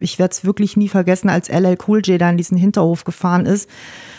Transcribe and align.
ich 0.00 0.18
werde 0.18 0.32
es 0.32 0.44
wirklich 0.44 0.76
nie 0.76 0.88
vergessen, 0.88 1.28
als 1.28 1.48
LL 1.48 1.76
Cool 1.86 2.00
J 2.04 2.20
da 2.20 2.30
in 2.30 2.36
diesen 2.36 2.56
Hinterhof 2.56 3.04
gefahren 3.04 3.46
ist 3.46 3.68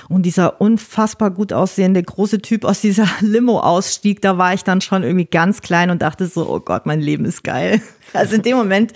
und 0.10 0.24
dieser 0.24 0.60
unfassbar 0.60 1.32
gut 1.32 1.54
aussehende 1.54 2.02
große 2.04 2.42
Typ 2.42 2.66
aus 2.66 2.82
dieser 2.82 3.08
Limo 3.22 3.60
ausstieg, 3.60 4.22
da 4.22 4.38
war 4.38 4.54
ich 4.54 4.64
dann 4.64 4.82
schon 4.82 5.04
irgendwie 5.04 5.26
ganz 5.26 5.62
klein 5.62 5.90
und 5.90 6.02
dachte 6.02 6.26
so, 6.26 6.50
oh 6.50 6.60
Gott, 6.60 6.86
mein 6.86 7.00
Leben 7.00 7.26
ist 7.26 7.44
geil. 7.44 7.82
Also 8.12 8.38
in 8.38 8.42
dem 8.42 8.58
Moment 8.58 8.94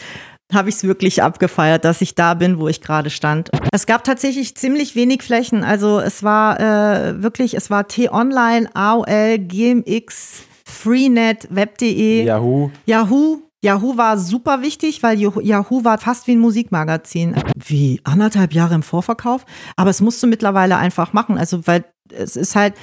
habe 0.52 0.70
ich 0.70 0.76
es 0.76 0.84
wirklich 0.86 1.22
abgefeiert, 1.22 1.86
dass 1.86 2.02
ich 2.02 2.16
da 2.16 2.34
bin, 2.34 2.58
wo 2.58 2.68
ich 2.68 2.82
gerade 2.82 3.12
stand. 3.12 3.52
Es 3.72 3.86
gab 3.86 4.04
tatsächlich 4.04 4.56
ziemlich 4.56 4.96
wenig 4.96 5.22
Flächen. 5.22 5.64
Also 5.64 6.00
es 6.00 6.24
war 6.24 6.60
äh, 6.60 7.22
wirklich, 7.22 7.54
es 7.54 7.70
war 7.70 7.88
T-Online, 7.88 8.70
AOL, 8.74 9.38
GMX, 9.38 10.42
Freenet, 10.66 11.48
Web.de, 11.52 12.24
Yahoo. 12.24 12.72
Yahoo. 12.88 13.43
Yahoo 13.64 13.98
war 13.98 14.18
super 14.18 14.62
wichtig, 14.62 15.02
weil 15.04 15.18
Yahoo 15.22 15.86
war 15.86 15.98
fast 15.98 16.28
wie 16.28 16.34
ein 16.34 16.40
Musikmagazin. 16.40 17.34
Wie 17.56 18.02
anderthalb 18.04 18.54
Jahre 18.54 18.76
im 18.76 18.84
Vorverkauf. 18.84 19.46
Aber 19.78 19.90
es 19.90 20.02
musst 20.02 20.22
du 20.22 20.28
mittlerweile 20.28 20.76
einfach 20.76 21.14
machen. 21.14 21.38
Also, 21.38 21.66
weil 21.66 21.86
es 22.12 22.36
ist 22.36 22.58
halt, 22.58 22.74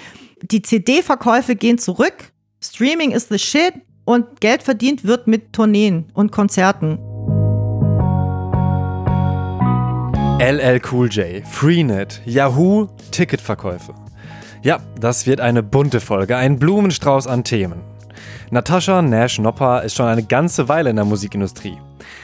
die 0.40 0.62
CD-Verkäufe 0.62 1.54
gehen 1.54 1.76
zurück. 1.76 2.32
Streaming 2.62 3.10
ist 3.10 3.28
the 3.28 3.38
shit. 3.38 3.74
Und 4.06 4.40
Geld 4.40 4.62
verdient 4.62 5.04
wird 5.04 5.26
mit 5.26 5.52
Tourneen 5.52 6.06
und 6.14 6.32
Konzerten. 6.32 6.98
LL 10.40 10.80
Cool 10.90 11.10
J, 11.10 11.46
Freenet, 11.46 12.22
Yahoo, 12.24 12.88
Ticketverkäufe. 13.10 13.94
Ja, 14.62 14.80
das 14.98 15.26
wird 15.26 15.42
eine 15.42 15.62
bunte 15.62 16.00
Folge, 16.00 16.38
ein 16.38 16.58
Blumenstrauß 16.58 17.26
an 17.26 17.44
Themen. 17.44 17.89
Natascha 18.52 19.00
Nash-Nopper 19.00 19.84
ist 19.84 19.94
schon 19.94 20.06
eine 20.06 20.24
ganze 20.24 20.68
Weile 20.68 20.90
in 20.90 20.96
der 20.96 21.04
Musikindustrie. 21.04 21.78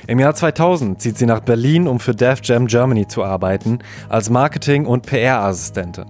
Im 0.08 0.18
Jahr 0.18 0.34
2000 0.34 1.00
zieht 1.00 1.16
sie 1.16 1.26
nach 1.26 1.38
Berlin, 1.38 1.86
um 1.86 2.00
für 2.00 2.16
Def 2.16 2.40
Jam 2.42 2.66
Germany 2.66 3.06
zu 3.06 3.22
arbeiten, 3.22 3.78
als 4.08 4.28
Marketing- 4.28 4.86
und 4.86 5.06
PR-Assistentin. 5.06 6.06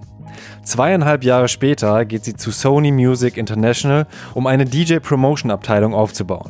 Zweieinhalb 0.63 1.23
Jahre 1.23 1.47
später 1.47 2.03
geht 2.03 2.25
sie 2.25 2.35
zu 2.35 2.49
Sony 2.49 2.91
Music 2.91 3.37
International, 3.37 4.07
um 4.33 4.47
eine 4.47 4.65
DJ-Promotion-Abteilung 4.65 5.93
aufzubauen. 5.93 6.49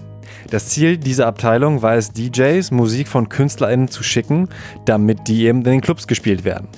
Das 0.50 0.70
Ziel 0.70 0.98
dieser 0.98 1.28
Abteilung 1.28 1.81
war 1.81 1.96
es, 1.96 2.14
DJs 2.14 2.72
Musik 2.72 3.09
von 3.09 3.28
KünstlerInnen 3.28 3.90
zu 3.90 4.02
schicken, 4.02 4.48
damit 4.86 5.28
die 5.28 5.46
eben 5.46 5.59
in 5.59 5.66
den 5.66 5.81
Clubs 5.81 6.08
gespielt 6.08 6.46
werden. 6.46 6.70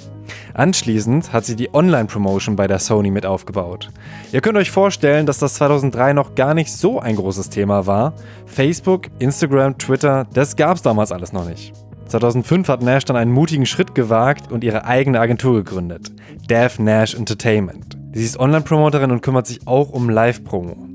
Anschließend 0.54 1.34
hat 1.34 1.46
sie 1.46 1.56
die 1.56 1.74
Online-Promotion 1.74 2.56
bei 2.56 2.68
der 2.68 2.80
Sony 2.80 3.12
mit 3.12 3.26
aufgebaut. 3.26 3.90
Ihr 4.32 4.42
könnt 4.42 4.58
euch 4.58 4.72
vorstellen, 4.72 5.26
dass 5.26 5.40
das 5.40 5.56
2003 5.56 6.14
noch 6.14 6.36
gar 6.36 6.54
nicht 6.54 6.72
so 6.72 7.00
ein 7.00 7.16
großes 7.16 7.50
Thema 7.50 7.88
war. 7.88 8.14
Facebook, 8.46 9.08
Instagram, 9.20 9.78
Twitter, 9.78 10.28
das 10.34 10.56
gab's 10.56 10.82
damals 10.82 11.12
alles 11.12 11.34
noch 11.34 11.48
nicht. 11.48 11.74
2005 12.08 12.68
hat 12.68 12.82
Nash 12.82 13.06
dann 13.06 13.16
einen 13.16 13.32
mutigen 13.32 13.66
Schritt 13.66 13.94
gewagt 13.94 14.52
und 14.52 14.64
ihre 14.64 14.86
eigene 14.86 15.20
Agentur 15.20 15.64
gegründet, 15.64 16.12
Dev 16.50 16.82
Nash 16.82 17.14
Entertainment. 17.14 17.98
Sie 18.14 18.26
ist 18.26 18.40
Online-Promoterin 18.40 19.12
und 19.12 19.22
kümmert 19.22 19.46
sich 19.46 19.68
auch 19.68 19.92
um 19.92 20.10
Live-Promo. 20.10 20.90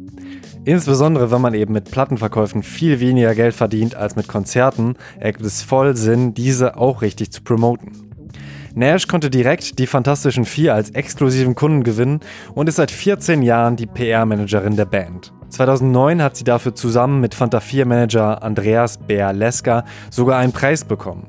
Insbesondere 0.64 1.30
wenn 1.30 1.42
man 1.42 1.54
eben 1.54 1.74
mit 1.74 1.90
Plattenverkäufen 1.90 2.62
viel 2.62 2.98
weniger 2.98 3.34
Geld 3.34 3.54
verdient 3.54 3.94
als 3.94 4.16
mit 4.16 4.28
Konzerten, 4.28 4.96
ergibt 5.20 5.44
es 5.44 5.62
voll 5.62 5.94
Sinn, 5.94 6.32
diese 6.32 6.78
auch 6.78 7.02
richtig 7.02 7.30
zu 7.32 7.42
promoten. 7.42 7.92
Nash 8.76 9.06
konnte 9.06 9.30
direkt 9.30 9.78
die 9.78 9.86
Fantastischen 9.86 10.44
Vier 10.44 10.74
als 10.74 10.90
exklusiven 10.90 11.54
Kunden 11.54 11.84
gewinnen 11.84 12.18
und 12.54 12.68
ist 12.68 12.76
seit 12.76 12.90
14 12.90 13.42
Jahren 13.42 13.76
die 13.76 13.86
PR-Managerin 13.86 14.74
der 14.74 14.84
Band. 14.84 15.32
2009 15.50 16.20
hat 16.20 16.36
sie 16.36 16.42
dafür 16.42 16.74
zusammen 16.74 17.20
mit 17.20 17.36
Fanta 17.36 17.58
4-Manager 17.58 18.42
Andreas 18.42 18.98
Berleska 18.98 19.84
sogar 20.10 20.40
einen 20.40 20.52
Preis 20.52 20.84
bekommen. 20.84 21.28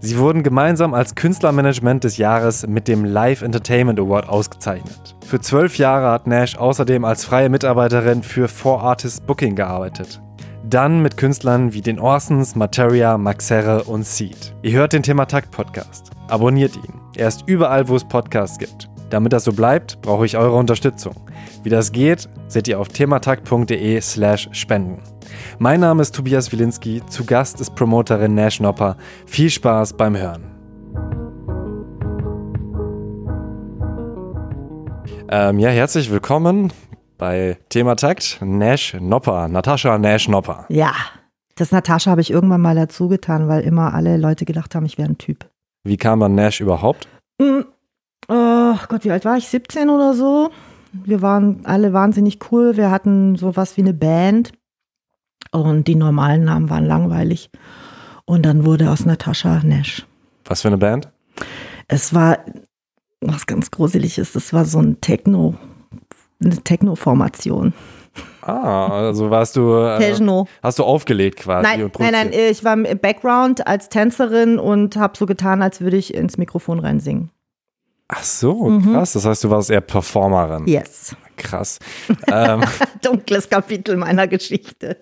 Sie 0.00 0.18
wurden 0.18 0.42
gemeinsam 0.42 0.92
als 0.92 1.14
Künstlermanagement 1.14 2.04
des 2.04 2.18
Jahres 2.18 2.66
mit 2.66 2.88
dem 2.88 3.06
Live 3.06 3.40
Entertainment 3.40 3.98
Award 3.98 4.28
ausgezeichnet. 4.28 5.16
Für 5.26 5.40
zwölf 5.40 5.78
Jahre 5.78 6.10
hat 6.10 6.26
Nash 6.26 6.58
außerdem 6.58 7.06
als 7.06 7.24
freie 7.24 7.48
Mitarbeiterin 7.48 8.22
für 8.22 8.48
4Artist 8.48 9.24
Booking 9.24 9.56
gearbeitet. 9.56 10.20
Dann 10.68 11.00
mit 11.00 11.16
Künstlern 11.16 11.72
wie 11.72 11.80
den 11.80 11.98
Orsons, 11.98 12.54
Materia, 12.54 13.16
Maxere 13.16 13.84
und 13.84 14.04
Seed. 14.06 14.54
Ihr 14.60 14.72
hört 14.72 14.92
den 14.92 15.02
Thema 15.02 15.24
Takt 15.24 15.50
Podcast. 15.50 16.10
Abonniert 16.32 16.76
ihn. 16.76 16.94
Er 17.14 17.28
ist 17.28 17.44
überall, 17.46 17.88
wo 17.88 17.94
es 17.94 18.04
Podcasts 18.04 18.56
gibt. 18.56 18.88
Damit 19.10 19.34
das 19.34 19.44
so 19.44 19.52
bleibt, 19.52 20.00
brauche 20.00 20.24
ich 20.24 20.38
eure 20.38 20.56
Unterstützung. 20.56 21.14
Wie 21.62 21.68
das 21.68 21.92
geht, 21.92 22.26
seht 22.48 22.66
ihr 22.68 22.80
auf 22.80 22.88
thematakt.de 22.88 24.00
slash 24.00 24.48
spenden. 24.52 25.02
Mein 25.58 25.80
Name 25.80 26.00
ist 26.00 26.14
Tobias 26.14 26.50
Wilinski, 26.50 27.02
zu 27.10 27.26
Gast 27.26 27.60
ist 27.60 27.74
Promoterin 27.74 28.34
Nash 28.34 28.60
Nopper. 28.60 28.96
Viel 29.26 29.50
Spaß 29.50 29.92
beim 29.92 30.16
Hören. 30.16 30.44
Ähm, 35.28 35.58
ja, 35.58 35.68
herzlich 35.68 36.10
willkommen 36.10 36.72
bei 37.18 37.58
Thematakt 37.68 38.38
Nash 38.40 38.96
Nopper, 38.98 39.48
Natascha 39.48 39.98
Nash 39.98 40.28
Nopper. 40.28 40.64
Ja, 40.70 40.94
das 41.56 41.72
Natascha 41.72 42.10
habe 42.10 42.22
ich 42.22 42.30
irgendwann 42.30 42.62
mal 42.62 42.74
dazu 42.74 43.08
getan, 43.08 43.48
weil 43.48 43.60
immer 43.64 43.92
alle 43.92 44.16
Leute 44.16 44.46
gedacht 44.46 44.74
haben, 44.74 44.86
ich 44.86 44.96
wäre 44.96 45.10
ein 45.10 45.18
Typ. 45.18 45.51
Wie 45.84 45.96
kam 45.96 46.20
man 46.20 46.34
Nash 46.34 46.60
überhaupt? 46.60 47.08
Mm, 47.38 47.62
oh 48.28 48.76
Gott, 48.88 49.04
wie 49.04 49.10
alt 49.10 49.24
war 49.24 49.36
ich? 49.36 49.48
17 49.48 49.90
oder 49.90 50.14
so. 50.14 50.50
Wir 50.92 51.22
waren 51.22 51.64
alle 51.64 51.92
wahnsinnig 51.92 52.38
cool. 52.50 52.76
Wir 52.76 52.90
hatten 52.90 53.36
sowas 53.36 53.76
wie 53.76 53.82
eine 53.82 53.94
Band. 53.94 54.52
Und 55.50 55.88
die 55.88 55.96
normalen 55.96 56.44
Namen 56.44 56.70
waren 56.70 56.86
langweilig. 56.86 57.50
Und 58.24 58.46
dann 58.46 58.64
wurde 58.64 58.90
aus 58.90 59.04
Natascha 59.04 59.60
Nash. 59.64 60.06
Was 60.44 60.62
für 60.62 60.68
eine 60.68 60.78
Band? 60.78 61.10
Es 61.88 62.14
war 62.14 62.38
was 63.20 63.46
ganz 63.46 63.70
Gruseliges. 63.70 64.34
Es 64.34 64.52
war 64.52 64.64
so 64.64 64.80
ein 64.80 65.00
Techno, 65.00 65.54
eine 66.42 66.56
Techno-Formation. 66.56 67.72
Ah, 68.42 68.88
also 68.88 69.30
warst 69.30 69.56
du. 69.56 69.76
Äh. 69.76 70.44
Hast 70.62 70.78
du 70.78 70.84
aufgelegt 70.84 71.40
quasi? 71.40 71.62
Nein, 71.62 71.90
nein, 71.98 72.12
nein, 72.12 72.32
ich 72.32 72.64
war 72.64 72.74
im 72.74 72.98
Background 72.98 73.66
als 73.66 73.88
Tänzerin 73.88 74.58
und 74.58 74.96
habe 74.96 75.16
so 75.16 75.26
getan, 75.26 75.62
als 75.62 75.80
würde 75.80 75.96
ich 75.96 76.12
ins 76.12 76.38
Mikrofon 76.38 76.80
reinsingen. 76.80 77.30
Ach 78.08 78.22
so, 78.22 78.68
mhm. 78.68 78.92
krass. 78.92 79.14
Das 79.14 79.24
heißt, 79.24 79.44
du 79.44 79.50
warst 79.50 79.70
eher 79.70 79.80
Performerin. 79.80 80.66
Yes. 80.66 81.16
Krass. 81.36 81.78
ähm, 82.30 82.62
Dunkles 83.02 83.48
Kapitel 83.48 83.96
meiner 83.96 84.28
Geschichte. 84.28 84.98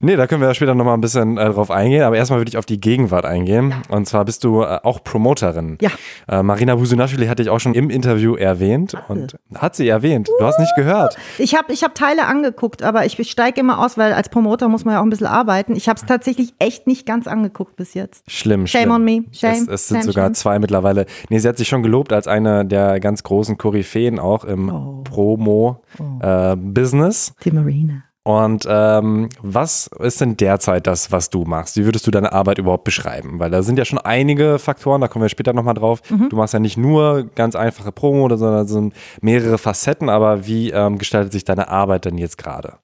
Nee, 0.00 0.16
da 0.16 0.26
können 0.26 0.40
wir 0.40 0.52
später 0.54 0.74
nochmal 0.74 0.94
ein 0.94 1.00
bisschen 1.00 1.38
äh, 1.38 1.50
drauf 1.50 1.70
eingehen. 1.70 2.02
Aber 2.02 2.16
erstmal 2.16 2.40
würde 2.40 2.48
ich 2.48 2.56
auf 2.56 2.66
die 2.66 2.80
Gegenwart 2.80 3.24
eingehen. 3.24 3.70
Ja. 3.70 3.96
Und 3.96 4.06
zwar 4.06 4.24
bist 4.24 4.44
du 4.44 4.62
äh, 4.62 4.80
auch 4.82 5.02
Promoterin. 5.04 5.78
Ja. 5.80 5.90
Äh, 6.28 6.42
Marina 6.42 6.74
Busunaschwili 6.76 7.26
hatte 7.26 7.42
ich 7.42 7.50
auch 7.50 7.60
schon 7.60 7.74
im 7.74 7.90
Interview 7.90 8.34
erwähnt. 8.34 8.94
Und 9.08 9.36
hat 9.54 9.76
sie 9.76 9.88
erwähnt. 9.88 10.28
Du 10.38 10.44
hast 10.44 10.58
nicht 10.58 10.74
gehört. 10.76 11.16
Ich 11.38 11.54
habe 11.54 11.72
ich 11.72 11.82
hab 11.82 11.94
Teile 11.94 12.26
angeguckt, 12.26 12.82
aber 12.82 13.06
ich 13.06 13.18
steige 13.30 13.60
immer 13.60 13.84
aus, 13.84 13.96
weil 13.98 14.12
als 14.12 14.28
Promoter 14.28 14.68
muss 14.68 14.84
man 14.84 14.94
ja 14.94 15.00
auch 15.00 15.04
ein 15.04 15.10
bisschen 15.10 15.26
arbeiten. 15.26 15.76
Ich 15.76 15.88
habe 15.88 15.98
es 15.98 16.06
tatsächlich 16.06 16.54
echt 16.58 16.86
nicht 16.86 17.06
ganz 17.06 17.26
angeguckt 17.26 17.76
bis 17.76 17.94
jetzt. 17.94 18.30
Schlimm, 18.30 18.66
Shame 18.66 18.82
schlimm. 18.82 18.94
on 18.94 19.04
me. 19.04 19.24
Shame. 19.32 19.52
Es, 19.52 19.68
es 19.68 19.88
sind 19.88 19.98
shame, 19.98 20.06
sogar 20.06 20.24
shame. 20.26 20.34
zwei 20.34 20.58
mittlerweile. 20.58 21.06
Nee, 21.28 21.38
sie 21.38 21.48
hat 21.48 21.58
sich 21.58 21.68
schon 21.68 21.82
gelobt 21.82 22.12
als 22.12 22.28
eine 22.28 22.64
der 22.64 23.00
ganz 23.00 23.22
großen 23.22 23.58
Koryphäen 23.58 24.18
auch 24.18 24.44
im 24.44 24.70
oh. 24.70 25.02
Promo-Business. 25.04 27.32
Oh. 27.34 27.40
Äh, 27.40 27.44
Die 27.44 27.50
Marina. 27.50 28.04
Und 28.26 28.64
ähm, 28.66 29.28
was 29.42 29.90
ist 29.98 30.22
denn 30.22 30.38
derzeit 30.38 30.86
das, 30.86 31.12
was 31.12 31.28
du 31.28 31.44
machst? 31.44 31.76
Wie 31.76 31.84
würdest 31.84 32.06
du 32.06 32.10
deine 32.10 32.32
Arbeit 32.32 32.56
überhaupt 32.56 32.84
beschreiben? 32.84 33.38
Weil 33.38 33.50
da 33.50 33.62
sind 33.62 33.78
ja 33.78 33.84
schon 33.84 33.98
einige 33.98 34.58
Faktoren, 34.58 35.02
da 35.02 35.08
kommen 35.08 35.24
wir 35.24 35.28
später 35.28 35.52
nochmal 35.52 35.74
drauf. 35.74 36.00
Mhm. 36.08 36.30
Du 36.30 36.36
machst 36.36 36.54
ja 36.54 36.58
nicht 36.58 36.78
nur 36.78 37.24
ganz 37.34 37.54
einfache 37.54 37.92
Promo, 37.92 38.34
sondern 38.34 38.66
sind 38.66 38.94
mehrere 39.20 39.58
Facetten, 39.58 40.08
aber 40.08 40.46
wie 40.46 40.70
ähm, 40.70 40.96
gestaltet 40.96 41.32
sich 41.32 41.44
deine 41.44 41.68
Arbeit 41.68 42.06
denn 42.06 42.16
jetzt 42.16 42.38
gerade? 42.38 42.78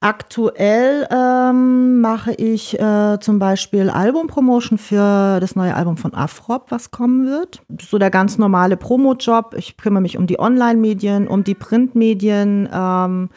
Aktuell 0.00 1.08
ähm, 1.10 2.02
mache 2.02 2.34
ich 2.34 2.78
äh, 2.78 3.18
zum 3.20 3.38
Beispiel 3.38 3.88
Albumpromotion 3.88 4.76
für 4.76 5.40
das 5.40 5.56
neue 5.56 5.74
Album 5.74 5.96
von 5.96 6.12
Afrop, 6.12 6.66
was 6.68 6.90
kommen 6.90 7.24
wird. 7.26 7.62
So 7.80 7.96
der 7.96 8.10
ganz 8.10 8.36
normale 8.36 8.76
Promo-Job. 8.76 9.54
Ich 9.56 9.78
kümmere 9.78 10.02
mich 10.02 10.18
um 10.18 10.26
die 10.26 10.38
Online-Medien, 10.38 11.26
um 11.26 11.42
die 11.42 11.54
Printmedien. 11.54 12.68
Ähm, 12.70 13.30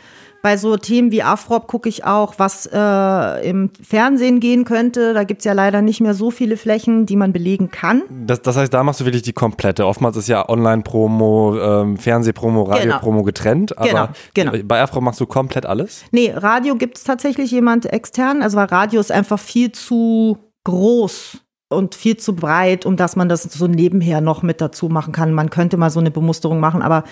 bei 0.47 0.55
so 0.55 0.77
Themen 0.77 1.11
wie 1.11 1.23
Afrop 1.23 1.67
gucke 1.67 1.89
ich 1.89 2.05
auch, 2.05 2.35
was 2.37 2.69
äh, 2.71 3.49
im 3.49 3.69
Fernsehen 3.81 4.39
gehen 4.39 4.63
könnte. 4.63 5.13
Da 5.13 5.25
gibt 5.25 5.41
es 5.41 5.45
ja 5.45 5.51
leider 5.51 5.81
nicht 5.81 5.99
mehr 5.99 6.13
so 6.13 6.31
viele 6.31 6.55
Flächen, 6.55 7.05
die 7.05 7.17
man 7.17 7.33
belegen 7.33 7.69
kann. 7.69 8.03
Das, 8.09 8.41
das 8.43 8.55
heißt, 8.55 8.73
da 8.73 8.81
machst 8.81 9.01
du 9.01 9.03
wirklich 9.03 9.23
die 9.23 9.33
komplette. 9.33 9.85
Oftmals 9.85 10.15
ist 10.15 10.29
ja 10.29 10.47
Online-Promo, 10.47 11.57
ähm, 11.59 11.97
Fernsehpromo, 11.97 12.63
Radiopromo 12.63 13.17
genau. 13.17 13.23
getrennt. 13.25 13.77
Aber 13.77 14.13
genau, 14.33 14.51
genau. 14.53 14.63
bei 14.63 14.81
Afrop 14.81 15.03
machst 15.03 15.19
du 15.19 15.25
komplett 15.25 15.65
alles? 15.65 16.05
Nee, 16.11 16.31
Radio 16.33 16.77
gibt 16.77 16.95
es 16.97 17.03
tatsächlich 17.03 17.51
jemand 17.51 17.85
extern. 17.91 18.41
Also 18.41 18.55
weil 18.55 18.67
Radio 18.67 19.01
ist 19.01 19.11
einfach 19.11 19.39
viel 19.39 19.73
zu 19.73 20.37
groß 20.63 21.41
und 21.69 21.95
viel 21.95 22.17
zu 22.17 22.35
breit, 22.35 22.85
um 22.85 22.95
dass 22.95 23.15
man 23.15 23.27
das 23.27 23.43
so 23.43 23.67
nebenher 23.67 24.21
noch 24.21 24.41
mit 24.41 24.61
dazu 24.61 24.87
machen 24.87 25.11
kann. 25.11 25.33
Man 25.33 25.49
könnte 25.49 25.77
mal 25.77 25.89
so 25.89 25.99
eine 25.99 26.11
Bemusterung 26.11 26.59
machen, 26.59 26.81
aber 26.81 27.03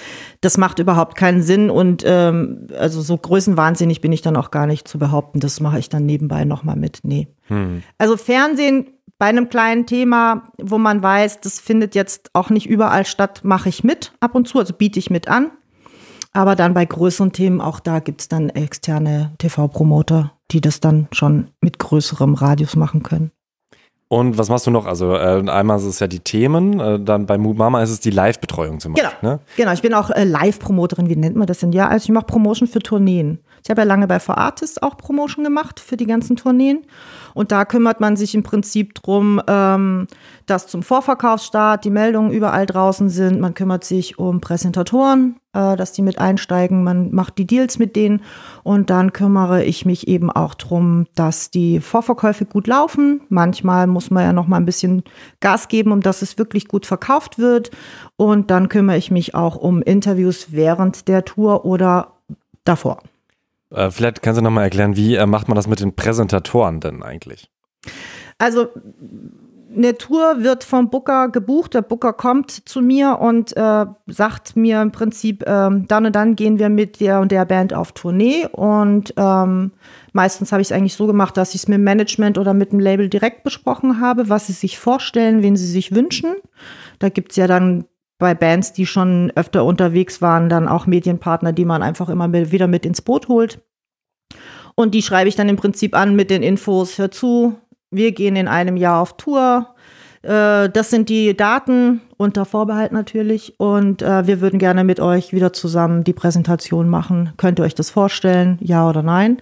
das 0.42 0.58
macht 0.58 0.80
überhaupt 0.80 1.18
keinen 1.18 1.42
Sinn 1.42 1.70
und 1.70 2.04
ähm, 2.06 2.68
also 2.78 3.02
so 3.02 3.18
größenwahnsinnig 3.18 4.02
bin 4.02 4.12
ich 4.12 4.22
dann 4.22 4.38
auch 4.38 4.52
gar 4.52 4.68
nicht 4.68 4.88
zu 4.88 4.98
behaupten. 4.98 5.40
Das 5.40 5.60
mache 5.60 5.80
ich 5.80 5.90
dann 5.90 6.06
nebenbei 6.06 6.46
noch 6.46 6.64
mal 6.64 6.76
mit. 6.76 7.00
Nee. 7.04 7.28
Hm. 7.48 7.84
Also 7.98 8.16
Fernsehen 8.16 8.88
bei 9.18 9.28
einem 9.28 9.50
kleinen 9.50 9.86
Thema, 9.86 10.44
wo 10.62 10.78
man 10.78 11.02
weiß, 11.02 11.42
das 11.42 11.60
findet 11.60 11.96
jetzt 11.96 12.32
auch 12.34 12.50
nicht 12.50 12.68
überall 12.68 13.06
statt, 13.06 13.42
mache 13.44 13.70
ich 13.70 13.84
mit 13.84 14.14
ab 14.20 14.36
und 14.36 14.48
zu, 14.48 14.60
also 14.60 14.74
biete 14.74 15.00
ich 15.00 15.10
mit 15.10 15.28
an. 15.28 15.52
Aber 16.34 16.58
dann 16.58 16.74
bei 16.74 16.84
größeren 16.84 17.32
Themen, 17.32 17.62
auch 17.62 17.80
da 17.80 18.00
gibt 18.00 18.20
es 18.20 18.28
dann 18.28 18.50
externe 18.50 19.34
TV-Promoter, 19.38 20.34
die 20.52 20.60
das 20.60 20.82
dann 20.82 21.08
schon 21.14 21.52
mit 21.62 21.80
größerem 21.80 22.34
Radius 22.34 22.76
machen 22.76 23.04
können. 23.04 23.32
Und 24.08 24.38
was 24.38 24.50
machst 24.50 24.68
du 24.68 24.72
noch? 24.72 24.86
Also 24.86 25.16
äh, 25.16 25.44
einmal 25.50 25.78
ist 25.78 25.86
es 25.86 26.00
ja 26.00 26.08
die 26.08 26.20
Themen, 26.20 26.80
äh, 26.80 27.00
dann 27.00 27.26
bei 27.26 27.40
Mood 27.40 27.58
Mama 27.58 27.82
ist 27.82 27.90
es 27.90 28.00
die 28.00 28.12
Live-Betreuung 28.12 28.80
zum 28.80 28.94
Beispiel. 28.94 29.12
Genau, 29.20 29.34
ne? 29.34 29.40
genau. 29.58 29.74
Ich 29.74 29.82
bin 29.82 29.94
auch 29.96 30.12
äh, 30.12 30.24
Live-Promoterin, 30.24 31.10
wie 31.10 31.16
nennt 31.16 31.36
man 31.36 31.48
das 31.48 31.60
denn? 31.60 31.72
Ja, 31.72 31.88
also 31.88 32.06
ich 32.06 32.12
mache 32.12 32.26
Promotion 32.26 32.68
für 32.68 32.80
Tourneen. 32.80 33.40
Ich 33.66 33.70
habe 33.72 33.82
ja 33.82 33.88
lange 33.88 34.06
bei 34.06 34.20
For 34.20 34.38
Artists 34.38 34.80
auch 34.80 34.96
Promotion 34.96 35.44
gemacht 35.44 35.80
für 35.80 35.98
die 35.98 36.06
ganzen 36.06 36.36
Tourneen. 36.36 36.86
Und 37.34 37.52
da 37.52 37.66
kümmert 37.66 38.00
man 38.00 38.16
sich 38.16 38.36
im 38.36 38.44
Prinzip 38.44 38.94
drum, 38.94 39.42
ähm, 39.48 40.06
dass 40.46 40.68
zum 40.68 40.84
Vorverkaufsstart 40.84 41.84
die 41.84 41.90
Meldungen 41.90 42.30
überall 42.30 42.68
draußen 42.68 43.10
sind. 43.10 43.42
Man 43.42 43.56
kümmert 43.56 43.84
sich 43.84 44.20
um 44.20 44.40
Präsentatoren, 44.40 45.38
äh, 45.54 45.76
dass 45.78 45.94
die 45.94 46.04
mit 46.04 46.20
einsteigen. 46.20 46.84
Man 46.84 47.12
macht 47.12 47.40
die 47.40 47.48
Deals 47.48 47.80
mit 47.80 47.96
denen. 47.96 48.22
Und 48.62 48.92
dann 48.92 49.14
kümmere 49.14 49.64
ich 49.64 49.84
mich 49.84 50.08
eben 50.08 50.30
auch 50.30 50.54
drum, 50.54 51.08
dass 51.16 51.50
die 51.50 51.80
Vorverkäufe 51.80 52.46
gut 52.46 52.68
laufen. 52.68 53.22
Manchmal 53.30 53.88
muss 53.88 54.12
man 54.12 54.26
ja 54.26 54.32
noch 54.32 54.46
mal 54.46 54.58
ein 54.58 54.68
bisschen 54.68 55.02
Gas 55.40 55.70
geben, 55.70 55.92
um 55.92 56.02
dass 56.02 56.22
es 56.22 56.38
wirklich 56.38 56.68
gut 56.68 56.86
verkauft 56.86 57.40
wird. 57.40 57.72
Und 58.16 58.52
dann 58.52 58.70
kümmere 58.70 58.98
ich 58.98 59.10
mich 59.10 59.34
auch 59.34 59.56
um 59.56 59.82
Interviews 59.82 60.52
während 60.52 61.08
der 61.08 61.26
Tour 61.26 61.66
oder 61.66 62.12
davor. 62.64 63.00
Äh, 63.76 63.92
vielleicht 63.92 64.22
kannst 64.22 64.40
du 64.40 64.44
nochmal 64.44 64.64
erklären, 64.64 64.96
wie 64.96 65.16
äh, 65.16 65.26
macht 65.26 65.48
man 65.48 65.56
das 65.56 65.68
mit 65.68 65.80
den 65.80 65.96
Präsentatoren 65.96 66.80
denn 66.80 67.04
eigentlich? 67.04 67.50
Also 68.38 68.68
eine 69.76 69.98
Tour 69.98 70.44
wird 70.44 70.64
vom 70.64 70.90
Booker 70.90 71.30
gebucht. 71.30 71.74
Der 71.74 71.82
Booker 71.82 72.14
kommt 72.14 72.52
zu 72.52 72.82
mir 72.82 73.20
und 73.20 73.56
äh, 73.58 73.86
sagt 74.08 74.56
mir 74.56 74.82
im 74.82 74.92
Prinzip, 74.92 75.44
ähm, 75.48 75.88
dann 75.88 76.06
und 76.06 76.16
dann 76.16 76.36
gehen 76.36 76.60
wir 76.60 76.70
mit 76.70 77.00
der 77.00 77.20
und 77.20 77.32
der 77.32 77.46
Band 77.46 77.74
auf 77.74 77.92
Tournee. 77.92 78.48
Und 78.52 79.14
ähm, 79.18 79.72
meistens 80.14 80.52
habe 80.52 80.62
ich 80.62 80.70
es 80.70 80.72
eigentlich 80.72 80.96
so 80.96 81.08
gemacht, 81.08 81.36
dass 81.38 81.50
ich 81.50 81.64
es 81.64 81.68
mit 81.68 81.78
dem 81.78 81.84
Management 81.84 82.38
oder 82.38 82.54
mit 82.54 82.72
dem 82.72 82.80
Label 82.80 83.10
direkt 83.10 83.44
besprochen 83.44 84.00
habe, 84.00 84.30
was 84.30 84.48
sie 84.48 84.54
sich 84.54 84.80
vorstellen, 84.80 85.42
wen 85.42 85.58
sie 85.58 85.68
sich 85.68 85.94
wünschen. 85.94 86.36
Da 87.00 87.10
gibt 87.10 87.32
es 87.32 87.38
ja 87.38 87.48
dann 87.48 87.86
bei 88.18 88.34
Bands, 88.34 88.74
die 88.74 88.86
schon 88.86 89.32
öfter 89.36 89.66
unterwegs 89.66 90.22
waren, 90.22 90.50
dann 90.50 90.68
auch 90.68 90.88
Medienpartner, 90.88 91.52
die 91.52 91.66
man 91.66 91.84
einfach 91.84 92.10
immer 92.10 92.32
wieder 92.32 92.68
mit 92.68 92.86
ins 92.86 93.02
Boot 93.02 93.28
holt. 93.28 93.60
Und 94.76 94.94
die 94.94 95.02
schreibe 95.02 95.30
ich 95.30 95.36
dann 95.36 95.50
im 95.50 95.56
Prinzip 95.56 95.96
an 95.96 96.16
mit 96.16 96.30
den 96.30 96.44
Infos, 96.44 96.98
hör 96.98 97.12
zu, 97.12 97.56
wir 97.92 98.12
gehen 98.12 98.36
in 98.36 98.48
einem 98.48 98.78
Jahr 98.78 99.02
auf 99.02 99.18
Tour. 99.18 99.76
Äh, 100.22 100.70
das 100.70 100.90
sind 100.90 101.08
die 101.08 101.36
Daten 101.36 102.02
unter 102.18 102.46
Vorbehalt 102.46 102.92
natürlich. 102.92 103.60
Und 103.60 104.02
äh, 104.02 104.28
wir 104.28 104.42
würden 104.42 104.60
gerne 104.60 104.84
mit 104.84 105.00
euch 105.00 105.34
wieder 105.34 105.54
zusammen 105.54 106.04
die 106.04 106.14
Präsentation 106.14 106.90
machen. 106.90 107.34
Könnt 107.38 107.60
ihr 107.60 107.64
euch 107.64 107.76
das 107.76 107.90
vorstellen? 107.90 108.58
Ja 108.62 108.90
oder 108.90 109.04
nein? 109.04 109.42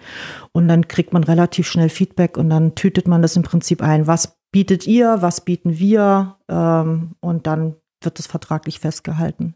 Und 0.51 0.67
dann 0.67 0.87
kriegt 0.87 1.13
man 1.13 1.23
relativ 1.23 1.67
schnell 1.67 1.89
Feedback 1.89 2.37
und 2.37 2.49
dann 2.49 2.75
tütet 2.75 3.07
man 3.07 3.21
das 3.21 3.35
im 3.35 3.43
Prinzip 3.43 3.81
ein. 3.81 4.07
Was 4.07 4.37
bietet 4.51 4.85
ihr? 4.85 5.17
Was 5.21 5.41
bieten 5.41 5.79
wir? 5.79 6.35
Ähm, 6.49 7.15
und 7.21 7.47
dann 7.47 7.75
wird 8.05 8.19
das 8.19 8.27
vertraglich 8.27 8.79
festgehalten. 8.79 9.55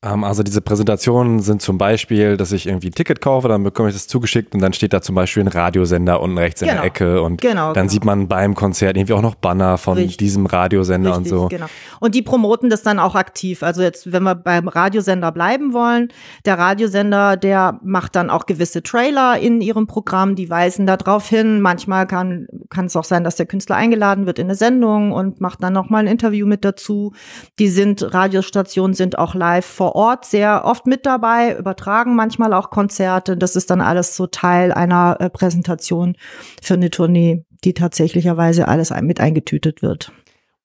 Ähm, 0.00 0.22
also 0.22 0.44
diese 0.44 0.60
Präsentationen 0.60 1.40
sind 1.40 1.60
zum 1.60 1.76
Beispiel, 1.76 2.36
dass 2.36 2.52
ich 2.52 2.66
irgendwie 2.68 2.88
ein 2.90 2.92
Ticket 2.94 3.20
kaufe, 3.20 3.48
dann 3.48 3.64
bekomme 3.64 3.88
ich 3.88 3.96
das 3.96 4.06
zugeschickt 4.06 4.54
und 4.54 4.60
dann 4.60 4.72
steht 4.72 4.92
da 4.92 5.02
zum 5.02 5.16
Beispiel 5.16 5.42
ein 5.42 5.48
Radiosender 5.48 6.20
unten 6.20 6.38
rechts 6.38 6.62
in 6.62 6.68
Genau. 6.68 6.80
der 6.80 6.86
Ecke 6.86 7.22
und 7.22 7.40
Genau, 7.40 7.72
dann 7.72 7.82
genau. 7.86 7.92
sieht 7.92 8.04
man 8.04 8.28
beim 8.28 8.54
Konzert 8.54 8.96
irgendwie 8.96 9.14
auch 9.14 9.22
noch 9.22 9.34
Banner 9.34 9.76
von 9.76 9.94
Richtig. 9.94 10.18
diesem 10.18 10.46
Radiosender 10.46 11.16
und 11.16 11.26
so. 11.26 11.48
Genau. 11.48 11.66
Und 11.98 12.14
die 12.14 12.22
promoten 12.22 12.70
das 12.70 12.84
dann 12.84 13.00
auch 13.00 13.16
aktiv. 13.16 13.64
Also 13.64 13.82
jetzt, 13.82 14.12
wenn 14.12 14.22
wir 14.22 14.36
beim 14.36 14.68
Radiosender 14.68 15.32
bleiben 15.32 15.72
wollen, 15.72 16.12
der 16.44 16.58
Radiosender, 16.58 17.36
der 17.36 17.80
macht 17.82 18.14
dann 18.14 18.30
auch 18.30 18.46
gewisse 18.46 18.84
Trailer 18.84 19.40
in 19.40 19.60
ihrem 19.60 19.88
Programm, 19.88 20.36
die 20.36 20.48
weisen 20.48 20.86
da 20.86 20.96
drauf 20.96 21.28
hin. 21.28 21.60
Manchmal 21.60 22.06
kann, 22.06 22.46
kann 22.70 22.86
es 22.86 22.94
auch 22.94 23.02
sein, 23.02 23.24
dass 23.24 23.34
der 23.34 23.46
Künstler 23.46 23.74
eingeladen 23.74 24.26
wird 24.26 24.38
in 24.38 24.46
eine 24.46 24.54
Sendung 24.54 25.10
und 25.10 25.40
macht 25.40 25.60
dann 25.60 25.72
nochmal 25.72 26.02
ein 26.04 26.06
Interview 26.06 26.46
mit 26.46 26.64
dazu. 26.64 27.14
Die 27.58 27.66
sind, 27.68 28.14
Radiostationen 28.14 28.94
sind 28.94 29.18
auch 29.18 29.34
live 29.34 29.66
vor 29.66 29.87
Ort 29.94 30.24
sehr 30.24 30.64
oft 30.64 30.86
mit 30.86 31.06
dabei, 31.06 31.56
übertragen 31.56 32.14
manchmal 32.14 32.52
auch 32.52 32.70
Konzerte. 32.70 33.36
Das 33.36 33.56
ist 33.56 33.70
dann 33.70 33.80
alles 33.80 34.16
so 34.16 34.26
Teil 34.26 34.72
einer 34.72 35.16
äh, 35.20 35.30
Präsentation 35.30 36.16
für 36.62 36.74
eine 36.74 36.90
Tournee, 36.90 37.44
die 37.64 37.74
tatsächlicherweise 37.74 38.68
alles 38.68 38.90
mit 39.02 39.20
eingetütet 39.20 39.82
wird. 39.82 40.12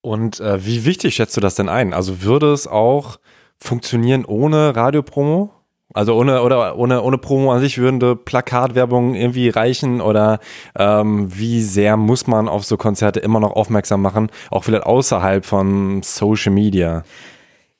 Und 0.01 0.39
äh, 0.39 0.65
wie 0.65 0.85
wichtig 0.85 1.15
schätzt 1.15 1.37
du 1.37 1.41
das 1.41 1.55
denn 1.55 1.69
ein? 1.69 1.93
Also 1.93 2.21
würde 2.23 2.51
es 2.51 2.67
auch 2.67 3.19
funktionieren 3.57 4.25
ohne 4.25 4.75
Radiopromo? 4.75 5.51
Also 5.93 6.15
ohne 6.15 6.41
oder 6.41 6.77
ohne 6.77 7.03
ohne 7.03 7.19
Promo 7.19 7.53
an 7.53 7.59
sich 7.59 7.77
würde 7.77 8.15
Plakatwerbung 8.15 9.13
irgendwie 9.13 9.49
reichen 9.49 10.01
oder 10.01 10.39
ähm, 10.75 11.27
wie 11.37 11.61
sehr 11.61 11.97
muss 11.97 12.25
man 12.25 12.49
auf 12.49 12.65
so 12.65 12.77
Konzerte 12.77 13.19
immer 13.19 13.39
noch 13.39 13.51
aufmerksam 13.51 14.01
machen, 14.01 14.31
auch 14.49 14.63
vielleicht 14.63 14.85
außerhalb 14.85 15.45
von 15.45 16.01
Social 16.01 16.51
Media? 16.51 17.03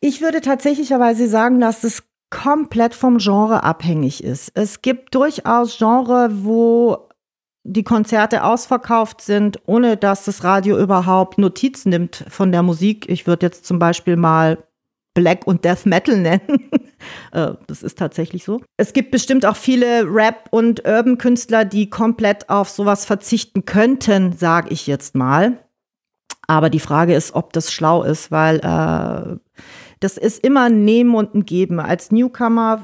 Ich 0.05 0.19
würde 0.19 0.41
tatsächlicherweise 0.41 1.29
sagen, 1.29 1.61
dass 1.61 1.85
es 1.85 2.03
komplett 2.29 2.93
vom 2.93 3.19
Genre 3.19 3.63
abhängig 3.63 4.21
ist. 4.21 4.51
Es 4.53 4.81
gibt 4.81 5.15
durchaus 5.15 5.77
Genre, 5.77 6.29
wo 6.43 7.07
die 7.63 7.85
Konzerte 7.85 8.43
ausverkauft 8.43 9.21
sind, 9.21 9.61
ohne 9.65 9.95
dass 9.95 10.25
das 10.25 10.43
Radio 10.43 10.77
überhaupt 10.77 11.37
Notiz 11.37 11.85
nimmt 11.85 12.25
von 12.27 12.51
der 12.51 12.63
Musik. 12.63 13.07
Ich 13.07 13.27
würde 13.27 13.45
jetzt 13.45 13.65
zum 13.65 13.79
Beispiel 13.79 14.17
mal 14.17 14.57
Black 15.13 15.47
und 15.47 15.63
Death 15.63 15.85
Metal 15.85 16.17
nennen. 16.19 16.69
Äh, 17.31 17.53
das 17.67 17.81
ist 17.81 17.97
tatsächlich 17.97 18.43
so. 18.43 18.59
Es 18.75 18.91
gibt 18.91 19.09
bestimmt 19.09 19.45
auch 19.45 19.55
viele 19.55 20.03
Rap- 20.13 20.49
und 20.51 20.85
Urban-Künstler, 20.85 21.63
die 21.63 21.89
komplett 21.89 22.49
auf 22.49 22.67
sowas 22.67 23.05
verzichten 23.05 23.63
könnten, 23.63 24.33
sage 24.33 24.67
ich 24.71 24.85
jetzt 24.85 25.15
mal. 25.15 25.59
Aber 26.45 26.69
die 26.69 26.81
Frage 26.81 27.15
ist, 27.15 27.35
ob 27.35 27.53
das 27.53 27.71
schlau 27.71 28.03
ist, 28.03 28.31
weil 28.31 28.59
äh, 28.59 29.39
das 30.03 30.17
ist 30.17 30.43
immer 30.43 30.63
ein 30.63 30.83
Nehmen 30.83 31.15
und 31.15 31.33
ein 31.33 31.45
Geben. 31.45 31.79
Als 31.79 32.11
Newcomer 32.11 32.83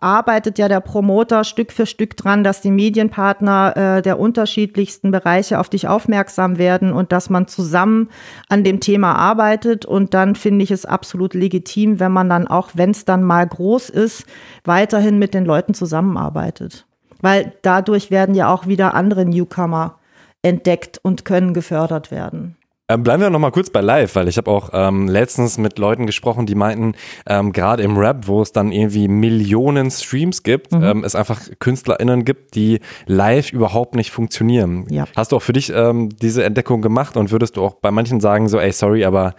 arbeitet 0.00 0.58
ja 0.58 0.68
der 0.68 0.80
Promoter 0.80 1.44
Stück 1.44 1.72
für 1.72 1.86
Stück 1.86 2.16
dran, 2.16 2.44
dass 2.44 2.60
die 2.60 2.70
Medienpartner 2.70 3.76
äh, 3.76 4.02
der 4.02 4.18
unterschiedlichsten 4.18 5.10
Bereiche 5.10 5.58
auf 5.58 5.68
dich 5.68 5.88
aufmerksam 5.88 6.58
werden 6.58 6.92
und 6.92 7.12
dass 7.12 7.30
man 7.30 7.48
zusammen 7.48 8.08
an 8.48 8.64
dem 8.64 8.80
Thema 8.80 9.14
arbeitet. 9.14 9.86
Und 9.86 10.14
dann 10.14 10.34
finde 10.34 10.64
ich 10.64 10.70
es 10.70 10.84
absolut 10.84 11.34
legitim, 11.34 12.00
wenn 12.00 12.12
man 12.12 12.28
dann 12.28 12.46
auch, 12.46 12.70
wenn 12.74 12.90
es 12.90 13.04
dann 13.04 13.22
mal 13.22 13.46
groß 13.46 13.90
ist, 13.90 14.26
weiterhin 14.64 15.18
mit 15.18 15.34
den 15.34 15.44
Leuten 15.44 15.74
zusammenarbeitet. 15.74 16.86
Weil 17.20 17.54
dadurch 17.62 18.10
werden 18.10 18.34
ja 18.34 18.52
auch 18.52 18.66
wieder 18.66 18.94
andere 18.94 19.24
Newcomer 19.24 19.98
entdeckt 20.42 21.00
und 21.02 21.24
können 21.24 21.54
gefördert 21.54 22.10
werden. 22.10 22.56
Ähm, 22.88 23.02
bleiben 23.02 23.20
wir 23.20 23.30
noch 23.30 23.40
mal 23.40 23.50
kurz 23.50 23.70
bei 23.70 23.80
Live, 23.80 24.14
weil 24.14 24.28
ich 24.28 24.36
habe 24.36 24.48
auch 24.48 24.70
ähm, 24.72 25.08
letztens 25.08 25.58
mit 25.58 25.76
Leuten 25.78 26.06
gesprochen, 26.06 26.46
die 26.46 26.54
meinten, 26.54 26.94
ähm, 27.26 27.52
gerade 27.52 27.82
im 27.82 27.96
Rap, 27.96 28.28
wo 28.28 28.42
es 28.42 28.52
dann 28.52 28.70
irgendwie 28.70 29.08
Millionen 29.08 29.90
Streams 29.90 30.44
gibt, 30.44 30.70
Mhm. 30.72 30.82
ähm, 30.84 31.04
es 31.04 31.16
einfach 31.16 31.40
KünstlerInnen 31.58 32.24
gibt, 32.24 32.54
die 32.54 32.78
live 33.06 33.52
überhaupt 33.52 33.96
nicht 33.96 34.12
funktionieren. 34.12 34.86
Ja. 34.88 35.06
Hast 35.16 35.32
du 35.32 35.36
auch 35.36 35.42
für 35.42 35.52
dich 35.52 35.72
ähm, 35.74 36.10
diese 36.10 36.44
Entdeckung 36.44 36.80
gemacht 36.80 37.16
und 37.16 37.32
würdest 37.32 37.56
du 37.56 37.64
auch 37.64 37.74
bei 37.74 37.90
manchen 37.90 38.20
sagen, 38.20 38.48
so, 38.48 38.60
ey, 38.60 38.70
sorry, 38.70 39.04
aber 39.04 39.34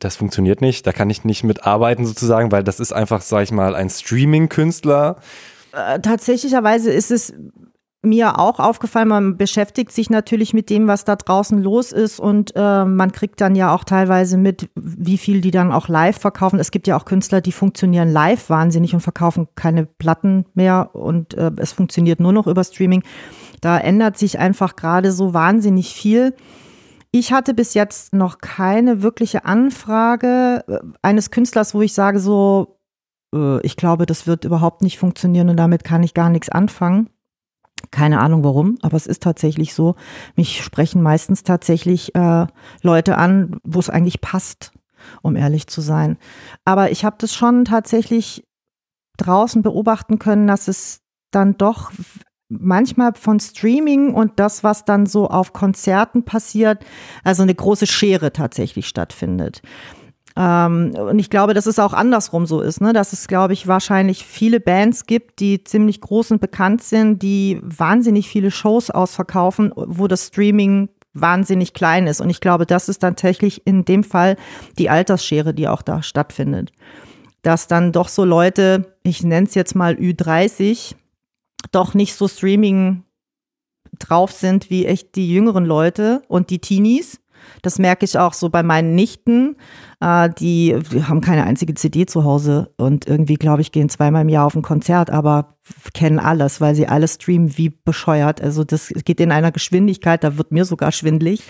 das 0.00 0.16
funktioniert 0.16 0.60
nicht, 0.60 0.86
da 0.86 0.92
kann 0.92 1.08
ich 1.10 1.24
nicht 1.24 1.44
mitarbeiten 1.44 2.04
sozusagen, 2.04 2.50
weil 2.52 2.64
das 2.64 2.80
ist 2.80 2.92
einfach, 2.92 3.22
sag 3.22 3.44
ich 3.44 3.52
mal, 3.52 3.74
ein 3.74 3.88
Streaming-Künstler. 3.88 5.16
Äh, 5.72 6.00
tatsächlicherweise 6.00 6.90
ist 6.90 7.10
es 7.10 7.32
mir 8.02 8.38
auch 8.38 8.60
aufgefallen, 8.60 9.08
man 9.08 9.36
beschäftigt 9.36 9.92
sich 9.92 10.08
natürlich 10.08 10.54
mit 10.54 10.70
dem, 10.70 10.88
was 10.88 11.04
da 11.04 11.16
draußen 11.16 11.62
los 11.62 11.92
ist 11.92 12.18
und 12.18 12.52
äh, 12.56 12.84
man 12.84 13.12
kriegt 13.12 13.40
dann 13.40 13.54
ja 13.54 13.74
auch 13.74 13.84
teilweise 13.84 14.38
mit, 14.38 14.70
wie 14.74 15.18
viel 15.18 15.42
die 15.42 15.50
dann 15.50 15.70
auch 15.70 15.88
live 15.88 16.18
verkaufen. 16.18 16.58
Es 16.58 16.70
gibt 16.70 16.86
ja 16.86 16.96
auch 16.96 17.04
Künstler, 17.04 17.42
die 17.42 17.52
funktionieren 17.52 18.10
live 18.10 18.48
wahnsinnig 18.48 18.94
und 18.94 19.00
verkaufen 19.00 19.48
keine 19.54 19.84
Platten 19.84 20.46
mehr 20.54 20.90
und 20.94 21.34
äh, 21.34 21.50
es 21.56 21.72
funktioniert 21.72 22.20
nur 22.20 22.32
noch 22.32 22.46
über 22.46 22.64
Streaming. 22.64 23.02
Da 23.60 23.76
ändert 23.76 24.16
sich 24.16 24.38
einfach 24.38 24.76
gerade 24.76 25.12
so 25.12 25.34
wahnsinnig 25.34 25.94
viel. 25.94 26.34
Ich 27.12 27.32
hatte 27.32 27.52
bis 27.52 27.74
jetzt 27.74 28.14
noch 28.14 28.38
keine 28.38 29.02
wirkliche 29.02 29.44
Anfrage 29.44 30.64
äh, 30.68 30.78
eines 31.02 31.30
Künstlers, 31.30 31.74
wo 31.74 31.82
ich 31.82 31.92
sage 31.92 32.18
so, 32.18 32.78
äh, 33.34 33.60
ich 33.60 33.76
glaube, 33.76 34.06
das 34.06 34.26
wird 34.26 34.46
überhaupt 34.46 34.80
nicht 34.80 34.98
funktionieren 34.98 35.50
und 35.50 35.58
damit 35.58 35.84
kann 35.84 36.02
ich 36.02 36.14
gar 36.14 36.30
nichts 36.30 36.48
anfangen. 36.48 37.10
Keine 37.90 38.20
Ahnung 38.20 38.44
warum, 38.44 38.78
aber 38.82 38.96
es 38.96 39.06
ist 39.06 39.22
tatsächlich 39.22 39.74
so. 39.74 39.96
Mich 40.36 40.62
sprechen 40.62 41.02
meistens 41.02 41.42
tatsächlich 41.42 42.14
äh, 42.14 42.46
Leute 42.82 43.16
an, 43.18 43.58
wo 43.64 43.78
es 43.78 43.90
eigentlich 43.90 44.20
passt, 44.20 44.72
um 45.22 45.36
ehrlich 45.36 45.66
zu 45.66 45.80
sein. 45.80 46.18
Aber 46.64 46.90
ich 46.90 47.04
habe 47.04 47.16
das 47.18 47.34
schon 47.34 47.64
tatsächlich 47.64 48.44
draußen 49.16 49.62
beobachten 49.62 50.18
können, 50.18 50.46
dass 50.46 50.68
es 50.68 51.00
dann 51.30 51.56
doch 51.56 51.92
manchmal 52.48 53.14
von 53.14 53.38
Streaming 53.38 54.12
und 54.12 54.38
das, 54.40 54.64
was 54.64 54.84
dann 54.84 55.06
so 55.06 55.28
auf 55.28 55.52
Konzerten 55.52 56.24
passiert, 56.24 56.84
also 57.22 57.42
eine 57.42 57.54
große 57.54 57.86
Schere 57.86 58.32
tatsächlich 58.32 58.88
stattfindet. 58.88 59.62
Ähm, 60.36 60.94
und 60.94 61.18
ich 61.18 61.30
glaube, 61.30 61.54
dass 61.54 61.66
es 61.66 61.78
auch 61.78 61.92
andersrum 61.92 62.46
so 62.46 62.60
ist, 62.60 62.80
ne? 62.80 62.92
dass 62.92 63.12
es, 63.12 63.26
glaube 63.28 63.52
ich, 63.52 63.66
wahrscheinlich 63.66 64.24
viele 64.24 64.60
Bands 64.60 65.06
gibt, 65.06 65.40
die 65.40 65.64
ziemlich 65.64 66.00
groß 66.00 66.32
und 66.32 66.40
bekannt 66.40 66.82
sind, 66.82 67.22
die 67.22 67.60
wahnsinnig 67.62 68.28
viele 68.28 68.50
Shows 68.50 68.90
ausverkaufen, 68.90 69.72
wo 69.74 70.06
das 70.06 70.28
Streaming 70.28 70.88
wahnsinnig 71.12 71.74
klein 71.74 72.06
ist. 72.06 72.20
Und 72.20 72.30
ich 72.30 72.40
glaube, 72.40 72.66
das 72.66 72.88
ist 72.88 73.02
dann 73.02 73.16
tatsächlich 73.16 73.66
in 73.66 73.84
dem 73.84 74.04
Fall 74.04 74.36
die 74.78 74.90
Altersschere, 74.90 75.52
die 75.54 75.68
auch 75.68 75.82
da 75.82 76.02
stattfindet. 76.02 76.70
Dass 77.42 77.66
dann 77.66 77.92
doch 77.92 78.08
so 78.08 78.24
Leute, 78.24 78.96
ich 79.02 79.22
nenne 79.22 79.46
es 79.46 79.54
jetzt 79.54 79.74
mal 79.74 79.94
Ü30, 79.94 80.94
doch 81.72 81.94
nicht 81.94 82.14
so 82.14 82.28
Streaming 82.28 83.04
drauf 83.98 84.30
sind 84.32 84.70
wie 84.70 84.86
echt 84.86 85.16
die 85.16 85.32
jüngeren 85.32 85.64
Leute 85.64 86.22
und 86.28 86.50
die 86.50 86.60
Teenies. 86.60 87.19
Das 87.62 87.78
merke 87.78 88.04
ich 88.04 88.18
auch 88.18 88.32
so 88.32 88.48
bei 88.48 88.62
meinen 88.62 88.94
Nichten. 88.94 89.56
Äh, 90.00 90.30
die, 90.38 90.76
die, 90.92 91.04
haben 91.04 91.20
keine 91.20 91.44
einzige 91.44 91.74
CD 91.74 92.06
zu 92.06 92.24
Hause 92.24 92.72
und 92.76 93.06
irgendwie, 93.06 93.34
glaube 93.34 93.62
ich, 93.62 93.72
gehen 93.72 93.88
zweimal 93.88 94.22
im 94.22 94.28
Jahr 94.28 94.46
auf 94.46 94.54
ein 94.54 94.62
Konzert, 94.62 95.10
aber 95.10 95.56
kennen 95.94 96.18
alles, 96.18 96.60
weil 96.60 96.74
sie 96.74 96.86
alles 96.86 97.14
streamen 97.14 97.56
wie 97.56 97.70
bescheuert. 97.70 98.40
Also 98.40 98.64
das 98.64 98.88
geht 98.88 99.20
in 99.20 99.32
einer 99.32 99.52
Geschwindigkeit, 99.52 100.24
da 100.24 100.36
wird 100.36 100.52
mir 100.52 100.64
sogar 100.64 100.92
schwindlig. 100.92 101.42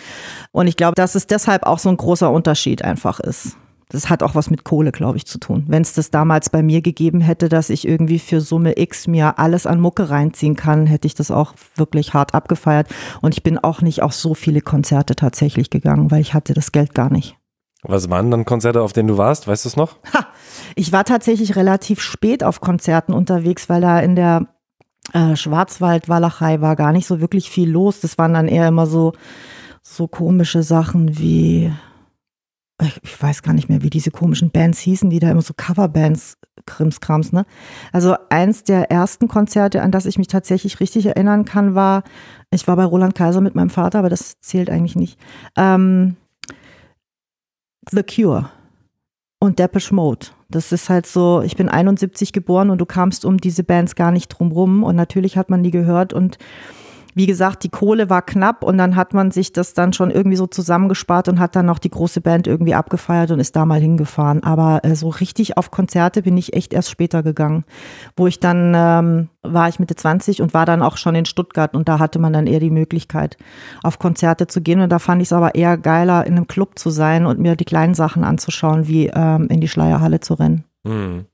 Und 0.53 0.67
ich 0.67 0.77
glaube, 0.77 0.95
dass 0.95 1.15
es 1.15 1.27
deshalb 1.27 1.65
auch 1.65 1.79
so 1.79 1.89
ein 1.89 1.97
großer 1.97 2.31
Unterschied 2.31 2.83
einfach 2.83 3.21
ist. 3.21 3.57
Das 3.91 4.09
hat 4.09 4.23
auch 4.23 4.37
was 4.37 4.51
mit 4.51 4.65
Kohle, 4.65 4.93
glaube 4.93 5.19
ich, 5.19 5.27
zu 5.27 5.39
tun. 5.39 5.65
Wenn 5.67 5.83
es 5.83 5.93
das 5.93 6.11
damals 6.11 6.49
bei 6.49 6.63
mir 6.63 6.81
gegeben 6.81 7.21
hätte, 7.21 7.49
dass 7.49 7.71
ich 7.71 7.87
irgendwie 7.87 8.21
für 8.21 8.41
Summe 8.41 8.79
X 8.79 9.09
mir 9.09 9.39
alles 9.39 9.67
an 9.67 9.81
Mucke 9.81 10.11
reinziehen 10.11 10.55
kann, 10.55 10.87
hätte 10.87 11.07
ich 11.07 11.15
das 11.15 11.31
auch 11.31 11.55
wirklich 11.75 12.15
hart 12.15 12.33
abgefeiert. 12.35 12.89
Und 13.21 13.35
ich 13.35 13.43
bin 13.43 13.59
auch 13.59 13.83
nicht 13.83 14.03
auf 14.03 14.15
so 14.15 14.35
viele 14.35 14.61
Konzerte 14.61 15.17
tatsächlich 15.17 15.71
gegangen, 15.71 16.11
weil 16.11 16.21
ich 16.21 16.35
hatte 16.35 16.55
das 16.55 16.71
Geld 16.71 16.95
gar 16.95 17.13
nicht. 17.13 17.37
Was 17.83 18.09
waren 18.11 18.31
dann 18.31 18.45
Konzerte, 18.45 18.83
auf 18.83 18.93
denen 18.93 19.09
du 19.09 19.19
warst? 19.19 19.49
Weißt 19.49 19.65
du 19.65 19.69
es 19.71 19.77
noch? 19.77 19.97
Ha, 20.15 20.27
ich 20.77 20.93
war 20.93 21.05
tatsächlich 21.05 21.57
relativ 21.57 22.01
spät 22.01 22.45
auf 22.45 22.61
Konzerten 22.61 23.13
unterwegs, 23.13 23.69
weil 23.69 23.81
da 23.81 23.99
in 23.99 24.15
der 24.15 24.47
äh, 25.13 25.35
Schwarzwald-Walachei 25.35 26.61
war 26.61 26.77
gar 26.77 26.93
nicht 26.93 27.07
so 27.07 27.21
wirklich 27.21 27.51
viel 27.51 27.71
los. 27.71 28.01
Das 28.01 28.19
waren 28.19 28.35
dann 28.35 28.49
eher 28.49 28.69
immer 28.69 28.87
so, 28.87 29.15
so 29.83 30.07
komische 30.07 30.63
Sachen 30.63 31.19
wie 31.19 31.73
ich 33.03 33.23
weiß 33.23 33.43
gar 33.43 33.53
nicht 33.53 33.69
mehr, 33.69 33.83
wie 33.83 33.91
diese 33.91 34.11
komischen 34.11 34.51
Bands 34.51 34.79
hießen, 34.81 35.11
die 35.11 35.19
da 35.19 35.31
immer 35.31 35.43
so 35.43 35.55
Coverbands, 35.57 36.39
Krimskrams, 36.67 37.33
ne? 37.33 37.45
Also 37.93 38.17
eins 38.29 38.65
der 38.65 38.91
ersten 38.91 39.29
Konzerte, 39.29 39.83
an 39.83 39.91
das 39.91 40.07
ich 40.07 40.19
mich 40.19 40.29
tatsächlich 40.29 40.81
richtig 40.81 41.07
erinnern 41.07 41.45
kann, 41.45 41.75
war, 41.75 42.03
ich 42.51 42.67
war 42.69 42.77
bei 42.77 42.85
Roland 42.85 43.15
Kaiser 43.15 43.41
mit 43.41 43.55
meinem 43.55 43.71
Vater, 43.71 43.99
aber 43.99 44.09
das 44.09 44.41
zählt 44.41 44.71
eigentlich 44.71 44.97
nicht. 44.97 45.19
Ähm, 45.57 46.17
The 47.91 48.03
Cure 48.03 48.51
und 49.41 49.59
Depeche 49.59 49.95
Mode. 49.95 50.27
Das 50.49 50.73
ist 50.73 50.91
halt 50.91 51.07
so, 51.07 51.43
ich 51.43 51.57
bin 51.57 51.69
71 51.69 52.33
geboren 52.33 52.71
und 52.71 52.79
du 52.79 52.87
kamst 52.87 53.25
um 53.25 53.39
diese 53.39 53.65
Bands 53.65 53.95
gar 53.95 54.11
nicht 54.11 54.29
drum 54.29 54.53
rum 54.53 54.83
und 54.83 54.97
natürlich 54.97 55.37
hat 55.37 55.49
man 55.49 55.63
die 55.63 55.71
gehört 55.71 56.13
und 56.13 56.39
wie 57.15 57.27
gesagt, 57.27 57.65
die 57.65 57.69
Kohle 57.69 58.11
war 58.11 58.23
knapp 58.23 58.63
und 58.63 58.79
dann 58.79 58.97
hat 58.97 59.15
man 59.15 59.31
sich 59.31 59.53
das 59.53 59.75
dann 59.75 59.93
schon 59.93 60.11
irgendwie 60.11 60.37
so 60.37 60.47
zusammengespart 60.47 61.29
und 61.29 61.41
hat 61.41 61.57
dann 61.57 61.67
noch 61.67 61.79
die 61.79 61.91
große 61.91 62.21
Band 62.21 62.47
irgendwie 62.47 62.75
abgefeiert 62.75 63.31
und 63.31 63.41
ist 63.41 63.57
da 63.57 63.67
mal 63.67 63.81
hingefahren. 63.81 64.43
Aber 64.43 64.85
äh, 64.85 64.95
so 64.95 65.09
richtig 65.09 65.57
auf 65.57 65.71
Konzerte 65.71 66.23
bin 66.23 66.37
ich 66.37 66.55
echt 66.55 66.73
erst 66.73 66.91
später 66.91 67.23
gegangen, 67.23 67.65
wo 68.17 68.27
ich 68.27 68.41
dann 68.41 68.73
ähm, 68.75 69.29
war 69.43 69.69
ich 69.69 69.79
Mitte 69.79 69.97
20 69.97 70.43
und 70.43 70.55
war 70.55 70.67
dann 70.67 70.83
auch 70.83 70.97
schon 70.97 71.15
in 71.15 71.25
Stuttgart 71.25 71.75
und 71.75 71.89
da 71.89 71.99
hatte 71.99 72.19
man 72.19 72.33
dann 72.33 72.47
eher 72.47 72.61
die 72.61 72.71
Möglichkeit, 72.71 73.37
auf 73.83 73.99
Konzerte 73.99 74.47
zu 74.47 74.61
gehen. 74.61 74.81
Und 74.81 74.91
da 74.91 74.99
fand 74.99 75.23
ich 75.23 75.29
es 75.29 75.33
aber 75.33 75.55
eher 75.55 75.79
geiler, 75.79 76.27
in 76.27 76.37
einem 76.37 76.47
Club 76.47 76.79
zu 76.79 76.91
sein 76.91 77.27
und 77.27 77.39
mir 77.39 77.57
die 77.57 77.65
kleinen 77.65 77.95
Sachen 77.95 78.25
anzuschauen, 78.25 78.87
wie 78.87 79.07
ähm, 79.09 79.49
in 79.49 79.61
die 79.61 79.69
Schleierhalle 79.69 80.21
zu 80.21 80.35
rennen. 80.35 80.65
Mhm. 80.85 81.27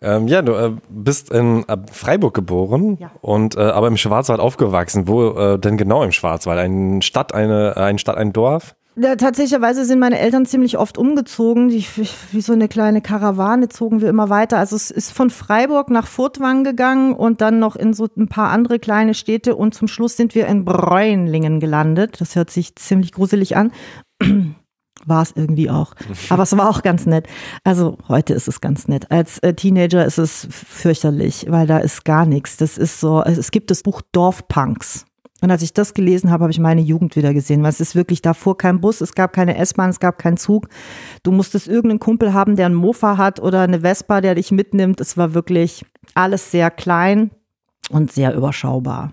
Ähm, 0.00 0.28
ja, 0.28 0.42
du 0.42 0.52
äh, 0.52 0.72
bist 0.88 1.30
in 1.30 1.64
Freiburg 1.90 2.34
geboren 2.34 2.98
ja. 3.00 3.10
und 3.20 3.56
äh, 3.56 3.60
aber 3.60 3.88
im 3.88 3.96
Schwarzwald 3.96 4.40
aufgewachsen. 4.40 5.08
Wo 5.08 5.30
äh, 5.30 5.58
denn 5.58 5.76
genau 5.76 6.02
im 6.02 6.12
Schwarzwald? 6.12 6.58
Eine 6.58 7.02
Stadt, 7.02 7.34
eine, 7.34 7.76
eine 7.76 7.98
Stadt, 7.98 8.16
ein 8.16 8.32
Dorf? 8.32 8.74
Ja, 8.96 9.16
tatsächlicherweise 9.16 9.84
sind 9.84 9.98
meine 9.98 10.20
Eltern 10.20 10.46
ziemlich 10.46 10.78
oft 10.78 10.98
umgezogen. 10.98 11.68
Die, 11.68 11.84
wie 12.30 12.40
so 12.40 12.52
eine 12.52 12.68
kleine 12.68 13.00
Karawane 13.00 13.68
zogen 13.68 14.00
wir 14.00 14.08
immer 14.08 14.30
weiter. 14.30 14.58
Also 14.58 14.76
es 14.76 14.92
ist 14.92 15.10
von 15.10 15.30
Freiburg 15.30 15.90
nach 15.90 16.06
Furtwangen 16.06 16.62
gegangen 16.62 17.12
und 17.12 17.40
dann 17.40 17.58
noch 17.58 17.74
in 17.74 17.92
so 17.92 18.06
ein 18.16 18.28
paar 18.28 18.50
andere 18.50 18.78
kleine 18.78 19.14
Städte 19.14 19.56
und 19.56 19.74
zum 19.74 19.88
Schluss 19.88 20.16
sind 20.16 20.36
wir 20.36 20.46
in 20.46 20.64
Bräunlingen 20.64 21.58
gelandet. 21.58 22.20
Das 22.20 22.36
hört 22.36 22.50
sich 22.50 22.76
ziemlich 22.76 23.10
gruselig 23.10 23.56
an 23.56 23.72
war 25.06 25.22
es 25.22 25.32
irgendwie 25.34 25.70
auch. 25.70 25.94
Aber 26.28 26.42
es 26.42 26.56
war 26.56 26.68
auch 26.68 26.82
ganz 26.82 27.06
nett. 27.06 27.26
Also 27.62 27.98
heute 28.08 28.34
ist 28.34 28.48
es 28.48 28.60
ganz 28.60 28.88
nett. 28.88 29.10
Als 29.10 29.38
äh, 29.40 29.54
Teenager 29.54 30.04
ist 30.04 30.18
es 30.18 30.46
fürchterlich, 30.50 31.46
weil 31.48 31.66
da 31.66 31.78
ist 31.78 32.04
gar 32.04 32.26
nichts. 32.26 32.56
Das 32.56 32.78
ist 32.78 33.00
so, 33.00 33.22
es 33.22 33.50
gibt 33.50 33.70
das 33.70 33.82
Buch 33.82 34.02
Dorfpunks. 34.12 35.06
Und 35.40 35.50
als 35.50 35.60
ich 35.60 35.74
das 35.74 35.92
gelesen 35.92 36.30
habe, 36.30 36.44
habe 36.44 36.52
ich 36.52 36.58
meine 36.58 36.80
Jugend 36.80 37.16
wieder 37.16 37.34
gesehen, 37.34 37.62
weil 37.62 37.68
es 37.68 37.80
ist 37.80 37.94
wirklich, 37.94 38.22
da 38.22 38.32
fuhr 38.32 38.56
kein 38.56 38.80
Bus, 38.80 39.02
es 39.02 39.14
gab 39.14 39.34
keine 39.34 39.58
S-Bahn, 39.58 39.90
es 39.90 40.00
gab 40.00 40.16
keinen 40.16 40.38
Zug. 40.38 40.68
Du 41.22 41.32
musstest 41.32 41.68
irgendeinen 41.68 42.00
Kumpel 42.00 42.32
haben, 42.32 42.56
der 42.56 42.64
einen 42.64 42.74
Mofa 42.74 43.18
hat 43.18 43.40
oder 43.40 43.60
eine 43.60 43.80
Vespa, 43.80 44.22
der 44.22 44.36
dich 44.36 44.52
mitnimmt. 44.52 45.02
Es 45.02 45.18
war 45.18 45.34
wirklich 45.34 45.84
alles 46.14 46.50
sehr 46.50 46.70
klein 46.70 47.30
und 47.90 48.10
sehr 48.10 48.34
überschaubar. 48.34 49.12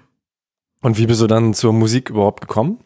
Und 0.82 0.98
wie 0.98 1.06
bist 1.06 1.22
du 1.22 1.28
dann 1.28 1.54
zur 1.54 1.74
Musik 1.74 2.10
überhaupt 2.10 2.42
gekommen? 2.42 2.80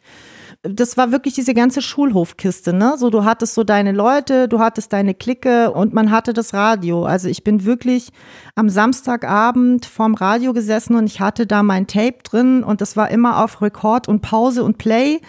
Das 0.69 0.98
war 0.98 1.12
wirklich 1.12 1.34
diese 1.34 1.53
ganze 1.53 1.81
Schulhofkiste, 1.81 2.74
ne? 2.74 2.95
So, 2.98 3.10
du 3.10 3.24
hattest 3.24 3.53
so 3.53 3.63
deine 3.63 3.91
Leute, 3.91 4.48
du 4.48 4.60
hattest 4.60 4.93
deine 4.93 5.13
Clique 5.13 5.72
und 5.72 5.93
man 5.93 6.12
hatte 6.12 6.34
das 6.34 6.53
Radio. 6.53 7.05
Also 7.05 7.27
ich 7.27 7.43
bin 7.43 7.65
wirklich 7.65 8.12
am 8.55 8.69
Samstagabend 8.69 9.86
vorm 9.86 10.15
Radio 10.15 10.53
gesessen 10.53 10.95
und 10.95 11.05
ich 11.05 11.19
hatte 11.19 11.45
da 11.45 11.62
mein 11.62 11.88
Tape 11.88 12.17
drin 12.24 12.63
und 12.63 12.81
das 12.81 12.98
war 12.98 13.12
immer 13.12 13.43
auf 13.43 13.62
Rekord 13.62 14.07
und 14.07 14.22
Pause 14.22 14.63
und 14.63 14.77
Play. 14.77 15.22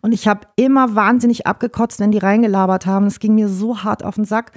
Und 0.00 0.12
ich 0.12 0.28
habe 0.28 0.46
immer 0.56 0.94
wahnsinnig 0.94 1.46
abgekotzt, 1.46 1.98
wenn 1.98 2.12
die 2.12 2.18
reingelabert 2.18 2.86
haben. 2.86 3.06
Das 3.06 3.18
ging 3.18 3.34
mir 3.34 3.48
so 3.48 3.82
hart 3.82 4.04
auf 4.04 4.14
den 4.16 4.24
Sack. 4.24 4.52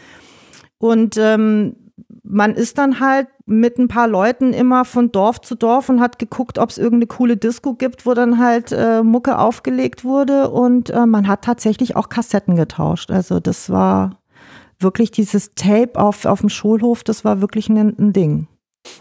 Und 0.77 1.17
ähm, 1.17 1.75
man 2.29 2.53
ist 2.53 2.77
dann 2.77 2.99
halt 2.99 3.27
mit 3.45 3.77
ein 3.77 3.87
paar 3.87 4.07
Leuten 4.07 4.53
immer 4.53 4.85
von 4.85 5.11
Dorf 5.11 5.41
zu 5.41 5.55
Dorf 5.55 5.89
und 5.89 6.01
hat 6.01 6.19
geguckt, 6.19 6.59
ob 6.59 6.69
es 6.69 6.77
irgendeine 6.77 7.07
coole 7.07 7.37
Disco 7.37 7.73
gibt, 7.73 8.05
wo 8.05 8.13
dann 8.13 8.39
halt 8.39 8.71
äh, 8.71 9.01
Mucke 9.01 9.37
aufgelegt 9.37 10.03
wurde 10.03 10.49
und 10.49 10.89
äh, 10.89 11.05
man 11.05 11.27
hat 11.27 11.43
tatsächlich 11.43 11.95
auch 11.95 12.09
Kassetten 12.09 12.55
getauscht. 12.55 13.11
Also 13.11 13.39
das 13.39 13.69
war 13.69 14.19
wirklich 14.79 15.11
dieses 15.11 15.51
Tape 15.55 15.95
auf, 15.95 16.25
auf 16.25 16.41
dem 16.41 16.49
Schulhof, 16.49 17.03
das 17.03 17.23
war 17.23 17.41
wirklich 17.41 17.69
ein, 17.69 17.95
ein 17.97 18.13
Ding. 18.13 18.47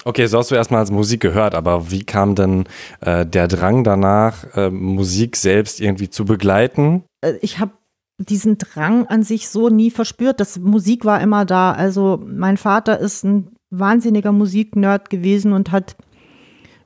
Okay, 0.05 0.27
so 0.27 0.39
hast 0.39 0.51
du 0.51 0.55
erstmal 0.55 0.81
als 0.81 0.91
Musik 0.91 1.21
gehört, 1.21 1.55
aber 1.55 1.91
wie 1.91 2.05
kam 2.05 2.35
denn 2.35 2.65
äh, 3.01 3.25
der 3.25 3.49
Drang 3.49 3.85
danach, 3.85 4.45
äh, 4.57 4.71
Musik 4.71 5.37
selbst 5.37 5.81
irgendwie 5.81 6.11
zu 6.11 6.25
begleiten? 6.25 7.05
Äh, 7.21 7.35
ich 7.41 7.59
habe 7.59 7.73
diesen 8.19 8.59
Drang 8.59 9.07
an 9.07 9.23
sich 9.23 9.49
so 9.49 9.69
nie 9.69 9.91
verspürt. 9.91 10.41
Das 10.41 10.59
Musik 10.59 11.05
war 11.05 11.21
immer 11.21 11.45
da. 11.45 11.73
Also 11.73 12.23
mein 12.27 12.57
Vater 12.57 12.99
ist 12.99 13.25
ein 13.25 13.49
wahnsinniger 13.71 14.33
Musiknerd 14.33 15.11
gewesen 15.11 15.53
und 15.53 15.71
hat, 15.71 15.97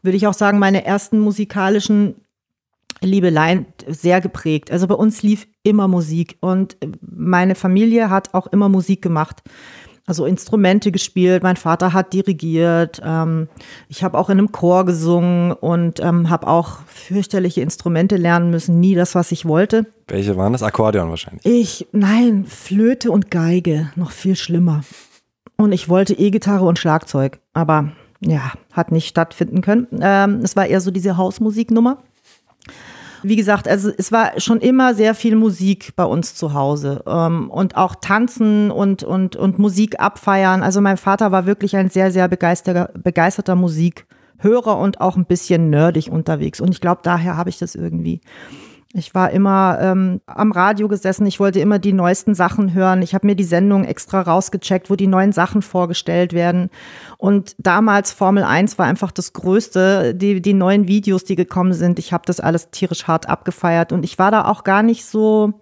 würde 0.02 0.16
ich 0.16 0.26
auch 0.26 0.34
sagen, 0.34 0.58
meine 0.58 0.84
ersten 0.84 1.20
musikalischen 1.20 2.16
Liebeleien 3.00 3.66
sehr 3.86 4.20
geprägt. 4.20 4.70
Also 4.70 4.86
bei 4.86 4.94
uns 4.94 5.22
lief 5.22 5.46
immer 5.62 5.88
Musik 5.88 6.36
und 6.40 6.76
meine 7.00 7.54
Familie 7.54 8.10
hat 8.10 8.34
auch 8.34 8.46
immer 8.48 8.68
Musik 8.68 9.00
gemacht 9.02 9.42
also 10.10 10.26
Instrumente 10.26 10.90
gespielt, 10.90 11.44
mein 11.44 11.54
Vater 11.54 11.92
hat 11.92 12.12
dirigiert, 12.12 13.00
ähm, 13.04 13.46
ich 13.88 14.02
habe 14.02 14.18
auch 14.18 14.28
in 14.28 14.38
einem 14.38 14.50
Chor 14.50 14.84
gesungen 14.84 15.52
und 15.52 16.00
ähm, 16.00 16.28
habe 16.28 16.48
auch 16.48 16.80
fürchterliche 16.86 17.60
Instrumente 17.60 18.16
lernen 18.16 18.50
müssen, 18.50 18.80
nie 18.80 18.96
das, 18.96 19.14
was 19.14 19.30
ich 19.30 19.46
wollte. 19.46 19.86
Welche 20.08 20.36
waren 20.36 20.52
das? 20.52 20.64
Akkordeon 20.64 21.10
wahrscheinlich. 21.10 21.46
Ich, 21.46 21.86
nein, 21.92 22.44
Flöte 22.44 23.12
und 23.12 23.30
Geige, 23.30 23.92
noch 23.94 24.10
viel 24.10 24.34
schlimmer. 24.34 24.80
Und 25.56 25.70
ich 25.70 25.88
wollte 25.88 26.14
E-Gitarre 26.14 26.64
und 26.64 26.80
Schlagzeug, 26.80 27.38
aber 27.52 27.92
ja, 28.20 28.50
hat 28.72 28.90
nicht 28.90 29.06
stattfinden 29.06 29.60
können. 29.60 29.86
Ähm, 30.00 30.40
es 30.42 30.56
war 30.56 30.66
eher 30.66 30.80
so 30.80 30.90
diese 30.90 31.18
Hausmusiknummer. 31.18 32.02
Wie 33.22 33.36
gesagt, 33.36 33.68
also 33.68 33.90
es 33.96 34.12
war 34.12 34.38
schon 34.40 34.60
immer 34.60 34.94
sehr 34.94 35.14
viel 35.14 35.36
Musik 35.36 35.92
bei 35.96 36.04
uns 36.04 36.34
zu 36.34 36.54
Hause 36.54 37.02
ähm, 37.06 37.50
und 37.50 37.76
auch 37.76 37.94
Tanzen 37.94 38.70
und, 38.70 39.02
und, 39.02 39.36
und 39.36 39.58
Musik 39.58 40.00
abfeiern. 40.00 40.62
Also 40.62 40.80
mein 40.80 40.96
Vater 40.96 41.32
war 41.32 41.46
wirklich 41.46 41.76
ein 41.76 41.88
sehr, 41.88 42.10
sehr 42.10 42.28
begeisterter, 42.28 42.90
begeisterter 42.94 43.56
Musikhörer 43.56 44.78
und 44.78 45.00
auch 45.00 45.16
ein 45.16 45.26
bisschen 45.26 45.70
nerdig 45.70 46.10
unterwegs. 46.10 46.60
Und 46.60 46.70
ich 46.70 46.80
glaube, 46.80 47.00
daher 47.02 47.36
habe 47.36 47.50
ich 47.50 47.58
das 47.58 47.74
irgendwie. 47.74 48.20
Ich 48.92 49.14
war 49.14 49.30
immer 49.30 49.78
ähm, 49.80 50.20
am 50.26 50.50
Radio 50.50 50.88
gesessen, 50.88 51.24
ich 51.24 51.38
wollte 51.38 51.60
immer 51.60 51.78
die 51.78 51.92
neuesten 51.92 52.34
Sachen 52.34 52.74
hören. 52.74 53.02
Ich 53.02 53.14
habe 53.14 53.24
mir 53.24 53.36
die 53.36 53.44
Sendung 53.44 53.84
extra 53.84 54.20
rausgecheckt, 54.20 54.90
wo 54.90 54.96
die 54.96 55.06
neuen 55.06 55.30
Sachen 55.30 55.62
vorgestellt 55.62 56.32
werden. 56.32 56.70
Und 57.16 57.54
damals 57.58 58.10
Formel 58.10 58.42
1 58.42 58.78
war 58.78 58.86
einfach 58.86 59.12
das 59.12 59.32
Größte, 59.32 60.12
die, 60.16 60.42
die 60.42 60.54
neuen 60.54 60.88
Videos, 60.88 61.22
die 61.22 61.36
gekommen 61.36 61.72
sind. 61.72 62.00
Ich 62.00 62.12
habe 62.12 62.24
das 62.26 62.40
alles 62.40 62.70
tierisch 62.70 63.06
hart 63.06 63.28
abgefeiert 63.28 63.92
und 63.92 64.04
ich 64.04 64.18
war 64.18 64.32
da 64.32 64.46
auch 64.46 64.64
gar 64.64 64.82
nicht 64.82 65.04
so 65.04 65.54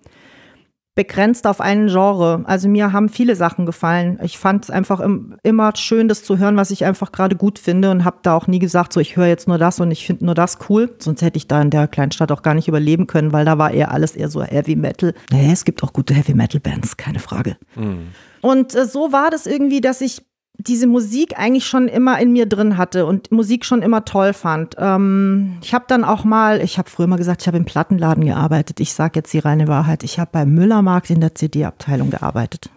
begrenzt 0.99 1.47
auf 1.47 1.61
einen 1.61 1.87
Genre. 1.87 2.43
Also 2.43 2.69
mir 2.69 2.93
haben 2.93 3.09
viele 3.09 3.37
Sachen 3.37 3.67
gefallen. 3.67 4.19
Ich 4.21 4.37
fand 4.37 4.65
es 4.65 4.71
einfach 4.71 4.99
im, 4.99 5.37
immer 5.45 5.71
schön, 5.77 6.09
das 6.09 6.25
zu 6.25 6.39
hören, 6.39 6.57
was 6.57 6.73
ich 6.73 6.85
einfach 6.85 7.13
gerade 7.13 7.37
gut 7.37 7.61
finde 7.61 7.93
und 7.93 8.05
habe 8.05 8.17
da 8.23 8.35
auch 8.35 8.49
nie 8.49 8.59
gesagt, 8.59 8.93
so 8.93 8.99
ich 8.99 9.15
höre 9.15 9.29
jetzt 9.29 9.47
nur 9.47 9.59
das 9.59 9.79
und 9.79 9.93
ich 9.93 10.05
finde 10.05 10.25
nur 10.25 10.35
das 10.35 10.59
cool. 10.69 10.93
Sonst 10.99 11.23
hätte 11.23 11.37
ich 11.37 11.47
da 11.47 11.63
in 11.63 11.71
der 11.71 11.87
Kleinstadt 11.87 12.33
auch 12.33 12.43
gar 12.43 12.55
nicht 12.55 12.67
überleben 12.67 13.07
können, 13.07 13.33
weil 13.33 13.45
da 13.45 13.59
war 13.59 13.71
eher 13.71 13.93
alles 13.93 14.17
eher 14.17 14.29
so 14.29 14.43
Heavy 14.43 14.75
Metal. 14.75 15.15
Naja, 15.31 15.53
es 15.53 15.65
gibt 15.65 15.85
auch 15.85 15.93
gute 15.93 16.15
Heavy 16.15 16.35
Metal 16.35 16.61
Bands, 16.61 16.97
keine 16.97 17.21
Frage. 17.21 17.57
Mhm. 17.77 18.09
Und 18.41 18.75
äh, 18.75 18.85
so 18.85 19.13
war 19.13 19.31
das 19.31 19.47
irgendwie, 19.47 19.81
dass 19.81 20.01
ich 20.01 20.23
diese 20.59 20.89
Musik 20.89 21.39
eigentlich 21.39 21.67
schon 21.67 21.87
immer 21.87 22.19
in 22.21 22.33
mir 22.33 22.47
drin 22.47 22.77
hatte 22.77 23.07
und 23.07 23.31
Musik 23.31 23.65
schon 23.65 23.81
immer 23.81 24.05
toll 24.05 24.33
fand. 24.33 24.75
Ähm, 24.77 25.59
ich 25.63 25.73
habe 25.73 25.85
dann 25.87 26.05
auch 26.05 26.25
mal, 26.25 26.61
ich 26.61 26.79
habe 26.79 26.91
früher 26.91 27.07
mal 27.07 27.17
gesagt, 27.17 27.43
ich 27.43 27.47
habe 27.47 27.57
im 27.57 27.65
Plattenladen 27.65 28.25
gearbeitet. 28.25 28.81
Ich 28.81 28.93
sage 28.93 29.21
jetzt 29.21 29.33
die 29.33 29.39
reine 29.39 29.69
Wahrheit. 29.69 30.03
Ich 30.03 30.19
habe 30.19 30.31
beim 30.33 30.53
Müllermarkt 30.53 31.11
in 31.11 31.21
der 31.21 31.35
CD-Abteilung 31.35 32.11
gearbeitet. 32.11 32.71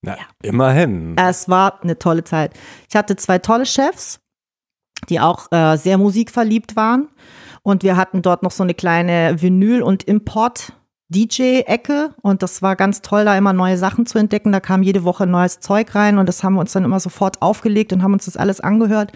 Na, 0.00 0.12
ja. 0.12 0.22
immerhin. 0.42 1.16
Es 1.16 1.48
war 1.48 1.82
eine 1.82 1.98
tolle 1.98 2.22
Zeit. 2.22 2.52
Ich 2.88 2.94
hatte 2.94 3.16
zwei 3.16 3.40
tolle 3.40 3.66
Chefs, 3.66 4.20
die 5.08 5.18
auch 5.18 5.50
äh, 5.50 5.76
sehr 5.76 5.98
musikverliebt 5.98 6.76
waren. 6.76 7.08
Und 7.62 7.82
wir 7.82 7.96
hatten 7.96 8.22
dort 8.22 8.44
noch 8.44 8.52
so 8.52 8.62
eine 8.62 8.74
kleine 8.74 9.40
Vinyl- 9.40 9.82
und 9.82 10.04
Import- 10.04 10.72
DJ-Ecke 11.14 12.14
und 12.22 12.42
das 12.42 12.60
war 12.60 12.76
ganz 12.76 13.00
toll, 13.02 13.24
da 13.24 13.36
immer 13.36 13.52
neue 13.52 13.78
Sachen 13.78 14.06
zu 14.06 14.18
entdecken. 14.18 14.52
Da 14.52 14.60
kam 14.60 14.82
jede 14.82 15.04
Woche 15.04 15.26
neues 15.26 15.60
Zeug 15.60 15.94
rein 15.94 16.18
und 16.18 16.28
das 16.28 16.42
haben 16.42 16.54
wir 16.54 16.60
uns 16.60 16.72
dann 16.72 16.84
immer 16.84 17.00
sofort 17.00 17.40
aufgelegt 17.40 17.92
und 17.92 18.02
haben 18.02 18.12
uns 18.12 18.24
das 18.24 18.36
alles 18.36 18.60
angehört. 18.60 19.12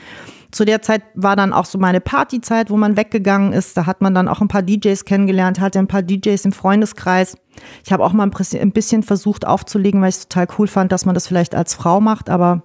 Zu 0.50 0.64
der 0.64 0.80
Zeit 0.80 1.02
war 1.14 1.36
dann 1.36 1.52
auch 1.52 1.66
so 1.66 1.78
meine 1.78 2.00
Partyzeit, 2.00 2.70
wo 2.70 2.76
man 2.76 2.96
weggegangen 2.96 3.52
ist. 3.52 3.76
Da 3.76 3.84
hat 3.84 4.00
man 4.00 4.14
dann 4.14 4.28
auch 4.28 4.40
ein 4.40 4.48
paar 4.48 4.62
DJs 4.62 5.04
kennengelernt, 5.04 5.60
hatte 5.60 5.78
ein 5.78 5.88
paar 5.88 6.02
DJs 6.02 6.42
im 6.46 6.52
Freundeskreis. 6.52 7.36
Ich 7.84 7.92
habe 7.92 8.04
auch 8.04 8.12
mal 8.12 8.28
ein 8.28 8.72
bisschen 8.72 9.02
versucht 9.02 9.46
aufzulegen, 9.46 10.00
weil 10.00 10.10
ich 10.10 10.16
es 10.16 10.28
total 10.28 10.48
cool 10.58 10.66
fand, 10.66 10.92
dass 10.92 11.04
man 11.04 11.14
das 11.14 11.26
vielleicht 11.26 11.54
als 11.54 11.74
Frau 11.74 12.00
macht, 12.00 12.30
aber 12.30 12.62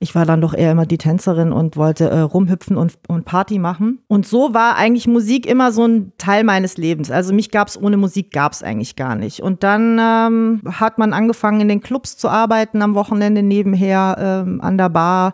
ich 0.00 0.14
war 0.14 0.26
dann 0.26 0.40
doch 0.40 0.54
eher 0.54 0.72
immer 0.72 0.86
die 0.86 0.98
Tänzerin 0.98 1.52
und 1.52 1.76
wollte 1.76 2.10
äh, 2.10 2.20
rumhüpfen 2.20 2.76
und, 2.76 2.98
und 3.08 3.24
Party 3.24 3.58
machen. 3.58 4.00
Und 4.08 4.26
so 4.26 4.52
war 4.52 4.76
eigentlich 4.76 5.06
Musik 5.06 5.46
immer 5.46 5.72
so 5.72 5.86
ein 5.86 6.12
Teil 6.18 6.44
meines 6.44 6.76
Lebens. 6.76 7.10
Also 7.10 7.32
mich 7.32 7.50
gab 7.50 7.68
es 7.68 7.80
ohne 7.80 7.96
Musik 7.96 8.32
gab 8.32 8.52
es 8.52 8.62
eigentlich 8.62 8.96
gar 8.96 9.14
nicht. 9.14 9.40
Und 9.40 9.62
dann 9.62 9.98
ähm, 10.00 10.60
hat 10.70 10.98
man 10.98 11.12
angefangen 11.12 11.60
in 11.60 11.68
den 11.68 11.80
Clubs 11.80 12.16
zu 12.16 12.28
arbeiten 12.28 12.82
am 12.82 12.94
Wochenende 12.94 13.42
nebenher 13.42 14.16
ähm, 14.18 14.60
an 14.60 14.76
der 14.76 14.90
Bar. 14.90 15.32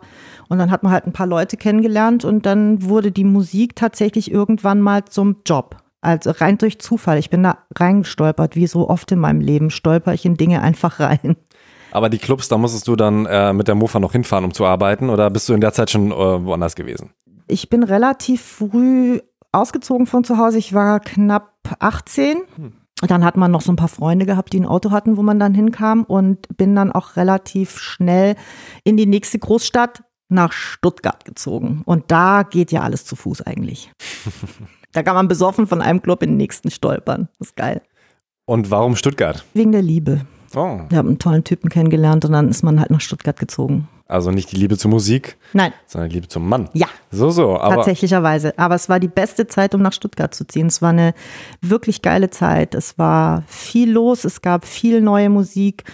Und 0.49 0.59
dann 0.59 0.71
hat 0.71 0.83
man 0.83 0.91
halt 0.91 1.07
ein 1.07 1.13
paar 1.13 1.27
Leute 1.27 1.57
kennengelernt 1.57 2.25
und 2.25 2.45
dann 2.45 2.83
wurde 2.83 3.11
die 3.11 3.23
Musik 3.23 3.75
tatsächlich 3.75 4.31
irgendwann 4.31 4.81
mal 4.81 5.05
zum 5.05 5.37
Job. 5.45 5.82
Also 6.03 6.31
rein 6.31 6.57
durch 6.57 6.79
Zufall. 6.79 7.17
Ich 7.17 7.29
bin 7.29 7.43
da 7.43 7.59
reingestolpert, 7.75 8.55
wie 8.55 8.67
so 8.67 8.89
oft 8.89 9.11
in 9.11 9.19
meinem 9.19 9.39
Leben 9.39 9.69
stolper 9.69 10.13
ich 10.13 10.25
in 10.25 10.35
Dinge 10.35 10.61
einfach 10.61 10.99
rein. 10.99 11.37
Aber 11.91 12.09
die 12.09 12.17
Clubs, 12.17 12.49
da 12.49 12.57
musstest 12.57 12.87
du 12.87 12.95
dann 12.95 13.25
äh, 13.25 13.53
mit 13.53 13.67
der 13.67 13.75
Mofa 13.75 13.99
noch 13.99 14.11
hinfahren, 14.11 14.43
um 14.43 14.53
zu 14.53 14.65
arbeiten 14.65 15.09
oder 15.09 15.29
bist 15.29 15.47
du 15.47 15.53
in 15.53 15.61
der 15.61 15.73
Zeit 15.73 15.91
schon 15.91 16.11
äh, 16.11 16.15
woanders 16.15 16.75
gewesen? 16.75 17.11
Ich 17.47 17.69
bin 17.69 17.83
relativ 17.83 18.41
früh 18.41 19.21
ausgezogen 19.51 20.05
von 20.05 20.23
zu 20.23 20.37
Hause. 20.37 20.57
Ich 20.57 20.73
war 20.73 20.99
knapp 20.99 21.53
18. 21.79 22.37
Hm. 22.55 22.73
Dann 23.07 23.23
hat 23.23 23.37
man 23.37 23.51
noch 23.51 23.61
so 23.61 23.71
ein 23.71 23.77
paar 23.77 23.87
Freunde 23.87 24.25
gehabt, 24.25 24.53
die 24.53 24.59
ein 24.59 24.65
Auto 24.65 24.91
hatten, 24.91 25.17
wo 25.17 25.23
man 25.23 25.39
dann 25.39 25.53
hinkam 25.53 26.03
und 26.03 26.57
bin 26.57 26.75
dann 26.75 26.91
auch 26.91 27.15
relativ 27.15 27.77
schnell 27.77 28.35
in 28.83 28.97
die 28.97 29.05
nächste 29.05 29.39
Großstadt 29.39 30.03
nach 30.29 30.51
Stuttgart 30.51 31.23
gezogen. 31.25 31.81
Und 31.85 32.11
da 32.11 32.43
geht 32.43 32.71
ja 32.71 32.81
alles 32.81 33.05
zu 33.05 33.15
Fuß 33.15 33.41
eigentlich. 33.43 33.91
da 34.93 35.03
kann 35.03 35.15
man 35.15 35.27
besoffen 35.27 35.67
von 35.67 35.81
einem 35.81 36.01
Club 36.01 36.23
in 36.23 36.31
den 36.31 36.37
nächsten 36.37 36.71
stolpern. 36.71 37.27
Das 37.39 37.49
ist 37.49 37.55
geil. 37.55 37.81
Und 38.45 38.71
warum 38.71 38.95
Stuttgart? 38.95 39.43
Wegen 39.53 39.71
der 39.71 39.81
Liebe. 39.81 40.21
Oh. 40.55 40.81
Wir 40.89 40.97
haben 40.97 41.07
einen 41.07 41.19
tollen 41.19 41.43
Typen 41.43 41.69
kennengelernt 41.69 42.25
und 42.25 42.31
dann 42.31 42.47
ist 42.49 42.63
man 42.63 42.79
halt 42.79 42.91
nach 42.91 43.01
Stuttgart 43.01 43.39
gezogen. 43.39 43.87
Also 44.07 44.29
nicht 44.29 44.51
die 44.51 44.57
Liebe 44.57 44.77
zur 44.77 44.91
Musik, 44.91 45.37
Nein. 45.53 45.73
sondern 45.87 46.09
die 46.09 46.15
Liebe 46.15 46.27
zum 46.27 46.47
Mann. 46.47 46.69
Ja. 46.73 46.87
So, 47.09 47.31
so. 47.31 47.57
Aber 47.57 47.77
Tatsächlicherweise. 47.77 48.57
Aber 48.59 48.75
es 48.75 48.89
war 48.89 48.99
die 48.99 49.07
beste 49.07 49.47
Zeit, 49.47 49.73
um 49.73 49.81
nach 49.81 49.93
Stuttgart 49.93 50.35
zu 50.35 50.45
ziehen. 50.45 50.67
Es 50.67 50.81
war 50.81 50.89
eine 50.89 51.15
wirklich 51.61 52.01
geile 52.01 52.29
Zeit. 52.29 52.75
Es 52.75 52.99
war 52.99 53.43
viel 53.47 53.91
los, 53.91 54.25
es 54.25 54.41
gab 54.41 54.65
viel 54.65 55.01
neue 55.01 55.29
Musik. 55.29 55.85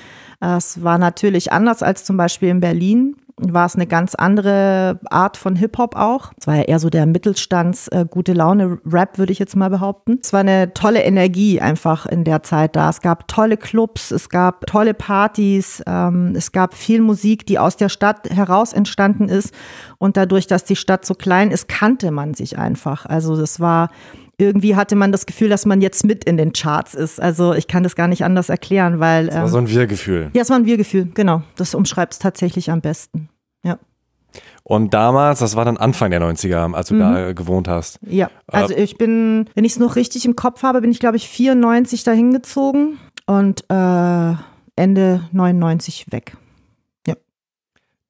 Es 0.41 0.83
war 0.83 0.97
natürlich 0.97 1.53
anders 1.53 1.83
als 1.83 2.03
zum 2.03 2.17
Beispiel 2.17 2.49
in 2.49 2.59
Berlin 2.59 3.15
war 3.39 3.65
es 3.65 3.75
eine 3.75 3.87
ganz 3.87 4.15
andere 4.15 4.99
Art 5.09 5.37
von 5.37 5.55
Hip-Hop 5.55 5.95
auch. 5.95 6.31
Es 6.39 6.47
war 6.47 6.57
ja 6.57 6.63
eher 6.63 6.79
so 6.79 6.89
der 6.89 7.05
Mittelstands 7.05 7.87
äh, 7.89 8.05
gute 8.09 8.33
Laune 8.33 8.79
Rap, 8.85 9.17
würde 9.17 9.31
ich 9.31 9.39
jetzt 9.39 9.55
mal 9.55 9.69
behaupten. 9.69 10.19
Es 10.21 10.33
war 10.33 10.41
eine 10.41 10.73
tolle 10.73 11.03
Energie 11.03 11.61
einfach 11.61 12.05
in 12.05 12.23
der 12.23 12.43
Zeit 12.43 12.75
da. 12.75 12.89
Es 12.89 13.01
gab 13.01 13.27
tolle 13.27 13.57
Clubs, 13.57 14.11
es 14.11 14.29
gab 14.29 14.65
tolle 14.67 14.93
Partys, 14.93 15.81
ähm, 15.87 16.33
es 16.35 16.51
gab 16.51 16.73
viel 16.73 17.01
Musik, 17.01 17.45
die 17.45 17.59
aus 17.59 17.77
der 17.77 17.89
Stadt 17.89 18.29
heraus 18.29 18.73
entstanden 18.73 19.29
ist. 19.29 19.53
Und 19.97 20.17
dadurch, 20.17 20.47
dass 20.47 20.63
die 20.63 20.75
Stadt 20.75 21.05
so 21.05 21.13
klein 21.13 21.51
ist, 21.51 21.67
kannte 21.67 22.11
man 22.11 22.33
sich 22.33 22.57
einfach. 22.57 23.05
Also 23.05 23.37
das 23.37 23.59
war 23.59 23.89
irgendwie 24.39 24.75
hatte 24.75 24.95
man 24.95 25.11
das 25.11 25.25
Gefühl, 25.25 25.49
dass 25.49 25.65
man 25.65 25.81
jetzt 25.81 26.05
mit 26.05 26.23
in 26.23 26.37
den 26.37 26.53
Charts 26.53 26.93
ist. 26.95 27.21
Also 27.21 27.53
ich 27.53 27.67
kann 27.67 27.83
das 27.83 27.95
gar 27.95 28.07
nicht 28.07 28.23
anders 28.23 28.49
erklären, 28.49 28.99
weil. 28.99 29.27
Das 29.27 29.35
war 29.35 29.47
so 29.49 29.57
ein 29.57 29.65
ähm, 29.65 29.71
Wir-Gefühl. 29.71 30.31
Ja, 30.33 30.41
es 30.41 30.49
war 30.49 30.57
ein 30.57 30.65
Wir-Gefühl, 30.65 31.09
genau. 31.13 31.43
Das 31.57 31.75
umschreibt 31.75 32.13
es 32.13 32.19
tatsächlich 32.19 32.71
am 32.71 32.81
besten. 32.81 33.29
Ja. 33.63 33.77
Und 34.63 34.93
damals, 34.93 35.39
das 35.39 35.55
war 35.55 35.65
dann 35.65 35.77
Anfang 35.77 36.11
der 36.11 36.21
90er, 36.21 36.73
als 36.73 36.87
du 36.87 36.95
mhm. 36.95 36.99
da 36.99 37.33
gewohnt 37.33 37.67
hast. 37.67 37.99
Ja, 38.07 38.27
äh, 38.51 38.57
also 38.57 38.75
ich 38.75 38.97
bin, 38.97 39.49
wenn 39.55 39.65
ich 39.65 39.73
es 39.73 39.79
noch 39.79 39.95
richtig 39.95 40.25
im 40.25 40.35
Kopf 40.35 40.63
habe, 40.63 40.81
bin 40.81 40.91
ich, 40.91 40.99
glaube 40.99 41.17
ich, 41.17 41.27
94 41.27 42.03
dahin 42.03 42.31
gezogen 42.31 42.97
und 43.25 43.65
äh, 43.69 44.33
Ende 44.75 45.21
99 45.31 46.07
weg. 46.11 46.37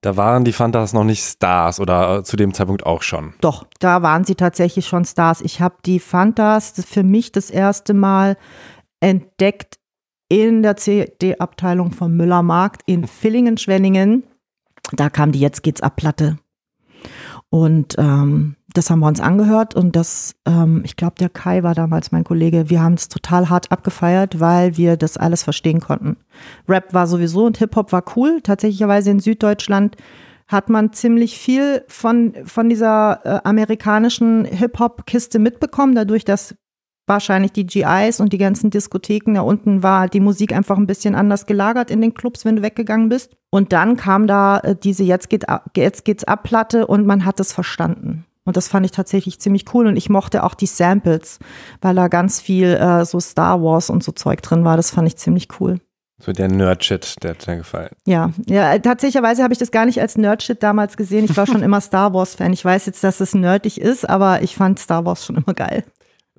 Da 0.02 0.16
waren 0.16 0.44
die 0.44 0.52
Fantas 0.52 0.94
noch 0.94 1.04
nicht 1.04 1.22
Stars 1.22 1.78
oder 1.78 2.18
äh, 2.18 2.22
zu 2.24 2.36
dem 2.36 2.54
Zeitpunkt 2.54 2.86
auch 2.86 3.02
schon. 3.02 3.34
Doch, 3.40 3.66
da 3.80 4.02
waren 4.02 4.24
sie 4.24 4.34
tatsächlich 4.34 4.86
schon 4.86 5.04
Stars. 5.04 5.42
Ich 5.42 5.60
habe 5.60 5.76
die 5.84 6.00
Fantas 6.00 6.72
für 6.86 7.02
mich 7.02 7.32
das 7.32 7.50
erste 7.50 7.92
Mal 7.92 8.38
entdeckt 9.00 9.78
in 10.30 10.62
der 10.62 10.76
CD-Abteilung 10.76 11.92
vom 11.92 12.16
Müllermarkt 12.16 12.82
in 12.86 13.06
Villingen-Schwenningen. 13.06 14.24
Da 14.92 15.10
kam 15.10 15.32
die 15.32 15.40
Jetzt 15.40 15.62
geht's 15.62 15.82
ab 15.82 15.96
Platte. 15.96 16.38
Und 17.50 17.96
ähm, 17.98 18.56
das 18.74 18.90
haben 18.90 19.00
wir 19.00 19.08
uns 19.08 19.20
angehört 19.20 19.74
und 19.74 19.96
das, 19.96 20.34
ähm, 20.46 20.82
ich 20.84 20.96
glaube, 20.96 21.14
der 21.18 21.28
Kai 21.28 21.62
war 21.62 21.74
damals 21.74 22.12
mein 22.12 22.24
Kollege. 22.24 22.70
Wir 22.70 22.82
haben 22.82 22.94
es 22.94 23.08
total 23.08 23.48
hart 23.48 23.72
abgefeiert, 23.72 24.40
weil 24.40 24.76
wir 24.76 24.96
das 24.96 25.16
alles 25.16 25.42
verstehen 25.42 25.80
konnten. 25.80 26.16
Rap 26.68 26.94
war 26.94 27.06
sowieso 27.06 27.44
und 27.46 27.58
Hip-Hop 27.58 27.92
war 27.92 28.04
cool. 28.16 28.40
Tatsächlicherweise 28.42 29.10
in 29.10 29.20
Süddeutschland 29.20 29.96
hat 30.46 30.68
man 30.68 30.92
ziemlich 30.92 31.38
viel 31.38 31.84
von, 31.88 32.34
von 32.44 32.68
dieser 32.68 33.20
äh, 33.24 33.40
amerikanischen 33.44 34.44
Hip-Hop-Kiste 34.44 35.38
mitbekommen, 35.38 35.94
dadurch, 35.94 36.24
dass 36.24 36.56
wahrscheinlich 37.06 37.52
die 37.52 37.66
GIs 37.66 38.20
und 38.20 38.32
die 38.32 38.38
ganzen 38.38 38.70
Diskotheken. 38.70 39.34
Da 39.34 39.42
unten 39.42 39.82
war 39.82 40.08
die 40.08 40.20
Musik 40.20 40.52
einfach 40.52 40.78
ein 40.78 40.86
bisschen 40.86 41.14
anders 41.14 41.46
gelagert 41.46 41.90
in 41.90 42.00
den 42.00 42.14
Clubs, 42.14 42.44
wenn 42.44 42.56
du 42.56 42.62
weggegangen 42.62 43.08
bist. 43.08 43.36
Und 43.50 43.72
dann 43.72 43.96
kam 43.96 44.26
da 44.26 44.58
äh, 44.58 44.76
diese 44.76 45.04
Jetzt, 45.04 45.28
geht, 45.28 45.44
Jetzt 45.76 46.04
geht's 46.04 46.24
ab 46.24 46.44
Platte 46.44 46.86
und 46.86 47.06
man 47.06 47.24
hat 47.24 47.40
es 47.40 47.52
verstanden. 47.52 48.24
Und 48.50 48.56
das 48.56 48.66
fand 48.66 48.84
ich 48.84 48.90
tatsächlich 48.90 49.38
ziemlich 49.38 49.64
cool. 49.72 49.86
Und 49.86 49.94
ich 49.94 50.10
mochte 50.10 50.42
auch 50.42 50.54
die 50.54 50.66
Samples, 50.66 51.38
weil 51.80 51.94
da 51.94 52.08
ganz 52.08 52.40
viel 52.40 52.74
äh, 52.74 53.04
so 53.04 53.20
Star 53.20 53.62
Wars 53.62 53.90
und 53.90 54.02
so 54.02 54.10
Zeug 54.10 54.42
drin 54.42 54.64
war. 54.64 54.76
Das 54.76 54.90
fand 54.90 55.06
ich 55.06 55.16
ziemlich 55.16 55.46
cool. 55.60 55.78
So 56.18 56.32
der 56.32 56.48
Nerdshit, 56.48 57.22
der 57.22 57.30
hat 57.30 57.46
dir 57.46 57.58
gefallen. 57.58 57.90
Ja, 58.06 58.32
ja, 58.48 58.76
tatsächlicherweise 58.80 59.44
habe 59.44 59.52
ich 59.52 59.60
das 59.60 59.70
gar 59.70 59.86
nicht 59.86 60.00
als 60.00 60.18
Nerdshit 60.18 60.64
damals 60.64 60.96
gesehen. 60.96 61.26
Ich 61.26 61.36
war 61.36 61.46
schon 61.46 61.62
immer 61.62 61.80
Star 61.80 62.12
Wars-Fan. 62.12 62.52
Ich 62.52 62.64
weiß 62.64 62.86
jetzt, 62.86 63.04
dass 63.04 63.20
es 63.20 63.34
nerdig 63.36 63.80
ist, 63.80 64.08
aber 64.08 64.42
ich 64.42 64.56
fand 64.56 64.80
Star 64.80 65.04
Wars 65.04 65.24
schon 65.24 65.36
immer 65.36 65.54
geil. 65.54 65.84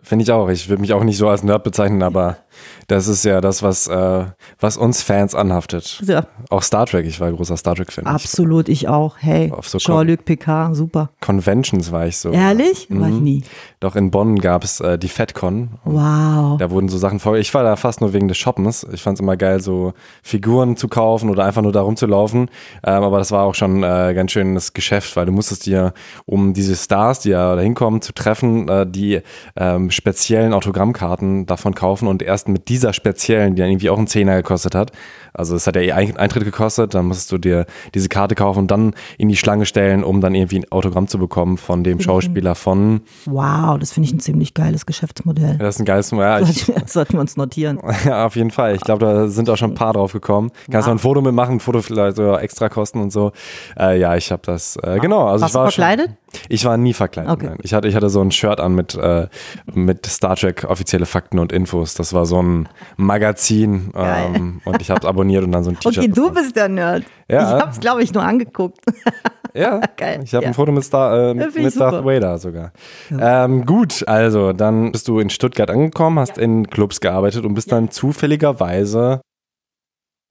Finde 0.03 0.23
ich 0.23 0.31
auch. 0.33 0.49
Ich 0.49 0.67
würde 0.67 0.81
mich 0.81 0.91
auch 0.91 1.05
nicht 1.05 1.17
so 1.17 1.29
als 1.29 1.43
Nerd 1.43 1.63
bezeichnen, 1.63 2.03
aber 2.03 2.37
Das 2.87 3.07
ist 3.07 3.23
ja 3.25 3.41
das, 3.41 3.63
was, 3.63 3.87
äh, 3.87 4.25
was 4.59 4.77
uns 4.77 5.01
Fans 5.01 5.35
anhaftet. 5.35 6.01
Ja. 6.05 6.25
Auch 6.49 6.63
Star 6.63 6.85
Trek, 6.85 7.05
ich 7.05 7.19
war 7.19 7.31
großer 7.31 7.57
Star 7.57 7.75
Trek-Fan. 7.75 8.05
Absolut, 8.05 8.69
ich 8.69 8.87
auch. 8.87 9.15
Hey, 9.19 9.51
so 9.61 9.77
Jean-Luc 9.77 10.25
Picard, 10.25 10.75
super. 10.75 11.09
Conventions 11.21 11.91
war 11.91 12.07
ich 12.07 12.17
so. 12.17 12.31
Ehrlich? 12.31 12.87
War 12.89 13.07
ich 13.09 13.15
Mhm. 13.15 13.23
nie. 13.23 13.43
Doch 13.79 13.95
in 13.95 14.11
Bonn 14.11 14.39
gab 14.39 14.63
es 14.63 14.79
äh, 14.79 14.97
die 14.97 15.07
FedCon. 15.07 15.71
Wow. 15.85 16.57
Da 16.59 16.69
wurden 16.69 16.89
so 16.89 16.97
Sachen 16.97 17.19
vor. 17.19 17.37
Ich 17.37 17.53
war 17.53 17.63
da 17.63 17.75
fast 17.75 18.01
nur 18.01 18.13
wegen 18.13 18.27
des 18.27 18.37
Shoppens. 18.37 18.85
Ich 18.91 19.01
fand 19.01 19.17
es 19.17 19.21
immer 19.21 19.37
geil, 19.37 19.61
so 19.61 19.93
Figuren 20.23 20.77
zu 20.77 20.87
kaufen 20.87 21.29
oder 21.29 21.45
einfach 21.45 21.61
nur 21.61 21.71
da 21.71 21.81
rumzulaufen. 21.81 22.49
Ähm, 22.83 23.03
aber 23.03 23.17
das 23.17 23.31
war 23.31 23.43
auch 23.43 23.55
schon 23.55 23.83
äh, 23.83 24.13
ganz 24.13 24.31
schönes 24.31 24.73
Geschäft, 24.73 25.15
weil 25.15 25.25
du 25.25 25.31
musstest 25.31 25.65
dir, 25.65 25.93
um 26.25 26.53
diese 26.53 26.75
Stars, 26.75 27.19
die 27.21 27.29
ja 27.29 27.55
da 27.55 27.61
hinkommen, 27.61 28.01
zu 28.01 28.13
treffen, 28.13 28.67
äh, 28.67 28.85
die 28.85 29.21
ähm, 29.55 29.89
speziellen 29.91 30.53
Autogrammkarten 30.53 31.45
davon 31.45 31.73
kaufen 31.75 32.07
und 32.07 32.21
erst 32.21 32.40
mit 32.47 32.69
dieser 32.69 32.93
speziellen, 32.93 33.55
die 33.55 33.61
dann 33.61 33.69
irgendwie 33.71 33.89
auch 33.89 33.97
einen 33.97 34.07
Zehner 34.07 34.35
gekostet 34.37 34.75
hat. 34.75 34.91
Also 35.33 35.55
es 35.55 35.65
hat 35.65 35.75
ja 35.75 35.81
eh 35.81 35.91
Ein- 35.93 36.17
Eintritt 36.17 36.43
gekostet, 36.43 36.93
dann 36.93 37.05
musstest 37.05 37.31
du 37.31 37.37
dir 37.37 37.65
diese 37.95 38.09
Karte 38.09 38.35
kaufen 38.35 38.59
und 38.59 38.71
dann 38.71 38.93
in 39.17 39.29
die 39.29 39.37
Schlange 39.37 39.65
stellen, 39.65 40.03
um 40.03 40.19
dann 40.19 40.35
irgendwie 40.35 40.59
ein 40.59 40.71
Autogramm 40.71 41.07
zu 41.07 41.17
bekommen 41.19 41.57
von 41.57 41.83
dem 41.83 41.99
Schauspieler 42.01 42.55
von. 42.55 43.01
Wow, 43.25 43.77
das 43.79 43.93
finde 43.93 44.07
ich 44.09 44.13
ein 44.13 44.19
ziemlich 44.19 44.53
geiles 44.53 44.85
Geschäftsmodell. 44.85 45.57
Das 45.57 45.75
ist 45.75 45.79
ein 45.79 45.85
geiles 45.85 46.11
ja, 46.11 46.39
ich, 46.41 46.65
Das 46.65 46.93
sollten 46.93 47.13
wir 47.13 47.21
uns 47.21 47.37
notieren. 47.37 47.79
Ja, 48.05 48.25
auf 48.25 48.35
jeden 48.35 48.51
Fall. 48.51 48.75
Ich 48.75 48.81
glaube, 48.81 49.05
da 49.05 49.27
sind 49.27 49.49
auch 49.49 49.57
schon 49.57 49.71
ein 49.71 49.75
paar 49.75 49.93
drauf 49.93 50.11
gekommen. 50.11 50.51
Kannst 50.71 50.87
du 50.87 50.91
ein 50.91 50.97
Foto 50.99 51.21
mitmachen, 51.21 51.55
ein 51.57 51.59
Foto 51.59 51.81
vielleicht 51.81 52.17
so 52.17 52.35
extra 52.35 52.67
kosten 52.67 52.99
und 52.99 53.11
so. 53.11 53.31
Äh, 53.79 53.99
ja, 53.99 54.15
ich 54.15 54.31
habe 54.31 54.41
das, 54.45 54.75
äh, 54.77 54.97
genau. 54.99 55.27
Also 55.27 55.43
Warst 55.43 55.51
ich 55.51 55.55
war 55.55 55.65
du 55.65 55.71
verkleidet? 55.71 56.07
Schon, 56.07 56.41
ich 56.49 56.65
war 56.65 56.77
nie 56.77 56.93
verkleidet. 56.93 57.31
Okay. 57.31 57.45
Nein. 57.47 57.57
Ich, 57.61 57.73
hatte, 57.73 57.87
ich 57.87 57.95
hatte 57.95 58.09
so 58.09 58.21
ein 58.21 58.31
Shirt 58.31 58.59
an 58.59 58.73
mit, 58.73 58.95
äh, 58.95 59.27
mit 59.73 60.05
Star 60.05 60.35
Trek 60.35 60.65
offizielle 60.67 61.05
Fakten 61.05 61.39
und 61.39 61.51
Infos. 61.51 61.93
Das 61.93 62.13
war 62.13 62.25
so 62.25 62.30
ein 62.39 62.69
Magazin 62.97 63.91
ähm, 63.95 64.61
und 64.65 64.81
ich 64.81 64.91
habe 64.91 64.99
es 64.99 65.05
abonniert 65.05 65.43
und 65.43 65.51
dann 65.51 65.63
so 65.63 65.71
ein 65.71 65.79
T-Shirt. 65.79 65.97
Okay, 65.97 66.07
du 66.07 66.13
bekommen. 66.15 66.35
bist 66.35 66.55
der 66.55 66.69
Nerd. 66.69 67.03
Ja. 67.27 67.55
Ich 67.55 67.61
habe 67.61 67.71
es, 67.71 67.79
glaube 67.79 68.03
ich, 68.03 68.13
nur 68.13 68.23
angeguckt. 68.23 68.79
Ja, 69.53 69.81
Geil, 69.97 70.21
ich 70.23 70.33
habe 70.33 70.43
ja. 70.43 70.51
ein 70.51 70.53
Foto 70.53 70.71
mit, 70.71 70.83
Star, 70.83 71.13
äh, 71.13 71.27
Ja, 71.27 71.33
mit, 71.33 71.79
Darth. 71.79 72.05
Vader 72.05 72.37
sogar. 72.37 72.71
Ähm, 73.11 73.65
gut, 73.65 74.07
also 74.07 74.53
dann 74.53 74.91
bist 74.91 75.07
du 75.07 75.19
in 75.19 75.29
Stuttgart 75.29 75.69
angekommen, 75.69 76.19
hast 76.19 76.37
in 76.37 76.67
Clubs 76.69 77.01
gearbeitet 77.01 77.45
und 77.45 77.53
bist 77.53 77.71
dann 77.71 77.91
zufälligerweise. 77.91 79.21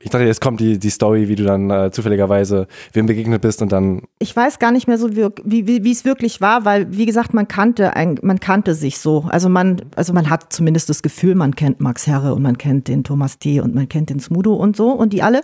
Ich 0.03 0.09
dachte, 0.09 0.25
jetzt 0.25 0.41
kommt 0.41 0.61
die, 0.61 0.79
die 0.79 0.89
Story, 0.89 1.29
wie 1.29 1.35
du 1.35 1.45
dann 1.45 1.69
äh, 1.69 1.91
zufälligerweise 1.91 2.69
wem 2.95 3.05
begegnet 3.05 3.43
bist 3.43 3.61
und 3.61 3.71
dann. 3.71 4.03
Ich 4.19 4.35
weiß 4.35 4.59
gar 4.59 4.73
nicht 4.73 4.89
mehr 4.89 4.97
so, 4.97 5.15
wie 5.15 5.67
wie 5.67 5.85
wie 5.85 5.93
es 5.93 6.07
wirklich 6.07 6.41
war, 6.41 6.65
weil, 6.65 6.97
wie 6.97 7.05
gesagt, 7.05 7.35
man 7.35 7.47
kannte, 7.49 7.95
ein, 7.97 8.19
man 8.23 8.41
kannte 8.41 8.75
sich 8.75 8.99
so. 8.99 9.27
Also 9.29 9.51
man, 9.51 9.83
also 9.97 10.15
man 10.15 10.31
hat 10.31 10.55
zumindest 10.55 10.89
das 10.89 11.03
Gefühl, 11.03 11.35
man 11.35 11.55
kennt 11.55 11.81
Max 11.81 12.07
Herre 12.07 12.35
und 12.35 12.41
man 12.41 12.57
kennt 12.57 12.89
den 12.89 13.05
Thomas 13.05 13.39
T. 13.39 13.61
und 13.61 13.75
man 13.75 13.91
kennt 13.91 14.09
den 14.09 14.21
Smudo 14.21 14.55
und 14.55 14.75
so 14.75 14.91
und 14.91 15.13
die 15.13 15.23
alle. 15.23 15.43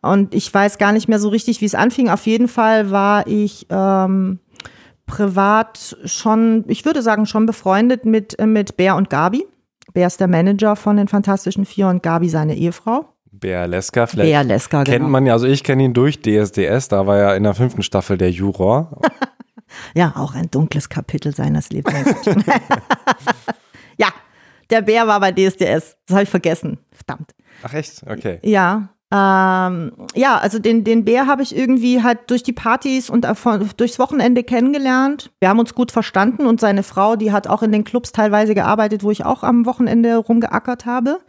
Und 0.00 0.34
ich 0.34 0.52
weiß 0.52 0.78
gar 0.78 0.92
nicht 0.92 1.08
mehr 1.08 1.18
so 1.18 1.28
richtig, 1.28 1.60
wie 1.60 1.66
es 1.66 1.74
anfing. 1.74 2.08
Auf 2.08 2.26
jeden 2.26 2.48
Fall 2.48 2.90
war 2.90 3.26
ich 3.26 3.66
ähm, 3.68 4.38
privat 5.04 5.98
schon, 6.06 6.64
ich 6.68 6.86
würde 6.86 7.02
sagen, 7.02 7.26
schon 7.26 7.44
befreundet 7.44 8.06
mit, 8.06 8.38
äh, 8.38 8.46
mit 8.46 8.78
Bär 8.78 8.96
und 8.96 9.10
Gabi. 9.10 9.46
Bär 9.92 10.06
ist 10.06 10.20
der 10.20 10.28
Manager 10.28 10.76
von 10.76 10.96
den 10.96 11.08
Fantastischen 11.08 11.66
Vier 11.66 11.88
und 11.88 12.02
Gabi 12.02 12.30
seine 12.30 12.56
Ehefrau. 12.56 13.15
Bär 13.38 13.66
Leska, 13.66 14.06
vielleicht 14.06 14.30
Bär 14.30 14.44
Leska, 14.44 14.84
kennt 14.84 14.98
genau. 14.98 15.08
man 15.08 15.26
ja, 15.26 15.32
also 15.32 15.46
ich 15.46 15.62
kenne 15.62 15.84
ihn 15.84 15.94
durch 15.94 16.20
DSDS, 16.20 16.88
da 16.88 17.06
war 17.06 17.18
er 17.18 17.36
in 17.36 17.42
der 17.42 17.54
fünften 17.54 17.82
Staffel 17.82 18.18
der 18.18 18.30
Juror. 18.30 19.00
Ja, 19.94 20.14
auch 20.16 20.34
ein 20.34 20.50
dunkles 20.50 20.88
Kapitel 20.88 21.34
seines 21.34 21.70
Lebens. 21.70 21.94
ja, 23.98 24.08
der 24.70 24.82
Bär 24.82 25.06
war 25.06 25.20
bei 25.20 25.32
DSDS. 25.32 25.96
Das 26.06 26.14
habe 26.14 26.22
ich 26.22 26.30
vergessen. 26.30 26.78
Verdammt. 26.92 27.34
Ach 27.62 27.74
echt? 27.74 28.02
Okay. 28.08 28.38
Ja. 28.42 28.88
Ähm, 29.12 29.92
ja, 30.14 30.38
also 30.38 30.58
den, 30.58 30.82
den 30.82 31.04
Bär 31.04 31.26
habe 31.26 31.42
ich 31.42 31.56
irgendwie 31.56 32.02
halt 32.02 32.28
durch 32.28 32.42
die 32.42 32.52
Partys 32.52 33.08
und 33.08 33.26
durchs 33.76 33.98
Wochenende 33.98 34.42
kennengelernt. 34.42 35.30
Wir 35.38 35.48
haben 35.48 35.60
uns 35.60 35.74
gut 35.74 35.92
verstanden 35.92 36.46
und 36.46 36.60
seine 36.60 36.82
Frau, 36.82 37.14
die 37.14 37.30
hat 37.30 37.46
auch 37.46 37.62
in 37.62 37.70
den 37.70 37.84
Clubs 37.84 38.12
teilweise 38.12 38.54
gearbeitet, 38.54 39.04
wo 39.04 39.10
ich 39.12 39.24
auch 39.24 39.44
am 39.44 39.64
Wochenende 39.64 40.16
rumgeackert 40.16 40.86
habe. 40.86 41.20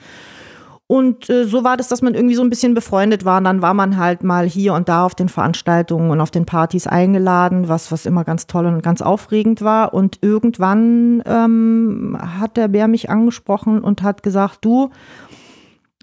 Und 0.88 1.30
äh, 1.30 1.44
so 1.44 1.66
war 1.66 1.76
das, 1.76 1.90
dass 1.90 2.02
man 2.02 2.16
irgendwie 2.16 2.36
so 2.36 2.42
ein 2.42 2.50
bisschen 2.50 2.74
befreundet 2.74 3.26
war. 3.26 3.40
Und 3.40 3.44
dann 3.44 3.62
war 3.62 3.74
man 3.74 3.98
halt 3.98 4.24
mal 4.24 4.48
hier 4.48 4.74
und 4.74 4.88
da 4.88 5.06
auf 5.06 5.16
den 5.16 5.28
Veranstaltungen 5.28 6.12
und 6.12 6.22
auf 6.22 6.32
den 6.32 6.46
Partys 6.46 6.88
eingeladen, 6.88 7.68
was, 7.68 7.92
was 7.92 8.06
immer 8.06 8.24
ganz 8.24 8.48
toll 8.48 8.66
und 8.66 8.82
ganz 8.82 9.02
aufregend 9.02 9.62
war. 9.62 9.94
Und 9.94 10.20
irgendwann 10.22 11.22
ähm, 11.26 12.18
hat 12.20 12.56
der 12.56 12.70
Bär 12.70 12.88
mich 12.88 13.10
angesprochen 13.10 13.82
und 13.82 14.02
hat 14.02 14.24
gesagt, 14.24 14.64
du, 14.64 14.90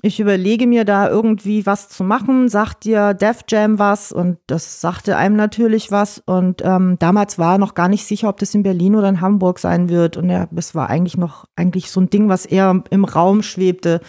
ich 0.04 0.20
überlege 0.20 0.66
mir 0.66 0.84
da 0.84 1.08
irgendwie 1.08 1.64
was 1.64 1.88
zu 1.88 2.04
machen, 2.04 2.50
sagt 2.50 2.84
dir 2.84 3.14
Def 3.14 3.44
Jam 3.48 3.78
was? 3.78 4.12
Und 4.12 4.36
das 4.46 4.82
sagte 4.82 5.16
einem 5.16 5.34
natürlich 5.34 5.90
was. 5.90 6.22
Und 6.26 6.60
ähm, 6.62 6.96
damals 6.98 7.38
war 7.38 7.54
er 7.54 7.58
noch 7.58 7.72
gar 7.72 7.88
nicht 7.88 8.04
sicher, 8.04 8.28
ob 8.28 8.36
das 8.36 8.54
in 8.54 8.62
Berlin 8.62 8.96
oder 8.96 9.08
in 9.08 9.22
Hamburg 9.22 9.58
sein 9.58 9.88
wird. 9.88 10.18
Und 10.18 10.28
er, 10.28 10.46
das 10.50 10.74
war 10.74 10.90
eigentlich 10.90 11.16
noch 11.16 11.46
eigentlich 11.56 11.90
so 11.90 12.02
ein 12.02 12.10
Ding, 12.10 12.28
was 12.28 12.44
eher 12.44 12.84
im 12.90 13.04
Raum 13.06 13.42
schwebte 13.42 14.02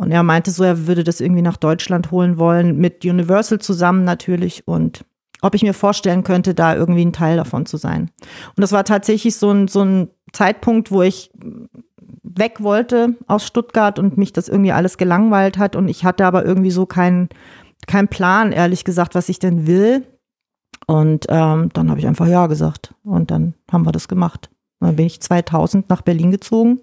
und 0.00 0.12
er 0.12 0.22
meinte 0.22 0.50
so, 0.50 0.64
er 0.64 0.86
würde 0.86 1.04
das 1.04 1.20
irgendwie 1.20 1.42
nach 1.42 1.58
Deutschland 1.58 2.10
holen 2.10 2.38
wollen, 2.38 2.78
mit 2.78 3.04
Universal 3.04 3.58
zusammen 3.58 4.02
natürlich 4.04 4.66
und 4.66 5.04
ob 5.42 5.54
ich 5.54 5.62
mir 5.62 5.74
vorstellen 5.74 6.24
könnte, 6.24 6.54
da 6.54 6.74
irgendwie 6.74 7.04
ein 7.04 7.12
Teil 7.12 7.36
davon 7.36 7.66
zu 7.66 7.76
sein. 7.76 8.10
Und 8.56 8.62
das 8.62 8.72
war 8.72 8.84
tatsächlich 8.84 9.36
so 9.36 9.50
ein, 9.50 9.68
so 9.68 9.82
ein 9.82 10.08
Zeitpunkt, 10.32 10.90
wo 10.90 11.02
ich 11.02 11.30
weg 12.22 12.62
wollte 12.62 13.14
aus 13.26 13.44
Stuttgart 13.44 13.98
und 13.98 14.16
mich 14.16 14.32
das 14.32 14.48
irgendwie 14.48 14.72
alles 14.72 14.96
gelangweilt 14.96 15.58
hat 15.58 15.76
und 15.76 15.86
ich 15.86 16.02
hatte 16.02 16.24
aber 16.24 16.46
irgendwie 16.46 16.70
so 16.70 16.86
keinen 16.86 17.28
keinen 17.86 18.08
Plan, 18.08 18.52
ehrlich 18.52 18.84
gesagt, 18.84 19.14
was 19.14 19.28
ich 19.28 19.38
denn 19.38 19.66
will. 19.66 20.06
Und 20.86 21.26
ähm, 21.28 21.68
dann 21.74 21.90
habe 21.90 22.00
ich 22.00 22.06
einfach 22.06 22.26
ja 22.26 22.46
gesagt 22.46 22.94
und 23.04 23.30
dann 23.30 23.52
haben 23.70 23.84
wir 23.84 23.92
das 23.92 24.08
gemacht. 24.08 24.48
Und 24.78 24.88
dann 24.88 24.96
bin 24.96 25.04
ich 25.04 25.20
2000 25.20 25.90
nach 25.90 26.00
Berlin 26.00 26.30
gezogen 26.30 26.80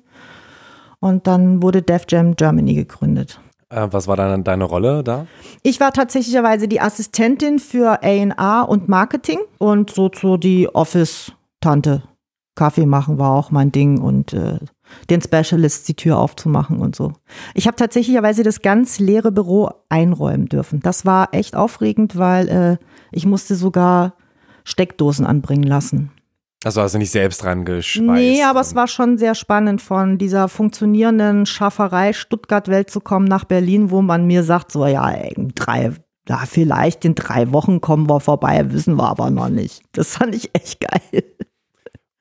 und 1.00 1.28
dann 1.28 1.62
wurde 1.62 1.82
Def 1.82 2.06
Jam 2.10 2.36
Germany 2.36 2.74
gegründet. 2.74 3.40
Äh, 3.70 3.88
was 3.92 4.08
war 4.08 4.16
dann 4.16 4.44
deine 4.44 4.64
Rolle 4.64 5.04
da? 5.04 5.28
Ich 5.64 5.80
war 5.80 5.92
tatsächlicherweise 5.92 6.68
die 6.68 6.80
Assistentin 6.80 7.60
für 7.60 8.02
A&R 8.04 8.68
und 8.70 8.88
Marketing 8.88 9.40
und 9.58 9.90
so, 9.90 10.10
so 10.14 10.38
die 10.38 10.74
Office-Tante. 10.74 12.04
Kaffee 12.56 12.88
machen 12.88 13.20
war 13.20 13.32
auch 13.32 13.52
mein 13.52 13.72
Ding 13.72 14.02
und 14.02 14.34
äh, 14.34 14.58
den 15.10 15.22
Specialists 15.22 15.86
die 15.86 15.96
Tür 15.96 16.18
aufzumachen 16.18 16.80
und 16.80 16.96
so. 16.96 17.14
Ich 17.54 17.68
habe 17.68 17.78
tatsächlicherweise 17.78 18.44
das 18.44 18.62
ganz 18.62 19.00
leere 19.00 19.32
Büro 19.32 19.70
einräumen 19.90 20.48
dürfen. 20.48 20.80
Das 20.82 21.06
war 21.06 21.34
echt 21.34 21.56
aufregend, 21.56 22.18
weil 22.18 22.48
äh, 22.50 22.78
ich 23.12 23.26
musste 23.26 23.56
sogar 23.56 24.16
Steckdosen 24.64 25.26
anbringen 25.26 25.64
lassen. 25.64 26.12
Also 26.64 26.82
hast 26.82 26.96
du 26.96 26.98
nicht 26.98 27.12
selbst 27.12 27.44
dran 27.44 27.66
geschweißt? 27.66 28.08
Nee, 28.08 28.44
aber 28.44 28.62
es 28.62 28.74
war 28.74 28.88
schon 28.88 29.18
sehr 29.18 29.36
spannend, 29.36 29.82
von 29.82 30.18
dieser 30.18 30.48
funktionierenden 30.50 31.46
Schafferei 31.46 32.14
Stuttgart-Welt 32.14 32.90
zu 32.90 33.00
kommen 33.00 33.26
nach 33.26 33.46
Berlin, 33.46 33.92
wo 33.92 34.02
man 34.02 34.26
mir 34.26 34.44
sagt, 34.44 34.72
so 34.72 34.86
ja, 34.88 35.08
in 35.10 35.50
drei, 35.54 35.92
ja, 36.28 36.38
vielleicht 36.48 37.06
in 37.06 37.14
drei 37.14 37.52
Wochen 37.54 37.80
kommen 37.80 38.10
wir 38.10 38.20
vorbei, 38.20 38.66
wissen 38.72 38.96
wir 38.96 39.08
aber 39.08 39.30
noch 39.30 39.50
nicht. 39.50 39.84
Das 39.92 40.16
fand 40.18 40.34
ich 40.34 40.50
echt 40.54 40.80
geil. 40.80 41.24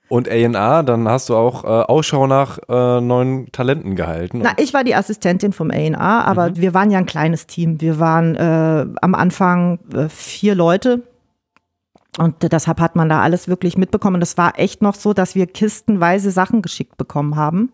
Und 0.08 0.28
A&A, 0.30 0.84
dann 0.84 1.08
hast 1.08 1.30
du 1.30 1.34
auch 1.34 1.64
äh, 1.64 1.66
Ausschau 1.66 2.28
nach 2.28 2.58
äh, 2.68 3.00
neuen 3.00 3.50
Talenten 3.50 3.96
gehalten. 3.96 4.40
Na, 4.44 4.52
ich 4.56 4.72
war 4.72 4.84
die 4.84 4.94
Assistentin 4.94 5.52
vom 5.52 5.70
A&R, 5.72 5.98
aber 5.98 6.50
Mhm. 6.50 6.56
wir 6.58 6.74
waren 6.74 6.90
ja 6.92 6.98
ein 6.98 7.06
kleines 7.06 7.48
Team. 7.48 7.80
Wir 7.80 7.98
waren 7.98 8.36
äh, 8.36 8.86
am 9.00 9.14
Anfang 9.16 9.80
äh, 9.92 10.08
vier 10.08 10.54
Leute. 10.54 11.02
Und 12.18 12.34
deshalb 12.40 12.80
hat 12.80 12.96
man 12.96 13.08
da 13.08 13.20
alles 13.20 13.48
wirklich 13.48 13.76
mitbekommen. 13.76 14.20
Das 14.20 14.38
war 14.38 14.58
echt 14.58 14.82
noch 14.82 14.94
so, 14.94 15.12
dass 15.12 15.34
wir 15.34 15.46
kistenweise 15.46 16.30
Sachen 16.30 16.62
geschickt 16.62 16.96
bekommen 16.96 17.36
haben. 17.36 17.72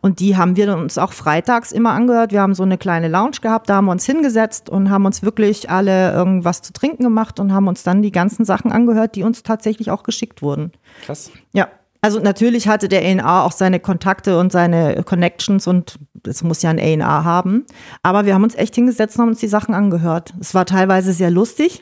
Und 0.00 0.18
die 0.18 0.36
haben 0.36 0.56
wir 0.56 0.76
uns 0.76 0.98
auch 0.98 1.12
freitags 1.12 1.70
immer 1.70 1.92
angehört. 1.92 2.32
Wir 2.32 2.40
haben 2.40 2.54
so 2.54 2.64
eine 2.64 2.76
kleine 2.76 3.06
Lounge 3.08 3.38
gehabt, 3.40 3.70
da 3.70 3.76
haben 3.76 3.84
wir 3.84 3.92
uns 3.92 4.04
hingesetzt 4.04 4.68
und 4.68 4.90
haben 4.90 5.06
uns 5.06 5.22
wirklich 5.22 5.70
alle 5.70 6.12
irgendwas 6.12 6.60
zu 6.60 6.72
trinken 6.72 7.04
gemacht 7.04 7.38
und 7.38 7.52
haben 7.52 7.68
uns 7.68 7.84
dann 7.84 8.02
die 8.02 8.10
ganzen 8.10 8.44
Sachen 8.44 8.72
angehört, 8.72 9.14
die 9.14 9.22
uns 9.22 9.44
tatsächlich 9.44 9.92
auch 9.92 10.02
geschickt 10.02 10.42
wurden. 10.42 10.72
Krass. 11.04 11.30
Ja, 11.52 11.68
also 12.00 12.18
natürlich 12.18 12.66
hatte 12.66 12.88
der 12.88 13.02
A&R 13.02 13.44
auch 13.44 13.52
seine 13.52 13.78
Kontakte 13.78 14.40
und 14.40 14.50
seine 14.50 15.04
Connections 15.04 15.68
und 15.68 16.00
es 16.26 16.42
muss 16.42 16.62
ja 16.62 16.70
ein 16.70 16.80
A&R 16.80 17.24
haben. 17.24 17.64
Aber 18.02 18.26
wir 18.26 18.34
haben 18.34 18.42
uns 18.42 18.56
echt 18.56 18.74
hingesetzt 18.74 19.16
und 19.16 19.22
haben 19.22 19.28
uns 19.28 19.38
die 19.38 19.46
Sachen 19.46 19.72
angehört. 19.72 20.34
Es 20.40 20.52
war 20.52 20.66
teilweise 20.66 21.12
sehr 21.12 21.30
lustig, 21.30 21.80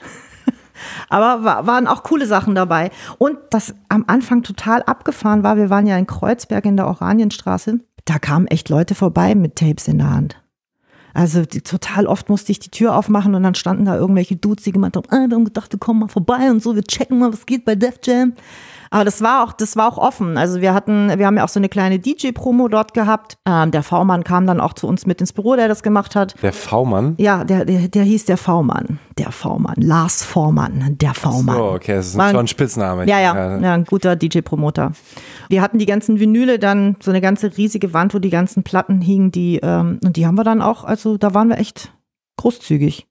aber 1.08 1.44
wa- 1.44 1.66
waren 1.66 1.86
auch 1.86 2.02
coole 2.02 2.26
Sachen 2.26 2.54
dabei. 2.54 2.90
Und 3.18 3.36
das 3.50 3.74
am 3.88 4.04
Anfang 4.06 4.42
total 4.42 4.82
abgefahren 4.82 5.42
war, 5.42 5.56
wir 5.56 5.70
waren 5.70 5.86
ja 5.86 5.96
in 5.96 6.06
Kreuzberg 6.06 6.64
in 6.64 6.76
der 6.76 6.86
Oranienstraße, 6.88 7.80
da 8.04 8.18
kamen 8.18 8.46
echt 8.46 8.68
Leute 8.68 8.94
vorbei 8.94 9.34
mit 9.34 9.56
Tapes 9.56 9.86
in 9.88 9.98
der 9.98 10.10
Hand. 10.10 10.42
Also 11.12 11.44
die, 11.44 11.60
total 11.60 12.06
oft 12.06 12.28
musste 12.28 12.52
ich 12.52 12.60
die 12.60 12.70
Tür 12.70 12.94
aufmachen 12.96 13.34
und 13.34 13.42
dann 13.42 13.56
standen 13.56 13.84
da 13.84 13.96
irgendwelche 13.96 14.36
Dudes, 14.36 14.64
die 14.64 14.72
gemeint 14.72 14.96
haben, 14.96 15.08
ah, 15.10 15.26
wir 15.28 15.36
haben 15.36 15.44
gedacht, 15.44 15.72
wir 15.72 15.78
kommen 15.80 16.00
mal 16.00 16.08
vorbei 16.08 16.50
und 16.50 16.62
so, 16.62 16.76
wir 16.76 16.84
checken 16.84 17.18
mal, 17.18 17.32
was 17.32 17.46
geht 17.46 17.64
bei 17.64 17.74
Def 17.74 17.98
Jam. 18.04 18.32
Aber 18.92 19.04
das 19.04 19.22
war 19.22 19.44
auch, 19.44 19.52
das 19.52 19.76
war 19.76 19.86
auch 19.92 19.98
offen. 19.98 20.36
Also 20.36 20.60
wir 20.60 20.74
hatten, 20.74 21.16
wir 21.16 21.24
haben 21.26 21.36
ja 21.36 21.44
auch 21.44 21.48
so 21.48 21.60
eine 21.60 21.68
kleine 21.68 22.00
DJ-Promo 22.00 22.66
dort 22.66 22.92
gehabt. 22.92 23.38
Ähm, 23.46 23.70
der 23.70 23.84
V-Mann 23.84 24.24
kam 24.24 24.48
dann 24.48 24.60
auch 24.60 24.72
zu 24.72 24.88
uns 24.88 25.06
mit 25.06 25.20
ins 25.20 25.32
Büro, 25.32 25.54
der 25.54 25.68
das 25.68 25.84
gemacht 25.84 26.16
hat. 26.16 26.34
Der 26.42 26.52
V-Mann? 26.52 27.14
Ja, 27.18 27.44
der, 27.44 27.64
der, 27.64 27.86
der 27.86 28.02
hieß 28.02 28.24
der 28.24 28.36
V-Mann. 28.36 28.98
Der 29.16 29.30
V-Mann. 29.30 29.76
Lars 29.76 30.24
Vormann, 30.24 30.96
der 30.98 31.14
V-Mann. 31.14 31.60
Oh, 31.60 31.74
okay, 31.74 31.94
das 31.94 32.08
ist 32.08 32.18
war, 32.18 32.30
schon 32.30 32.40
ein 32.40 32.48
Spitzname. 32.48 33.06
Ja, 33.06 33.20
ja, 33.20 33.60
ja, 33.60 33.74
ein 33.74 33.84
guter 33.84 34.16
DJ-Promoter. 34.16 34.92
Wir 35.48 35.62
hatten 35.62 35.78
die 35.78 35.86
ganzen 35.86 36.18
Vinyle 36.18 36.58
dann, 36.58 36.96
so 37.00 37.12
eine 37.12 37.20
ganze 37.20 37.56
riesige 37.56 37.92
Wand, 37.92 38.12
wo 38.12 38.18
die 38.18 38.30
ganzen 38.30 38.64
Platten 38.64 39.00
hingen, 39.00 39.30
die, 39.30 39.60
ähm, 39.62 40.00
und 40.04 40.16
die 40.16 40.26
haben 40.26 40.34
wir 40.34 40.44
dann 40.44 40.62
auch, 40.62 40.82
also 40.82 41.16
da 41.16 41.32
waren 41.32 41.48
wir 41.48 41.58
echt 41.58 41.92
großzügig. 42.38 43.06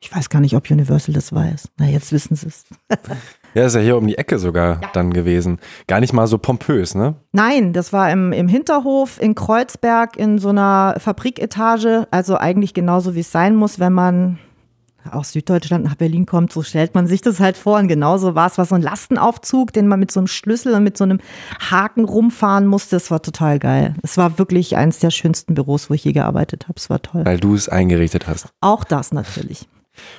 Ich 0.00 0.14
weiß 0.14 0.28
gar 0.28 0.40
nicht, 0.40 0.56
ob 0.56 0.70
Universal 0.70 1.14
das 1.14 1.32
weiß. 1.32 1.68
Na, 1.78 1.86
jetzt 1.86 2.12
wissen 2.12 2.36
sie 2.36 2.48
es. 2.48 2.64
Ja, 3.54 3.66
ist 3.66 3.74
ja 3.74 3.80
hier 3.80 3.96
um 3.96 4.06
die 4.06 4.16
Ecke 4.16 4.38
sogar 4.38 4.80
ja. 4.80 4.88
dann 4.92 5.12
gewesen. 5.12 5.58
Gar 5.86 6.00
nicht 6.00 6.12
mal 6.12 6.26
so 6.26 6.38
pompös, 6.38 6.94
ne? 6.94 7.14
Nein, 7.32 7.72
das 7.72 7.92
war 7.92 8.10
im, 8.10 8.32
im 8.32 8.48
Hinterhof 8.48 9.20
in 9.20 9.34
Kreuzberg 9.34 10.16
in 10.16 10.38
so 10.38 10.48
einer 10.48 10.96
Fabriketage. 10.98 12.06
Also 12.10 12.36
eigentlich 12.36 12.74
genauso, 12.74 13.14
wie 13.14 13.20
es 13.20 13.32
sein 13.32 13.54
muss, 13.54 13.78
wenn 13.78 13.92
man 13.92 14.38
aus 15.10 15.32
Süddeutschland 15.32 15.84
nach 15.84 15.96
Berlin 15.96 16.26
kommt, 16.26 16.52
so 16.52 16.62
stellt 16.62 16.94
man 16.94 17.06
sich 17.06 17.20
das 17.20 17.40
halt 17.40 17.56
vor. 17.56 17.78
Und 17.78 17.88
genauso 17.88 18.34
war 18.34 18.46
es, 18.46 18.58
war 18.58 18.64
so 18.64 18.74
ein 18.74 18.82
Lastenaufzug, 18.82 19.72
den 19.72 19.88
man 19.88 20.00
mit 20.00 20.10
so 20.10 20.20
einem 20.20 20.26
Schlüssel 20.26 20.74
und 20.74 20.84
mit 20.84 20.96
so 20.96 21.04
einem 21.04 21.18
Haken 21.70 22.04
rumfahren 22.04 22.66
musste. 22.66 22.96
Das 22.96 23.10
war 23.10 23.20
total 23.20 23.58
geil. 23.58 23.94
Es 24.02 24.16
war 24.16 24.38
wirklich 24.38 24.76
eines 24.76 25.00
der 25.00 25.10
schönsten 25.10 25.54
Büros, 25.54 25.90
wo 25.90 25.94
ich 25.94 26.04
je 26.04 26.12
gearbeitet 26.12 26.64
habe. 26.68 26.74
Es 26.76 26.88
war 26.88 27.02
toll. 27.02 27.24
Weil 27.24 27.38
du 27.38 27.54
es 27.54 27.68
eingerichtet 27.68 28.28
hast. 28.28 28.48
Auch 28.60 28.84
das 28.84 29.12
natürlich. 29.12 29.66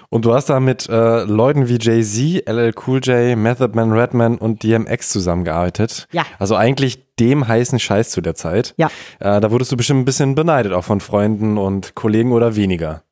Und 0.09 0.25
du 0.25 0.33
hast 0.33 0.49
da 0.49 0.59
mit 0.59 0.87
äh, 0.89 1.23
Leuten 1.23 1.67
wie 1.67 1.77
Jay-Z, 1.79 2.47
LL 2.47 2.73
Cool 2.85 2.99
J, 3.03 3.37
Method 3.37 3.75
Man, 3.75 3.91
Redman 3.91 4.37
und 4.37 4.63
DMX 4.63 5.09
zusammengearbeitet. 5.09 6.07
Ja. 6.11 6.25
Also 6.39 6.55
eigentlich 6.55 7.03
dem 7.19 7.47
heißen 7.47 7.79
Scheiß 7.79 8.09
zu 8.09 8.21
der 8.21 8.35
Zeit. 8.35 8.73
Ja. 8.77 8.87
Äh, 9.19 9.39
da 9.41 9.51
wurdest 9.51 9.71
du 9.71 9.77
bestimmt 9.77 10.01
ein 10.01 10.05
bisschen 10.05 10.35
beneidet, 10.35 10.73
auch 10.73 10.83
von 10.83 10.99
Freunden 10.99 11.57
und 11.57 11.95
Kollegen 11.95 12.31
oder 12.31 12.55
weniger. 12.55 13.03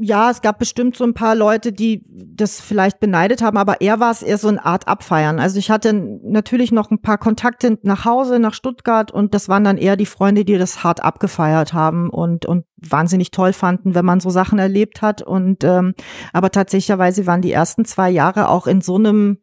Ja, 0.00 0.30
es 0.30 0.42
gab 0.42 0.58
bestimmt 0.58 0.96
so 0.96 1.04
ein 1.04 1.14
paar 1.14 1.34
Leute, 1.34 1.72
die 1.72 2.04
das 2.08 2.60
vielleicht 2.60 3.00
beneidet 3.00 3.42
haben, 3.42 3.56
aber 3.56 3.80
er 3.80 4.00
war 4.00 4.10
es 4.10 4.22
eher 4.22 4.38
so 4.38 4.48
eine 4.48 4.64
Art 4.64 4.88
Abfeiern. 4.88 5.38
Also 5.38 5.58
ich 5.58 5.70
hatte 5.70 5.92
natürlich 5.92 6.72
noch 6.72 6.90
ein 6.90 7.00
paar 7.00 7.18
Kontakte 7.18 7.78
nach 7.82 8.04
Hause, 8.04 8.38
nach 8.38 8.54
Stuttgart 8.54 9.10
und 9.10 9.34
das 9.34 9.48
waren 9.48 9.64
dann 9.64 9.78
eher 9.78 9.96
die 9.96 10.06
Freunde, 10.06 10.44
die 10.44 10.58
das 10.58 10.84
hart 10.84 11.02
abgefeiert 11.02 11.72
haben 11.72 12.10
und, 12.10 12.46
und 12.46 12.64
wahnsinnig 12.76 13.30
toll 13.30 13.52
fanden, 13.52 13.94
wenn 13.94 14.04
man 14.04 14.20
so 14.20 14.30
Sachen 14.30 14.58
erlebt 14.58 15.02
hat. 15.02 15.22
Und 15.22 15.64
ähm, 15.64 15.94
aber 16.32 16.50
tatsächlicherweise 16.50 17.26
waren 17.26 17.42
die 17.42 17.52
ersten 17.52 17.84
zwei 17.84 18.10
Jahre 18.10 18.48
auch 18.48 18.66
in 18.66 18.80
so 18.80 18.96
einem, 18.96 19.38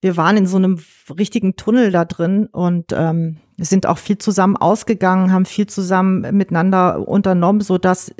wir 0.00 0.16
waren 0.16 0.36
in 0.36 0.46
so 0.46 0.56
einem 0.56 0.78
richtigen 1.16 1.56
Tunnel 1.56 1.90
da 1.90 2.04
drin 2.04 2.46
und 2.50 2.92
ähm, 2.92 3.38
sind 3.58 3.86
auch 3.86 3.98
viel 3.98 4.18
zusammen 4.18 4.56
ausgegangen, 4.56 5.32
haben 5.32 5.44
viel 5.44 5.66
zusammen 5.66 6.36
miteinander 6.36 7.06
unternommen, 7.06 7.60
so 7.60 7.78
dass 7.78 8.12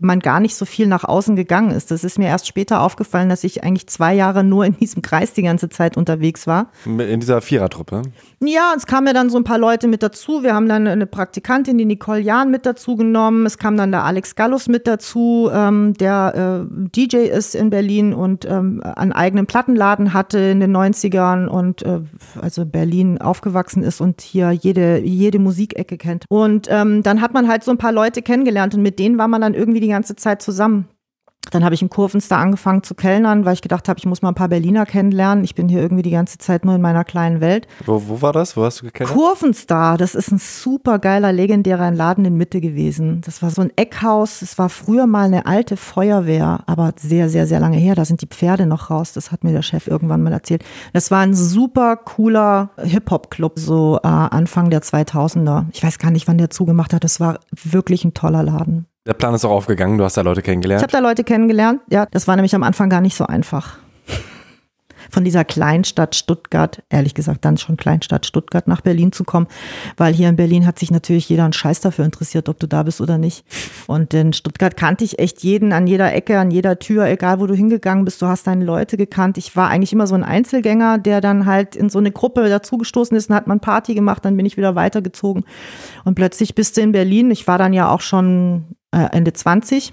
man 0.00 0.20
gar 0.20 0.40
nicht 0.40 0.56
so 0.56 0.64
viel 0.64 0.86
nach 0.86 1.04
außen 1.04 1.36
gegangen 1.36 1.70
ist. 1.70 1.90
Das 1.90 2.04
ist 2.04 2.18
mir 2.18 2.28
erst 2.28 2.46
später 2.46 2.80
aufgefallen, 2.80 3.28
dass 3.28 3.44
ich 3.44 3.62
eigentlich 3.62 3.86
zwei 3.86 4.14
Jahre 4.14 4.42
nur 4.42 4.64
in 4.64 4.76
diesem 4.78 5.02
Kreis 5.02 5.32
die 5.32 5.42
ganze 5.42 5.68
Zeit 5.68 5.96
unterwegs 5.96 6.46
war. 6.46 6.70
In 6.84 7.20
dieser 7.20 7.40
Vierertruppe? 7.40 8.02
Ja, 8.42 8.72
es 8.74 8.86
kamen 8.86 9.06
ja 9.06 9.12
dann 9.12 9.28
so 9.28 9.36
ein 9.36 9.44
paar 9.44 9.58
Leute 9.58 9.86
mit 9.86 10.02
dazu. 10.02 10.42
Wir 10.42 10.54
haben 10.54 10.68
dann 10.68 10.86
eine 10.86 11.06
Praktikantin, 11.06 11.76
die 11.76 11.84
Nicole 11.84 12.20
Jahn, 12.20 12.50
mit 12.50 12.64
dazu 12.64 12.96
genommen. 12.96 13.44
Es 13.44 13.58
kam 13.58 13.76
dann 13.76 13.90
der 13.90 14.04
Alex 14.04 14.34
Gallus 14.34 14.68
mit 14.68 14.86
dazu, 14.86 15.50
ähm, 15.52 15.92
der 15.94 16.64
äh, 16.64 16.88
DJ 16.96 17.16
ist 17.18 17.54
in 17.54 17.68
Berlin 17.68 18.14
und 18.14 18.46
ähm, 18.46 18.82
einen 18.82 19.12
eigenen 19.12 19.46
Plattenladen 19.46 20.14
hatte 20.14 20.38
in 20.38 20.60
den 20.60 20.74
90ern 20.74 21.46
und 21.46 21.82
äh, 21.82 22.00
also 22.40 22.64
Berlin 22.64 23.20
aufgewachsen 23.20 23.82
ist 23.82 24.00
und 24.00 24.22
hier 24.22 24.52
jede, 24.52 25.00
jede 25.00 25.38
Musikecke 25.38 25.98
kennt. 25.98 26.24
Und 26.30 26.68
ähm, 26.70 27.02
dann 27.02 27.20
hat 27.20 27.34
man 27.34 27.46
halt 27.46 27.62
so 27.64 27.70
ein 27.70 27.78
paar 27.78 27.92
Leute 27.92 28.22
kennengelernt 28.22 28.74
und 28.74 28.80
mit 28.80 28.98
denen 28.98 29.18
war 29.18 29.28
man 29.28 29.42
dann 29.42 29.52
irgendwie 29.52 29.80
die 29.80 29.89
ganze 29.90 30.16
Zeit 30.16 30.42
zusammen. 30.42 30.88
Dann 31.50 31.64
habe 31.64 31.74
ich 31.74 31.82
in 31.82 31.88
Kurvenstar 31.88 32.38
angefangen 32.38 32.82
zu 32.82 32.94
kellnern, 32.94 33.44
weil 33.44 33.54
ich 33.54 33.62
gedacht 33.62 33.88
habe, 33.88 33.98
ich 33.98 34.06
muss 34.06 34.20
mal 34.20 34.28
ein 34.28 34.34
paar 34.34 34.48
Berliner 34.48 34.84
kennenlernen. 34.84 35.42
Ich 35.42 35.54
bin 35.54 35.68
hier 35.68 35.80
irgendwie 35.80 36.02
die 36.02 36.10
ganze 36.10 36.38
Zeit 36.38 36.64
nur 36.64 36.74
in 36.74 36.82
meiner 36.82 37.02
kleinen 37.02 37.40
Welt. 37.40 37.66
Wo, 37.86 38.02
wo 38.08 38.22
war 38.22 38.32
das? 38.32 38.56
Wo 38.56 38.62
hast 38.62 38.80
du 38.80 38.84
gekennert? 38.84 39.12
Kurvenstar, 39.12 39.96
das 39.96 40.14
ist 40.14 40.30
ein 40.30 40.38
super 40.38 40.98
geiler, 40.98 41.32
legendärer 41.32 41.90
Laden 41.90 42.26
in 42.26 42.36
Mitte 42.36 42.60
gewesen. 42.60 43.22
Das 43.24 43.42
war 43.42 43.50
so 43.50 43.62
ein 43.62 43.72
Eckhaus. 43.76 44.42
Es 44.42 44.58
war 44.58 44.68
früher 44.68 45.06
mal 45.06 45.24
eine 45.24 45.46
alte 45.46 45.78
Feuerwehr, 45.78 46.62
aber 46.66 46.92
sehr, 46.96 47.30
sehr, 47.30 47.46
sehr 47.46 47.58
lange 47.58 47.78
her. 47.78 47.94
Da 47.94 48.04
sind 48.04 48.20
die 48.20 48.28
Pferde 48.28 48.66
noch 48.66 48.90
raus. 48.90 49.12
Das 49.14 49.32
hat 49.32 49.42
mir 49.42 49.52
der 49.52 49.62
Chef 49.62 49.88
irgendwann 49.88 50.22
mal 50.22 50.32
erzählt. 50.32 50.62
Das 50.92 51.10
war 51.10 51.20
ein 51.20 51.34
super 51.34 51.96
cooler 51.96 52.70
Hip-Hop-Club, 52.76 53.58
so 53.58 53.98
äh, 54.04 54.08
Anfang 54.08 54.68
der 54.70 54.82
2000er. 54.82 55.64
Ich 55.72 55.82
weiß 55.82 55.98
gar 55.98 56.10
nicht, 56.10 56.28
wann 56.28 56.38
der 56.38 56.50
zugemacht 56.50 56.92
hat. 56.92 57.02
Das 57.02 57.18
war 57.18 57.40
wirklich 57.50 58.04
ein 58.04 58.14
toller 58.14 58.42
Laden. 58.42 58.86
Der 59.06 59.14
Plan 59.14 59.34
ist 59.34 59.44
auch 59.46 59.50
aufgegangen, 59.50 59.96
du 59.96 60.04
hast 60.04 60.16
da 60.18 60.20
Leute 60.20 60.42
kennengelernt. 60.42 60.82
Ich 60.82 60.82
habe 60.82 60.92
da 60.92 60.98
Leute 61.08 61.24
kennengelernt, 61.24 61.80
ja. 61.88 62.06
Das 62.10 62.28
war 62.28 62.36
nämlich 62.36 62.54
am 62.54 62.62
Anfang 62.62 62.90
gar 62.90 63.00
nicht 63.00 63.16
so 63.16 63.24
einfach. 63.24 63.78
Von 65.10 65.24
dieser 65.24 65.44
Kleinstadt 65.44 66.14
Stuttgart, 66.14 66.82
ehrlich 66.90 67.14
gesagt, 67.14 67.44
dann 67.44 67.56
schon 67.56 67.76
Kleinstadt 67.76 68.26
Stuttgart 68.26 68.68
nach 68.68 68.82
Berlin 68.82 69.10
zu 69.10 69.24
kommen, 69.24 69.48
weil 69.96 70.12
hier 70.12 70.28
in 70.28 70.36
Berlin 70.36 70.66
hat 70.66 70.78
sich 70.78 70.90
natürlich 70.90 71.28
jeder 71.28 71.44
einen 71.44 71.54
Scheiß 71.54 71.80
dafür 71.80 72.04
interessiert, 72.04 72.48
ob 72.48 72.60
du 72.60 72.68
da 72.68 72.82
bist 72.82 73.00
oder 73.00 73.18
nicht. 73.18 73.44
Und 73.86 74.12
in 74.14 74.34
Stuttgart 74.34 74.76
kannte 74.76 75.02
ich 75.02 75.18
echt 75.18 75.42
jeden 75.42 75.72
an 75.72 75.86
jeder 75.86 76.12
Ecke, 76.12 76.38
an 76.38 76.50
jeder 76.50 76.78
Tür, 76.78 77.06
egal 77.06 77.40
wo 77.40 77.46
du 77.46 77.54
hingegangen 77.54 78.04
bist, 78.04 78.20
du 78.22 78.26
hast 78.26 78.46
deine 78.46 78.64
Leute 78.64 78.96
gekannt. 78.98 79.38
Ich 79.38 79.56
war 79.56 79.68
eigentlich 79.68 79.92
immer 79.94 80.06
so 80.06 80.14
ein 80.14 80.22
Einzelgänger, 80.22 80.98
der 80.98 81.20
dann 81.20 81.46
halt 81.46 81.74
in 81.74 81.88
so 81.88 81.98
eine 81.98 82.12
Gruppe 82.12 82.48
dazugestoßen 82.48 83.16
ist 83.16 83.30
und 83.30 83.36
hat 83.36 83.46
man 83.46 83.60
Party 83.60 83.94
gemacht, 83.94 84.24
dann 84.24 84.36
bin 84.36 84.46
ich 84.46 84.58
wieder 84.58 84.74
weitergezogen. 84.76 85.44
Und 86.04 86.14
plötzlich 86.14 86.54
bist 86.54 86.76
du 86.76 86.82
in 86.82 86.92
Berlin. 86.92 87.30
Ich 87.30 87.48
war 87.48 87.58
dann 87.58 87.72
ja 87.72 87.90
auch 87.90 88.02
schon 88.02 88.76
äh, 88.92 89.08
Ende 89.12 89.32
20. 89.32 89.92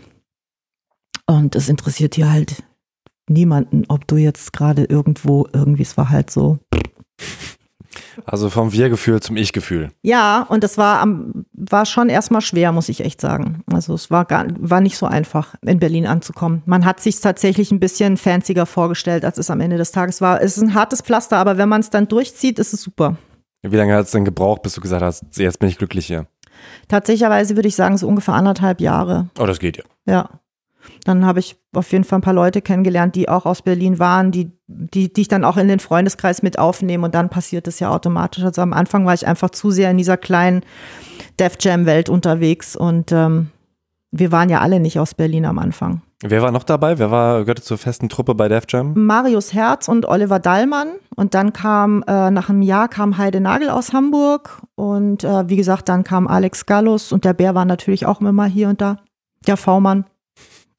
Und 1.26 1.56
es 1.56 1.70
interessiert 1.70 2.16
hier 2.16 2.32
halt 2.32 2.64
niemanden, 3.30 3.84
ob 3.90 4.08
du 4.08 4.16
jetzt 4.16 4.54
gerade 4.54 4.86
irgendwo, 4.86 5.48
irgendwie, 5.52 5.84
es 5.84 5.98
war 5.98 6.10
halt 6.10 6.32
so. 6.32 6.60
Also 8.26 8.50
vom 8.50 8.72
Wir-Gefühl 8.72 9.22
zum 9.22 9.38
Ich-Gefühl. 9.38 9.92
Ja, 10.02 10.44
und 10.50 10.64
das 10.64 10.78
war, 10.78 11.06
war 11.54 11.86
schon 11.86 12.10
erstmal 12.10 12.42
schwer, 12.42 12.72
muss 12.72 12.90
ich 12.90 13.02
echt 13.02 13.22
sagen. 13.22 13.64
Also 13.72 13.94
es 13.94 14.10
war, 14.10 14.26
gar, 14.26 14.46
war 14.60 14.82
nicht 14.82 14.98
so 14.98 15.06
einfach, 15.06 15.56
in 15.62 15.80
Berlin 15.80 16.08
anzukommen. 16.08 16.64
Man 16.66 16.86
hat 16.86 17.00
sich 17.00 17.20
tatsächlich 17.20 17.72
ein 17.72 17.80
bisschen 17.80 18.18
fancier 18.18 18.66
vorgestellt, 18.66 19.24
als 19.24 19.38
es 19.38 19.50
am 19.50 19.62
Ende 19.62 19.78
des 19.78 19.92
Tages 19.92 20.22
war. 20.22 20.42
Es 20.42 20.58
ist 20.58 20.64
ein 20.64 20.74
hartes 20.74 21.02
Pflaster, 21.02 21.38
aber 21.38 21.58
wenn 21.58 21.70
man 21.70 21.82
es 21.82 21.90
dann 21.90 22.08
durchzieht, 22.08 22.60
ist 22.60 22.74
es 22.74 22.82
super. 22.82 23.18
Wie 23.62 23.76
lange 23.76 23.96
hat 23.96 24.06
es 24.06 24.12
denn 24.12 24.26
gebraucht, 24.26 24.62
bis 24.62 24.74
du 24.74 24.82
gesagt 24.82 25.02
hast, 25.02 25.26
jetzt 25.38 25.60
bin 25.60 25.70
ich 25.70 25.78
glücklich 25.78 26.08
hier? 26.08 26.28
Tatsächlicherweise 26.88 27.56
würde 27.56 27.68
ich 27.68 27.76
sagen, 27.76 27.98
so 27.98 28.08
ungefähr 28.08 28.34
anderthalb 28.34 28.82
Jahre. 28.82 29.30
Oh, 29.40 29.46
das 29.46 29.60
geht 29.60 29.78
ja. 29.78 29.84
Ja. 30.06 30.30
Dann 31.04 31.26
habe 31.26 31.40
ich 31.40 31.58
auf 31.74 31.92
jeden 31.92 32.04
Fall 32.04 32.20
ein 32.20 32.24
paar 32.24 32.34
Leute 32.34 32.62
kennengelernt, 32.62 33.16
die 33.16 33.30
auch 33.30 33.46
aus 33.46 33.62
Berlin 33.62 34.00
waren, 34.00 34.32
die, 34.32 34.52
die, 34.68 35.12
die 35.12 35.22
ich 35.22 35.28
dann 35.28 35.44
auch 35.44 35.58
in 35.58 35.68
den 35.68 35.80
Freundeskreis 35.80 36.44
mit 36.44 36.60
aufnehme 36.60 37.06
und 37.06 37.16
dann 37.16 37.30
passiert 37.30 37.68
es 37.68 37.80
ja 37.80 37.90
automatisch. 37.90 38.44
Also 38.44 38.62
am 38.62 38.74
Anfang 38.74 39.06
war 39.06 39.14
ich 39.14 39.28
einfach 39.28 39.50
zu 39.50 39.72
sehr 39.72 39.92
in 39.92 39.98
dieser 39.98 40.18
kleinen 40.18 40.64
Def 41.40 41.58
Jam-Welt 41.60 42.10
unterwegs 42.10 42.76
und 42.76 43.12
ähm, 43.12 43.50
wir 44.12 44.32
waren 44.32 44.50
ja 44.50 44.62
alle 44.62 44.80
nicht 44.80 45.00
aus 45.00 45.14
Berlin 45.14 45.46
am 45.46 45.60
Anfang. 45.60 46.02
Wer 46.24 46.42
war 46.42 46.52
noch 46.52 46.64
dabei? 46.64 46.98
Wer 46.98 47.12
war, 47.12 47.42
gehörte 47.42 47.62
zur 47.62 47.78
festen 47.78 48.10
Truppe 48.10 48.34
bei 48.34 48.48
Def 48.48 48.64
Jam? 48.68 48.94
Marius 49.06 49.54
Herz 49.54 49.88
und 49.88 50.08
Oliver 50.08 50.40
Dallmann. 50.40 50.94
Und 51.16 51.36
dann 51.36 51.54
kam, 51.54 52.04
äh, 52.08 52.32
nach 52.32 52.50
einem 52.50 52.64
Jahr 52.64 52.88
kam 52.88 53.18
Heide 53.18 53.40
Nagel 53.40 53.70
aus 53.70 53.94
Hamburg. 53.94 54.62
Und 54.74 55.24
äh, 55.24 55.48
wie 55.48 55.58
gesagt, 55.58 55.90
dann 55.90 56.04
kam 56.04 56.28
Alex 56.28 56.66
Gallus 56.66 57.12
und 57.12 57.24
der 57.24 57.34
Bär 57.34 57.54
war 57.54 57.66
natürlich 57.66 58.08
auch 58.08 58.20
immer 58.20 58.46
hier 58.46 58.70
und 58.70 58.82
da. 58.82 58.98
Der 59.46 59.58
V-Mann. 59.58 60.06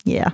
Yeah. 0.05 0.33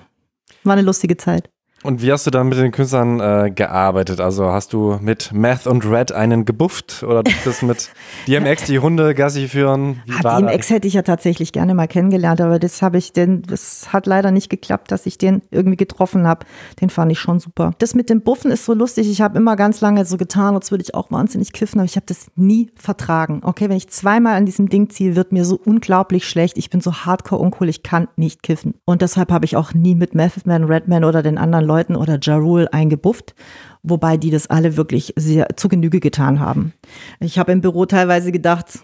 War 0.62 0.72
eine 0.72 0.82
lustige 0.82 1.18
Zeit. 1.18 1.50
Und 1.85 2.01
wie 2.01 2.11
hast 2.11 2.27
du 2.27 2.31
dann 2.31 2.49
mit 2.49 2.57
den 2.57 2.73
Künstlern 2.73 3.20
äh, 3.20 3.51
gearbeitet? 3.51 4.18
Also 4.18 4.47
hast 4.47 4.73
du 4.73 4.99
mit 5.03 5.33
Meth 5.35 5.66
und 5.66 5.85
Red 5.85 6.12
einen 6.12 6.47
gebufft 6.47 7.03
oder 7.03 7.23
du 7.23 7.31
bist 7.44 7.62
mit 7.62 7.90
DMX 8.27 8.64
die 8.64 8.79
Hunde 8.79 9.14
Gassi 9.14 9.49
führen? 9.49 10.03
Ah, 10.23 10.40
DMX 10.40 10.70
hätte 10.70 10.88
ich 10.88 10.94
ja 10.94 11.03
tatsächlich 11.03 11.53
gerne 11.53 11.75
mal 11.75 11.87
kennengelernt, 11.87 12.40
aber 12.40 12.59
das 12.59 12.81
habe 12.81 12.97
ich 12.97 13.12
denn, 13.12 13.42
das 13.42 13.92
hat 13.92 14.07
leider 14.07 14.31
nicht 14.31 14.49
geklappt, 14.49 14.92
dass 14.92 15.05
ich 15.05 15.18
den 15.18 15.42
irgendwie 15.51 15.77
getroffen 15.77 16.27
habe. 16.27 16.47
Den 16.81 16.88
fand 16.88 17.12
ich 17.12 17.18
schon 17.18 17.38
super. 17.38 17.73
Das 17.81 17.94
mit 17.94 18.09
dem 18.09 18.23
Buffen 18.23 18.51
ist 18.51 18.64
so 18.64 18.73
lustig. 18.73 19.11
Ich 19.11 19.20
habe 19.20 19.37
immer 19.37 19.55
ganz 19.55 19.83
lange 19.83 20.07
so 20.07 20.16
getan, 20.16 20.55
als 20.55 20.70
würde 20.70 20.83
ich 20.83 20.94
auch 20.94 21.11
wahnsinnig 21.11 21.53
kiffen, 21.53 21.81
aber 21.81 21.87
ich 21.87 21.97
habe 21.97 22.07
das 22.07 22.29
nie 22.35 22.70
vertragen. 22.77 23.42
Okay, 23.44 23.68
wenn 23.68 23.77
ich 23.77 23.90
zweimal 23.90 24.37
an 24.37 24.47
diesem 24.47 24.70
Ding 24.70 24.88
ziehe, 24.88 25.16
wird 25.16 25.33
mir 25.33 25.44
so 25.44 25.61
unglaublich 25.62 26.27
schlecht. 26.27 26.57
Ich 26.57 26.70
bin 26.70 26.81
so 26.81 26.94
hardcore 26.94 27.42
uncool, 27.42 27.68
ich 27.68 27.83
kann 27.83 28.09
nicht 28.16 28.42
kiffen. 28.42 28.73
Und 28.87 29.03
deshalb 29.03 29.31
habe 29.31 29.44
ich 29.44 29.59
auch 29.59 29.75
nie 29.75 29.94
mit 29.94 30.14
Method 30.14 30.49
Man, 30.49 30.64
Redman 30.64 31.05
oder 31.05 31.23
den 31.23 31.37
anderen 31.37 31.66
Leuten 31.66 31.73
Leuten 31.74 31.96
oder 31.96 32.18
Ja 32.22 32.37
Rule 32.37 32.72
eingebufft, 32.72 33.34
wobei 33.82 34.16
die 34.16 34.30
das 34.30 34.46
alle 34.46 34.76
wirklich 34.76 35.12
sehr 35.16 35.56
zu 35.56 35.68
Genüge 35.68 35.98
getan 35.98 36.38
haben. 36.38 36.72
Ich 37.18 37.37
habe 37.38 37.50
im 37.50 37.60
Büro 37.60 37.84
teilweise 37.84 38.30
gedacht, 38.30 38.66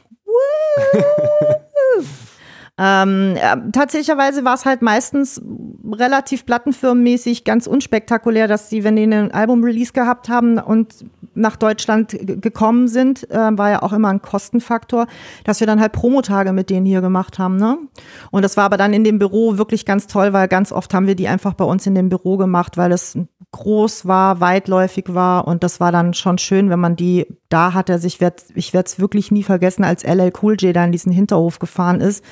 Ähm, 2.83 3.37
ja, 3.37 3.57
tatsächlicherweise 3.73 4.43
war 4.43 4.55
es 4.55 4.65
halt 4.65 4.81
meistens 4.81 5.43
relativ 5.93 6.47
plattenfirmenmäßig 6.47 7.45
ganz 7.45 7.67
unspektakulär, 7.67 8.49
dass 8.49 8.71
sie, 8.71 8.85
wenn 8.85 8.97
die 8.97 9.03
einen 9.03 9.33
Album-Release 9.33 9.93
gehabt 9.93 10.31
haben 10.31 10.57
und 10.57 11.05
nach 11.35 11.57
Deutschland 11.57 12.17
gekommen 12.41 12.89
sind, 12.89 13.31
äh, 13.31 13.37
war 13.37 13.71
ja 13.71 13.83
auch 13.83 13.93
immer 13.93 14.09
ein 14.09 14.23
Kostenfaktor, 14.23 15.07
dass 15.45 15.61
wir 15.61 15.67
dann 15.67 15.79
halt 15.79 15.93
Promotage 15.93 16.53
mit 16.53 16.71
denen 16.71 16.87
hier 16.87 17.03
gemacht 17.03 17.39
haben. 17.39 17.57
Ne? 17.57 17.77
Und 18.31 18.43
das 18.43 18.57
war 18.57 18.65
aber 18.65 18.79
dann 18.79 18.95
in 18.95 19.05
dem 19.05 19.19
Büro 19.19 19.59
wirklich 19.59 19.85
ganz 19.85 20.07
toll, 20.07 20.33
weil 20.33 20.49
ganz 20.49 20.73
oft 20.73 20.95
haben 20.95 21.07
wir 21.07 21.15
die 21.15 21.29
einfach 21.29 21.53
bei 21.53 21.65
uns 21.67 21.87
in 21.87 21.95
dem 21.95 22.09
Büro 22.09 22.39
gemacht, 22.39 22.79
weil 22.79 22.93
es 22.93 23.19
groß 23.53 24.07
war, 24.07 24.41
weitläufig 24.41 25.07
war 25.09 25.47
und 25.47 25.65
das 25.65 25.81
war 25.81 25.93
dann 25.93 26.15
schon 26.15 26.39
schön, 26.39 26.71
wenn 26.71 26.81
man 26.81 26.97
die 26.97 27.27
da 27.49 27.75
hatte. 27.75 27.93
Also 27.93 28.07
ich 28.07 28.21
werde 28.21 28.43
es 28.55 29.01
wirklich 29.01 29.31
nie 29.31 29.43
vergessen, 29.43 29.85
als 29.85 30.05
LL 30.05 30.33
Cool 30.41 30.57
J 30.59 30.75
da 30.75 30.85
in 30.85 30.93
diesen 30.93 31.13
Hinterhof 31.13 31.59
gefahren 31.59 32.01
ist 32.01 32.25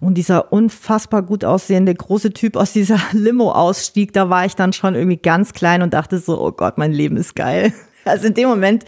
und 0.00 0.14
dieser 0.14 0.52
unfassbar 0.52 1.22
gut 1.22 1.44
aussehende 1.44 1.94
große 1.94 2.32
Typ 2.32 2.56
aus 2.56 2.72
dieser 2.72 2.98
Limo 3.12 3.52
ausstieg, 3.52 4.12
da 4.12 4.30
war 4.30 4.44
ich 4.44 4.56
dann 4.56 4.72
schon 4.72 4.94
irgendwie 4.94 5.16
ganz 5.16 5.52
klein 5.52 5.82
und 5.82 5.94
dachte 5.94 6.18
so, 6.18 6.40
oh 6.40 6.52
Gott, 6.52 6.78
mein 6.78 6.92
Leben 6.92 7.16
ist 7.16 7.34
geil. 7.34 7.72
Also 8.04 8.28
in 8.28 8.32
dem 8.32 8.48
Moment 8.48 8.86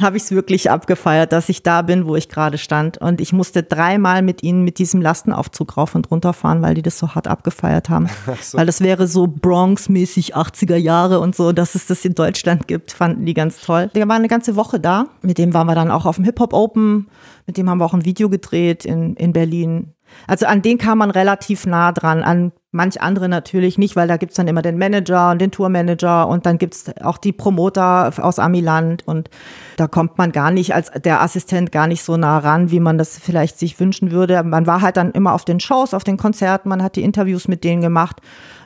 habe 0.00 0.16
ich 0.16 0.24
es 0.24 0.30
wirklich 0.30 0.70
abgefeiert, 0.70 1.32
dass 1.32 1.48
ich 1.48 1.62
da 1.62 1.82
bin, 1.82 2.06
wo 2.06 2.16
ich 2.16 2.28
gerade 2.28 2.58
stand. 2.58 2.98
Und 2.98 3.20
ich 3.20 3.32
musste 3.32 3.62
dreimal 3.62 4.22
mit 4.22 4.42
ihnen 4.42 4.64
mit 4.64 4.78
diesem 4.78 5.00
Lastenaufzug 5.02 5.76
rauf 5.76 5.94
und 5.94 6.10
runter 6.10 6.32
fahren, 6.32 6.62
weil 6.62 6.74
die 6.74 6.82
das 6.82 6.98
so 6.98 7.14
hart 7.14 7.26
abgefeiert 7.26 7.88
haben. 7.88 8.08
So. 8.40 8.56
Weil 8.56 8.66
das 8.66 8.80
wäre 8.80 9.08
so 9.08 9.26
Bronx-mäßig 9.26 10.36
80er 10.36 10.76
Jahre 10.76 11.20
und 11.20 11.34
so, 11.34 11.52
dass 11.52 11.74
es 11.74 11.86
das 11.86 12.04
in 12.04 12.14
Deutschland 12.14 12.68
gibt, 12.68 12.92
fanden 12.92 13.26
die 13.26 13.34
ganz 13.34 13.60
toll. 13.60 13.90
Der 13.94 14.06
war 14.06 14.16
eine 14.16 14.28
ganze 14.28 14.54
Woche 14.54 14.78
da. 14.78 15.06
Mit 15.22 15.38
dem 15.38 15.54
waren 15.54 15.66
wir 15.66 15.74
dann 15.74 15.90
auch 15.90 16.06
auf 16.06 16.16
dem 16.16 16.24
Hip-Hop 16.24 16.52
Open. 16.52 17.08
Mit 17.46 17.56
dem 17.56 17.68
haben 17.68 17.78
wir 17.78 17.84
auch 17.84 17.94
ein 17.94 18.04
Video 18.04 18.28
gedreht 18.28 18.84
in, 18.84 19.16
in 19.16 19.32
Berlin. 19.32 19.94
Also 20.26 20.46
an 20.46 20.62
den 20.62 20.78
kam 20.78 20.98
man 20.98 21.10
relativ 21.10 21.66
nah 21.66 21.92
dran, 21.92 22.22
an 22.22 22.52
manch 22.70 23.00
andere 23.00 23.28
natürlich 23.28 23.78
nicht, 23.78 23.96
weil 23.96 24.08
da 24.08 24.16
gibt's 24.16 24.36
dann 24.36 24.48
immer 24.48 24.62
den 24.62 24.78
Manager 24.78 25.30
und 25.30 25.40
den 25.40 25.50
Tourmanager 25.50 26.28
und 26.28 26.44
dann 26.44 26.58
gibt's 26.58 26.84
auch 27.02 27.18
die 27.18 27.32
Promoter 27.32 28.12
aus 28.22 28.38
Amiland 28.38 29.06
und 29.06 29.30
da 29.76 29.86
kommt 29.86 30.18
man 30.18 30.32
gar 30.32 30.50
nicht 30.50 30.74
als 30.74 30.90
der 30.90 31.22
Assistent 31.22 31.72
gar 31.72 31.86
nicht 31.86 32.02
so 32.02 32.16
nah 32.16 32.38
ran, 32.38 32.70
wie 32.70 32.80
man 32.80 32.98
das 32.98 33.18
vielleicht 33.18 33.58
sich 33.58 33.80
wünschen 33.80 34.10
würde. 34.10 34.42
Man 34.42 34.66
war 34.66 34.82
halt 34.82 34.96
dann 34.96 35.12
immer 35.12 35.32
auf 35.32 35.44
den 35.44 35.60
Shows, 35.60 35.94
auf 35.94 36.04
den 36.04 36.18
Konzerten, 36.18 36.68
man 36.68 36.82
hat 36.82 36.96
die 36.96 37.02
Interviews 37.02 37.48
mit 37.48 37.64
denen 37.64 37.80
gemacht. 37.80 38.20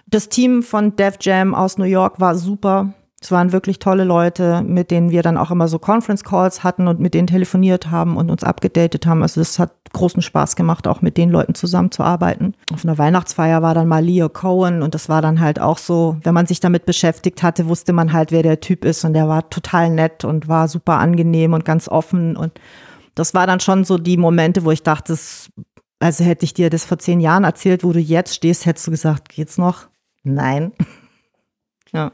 Das 0.07 0.29
Team 0.29 0.63
von 0.63 0.97
Def 0.97 1.17
Jam 1.21 1.55
aus 1.55 1.79
New 1.79 1.85
York 1.85 2.21
war 2.21 2.35
super. 2.35 2.93
Es 3.23 3.31
waren 3.31 3.53
wirklich 3.53 3.79
tolle 3.79 4.03
Leute, 4.03 4.63
mit 4.63 4.91
denen 4.91 5.11
wir 5.11 5.23
dann 5.23 5.37
auch 5.37 5.53
immer 5.53 5.69
so 5.69 5.79
Conference 5.79 6.25
Calls 6.25 6.65
hatten 6.65 6.89
und 6.89 6.99
mit 6.99 7.15
denen 7.15 7.29
telefoniert 7.29 7.89
haben 7.89 8.17
und 8.17 8.33
uns 8.33 8.43
abgedatet 8.43 9.07
haben. 9.07 9.23
Also 9.23 9.41
es 9.41 9.61
hat 9.61 9.71
großen 9.93 10.23
Spaß 10.23 10.57
gemacht, 10.57 10.89
auch 10.89 11.03
mit 11.03 11.17
den 11.17 11.31
Leuten 11.31 11.55
zusammenzuarbeiten. 11.55 12.57
Auf 12.75 12.85
einer 12.85 12.99
Weihnachtsfeier 12.99 13.63
war 13.63 13.75
dann 13.75 13.87
mal 13.87 14.05
Leo 14.05 14.29
Cohen 14.29 14.83
und 14.83 14.97
das 14.97 15.09
war 15.09 15.23
dann 15.23 15.41
halt 15.41 15.61
auch 15.61 15.79
so, 15.79 16.17
wenn 16.25 16.35
man 16.35 16.47
sich 16.47 16.59
damit 16.59 16.85
beschäftigt 16.85 17.45
hatte, 17.45 17.69
wusste 17.69 17.93
man 17.93 18.13
halt, 18.13 18.33
wer 18.33 18.43
der 18.43 18.59
Typ 18.59 18.85
ist 18.85 19.05
und 19.05 19.13
der 19.13 19.29
war 19.29 19.49
total 19.51 19.91
nett 19.91 20.25
und 20.25 20.49
war 20.49 20.67
super 20.67 20.99
angenehm 20.99 21.53
und 21.53 21.65
ganz 21.65 21.89
offen 21.89 22.37
und 22.37 22.53
das 23.15 23.35
war 23.35 23.47
dann 23.47 23.61
schon 23.61 23.85
so 23.85 23.99
die 23.99 24.17
Momente, 24.17 24.65
wo 24.65 24.73
ich 24.73 24.83
dachte, 24.83 25.17
also 26.01 26.25
hätte 26.25 26.45
ich 26.45 26.55
dir 26.55 26.71
das 26.71 26.85
vor 26.85 26.99
zehn 26.99 27.21
Jahren 27.21 27.45
erzählt, 27.45 27.85
wo 27.85 27.93
du 27.93 28.01
jetzt 28.01 28.35
stehst, 28.35 28.67
hättest 28.67 28.89
du 28.89 28.91
gesagt, 28.91 29.29
geht's 29.29 29.59
noch? 29.59 29.87
Nein. 30.25 30.73
ja. 31.93 32.11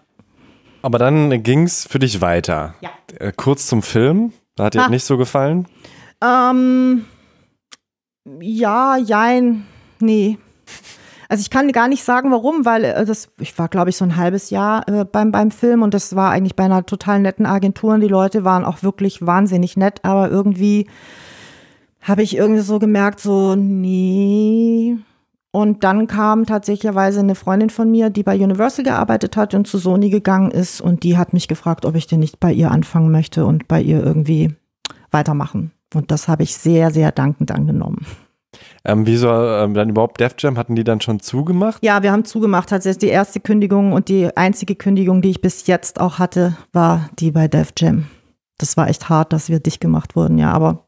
Aber 0.83 0.99
dann 0.99 1.43
ging 1.43 1.65
es 1.65 1.87
für 1.87 1.99
dich 1.99 2.21
weiter. 2.21 2.75
Ja. 2.81 2.91
Äh, 3.19 3.33
kurz 3.35 3.67
zum 3.67 3.83
Film. 3.83 4.33
Da 4.57 4.65
hat 4.65 4.75
dir 4.75 4.83
ah. 4.83 4.89
nicht 4.89 5.05
so 5.05 5.17
gefallen? 5.17 5.67
Ähm, 6.23 7.05
ja, 8.41 8.97
jein, 8.97 9.67
nee. 10.01 10.39
Also 11.29 11.43
ich 11.43 11.51
kann 11.51 11.71
gar 11.73 11.89
nicht 11.89 12.03
sagen, 12.03 12.33
warum, 12.33 12.65
weil 12.65 12.85
äh, 12.85 13.05
das, 13.05 13.31
ich 13.39 13.57
war, 13.59 13.69
glaube 13.69 13.91
ich, 13.91 13.97
so 13.97 14.05
ein 14.05 14.17
halbes 14.17 14.51
Jahr 14.51 14.89
äh, 14.89 15.05
beim, 15.05 15.31
beim 15.31 15.51
Film 15.51 15.83
und 15.83 15.95
das 15.95 16.17
war 16.17 16.31
eigentlich 16.31 16.57
bei 16.57 16.65
einer 16.65 16.87
total 16.87 17.21
netten 17.21 17.47
Agentur 17.47 17.95
und 17.95 18.01
die 18.01 18.09
Leute 18.09 18.45
waren 18.45 18.65
auch 18.65 18.83
wirklich 18.83 19.25
wahnsinnig 19.25 19.77
nett, 19.77 20.05
aber 20.05 20.31
irgendwie 20.31 20.87
habe 22.01 22.23
ich 22.23 22.37
irgendwie 22.37 22.63
so 22.63 22.79
gemerkt, 22.79 23.21
so, 23.21 23.55
nee, 23.57 24.97
und 25.51 25.83
dann 25.83 26.07
kam 26.07 26.45
tatsächlicherweise 26.45 27.21
eine 27.21 27.35
Freundin 27.35 27.71
von 27.71 27.91
mir, 27.91 28.11
die 28.11 28.23
bei 28.23 28.37
Universal 28.37 28.85
gearbeitet 28.85 29.37
hat 29.37 29.55
und 29.55 29.67
zu 29.67 29.79
Sony 29.79 30.11
gegangen 30.11 30.51
ist. 30.51 30.81
Und 30.81 31.03
die 31.05 31.17
hat 31.17 31.33
mich 31.33 31.49
gefragt, 31.49 31.87
ob 31.87 31.95
ich 31.95 32.07
denn 32.07 32.21
nicht 32.21 32.39
bei 32.39 32.53
ihr 32.53 32.71
anfangen 32.71 33.11
möchte 33.11 33.47
und 33.47 33.67
bei 33.67 33.81
ihr 33.81 34.05
irgendwie 34.05 34.55
weitermachen. 35.11 35.73
Und 35.95 36.11
das 36.11 36.29
habe 36.29 36.43
ich 36.43 36.55
sehr, 36.55 36.91
sehr 36.91 37.13
dankend 37.13 37.51
angenommen. 37.51 38.07
Ähm, 38.85 39.07
wieso 39.07 39.31
ähm, 39.31 39.75
dann 39.75 39.91
überhaupt 39.91 40.21
Def 40.21 40.35
Jam? 40.39 40.59
Hatten 40.59 40.77
die 40.77 40.85
dann 40.85 41.01
schon 41.01 41.21
zugemacht? 41.21 41.83
Ja, 41.83 42.03
wir 42.03 42.13
haben 42.13 42.25
zugemacht. 42.25 42.69
Tatsächlich 42.69 42.99
die 42.99 43.09
erste 43.09 43.41
Kündigung 43.41 43.93
und 43.93 44.09
die 44.09 44.37
einzige 44.37 44.75
Kündigung, 44.75 45.23
die 45.23 45.31
ich 45.31 45.41
bis 45.41 45.67
jetzt 45.67 46.01
auch 46.01 46.19
hatte, 46.19 46.57
war 46.73 47.09
die 47.19 47.31
bei 47.31 47.49
Def 47.49 47.73
Jam. 47.77 48.07
Das 48.59 48.77
war 48.77 48.89
echt 48.89 49.09
hart, 49.09 49.33
dass 49.33 49.49
wir 49.49 49.61
dicht 49.61 49.81
gemacht 49.81 50.15
wurden, 50.15 50.37
ja. 50.37 50.53
Aber 50.53 50.88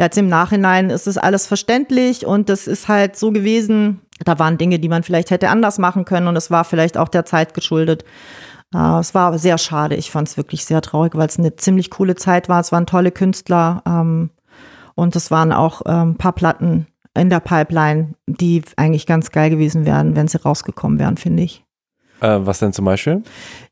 Jetzt 0.00 0.16
im 0.16 0.28
Nachhinein 0.28 0.88
ist 0.88 1.06
es 1.06 1.18
alles 1.18 1.46
verständlich 1.46 2.24
und 2.24 2.48
das 2.48 2.66
ist 2.66 2.88
halt 2.88 3.16
so 3.16 3.32
gewesen. 3.32 4.00
Da 4.24 4.38
waren 4.38 4.56
Dinge, 4.56 4.78
die 4.78 4.88
man 4.88 5.02
vielleicht 5.02 5.30
hätte 5.30 5.50
anders 5.50 5.76
machen 5.78 6.06
können 6.06 6.26
und 6.26 6.36
es 6.36 6.50
war 6.50 6.64
vielleicht 6.64 6.96
auch 6.96 7.08
der 7.08 7.26
Zeit 7.26 7.52
geschuldet. 7.52 8.06
Uh, 8.74 8.98
es 9.00 9.14
war 9.14 9.36
sehr 9.38 9.58
schade. 9.58 9.96
Ich 9.96 10.10
fand 10.10 10.26
es 10.26 10.38
wirklich 10.38 10.64
sehr 10.64 10.80
traurig, 10.80 11.16
weil 11.16 11.28
es 11.28 11.38
eine 11.38 11.54
ziemlich 11.56 11.90
coole 11.90 12.14
Zeit 12.14 12.48
war. 12.48 12.60
Es 12.60 12.72
waren 12.72 12.86
tolle 12.86 13.10
Künstler 13.10 13.82
ähm, 13.86 14.30
und 14.94 15.16
es 15.16 15.30
waren 15.30 15.52
auch 15.52 15.82
ähm, 15.84 16.12
ein 16.12 16.16
paar 16.16 16.32
Platten 16.32 16.86
in 17.14 17.28
der 17.28 17.40
Pipeline, 17.40 18.14
die 18.26 18.62
eigentlich 18.76 19.04
ganz 19.04 19.32
geil 19.32 19.50
gewesen 19.50 19.84
wären, 19.84 20.16
wenn 20.16 20.28
sie 20.28 20.40
rausgekommen 20.40 20.98
wären, 20.98 21.18
finde 21.18 21.42
ich. 21.42 21.62
Äh, 22.22 22.38
was 22.40 22.60
denn 22.60 22.72
zum 22.72 22.86
Beispiel? 22.86 23.22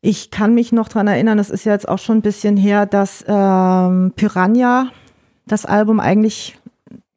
Ich 0.02 0.30
kann 0.30 0.52
mich 0.52 0.72
noch 0.72 0.90
dran 0.90 1.06
erinnern, 1.06 1.38
es 1.38 1.48
ist 1.48 1.64
ja 1.64 1.72
jetzt 1.72 1.88
auch 1.88 1.98
schon 1.98 2.18
ein 2.18 2.22
bisschen 2.22 2.58
her, 2.58 2.84
dass 2.84 3.24
ähm, 3.26 4.12
Piranha 4.14 4.88
das 5.52 5.64
Album 5.64 6.00
eigentlich, 6.00 6.58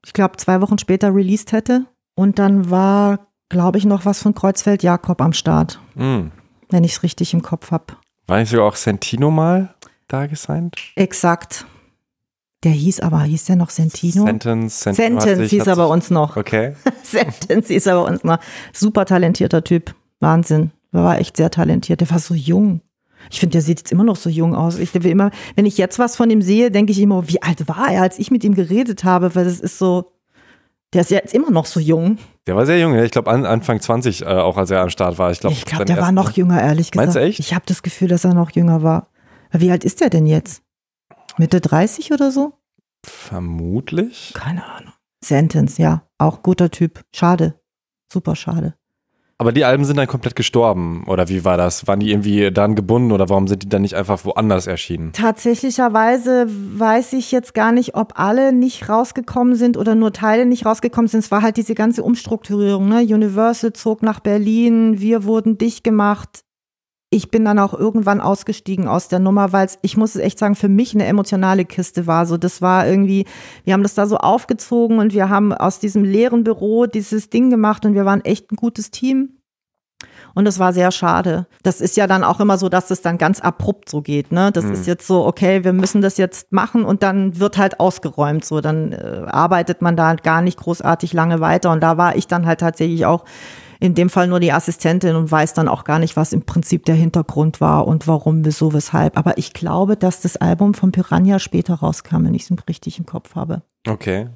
ich 0.05 0.13
glaube, 0.13 0.37
zwei 0.37 0.61
Wochen 0.61 0.77
später 0.77 1.13
released 1.13 1.51
hätte. 1.51 1.85
Und 2.15 2.39
dann 2.39 2.69
war, 2.69 3.27
glaube 3.49 3.77
ich, 3.77 3.85
noch 3.85 4.05
was 4.05 4.21
von 4.21 4.33
Kreuzfeld 4.33 4.83
Jakob 4.83 5.21
am 5.21 5.33
Start. 5.33 5.79
Mm. 5.95 6.27
Wenn 6.69 6.83
ich 6.83 6.93
es 6.93 7.03
richtig 7.03 7.33
im 7.33 7.41
Kopf 7.41 7.71
habe. 7.71 7.85
War 8.27 8.39
nicht 8.39 8.49
sogar 8.49 8.65
auch 8.65 8.75
Sentino 8.75 9.31
mal 9.31 9.73
da 10.07 10.27
gesigned? 10.27 10.75
Exakt. 10.95 11.65
Der 12.63 12.71
hieß 12.71 12.99
aber, 12.99 13.23
hieß 13.23 13.45
der 13.45 13.55
noch 13.55 13.71
Sentino? 13.71 14.25
Sentence, 14.25 14.81
Sentino 14.81 15.19
Sentence 15.19 15.49
hieß 15.49 15.67
er 15.67 15.75
bei 15.75 15.85
uns 15.85 16.11
noch. 16.11 16.37
Okay. 16.37 16.75
Sentence 17.03 17.67
hieß 17.67 17.87
er 17.87 18.01
bei 18.01 18.11
uns 18.11 18.23
noch. 18.23 18.37
Super 18.71 19.05
talentierter 19.05 19.63
Typ. 19.63 19.95
Wahnsinn. 20.19 20.71
Der 20.93 21.03
war 21.03 21.19
echt 21.19 21.37
sehr 21.37 21.49
talentiert. 21.49 22.01
Der 22.01 22.11
war 22.11 22.19
so 22.19 22.35
jung. 22.35 22.81
Ich 23.29 23.39
finde, 23.39 23.53
der 23.53 23.61
sieht 23.61 23.79
jetzt 23.79 23.91
immer 23.91 24.03
noch 24.03 24.15
so 24.15 24.29
jung 24.29 24.55
aus. 24.55 24.77
Ich 24.79 24.93
will 24.93 25.05
immer, 25.05 25.31
wenn 25.55 25.65
ich 25.65 25.77
jetzt 25.77 25.99
was 25.99 26.15
von 26.15 26.29
ihm 26.29 26.41
sehe, 26.41 26.71
denke 26.71 26.91
ich 26.91 26.99
immer, 26.99 27.27
wie 27.27 27.41
alt 27.41 27.67
war 27.67 27.91
er, 27.91 28.01
als 28.01 28.19
ich 28.19 28.31
mit 28.31 28.43
ihm 28.43 28.55
geredet 28.55 29.03
habe, 29.03 29.35
weil 29.35 29.45
das 29.45 29.59
ist 29.59 29.77
so, 29.77 30.11
der 30.93 31.01
ist 31.01 31.11
jetzt 31.11 31.33
immer 31.33 31.51
noch 31.51 31.65
so 31.65 31.79
jung. 31.79 32.17
Der 32.47 32.55
war 32.55 32.65
sehr 32.65 32.79
jung, 32.79 32.97
ich 32.97 33.11
glaube 33.11 33.31
an, 33.31 33.45
Anfang 33.45 33.79
20, 33.79 34.23
äh, 34.23 34.25
auch 34.25 34.57
als 34.57 34.71
er 34.71 34.81
am 34.81 34.89
Start 34.89 35.17
war. 35.17 35.31
Ich 35.31 35.39
glaube, 35.39 35.55
ich 35.55 35.65
glaub, 35.65 35.85
der 35.85 35.97
war 35.97 36.11
noch 36.11 36.31
jünger, 36.31 36.61
ehrlich 36.61 36.91
gesagt. 36.91 36.95
Meinst 36.95 37.15
du 37.15 37.21
echt? 37.21 37.39
Ich 37.39 37.53
habe 37.53 37.65
das 37.67 37.83
Gefühl, 37.83 38.07
dass 38.07 38.25
er 38.25 38.33
noch 38.33 38.51
jünger 38.51 38.83
war. 38.83 39.07
Wie 39.51 39.71
alt 39.71 39.83
ist 39.83 40.01
der 40.01 40.09
denn 40.09 40.25
jetzt? 40.25 40.63
Mitte 41.37 41.61
30 41.61 42.11
oder 42.11 42.31
so? 42.31 42.53
Vermutlich. 43.05 44.31
Keine 44.33 44.65
Ahnung. 44.65 44.93
Sentence, 45.23 45.77
ja. 45.77 46.03
Auch 46.17 46.43
guter 46.43 46.71
Typ. 46.71 47.01
Schade. 47.13 47.59
Super 48.11 48.35
schade. 48.35 48.75
Aber 49.41 49.51
die 49.51 49.65
Alben 49.65 49.85
sind 49.85 49.97
dann 49.97 50.05
komplett 50.05 50.35
gestorben, 50.35 51.03
oder 51.07 51.27
wie 51.27 51.43
war 51.43 51.57
das? 51.57 51.87
Waren 51.87 51.99
die 51.99 52.11
irgendwie 52.11 52.51
dann 52.51 52.75
gebunden 52.75 53.11
oder 53.11 53.27
warum 53.27 53.47
sind 53.47 53.63
die 53.63 53.69
dann 53.69 53.81
nicht 53.81 53.95
einfach 53.95 54.23
woanders 54.23 54.67
erschienen? 54.67 55.13
Tatsächlicherweise 55.13 56.45
weiß 56.47 57.13
ich 57.13 57.31
jetzt 57.31 57.55
gar 57.55 57.71
nicht, 57.71 57.95
ob 57.95 58.19
alle 58.19 58.53
nicht 58.53 58.87
rausgekommen 58.87 59.55
sind 59.55 59.77
oder 59.77 59.95
nur 59.95 60.13
Teile 60.13 60.45
nicht 60.45 60.67
rausgekommen 60.67 61.07
sind. 61.07 61.21
Es 61.21 61.31
war 61.31 61.41
halt 61.41 61.57
diese 61.57 61.73
ganze 61.73 62.03
Umstrukturierung. 62.03 62.87
Ne? 62.87 62.99
Universal 62.99 63.73
zog 63.73 64.03
nach 64.03 64.19
Berlin, 64.19 64.99
wir 64.99 65.23
wurden 65.23 65.57
dicht 65.57 65.83
gemacht. 65.83 66.43
Ich 67.13 67.29
bin 67.29 67.43
dann 67.43 67.59
auch 67.59 67.73
irgendwann 67.73 68.21
ausgestiegen 68.21 68.87
aus 68.87 69.09
der 69.09 69.19
Nummer, 69.19 69.51
weil 69.51 69.65
es, 69.65 69.77
ich 69.81 69.97
muss 69.97 70.15
es 70.15 70.21
echt 70.21 70.39
sagen, 70.39 70.55
für 70.55 70.69
mich 70.69 70.95
eine 70.95 71.05
emotionale 71.05 71.65
Kiste 71.65 72.07
war. 72.07 72.25
So, 72.25 72.37
das 72.37 72.61
war 72.61 72.87
irgendwie, 72.87 73.25
wir 73.65 73.73
haben 73.73 73.83
das 73.83 73.95
da 73.95 74.07
so 74.07 74.17
aufgezogen 74.17 74.97
und 74.97 75.13
wir 75.13 75.27
haben 75.27 75.51
aus 75.53 75.79
diesem 75.79 76.05
leeren 76.05 76.45
Büro 76.45 76.85
dieses 76.85 77.29
Ding 77.29 77.49
gemacht 77.49 77.85
und 77.85 77.95
wir 77.95 78.05
waren 78.05 78.21
echt 78.21 78.51
ein 78.51 78.55
gutes 78.55 78.91
Team. 78.91 79.41
Und 80.33 80.45
das 80.45 80.59
war 80.59 80.73
sehr 80.73 80.91
schade. 80.91 81.47
Das 81.63 81.81
ist 81.81 81.97
ja 81.97 82.07
dann 82.07 82.23
auch 82.23 82.39
immer 82.39 82.57
so, 82.57 82.69
dass 82.69 82.89
es 82.91 83.01
dann 83.01 83.17
ganz 83.17 83.41
abrupt 83.41 83.89
so 83.89 84.01
geht. 84.01 84.31
Ne? 84.31 84.51
Das 84.51 84.65
mhm. 84.65 84.73
ist 84.73 84.87
jetzt 84.87 85.05
so, 85.05 85.25
okay, 85.25 85.63
wir 85.63 85.73
müssen 85.73 86.01
das 86.01 86.17
jetzt 86.17 86.51
machen 86.51 86.85
und 86.85 87.03
dann 87.03 87.39
wird 87.39 87.57
halt 87.57 87.79
ausgeräumt. 87.79 88.45
So, 88.45 88.61
dann 88.61 88.93
äh, 88.93 89.25
arbeitet 89.27 89.81
man 89.81 89.97
da 89.97 90.15
gar 90.15 90.41
nicht 90.41 90.57
großartig 90.57 91.13
lange 91.13 91.41
weiter. 91.41 91.71
Und 91.71 91.81
da 91.81 91.97
war 91.97 92.15
ich 92.15 92.27
dann 92.27 92.45
halt 92.45 92.61
tatsächlich 92.61 93.05
auch 93.05 93.25
in 93.81 93.95
dem 93.95 94.11
Fall 94.11 94.27
nur 94.27 94.39
die 94.39 94.53
Assistentin 94.53 95.15
und 95.15 95.31
weiß 95.31 95.55
dann 95.55 95.67
auch 95.67 95.83
gar 95.83 95.97
nicht, 95.97 96.15
was 96.15 96.33
im 96.33 96.43
Prinzip 96.43 96.85
der 96.85 96.93
Hintergrund 96.93 97.59
war 97.59 97.87
und 97.87 98.07
warum, 98.07 98.45
wieso, 98.45 98.73
weshalb. 98.73 99.17
Aber 99.17 99.39
ich 99.39 99.53
glaube, 99.53 99.97
dass 99.97 100.21
das 100.21 100.37
Album 100.37 100.75
von 100.75 100.91
Piranha 100.91 101.39
später 101.39 101.73
rauskam, 101.73 102.23
wenn 102.25 102.35
ich 102.35 102.43
es 102.43 102.67
richtig 102.69 102.99
im 102.99 103.07
Kopf 103.07 103.33
habe. 103.33 103.63
Okay. 103.87 104.27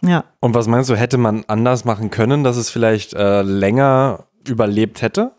Ja. 0.00 0.24
Und 0.38 0.54
was 0.54 0.68
meinst 0.68 0.88
du, 0.88 0.94
hätte 0.94 1.18
man 1.18 1.42
anders 1.48 1.84
machen 1.84 2.10
können, 2.10 2.44
dass 2.44 2.56
es 2.56 2.70
vielleicht 2.70 3.14
äh, 3.14 3.42
länger 3.42 4.26
überlebt 4.46 5.02
hätte? 5.02 5.32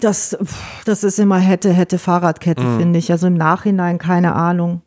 das, 0.00 0.36
das 0.84 1.04
ist 1.04 1.20
immer 1.20 1.38
hätte, 1.38 1.72
hätte 1.72 1.98
Fahrradkette, 1.98 2.60
mhm. 2.60 2.78
finde 2.78 2.98
ich. 2.98 3.12
Also 3.12 3.28
im 3.28 3.36
Nachhinein 3.36 3.98
keine 3.98 4.34
Ahnung. 4.34 4.82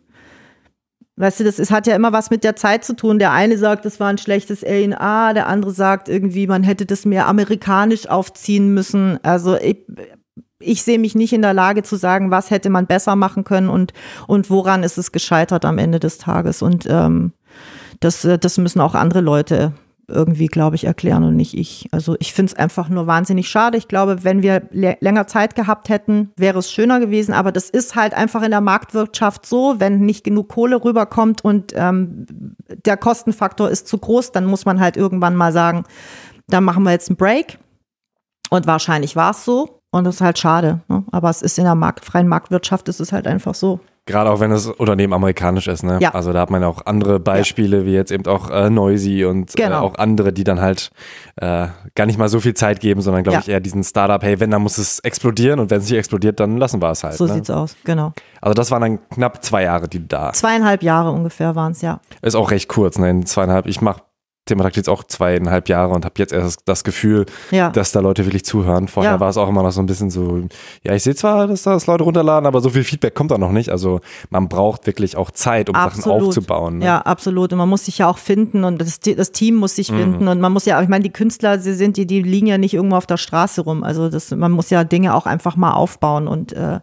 Weißt 1.20 1.40
du, 1.40 1.44
das 1.44 1.58
ist, 1.58 1.72
hat 1.72 1.88
ja 1.88 1.96
immer 1.96 2.14
was 2.14 2.30
mit 2.30 2.44
der 2.44 2.56
Zeit 2.56 2.86
zu 2.86 2.96
tun. 2.96 3.18
Der 3.18 3.32
eine 3.32 3.58
sagt, 3.58 3.86
das 3.86 4.00
war 4.00 4.08
ein 4.08 4.20
schlechtes 4.20 4.64
A, 4.64 5.34
der 5.34 5.48
andere 5.48 5.72
sagt 5.72 6.10
irgendwie, 6.10 6.46
man 6.46 6.62
hätte 6.62 6.86
das 6.86 7.06
mehr 7.06 7.28
amerikanisch 7.28 8.08
aufziehen 8.08 8.76
müssen. 8.76 9.20
Also 9.24 9.56
ich, 9.58 9.78
ich 10.60 10.84
sehe 10.84 11.00
mich 11.00 11.16
nicht 11.16 11.34
in 11.34 11.42
der 11.42 11.56
Lage 11.56 11.82
zu 11.82 11.96
sagen, 11.96 12.30
was 12.30 12.52
hätte 12.52 12.70
man 12.70 12.86
besser 12.86 13.16
machen 13.16 13.44
können 13.44 13.68
und, 13.68 13.94
und 14.28 14.52
woran 14.52 14.84
ist 14.84 15.00
es 15.00 15.12
gescheitert 15.12 15.66
am 15.66 15.80
Ende 15.80 16.00
des 16.00 16.20
Tages. 16.20 16.62
Und 16.62 16.86
ähm, 16.88 17.34
das, 18.00 18.24
äh, 18.24 18.38
das 18.38 18.60
müssen 18.60 18.80
auch 18.80 18.94
andere 18.94 19.22
Leute 19.22 19.74
irgendwie, 20.08 20.48
glaube 20.48 20.76
ich, 20.76 20.86
erklären 20.86 21.24
und 21.24 21.36
nicht 21.36 21.58
ich. 21.58 21.88
Also 21.92 22.16
ich 22.20 22.34
finde 22.34 22.54
es 22.54 22.58
einfach 22.58 22.88
nur 22.88 23.08
wahnsinnig 23.08 23.50
schade. 23.50 23.78
Ich 23.78 23.88
glaube, 23.88 24.24
wenn 24.24 24.42
wir 24.42 24.68
länger 24.72 25.28
Zeit 25.28 25.56
gehabt 25.56 25.90
hätten, 25.90 26.32
wäre 26.38 26.60
es 26.60 26.72
schöner 26.72 27.00
gewesen. 27.00 27.34
Aber 27.34 27.52
das 27.52 27.70
ist 27.70 27.96
halt 27.96 28.14
einfach 28.14 28.42
in 28.42 28.52
der 28.52 28.62
Marktwirtschaft 28.62 29.46
so, 29.46 29.76
wenn 29.80 30.00
nicht 30.00 30.24
genug 30.24 30.50
Kohle 30.50 30.84
rüberkommt 30.84 31.44
und 31.44 31.74
ähm, 31.76 32.26
der 32.86 32.98
Kostenfaktor 32.98 33.70
ist 33.70 33.88
zu 33.88 33.98
groß, 33.98 34.32
dann 34.32 34.46
muss 34.46 34.66
man 34.66 34.80
halt 34.80 34.96
irgendwann 34.96 35.36
mal 35.36 35.52
sagen, 35.52 35.84
da 36.48 36.62
machen 36.62 36.84
wir 36.84 36.92
jetzt 36.92 37.10
einen 37.10 37.18
Break. 37.18 37.60
Und 38.50 38.66
wahrscheinlich 38.66 39.16
war 39.16 39.32
es 39.32 39.44
so. 39.44 39.82
Und 39.92 40.04
das 40.04 40.16
ist 40.16 40.22
halt 40.22 40.38
schade. 40.38 40.82
Ne? 40.88 41.04
Aber 41.12 41.30
es 41.30 41.42
ist 41.42 41.58
in 41.58 41.66
der 41.66 41.76
Markt, 41.76 42.06
freien 42.06 42.28
Marktwirtschaft, 42.28 42.88
ist 42.88 43.00
es 43.00 43.12
halt 43.12 43.28
einfach 43.28 43.56
so. 43.56 43.80
Gerade 44.08 44.32
auch 44.32 44.40
wenn 44.40 44.50
das 44.50 44.68
Unternehmen 44.68 45.14
amerikanisch 45.14 45.68
ist, 45.68 45.84
ne? 45.84 46.00
Ja. 46.02 46.14
Also 46.14 46.34
da 46.34 46.40
hat 46.40 46.50
man 46.50 46.64
auch 46.64 46.86
andere 46.86 47.20
Beispiele, 47.20 47.80
ja. 47.80 47.86
wie 47.86 47.94
jetzt 47.94 48.12
eben 48.12 48.26
auch 48.26 48.50
äh, 48.50 48.70
Noisy 48.70 49.26
und 49.26 49.52
äh, 49.52 49.64
genau. 49.64 49.82
äh, 49.82 49.84
auch 49.84 49.96
andere, 49.96 50.34
die 50.34 50.44
dann 50.44 50.60
halt 50.60 50.92
äh, 51.36 51.68
gar 51.94 52.06
nicht 52.06 52.18
mal 52.18 52.30
so 52.30 52.40
viel 52.40 52.54
Zeit 52.54 52.80
geben, 52.80 53.02
sondern 53.02 53.24
glaube 53.24 53.36
ja. 53.36 53.40
ich 53.42 53.50
eher 53.50 53.60
diesen 53.60 53.84
Startup, 53.84 54.24
hey, 54.24 54.40
wenn, 54.40 54.50
dann 54.50 54.64
muss 54.64 54.78
es 54.78 55.00
explodieren 55.00 55.60
und 55.60 55.70
wenn 55.70 55.80
es 55.80 55.90
nicht 55.90 55.98
explodiert, 56.00 56.40
dann 56.40 56.58
lassen 56.58 56.82
wir 56.82 56.90
es 56.90 57.04
halt. 57.04 57.16
So 57.16 57.26
ne? 57.26 57.34
sieht's 57.34 57.50
aus, 57.50 57.76
genau. 57.84 58.14
Also 58.42 58.54
das 58.54 58.72
waren 58.72 58.82
dann 58.82 59.10
knapp 59.10 59.44
zwei 59.44 59.64
Jahre, 59.64 59.88
die 59.88 60.08
da. 60.08 60.32
Zweieinhalb 60.34 60.82
Jahre 60.82 61.12
ungefähr 61.12 61.56
waren 61.56 61.74
es, 61.74 61.82
ja. 61.82 62.00
Ist 62.22 62.36
auch 62.36 62.50
recht 62.52 62.70
kurz, 62.70 62.98
ne? 62.98 63.10
In 63.10 63.26
zweieinhalb, 63.26 63.68
ich 63.68 63.82
mache 63.82 64.02
Thematakt 64.48 64.78
jetzt 64.78 64.90
auch 64.90 65.04
zweieinhalb 65.04 65.70
Jahre 65.70 65.94
und 65.94 66.06
habe 66.06 66.16
jetzt 66.18 66.34
erst 66.34 66.62
das 66.66 66.84
Gefühl, 66.84 67.26
ja. 67.52 67.70
dass 67.70 67.92
da 67.92 68.00
Leute 68.00 68.26
wirklich 68.26 68.46
zuhören. 68.46 68.88
Vorher 68.88 69.14
ja. 69.14 69.20
war 69.20 69.30
es 69.30 69.38
auch 69.38 69.48
immer 69.48 69.64
noch 69.64 69.72
so 69.72 69.82
ein 69.82 69.86
bisschen 69.86 70.10
so, 70.10 70.42
ja, 70.84 70.94
ich 70.94 71.04
sehe 71.04 71.16
zwar, 71.16 71.48
dass 71.48 71.64
das 71.64 71.88
Leute 71.88 72.04
runterladen, 72.04 72.48
aber 72.48 72.62
so 72.62 72.70
viel 72.70 72.84
Feedback 72.84 73.14
kommt 73.16 73.32
da 73.32 73.38
noch 73.38 73.52
nicht. 73.52 73.70
Also 73.70 74.02
man 74.30 74.50
braucht 74.50 74.88
wirklich 74.88 75.18
auch 75.18 75.32
Zeit, 75.32 75.70
um 75.70 75.76
absolut. 75.76 76.04
Sachen 76.04 76.28
aufzubauen. 76.28 76.78
Ne? 76.80 76.86
Ja, 76.86 77.02
absolut. 77.02 77.52
Und 77.52 77.60
man 77.60 77.70
muss 77.70 77.86
sich 77.86 78.00
ja 78.00 78.10
auch 78.10 78.18
finden 78.18 78.64
und 78.64 78.80
das, 78.80 79.00
das 79.00 79.32
Team 79.32 79.56
muss 79.56 79.76
sich 79.76 79.92
mhm. 79.92 79.98
finden 79.98 80.28
und 80.28 80.40
man 80.40 80.52
muss 80.52 80.66
ja, 80.66 80.82
ich 80.82 80.90
meine, 80.90 81.04
die 81.04 81.14
Künstler, 81.14 81.60
sie 81.60 81.74
sind, 81.74 81.98
die, 81.98 82.08
die 82.08 82.22
liegen 82.22 82.48
ja 82.48 82.58
nicht 82.58 82.74
irgendwo 82.74 82.96
auf 82.96 83.06
der 83.06 83.18
Straße 83.18 83.62
rum. 83.62 83.84
Also 83.84 84.10
das, 84.10 84.32
man 84.32 84.52
muss 84.52 84.70
ja 84.70 84.84
Dinge 84.84 85.14
auch 85.14 85.26
einfach 85.26 85.56
mal 85.56 85.74
aufbauen 85.74 86.28
und 86.28 86.54
äh, 86.54 86.80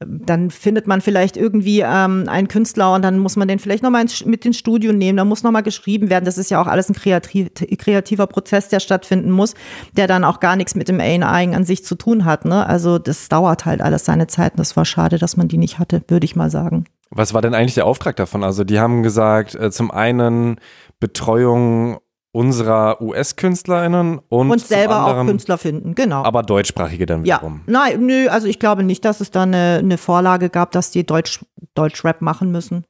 dann 0.00 0.50
findet 0.50 0.86
man 0.86 1.00
vielleicht 1.00 1.36
irgendwie 1.36 1.80
ähm, 1.80 2.24
einen 2.28 2.46
Künstler 2.46 2.94
und 2.94 3.02
dann 3.02 3.18
muss 3.18 3.34
man 3.34 3.48
den 3.48 3.58
vielleicht 3.58 3.82
nochmal 3.82 4.04
mit 4.26 4.46
ins 4.46 4.56
Studio 4.56 4.92
nehmen, 4.92 5.16
da 5.16 5.24
muss 5.24 5.42
nochmal 5.42 5.64
geschrieben 5.64 6.08
werden. 6.08 6.24
Das 6.24 6.38
ist 6.38 6.50
ja 6.50 6.62
auch 6.62 6.68
alles 6.68 6.88
ein 6.88 6.94
kreativ, 6.94 7.48
kreativer 7.78 8.28
Prozess, 8.28 8.68
der 8.68 8.78
stattfinden 8.78 9.32
muss, 9.32 9.54
der 9.96 10.06
dann 10.06 10.22
auch 10.22 10.38
gar 10.38 10.54
nichts 10.54 10.76
mit 10.76 10.88
dem 10.88 11.00
AI 11.00 11.52
an 11.52 11.64
sich 11.64 11.84
zu 11.84 11.96
tun 11.96 12.24
hat. 12.24 12.44
Ne? 12.44 12.64
Also 12.64 12.98
das 12.98 13.28
dauert 13.28 13.64
halt 13.64 13.80
alles 13.80 14.04
seine 14.04 14.28
Zeit 14.28 14.52
und 14.52 14.60
das 14.60 14.76
war 14.76 14.84
schade, 14.84 15.18
dass 15.18 15.36
man 15.36 15.48
die 15.48 15.58
nicht 15.58 15.80
hatte, 15.80 16.02
würde 16.06 16.26
ich 16.26 16.36
mal 16.36 16.50
sagen. 16.50 16.84
Was 17.10 17.34
war 17.34 17.42
denn 17.42 17.54
eigentlich 17.54 17.74
der 17.74 17.86
Auftrag 17.86 18.14
davon? 18.16 18.44
Also 18.44 18.62
die 18.62 18.78
haben 18.78 19.02
gesagt, 19.02 19.56
äh, 19.56 19.70
zum 19.72 19.90
einen 19.90 20.60
Betreuung 21.00 21.98
unserer 22.32 23.00
US-KünstlerInnen 23.00 24.20
und, 24.28 24.50
und 24.50 24.60
selber 24.60 24.96
anderen, 24.96 25.26
auch 25.26 25.30
Künstler 25.30 25.58
finden, 25.58 25.94
genau. 25.94 26.22
Aber 26.24 26.42
deutschsprachige 26.42 27.06
dann 27.06 27.24
wiederum. 27.24 27.62
Ja, 27.66 27.72
nein, 27.72 28.06
nö, 28.06 28.28
also 28.28 28.46
ich 28.46 28.58
glaube 28.58 28.82
nicht, 28.82 29.04
dass 29.04 29.20
es 29.20 29.30
da 29.30 29.42
eine, 29.42 29.78
eine 29.82 29.98
Vorlage 29.98 30.50
gab, 30.50 30.72
dass 30.72 30.90
die 30.90 31.04
Deutsch, 31.04 31.40
Deutsch-Rap 31.74 32.20
machen 32.20 32.52
müssen. 32.52 32.84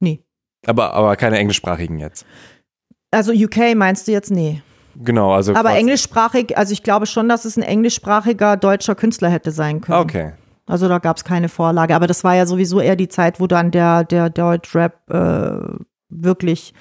Nee. 0.00 0.20
Aber, 0.66 0.94
aber 0.94 1.16
keine 1.16 1.38
englischsprachigen 1.38 1.98
jetzt. 2.00 2.26
Also 3.12 3.32
UK 3.32 3.76
meinst 3.76 4.08
du 4.08 4.12
jetzt? 4.12 4.30
Nee. 4.30 4.62
Genau, 4.96 5.32
also. 5.32 5.54
Aber 5.54 5.72
englischsprachig, 5.72 6.56
also 6.56 6.72
ich 6.72 6.82
glaube 6.82 7.06
schon, 7.06 7.28
dass 7.28 7.44
es 7.44 7.56
ein 7.56 7.62
englischsprachiger 7.62 8.56
deutscher 8.56 8.94
Künstler 8.94 9.28
hätte 9.28 9.50
sein 9.50 9.80
können. 9.80 10.00
Okay. 10.00 10.32
Also 10.66 10.88
da 10.88 10.98
gab 10.98 11.16
es 11.16 11.24
keine 11.24 11.48
Vorlage. 11.48 11.94
Aber 11.94 12.06
das 12.06 12.24
war 12.24 12.34
ja 12.34 12.46
sowieso 12.46 12.80
eher 12.80 12.96
die 12.96 13.08
Zeit, 13.08 13.38
wo 13.38 13.46
dann 13.46 13.70
der, 13.70 14.04
der 14.04 14.30
Deutsch-Rap 14.30 15.10
äh, 15.10 15.84
wirklich 16.08 16.74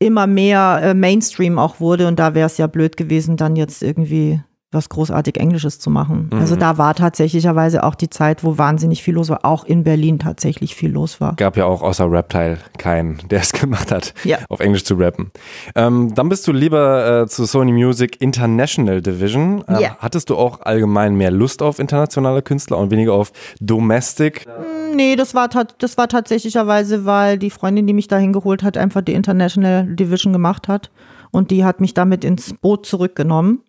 immer 0.00 0.26
mehr 0.26 0.80
äh, 0.82 0.94
Mainstream 0.94 1.58
auch 1.58 1.78
wurde. 1.78 2.08
Und 2.08 2.18
da 2.18 2.34
wäre 2.34 2.46
es 2.46 2.58
ja 2.58 2.66
blöd 2.66 2.96
gewesen, 2.96 3.36
dann 3.36 3.54
jetzt 3.54 3.82
irgendwie 3.82 4.40
was 4.72 4.88
großartig 4.88 5.36
Englisches 5.36 5.78
zu 5.78 5.90
machen. 5.90 6.28
Also 6.30 6.36
mhm. 6.36 6.40
Also 6.50 6.56
da 6.56 6.78
war 6.78 6.94
tatsächlicherweise 6.94 7.84
auch 7.84 7.94
die 7.94 8.10
Zeit, 8.10 8.42
wo 8.42 8.58
wahnsinnig 8.58 9.04
viel 9.04 9.14
los 9.14 9.28
war, 9.28 9.44
auch 9.44 9.64
in 9.64 9.84
Berlin 9.84 10.18
tatsächlich 10.18 10.74
viel 10.74 10.90
los 10.90 11.20
war. 11.20 11.36
Gab 11.36 11.56
ja 11.56 11.64
auch 11.64 11.82
außer 11.82 12.06
Rapteil 12.10 12.58
keinen, 12.76 13.18
der 13.30 13.40
es 13.40 13.52
gemacht 13.52 13.92
hat, 13.92 14.14
ja. 14.24 14.38
auf 14.48 14.58
Englisch 14.58 14.84
zu 14.84 14.94
rappen. 14.94 15.30
Ähm, 15.76 16.12
dann 16.14 16.28
bist 16.28 16.46
du 16.48 16.52
lieber 16.52 17.22
äh, 17.22 17.26
zu 17.28 17.44
Sony 17.44 17.70
Music 17.70 18.20
International 18.20 19.00
Division. 19.00 19.62
Ähm, 19.68 19.78
ja. 19.78 19.96
Hattest 20.00 20.28
du 20.30 20.36
auch 20.36 20.60
allgemein 20.62 21.14
mehr 21.14 21.30
Lust 21.30 21.62
auf 21.62 21.78
internationale 21.78 22.42
Künstler 22.42 22.78
und 22.78 22.90
weniger 22.90 23.12
auf 23.12 23.32
Domestic? 23.60 24.46
Mhm 24.46 24.80
nee, 24.94 25.16
das 25.16 25.34
war, 25.34 25.48
das 25.48 25.96
war 25.96 26.08
tatsächlicherweise, 26.08 27.04
weil 27.04 27.38
die 27.38 27.50
Freundin, 27.50 27.86
die 27.86 27.92
mich 27.92 28.08
dahin 28.08 28.32
geholt 28.32 28.62
hat, 28.62 28.76
einfach 28.76 29.02
die 29.02 29.14
International 29.14 29.86
Division 29.86 30.32
gemacht 30.32 30.68
hat. 30.68 30.90
Und 31.30 31.50
die 31.50 31.64
hat 31.64 31.80
mich 31.80 31.94
damit 31.94 32.24
ins 32.24 32.54
Boot 32.54 32.86
zurückgenommen. 32.86 33.62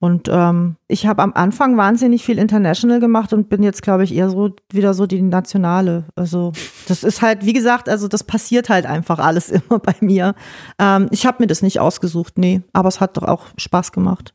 Und 0.00 0.28
ähm, 0.30 0.76
ich 0.88 1.06
habe 1.06 1.22
am 1.22 1.32
Anfang 1.32 1.76
wahnsinnig 1.76 2.24
viel 2.24 2.38
International 2.38 3.00
gemacht 3.00 3.32
und 3.32 3.48
bin 3.48 3.62
jetzt, 3.62 3.82
glaube 3.82 4.04
ich, 4.04 4.14
eher 4.14 4.28
so 4.28 4.50
wieder 4.70 4.92
so 4.92 5.06
die 5.06 5.22
Nationale. 5.22 6.04
Also 6.14 6.52
das 6.88 7.04
ist 7.04 7.22
halt, 7.22 7.46
wie 7.46 7.52
gesagt, 7.52 7.88
also 7.88 8.08
das 8.08 8.24
passiert 8.24 8.68
halt 8.68 8.84
einfach 8.84 9.18
alles 9.18 9.48
immer 9.50 9.78
bei 9.78 9.94
mir. 10.00 10.34
Ähm, 10.78 11.08
ich 11.10 11.24
habe 11.24 11.42
mir 11.42 11.46
das 11.46 11.62
nicht 11.62 11.80
ausgesucht, 11.80 12.36
nee, 12.36 12.62
aber 12.72 12.88
es 12.88 13.00
hat 13.00 13.16
doch 13.16 13.22
auch 13.22 13.46
Spaß 13.56 13.92
gemacht. 13.92 14.34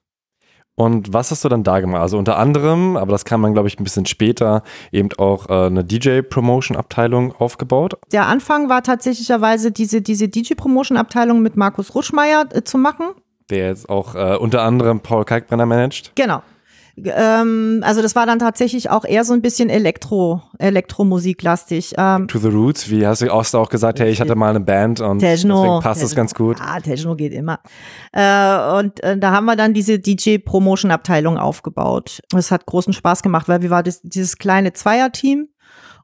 Und 0.79 1.11
was 1.11 1.29
hast 1.29 1.43
du 1.43 1.49
dann 1.49 1.63
da 1.63 1.81
gemacht? 1.81 2.01
Also 2.01 2.17
unter 2.17 2.37
anderem, 2.37 2.95
aber 2.95 3.11
das 3.11 3.25
kam 3.25 3.41
man, 3.41 3.51
glaube 3.51 3.67
ich, 3.67 3.77
ein 3.77 3.83
bisschen 3.83 4.05
später, 4.05 4.63
eben 4.93 5.09
auch 5.17 5.49
äh, 5.49 5.65
eine 5.65 5.83
DJ-Promotion-Abteilung 5.83 7.33
aufgebaut. 7.35 7.95
Der 8.13 8.27
Anfang 8.27 8.69
war 8.69 8.81
tatsächlicherweise 8.81 9.73
diese, 9.73 10.01
diese 10.01 10.29
DJ-Promotion-Abteilung 10.29 11.41
mit 11.41 11.57
Markus 11.57 11.95
Ruschmeier 11.95 12.45
äh, 12.53 12.63
zu 12.63 12.77
machen. 12.77 13.07
Der 13.49 13.67
jetzt 13.67 13.89
auch 13.89 14.15
äh, 14.15 14.37
unter 14.37 14.61
anderem 14.61 15.01
Paul 15.01 15.25
Kalkbrenner 15.25 15.65
managt. 15.65 16.13
Genau. 16.15 16.43
Ähm, 17.05 17.81
also 17.85 18.01
das 18.01 18.15
war 18.15 18.25
dann 18.25 18.39
tatsächlich 18.39 18.89
auch 18.89 19.05
eher 19.05 19.23
so 19.23 19.33
ein 19.33 19.41
bisschen 19.41 19.69
Elektro, 19.69 20.41
Elektromusiklastig. 20.57 21.93
Ähm, 21.97 22.27
to 22.27 22.39
the 22.39 22.47
Roots, 22.47 22.89
wie 22.89 23.05
hast 23.05 23.21
du 23.21 23.33
auch, 23.33 23.53
auch 23.53 23.69
gesagt, 23.69 23.99
hey, 23.99 24.09
ich 24.09 24.21
hatte 24.21 24.35
mal 24.35 24.49
eine 24.49 24.59
Band 24.59 25.01
und 25.01 25.19
Techno, 25.19 25.63
deswegen 25.63 25.79
passt 25.81 26.03
es 26.03 26.15
ganz 26.15 26.33
gut. 26.33 26.57
Ah, 26.59 26.79
Techno 26.79 27.15
geht 27.15 27.33
immer. 27.33 27.59
Äh, 28.11 28.77
und 28.79 29.03
äh, 29.03 29.17
da 29.17 29.31
haben 29.31 29.45
wir 29.45 29.55
dann 29.55 29.73
diese 29.73 29.99
DJ-Promotion-Abteilung 29.99 31.37
aufgebaut. 31.37 32.21
Es 32.35 32.51
hat 32.51 32.65
großen 32.65 32.93
Spaß 32.93 33.23
gemacht, 33.23 33.47
weil 33.47 33.61
wir 33.61 33.69
waren 33.69 33.83
das, 33.83 34.01
dieses 34.01 34.37
kleine 34.37 34.73
Zweierteam 34.73 35.47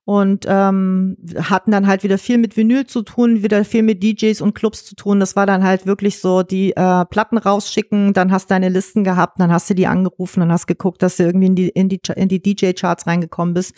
und 0.06 0.46
ähm, 0.48 1.18
hatten 1.36 1.72
dann 1.72 1.88
halt 1.88 2.04
wieder 2.04 2.20
viel 2.20 2.38
mit 2.38 2.56
Vinyl 2.56 2.86
zu 2.86 3.02
tun, 3.02 3.42
wieder 3.42 3.66
viel 3.66 3.82
mit 3.82 4.04
DJs 4.04 4.40
und 4.40 4.54
Clubs 4.54 4.86
zu 4.86 4.96
tun. 4.96 5.20
Das 5.20 5.36
war 5.36 5.48
dann 5.48 5.64
halt 5.64 5.88
wirklich 5.88 6.20
so, 6.20 6.44
die 6.44 6.76
äh, 6.76 7.06
Platten 7.06 7.40
rausschicken, 7.40 8.14
dann 8.14 8.32
hast 8.32 8.50
du 8.50 8.54
deine 8.54 8.70
Listen 8.70 9.04
gehabt, 9.04 9.40
dann 9.40 9.52
hast 9.52 9.68
du 9.68 9.74
die 9.74 9.88
angerufen, 9.88 10.42
dann 10.42 10.52
hast 10.52 10.68
geguckt, 10.68 11.02
dass 11.02 11.18
du 11.18 11.24
irgendwie 11.24 11.48
in 11.48 11.56
die, 11.56 11.70
in 11.70 11.90
die, 11.90 12.00
in 12.16 12.30
die 12.30 12.42
DJ-Charts 12.42 13.08
reingekommen 13.08 13.56
bist. 13.56 13.74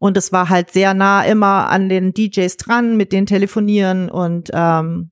Und 0.00 0.16
es 0.16 0.32
war 0.32 0.48
halt 0.48 0.72
sehr 0.72 0.94
nah 0.94 1.22
immer 1.22 1.70
an 1.70 1.88
den 1.88 2.12
DJs 2.12 2.56
dran, 2.56 2.96
mit 2.96 3.12
denen 3.12 3.26
telefonieren 3.26 4.10
und 4.10 4.50
ähm, 4.52 5.10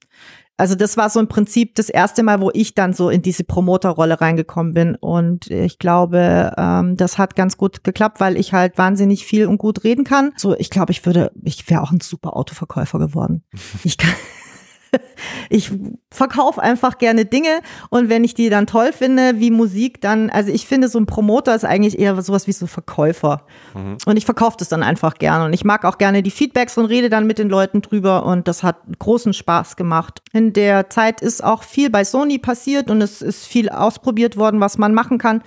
also 0.56 0.74
das 0.74 0.96
war 0.96 1.10
so 1.10 1.20
im 1.20 1.28
Prinzip 1.28 1.74
das 1.74 1.88
erste 1.88 2.22
Mal, 2.22 2.40
wo 2.40 2.50
ich 2.52 2.74
dann 2.74 2.94
so 2.94 3.10
in 3.10 3.22
diese 3.22 3.44
Promoterrolle 3.44 4.20
reingekommen 4.20 4.72
bin. 4.72 4.94
Und 4.94 5.50
ich 5.50 5.78
glaube, 5.78 6.52
ähm, 6.56 6.96
das 6.96 7.18
hat 7.18 7.36
ganz 7.36 7.56
gut 7.56 7.84
geklappt, 7.84 8.20
weil 8.20 8.36
ich 8.36 8.52
halt 8.52 8.78
wahnsinnig 8.78 9.26
viel 9.26 9.46
und 9.46 9.58
gut 9.58 9.84
reden 9.84 10.04
kann. 10.04 10.32
So, 10.36 10.56
ich 10.56 10.70
glaube, 10.70 10.92
ich 10.92 11.04
würde, 11.04 11.30
ich 11.42 11.68
wäre 11.68 11.82
auch 11.82 11.92
ein 11.92 12.00
super 12.00 12.36
Autoverkäufer 12.36 12.98
geworden. 12.98 13.44
Ich 13.84 13.98
kann, 13.98 14.14
ich 15.50 15.72
verkaufe 16.10 16.62
einfach 16.62 16.98
gerne 16.98 17.24
Dinge 17.24 17.60
und 17.90 18.08
wenn 18.08 18.24
ich 18.24 18.34
die 18.34 18.48
dann 18.48 18.66
toll 18.66 18.92
finde, 18.92 19.38
wie 19.40 19.50
Musik, 19.50 20.00
dann, 20.00 20.30
also 20.30 20.50
ich 20.50 20.66
finde, 20.66 20.88
so 20.88 20.98
ein 20.98 21.06
Promoter 21.06 21.54
ist 21.54 21.64
eigentlich 21.64 21.98
eher 21.98 22.20
sowas 22.22 22.46
wie 22.46 22.52
so 22.52 22.66
Verkäufer. 22.66 23.46
Mhm. 23.74 23.98
Und 24.06 24.16
ich 24.16 24.24
verkaufe 24.24 24.56
das 24.58 24.68
dann 24.68 24.82
einfach 24.82 25.14
gerne. 25.14 25.46
Und 25.46 25.52
ich 25.52 25.64
mag 25.64 25.84
auch 25.84 25.98
gerne 25.98 26.22
die 26.22 26.30
Feedbacks 26.30 26.78
und 26.78 26.86
rede 26.86 27.10
dann 27.10 27.26
mit 27.26 27.38
den 27.38 27.48
Leuten 27.48 27.82
drüber 27.82 28.24
und 28.24 28.48
das 28.48 28.62
hat 28.62 28.76
großen 28.98 29.32
Spaß 29.32 29.76
gemacht. 29.76 30.22
In 30.32 30.52
der 30.52 30.90
Zeit 30.90 31.20
ist 31.20 31.42
auch 31.42 31.62
viel 31.62 31.90
bei 31.90 32.04
Sony 32.04 32.38
passiert 32.38 32.90
und 32.90 33.00
es 33.02 33.22
ist 33.22 33.46
viel 33.46 33.68
ausprobiert 33.68 34.36
worden, 34.36 34.60
was 34.60 34.78
man 34.78 34.94
machen 34.94 35.18
kann. 35.18 35.42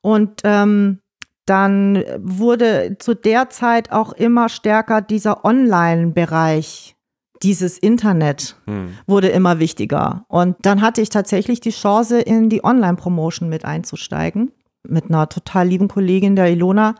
Und 0.00 0.40
ähm, 0.44 1.00
dann 1.46 2.04
wurde 2.18 2.96
zu 2.98 3.14
der 3.14 3.50
Zeit 3.50 3.90
auch 3.90 4.12
immer 4.12 4.48
stärker 4.48 5.00
dieser 5.00 5.44
Online-Bereich 5.44 6.96
dieses 7.42 7.78
Internet 7.78 8.56
hm. 8.66 8.96
wurde 9.06 9.28
immer 9.28 9.58
wichtiger. 9.58 10.24
Und 10.28 10.56
dann 10.62 10.80
hatte 10.80 11.00
ich 11.00 11.08
tatsächlich 11.08 11.60
die 11.60 11.70
Chance, 11.70 12.20
in 12.20 12.48
die 12.48 12.64
Online-Promotion 12.64 13.48
mit 13.48 13.64
einzusteigen. 13.64 14.52
mit 14.88 15.04
einer 15.10 15.28
total 15.28 15.68
lieben 15.68 15.86
Kollegin, 15.86 16.34
der 16.34 16.50
Ilona, 16.50 16.96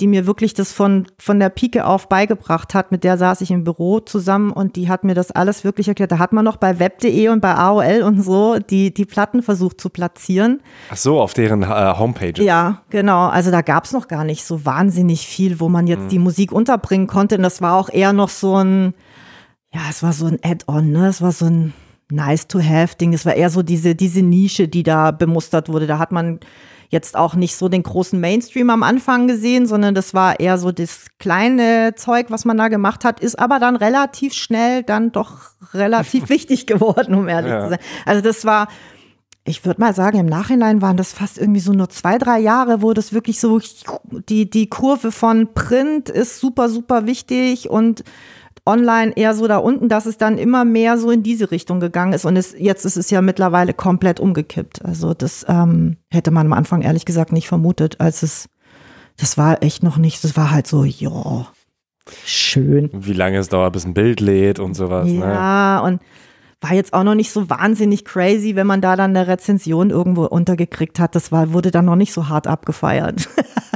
die 0.00 0.06
mir 0.06 0.26
wirklich 0.26 0.52
das 0.52 0.70
von, 0.70 1.06
von 1.18 1.40
der 1.40 1.48
Pike 1.48 1.86
auf 1.86 2.10
beigebracht 2.10 2.74
hat. 2.74 2.92
Mit 2.92 3.04
der 3.04 3.16
saß 3.16 3.40
ich 3.40 3.50
im 3.50 3.64
Büro 3.64 4.00
zusammen 4.00 4.50
und 4.50 4.76
die 4.76 4.90
hat 4.90 5.02
mir 5.02 5.14
das 5.14 5.30
alles 5.30 5.64
wirklich 5.64 5.88
erklärt. 5.88 6.12
Da 6.12 6.18
hat 6.18 6.34
man 6.34 6.44
noch 6.44 6.58
bei 6.58 6.78
web.de 6.78 7.28
und 7.30 7.40
bei 7.40 7.54
AOL 7.54 8.02
und 8.02 8.22
so 8.22 8.58
die, 8.58 8.92
die 8.92 9.06
Platten 9.06 9.42
versucht 9.42 9.80
zu 9.80 9.88
platzieren. 9.88 10.60
Ach 10.90 10.98
so, 10.98 11.22
auf 11.22 11.32
deren 11.32 11.62
äh, 11.62 11.94
Homepage. 11.98 12.42
Ja, 12.42 12.82
genau. 12.90 13.28
Also 13.28 13.50
da 13.50 13.62
gab 13.62 13.84
es 13.84 13.92
noch 13.92 14.08
gar 14.08 14.24
nicht 14.24 14.44
so 14.44 14.66
wahnsinnig 14.66 15.26
viel, 15.26 15.58
wo 15.58 15.70
man 15.70 15.86
jetzt 15.86 16.04
mhm. 16.04 16.08
die 16.08 16.18
Musik 16.18 16.52
unterbringen 16.52 17.06
konnte. 17.06 17.36
Und 17.36 17.42
das 17.42 17.62
war 17.62 17.76
auch 17.76 17.88
eher 17.88 18.12
noch 18.12 18.28
so 18.28 18.56
ein, 18.56 18.92
ja, 19.74 19.82
es 19.88 20.02
war 20.02 20.12
so 20.12 20.26
ein 20.26 20.38
Add-on, 20.42 20.92
ne? 20.92 21.08
Es 21.08 21.22
war 21.22 21.32
so 21.32 21.46
ein 21.46 21.72
Nice-to-have-Ding. 22.10 23.14
Es 23.14 23.24
war 23.24 23.34
eher 23.34 23.50
so 23.50 23.62
diese, 23.62 23.94
diese 23.94 24.22
Nische, 24.22 24.68
die 24.68 24.82
da 24.82 25.10
bemustert 25.10 25.68
wurde. 25.68 25.86
Da 25.86 25.98
hat 25.98 26.12
man 26.12 26.40
jetzt 26.90 27.16
auch 27.16 27.34
nicht 27.34 27.56
so 27.56 27.70
den 27.70 27.82
großen 27.82 28.20
Mainstream 28.20 28.68
am 28.68 28.82
Anfang 28.82 29.26
gesehen, 29.26 29.66
sondern 29.66 29.94
das 29.94 30.12
war 30.12 30.38
eher 30.38 30.58
so 30.58 30.72
das 30.72 31.06
kleine 31.18 31.94
Zeug, 31.96 32.26
was 32.28 32.44
man 32.44 32.58
da 32.58 32.68
gemacht 32.68 33.06
hat, 33.06 33.18
ist 33.18 33.38
aber 33.38 33.58
dann 33.58 33.76
relativ 33.76 34.34
schnell 34.34 34.82
dann 34.82 35.10
doch 35.10 35.52
relativ 35.72 36.28
wichtig 36.28 36.66
geworden, 36.66 37.14
um 37.14 37.28
ehrlich 37.28 37.52
ja. 37.52 37.62
zu 37.62 37.70
sein. 37.70 37.78
Also 38.04 38.20
das 38.20 38.44
war, 38.44 38.68
ich 39.44 39.64
würde 39.64 39.80
mal 39.80 39.94
sagen, 39.94 40.18
im 40.18 40.26
Nachhinein 40.26 40.82
waren 40.82 40.98
das 40.98 41.14
fast 41.14 41.38
irgendwie 41.38 41.60
so 41.60 41.72
nur 41.72 41.88
zwei, 41.88 42.18
drei 42.18 42.38
Jahre, 42.40 42.82
wo 42.82 42.92
das 42.92 43.14
wirklich 43.14 43.40
so, 43.40 43.58
die, 44.28 44.50
die 44.50 44.68
Kurve 44.68 45.12
von 45.12 45.54
Print 45.54 46.10
ist 46.10 46.40
super, 46.40 46.68
super 46.68 47.06
wichtig 47.06 47.70
und 47.70 48.04
online 48.64 49.12
eher 49.16 49.34
so 49.34 49.48
da 49.48 49.56
unten, 49.58 49.88
dass 49.88 50.06
es 50.06 50.18
dann 50.18 50.38
immer 50.38 50.64
mehr 50.64 50.98
so 50.98 51.10
in 51.10 51.22
diese 51.22 51.50
Richtung 51.50 51.80
gegangen 51.80 52.12
ist. 52.12 52.24
Und 52.24 52.36
es, 52.36 52.54
jetzt 52.56 52.84
ist 52.84 52.96
es 52.96 53.10
ja 53.10 53.20
mittlerweile 53.20 53.74
komplett 53.74 54.20
umgekippt. 54.20 54.84
Also 54.84 55.14
das 55.14 55.44
ähm, 55.48 55.96
hätte 56.10 56.30
man 56.30 56.46
am 56.46 56.52
Anfang 56.52 56.82
ehrlich 56.82 57.04
gesagt 57.04 57.32
nicht 57.32 57.48
vermutet, 57.48 58.00
als 58.00 58.22
es, 58.22 58.48
das 59.16 59.36
war 59.36 59.62
echt 59.62 59.82
noch 59.82 59.96
nicht, 59.96 60.22
das 60.22 60.36
war 60.36 60.50
halt 60.50 60.66
so, 60.66 60.84
ja, 60.84 61.46
schön. 62.24 62.90
Wie 62.92 63.12
lange 63.12 63.38
es 63.38 63.48
dauert, 63.48 63.72
bis 63.72 63.84
ein 63.84 63.94
Bild 63.94 64.20
lädt 64.20 64.60
und 64.60 64.74
sowas. 64.74 65.08
Ne? 65.08 65.20
Ja, 65.20 65.80
ne? 65.80 65.86
und 65.86 66.00
war 66.60 66.74
jetzt 66.74 66.92
auch 66.92 67.02
noch 67.02 67.16
nicht 67.16 67.32
so 67.32 67.50
wahnsinnig 67.50 68.04
crazy, 68.04 68.54
wenn 68.54 68.68
man 68.68 68.80
da 68.80 68.94
dann 68.94 69.16
eine 69.16 69.26
Rezension 69.26 69.90
irgendwo 69.90 70.24
untergekriegt 70.26 71.00
hat. 71.00 71.16
Das 71.16 71.32
war, 71.32 71.52
wurde 71.52 71.72
dann 71.72 71.86
noch 71.86 71.96
nicht 71.96 72.12
so 72.12 72.28
hart 72.28 72.46
abgefeiert. 72.46 73.28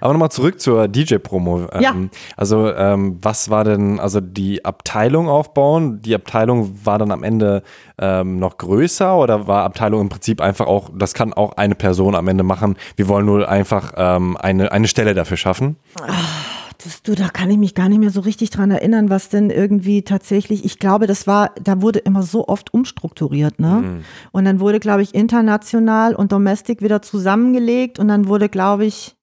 Aber 0.00 0.12
nochmal 0.12 0.30
zurück 0.30 0.60
zur 0.60 0.88
DJ-Promo. 0.88 1.68
Ja. 1.80 1.92
Ähm, 1.92 2.10
also, 2.36 2.72
ähm, 2.72 3.18
was 3.22 3.50
war 3.50 3.64
denn, 3.64 3.98
also 4.00 4.20
die 4.20 4.64
Abteilung 4.64 5.28
aufbauen? 5.28 6.00
Die 6.02 6.14
Abteilung 6.14 6.78
war 6.84 6.98
dann 6.98 7.10
am 7.10 7.22
Ende 7.22 7.62
ähm, 7.98 8.38
noch 8.38 8.58
größer 8.58 9.16
oder 9.16 9.46
war 9.46 9.64
Abteilung 9.64 10.02
im 10.02 10.08
Prinzip 10.08 10.40
einfach 10.40 10.66
auch, 10.66 10.90
das 10.94 11.14
kann 11.14 11.32
auch 11.32 11.56
eine 11.56 11.74
Person 11.74 12.14
am 12.14 12.28
Ende 12.28 12.44
machen. 12.44 12.76
Wir 12.96 13.08
wollen 13.08 13.26
nur 13.26 13.48
einfach 13.48 13.94
ähm, 13.96 14.36
eine, 14.36 14.72
eine 14.72 14.88
Stelle 14.88 15.14
dafür 15.14 15.36
schaffen? 15.36 15.76
Ach, 16.02 16.56
du, 17.04 17.14
da 17.14 17.28
kann 17.28 17.50
ich 17.50 17.58
mich 17.58 17.74
gar 17.74 17.88
nicht 17.88 17.98
mehr 17.98 18.10
so 18.10 18.20
richtig 18.20 18.50
dran 18.50 18.70
erinnern, 18.70 19.10
was 19.10 19.28
denn 19.28 19.50
irgendwie 19.50 20.02
tatsächlich, 20.02 20.64
ich 20.64 20.78
glaube, 20.78 21.06
das 21.06 21.26
war, 21.26 21.52
da 21.62 21.80
wurde 21.82 22.00
immer 22.00 22.22
so 22.22 22.48
oft 22.48 22.72
umstrukturiert, 22.74 23.58
ne? 23.58 23.82
Mhm. 23.82 24.04
Und 24.32 24.44
dann 24.44 24.60
wurde, 24.60 24.80
glaube 24.80 25.02
ich, 25.02 25.14
international 25.14 26.14
und 26.14 26.32
domestic 26.32 26.82
wieder 26.82 27.02
zusammengelegt 27.02 27.98
und 27.98 28.08
dann 28.08 28.28
wurde, 28.28 28.48
glaube 28.48 28.84
ich, 28.84 29.16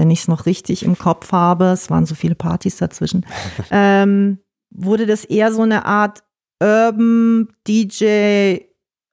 wenn 0.00 0.10
ich 0.10 0.20
es 0.20 0.28
noch 0.28 0.46
richtig 0.46 0.82
im 0.82 0.96
Kopf 0.96 1.30
habe, 1.30 1.66
es 1.66 1.90
waren 1.90 2.06
so 2.06 2.14
viele 2.14 2.34
Partys 2.34 2.78
dazwischen, 2.78 3.26
ähm, 3.70 4.38
wurde 4.70 5.04
das 5.04 5.26
eher 5.26 5.52
so 5.52 5.60
eine 5.60 5.84
Art 5.84 6.22
Urban 6.62 7.48
DJ 7.68 8.60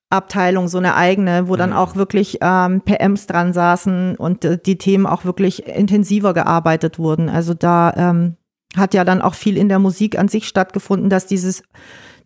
Abteilung, 0.09 0.69
so 0.69 0.77
eine 0.77 0.95
eigene, 0.95 1.49
wo 1.49 1.57
dann 1.57 1.71
mhm. 1.71 1.75
auch 1.75 1.97
wirklich 1.97 2.38
ähm, 2.39 2.79
PMs 2.79 3.27
dran 3.27 3.51
saßen 3.51 4.15
und 4.15 4.45
äh, 4.45 4.57
die 4.57 4.77
Themen 4.77 5.05
auch 5.05 5.25
wirklich 5.25 5.67
intensiver 5.67 6.33
gearbeitet 6.33 6.97
wurden. 6.97 7.27
Also 7.27 7.53
da 7.53 7.93
ähm, 7.97 8.38
hat 8.77 8.93
ja 8.93 9.03
dann 9.03 9.21
auch 9.21 9.33
viel 9.33 9.57
in 9.57 9.67
der 9.67 9.79
Musik 9.79 10.17
an 10.17 10.29
sich 10.29 10.47
stattgefunden, 10.47 11.09
dass 11.09 11.25
dieses 11.27 11.63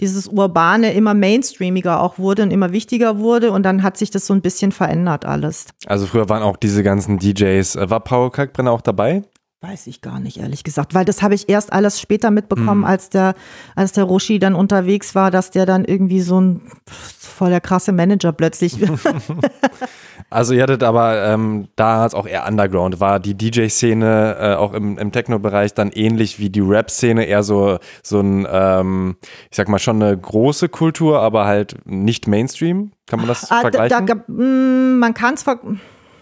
dieses 0.02 0.28
Urbane 0.28 0.94
immer 0.94 1.14
mainstreamiger 1.14 2.02
auch 2.02 2.18
wurde 2.18 2.44
und 2.44 2.52
immer 2.52 2.72
wichtiger 2.72 3.20
wurde 3.20 3.52
und 3.52 3.64
dann 3.64 3.84
hat 3.84 3.98
sich 3.98 4.12
das 4.12 4.26
so 4.26 4.34
ein 4.34 4.42
bisschen 4.42 4.72
verändert 4.72 5.26
alles. 5.26 5.68
Also 5.86 6.08
früher 6.08 6.28
waren 6.28 6.44
auch 6.44 6.58
diese 6.58 6.84
ganzen 6.84 7.20
DJs, 7.20 7.76
äh, 7.76 7.90
war 7.90 8.00
Paul 8.02 8.32
Kalkbrenner 8.32 8.72
auch 8.72 8.82
dabei? 8.82 9.24
Weiß 9.64 9.86
ich 9.86 10.02
gar 10.02 10.20
nicht, 10.20 10.38
ehrlich 10.38 10.64
gesagt, 10.64 10.96
weil 10.96 11.06
das 11.06 11.22
habe 11.22 11.36
ich 11.36 11.48
erst 11.48 11.72
alles 11.72 12.02
später 12.02 12.32
mitbekommen, 12.32 12.80
mhm. 12.80 12.86
als 12.86 13.10
der, 13.12 13.36
als 13.76 13.92
der 13.92 14.06
Roshi 14.06 14.40
dann 14.40 14.56
unterwegs 14.56 15.14
war, 15.14 15.30
dass 15.30 15.52
der 15.52 15.68
dann 15.68 15.86
irgendwie 15.86 16.22
so 16.22 16.42
ein 16.42 16.62
voll 16.88 17.52
der 17.52 17.62
krasse 17.62 17.92
Manager 17.92 18.32
plötzlich. 18.32 18.76
also 20.32 20.54
ihr 20.54 20.64
hattet 20.64 20.82
aber 20.82 21.24
ähm, 21.26 21.68
damals 21.76 22.16
auch 22.16 22.26
eher 22.26 22.48
Underground. 22.48 23.00
War 23.00 23.20
die 23.20 23.36
DJ-Szene 23.36 24.38
äh, 24.40 24.56
auch 24.56 24.74
im, 24.74 24.98
im 24.98 25.12
Techno-Bereich 25.12 25.74
dann 25.74 25.92
ähnlich 25.92 26.40
wie 26.40 26.50
die 26.50 26.62
Rap-Szene, 26.62 27.26
eher 27.26 27.44
so, 27.44 27.78
so 28.02 28.22
ein, 28.22 28.48
ähm, 28.50 29.18
ich 29.50 29.58
sag 29.58 29.68
mal 29.68 29.78
schon 29.78 30.02
eine 30.02 30.18
große 30.18 30.70
Kultur, 30.70 31.20
aber 31.20 31.46
halt 31.46 31.76
nicht 31.86 32.28
Mainstream? 32.28 32.94
Kann 33.08 33.20
man 33.20 33.28
das 33.28 33.52
ah, 33.52 33.60
vergleichen? 33.62 34.08
Da, 34.08 34.16
da, 34.16 34.22
mm, 34.28 35.00
man 35.00 35.14
kann 35.14 35.34
es 35.34 35.44
vergleichen 35.44 35.82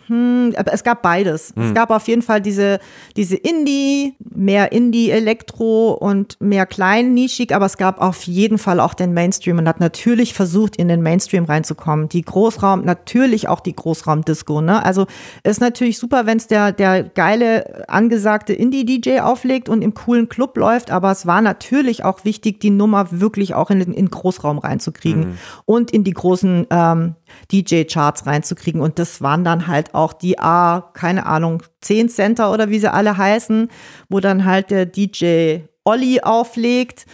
hm, 0.09 0.55
aber 0.57 0.73
es 0.73 0.83
gab 0.83 1.03
beides. 1.03 1.53
Hm. 1.55 1.67
Es 1.67 1.73
gab 1.75 1.91
auf 1.91 2.07
jeden 2.07 2.23
Fall 2.23 2.41
diese, 2.41 2.79
diese 3.15 3.35
Indie, 3.35 4.15
mehr 4.19 4.71
Indie-Elektro 4.71 5.91
und 5.91 6.35
mehr 6.39 6.65
klein 6.65 7.13
nischig, 7.13 7.53
aber 7.53 7.67
es 7.67 7.77
gab 7.77 8.01
auf 8.01 8.23
jeden 8.23 8.57
Fall 8.57 8.79
auch 8.79 8.95
den 8.95 9.13
Mainstream 9.13 9.59
und 9.59 9.67
hat 9.67 9.79
natürlich 9.79 10.33
versucht, 10.33 10.77
in 10.77 10.87
den 10.87 11.03
Mainstream 11.03 11.45
reinzukommen. 11.45 12.09
Die 12.09 12.23
Großraum, 12.23 12.83
natürlich 12.85 13.47
auch 13.47 13.59
die 13.59 13.75
Großraumdisco, 13.75 14.61
ne? 14.61 14.83
Also 14.83 15.05
ist 15.43 15.61
natürlich 15.61 15.99
super, 15.99 16.25
wenn 16.25 16.37
es 16.37 16.47
der, 16.47 16.71
der 16.71 17.03
geile, 17.03 17.87
angesagte 17.87 18.53
Indie-DJ 18.53 19.19
auflegt 19.19 19.69
und 19.69 19.83
im 19.83 19.93
coolen 19.93 20.27
Club 20.27 20.57
läuft, 20.57 20.89
aber 20.89 21.11
es 21.11 21.27
war 21.27 21.43
natürlich 21.43 22.03
auch 22.03 22.25
wichtig, 22.25 22.59
die 22.59 22.71
Nummer 22.71 23.07
wirklich 23.11 23.53
auch 23.53 23.69
in 23.69 23.79
den 23.79 24.09
Großraum 24.09 24.57
reinzukriegen 24.57 25.21
mhm. 25.21 25.37
und 25.65 25.91
in 25.91 26.03
die 26.03 26.13
großen 26.13 26.65
ähm, 26.71 27.15
DJ-Charts 27.51 28.25
reinzukriegen. 28.25 28.81
Und 28.81 28.99
das 28.99 29.21
waren 29.21 29.43
dann 29.43 29.67
halt 29.67 29.95
auch 29.95 30.13
die 30.13 30.39
A, 30.39 30.89
keine 30.93 31.25
Ahnung, 31.25 31.63
10 31.81 32.09
Center 32.09 32.51
oder 32.51 32.69
wie 32.69 32.79
sie 32.79 32.91
alle 32.91 33.17
heißen, 33.17 33.69
wo 34.09 34.19
dann 34.19 34.45
halt 34.45 34.71
der 34.71 34.85
DJ 34.85 35.59
Olli 35.83 36.21
auflegt 36.21 37.05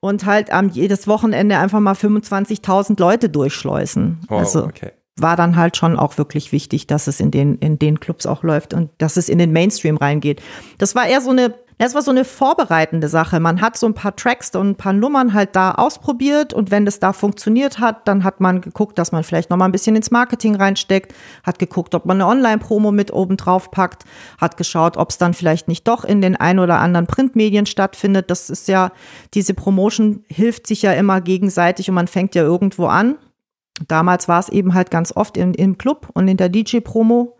und 0.00 0.26
halt 0.26 0.52
am 0.52 0.68
jedes 0.68 1.06
Wochenende 1.06 1.58
einfach 1.58 1.80
mal 1.80 1.94
25.000 1.94 2.98
Leute 2.98 3.28
durchschleusen. 3.28 4.20
Oh, 4.28 4.36
also 4.36 4.64
okay. 4.64 4.90
war 5.16 5.36
dann 5.36 5.56
halt 5.56 5.76
schon 5.76 5.96
auch 5.96 6.18
wirklich 6.18 6.50
wichtig, 6.50 6.86
dass 6.86 7.06
es 7.06 7.20
in 7.20 7.30
den, 7.30 7.56
in 7.58 7.78
den 7.78 8.00
Clubs 8.00 8.26
auch 8.26 8.42
läuft 8.42 8.74
und 8.74 8.90
dass 8.98 9.16
es 9.16 9.28
in 9.28 9.38
den 9.38 9.52
Mainstream 9.52 9.96
reingeht. 9.96 10.42
Das 10.78 10.94
war 10.94 11.06
eher 11.06 11.20
so 11.20 11.30
eine 11.30 11.54
es 11.78 11.94
war 11.94 12.02
so 12.02 12.10
eine 12.10 12.24
vorbereitende 12.24 13.08
Sache. 13.08 13.40
Man 13.40 13.60
hat 13.60 13.76
so 13.76 13.86
ein 13.86 13.94
paar 13.94 14.14
Tracks 14.14 14.54
und 14.54 14.70
ein 14.70 14.76
paar 14.76 14.92
Nummern 14.92 15.34
halt 15.34 15.56
da 15.56 15.72
ausprobiert 15.72 16.52
und 16.54 16.70
wenn 16.70 16.84
das 16.84 17.00
da 17.00 17.12
funktioniert 17.12 17.80
hat, 17.80 18.06
dann 18.06 18.24
hat 18.24 18.40
man 18.40 18.60
geguckt, 18.60 18.98
dass 18.98 19.12
man 19.12 19.24
vielleicht 19.24 19.50
noch 19.50 19.56
mal 19.56 19.64
ein 19.64 19.72
bisschen 19.72 19.96
ins 19.96 20.10
Marketing 20.10 20.54
reinsteckt, 20.54 21.14
hat 21.42 21.58
geguckt, 21.58 21.94
ob 21.94 22.06
man 22.06 22.20
eine 22.20 22.30
Online-Promo 22.30 22.92
mit 22.92 23.12
oben 23.12 23.36
drauf 23.36 23.70
packt, 23.70 24.04
hat 24.40 24.56
geschaut, 24.56 24.96
ob 24.96 25.10
es 25.10 25.18
dann 25.18 25.34
vielleicht 25.34 25.68
nicht 25.68 25.88
doch 25.88 26.04
in 26.04 26.20
den 26.20 26.36
ein 26.36 26.58
oder 26.58 26.78
anderen 26.78 27.06
Printmedien 27.06 27.66
stattfindet. 27.66 28.30
Das 28.30 28.50
ist 28.50 28.68
ja, 28.68 28.92
diese 29.34 29.54
Promotion 29.54 30.24
hilft 30.28 30.66
sich 30.66 30.82
ja 30.82 30.92
immer 30.92 31.20
gegenseitig 31.20 31.88
und 31.88 31.94
man 31.94 32.06
fängt 32.06 32.34
ja 32.34 32.42
irgendwo 32.42 32.86
an. 32.86 33.16
Damals 33.88 34.28
war 34.28 34.38
es 34.38 34.48
eben 34.48 34.74
halt 34.74 34.90
ganz 34.90 35.14
oft 35.14 35.36
in, 35.36 35.54
im 35.54 35.78
Club 35.78 36.08
und 36.12 36.28
in 36.28 36.36
der 36.36 36.48
DJ-Promo. 36.48 37.36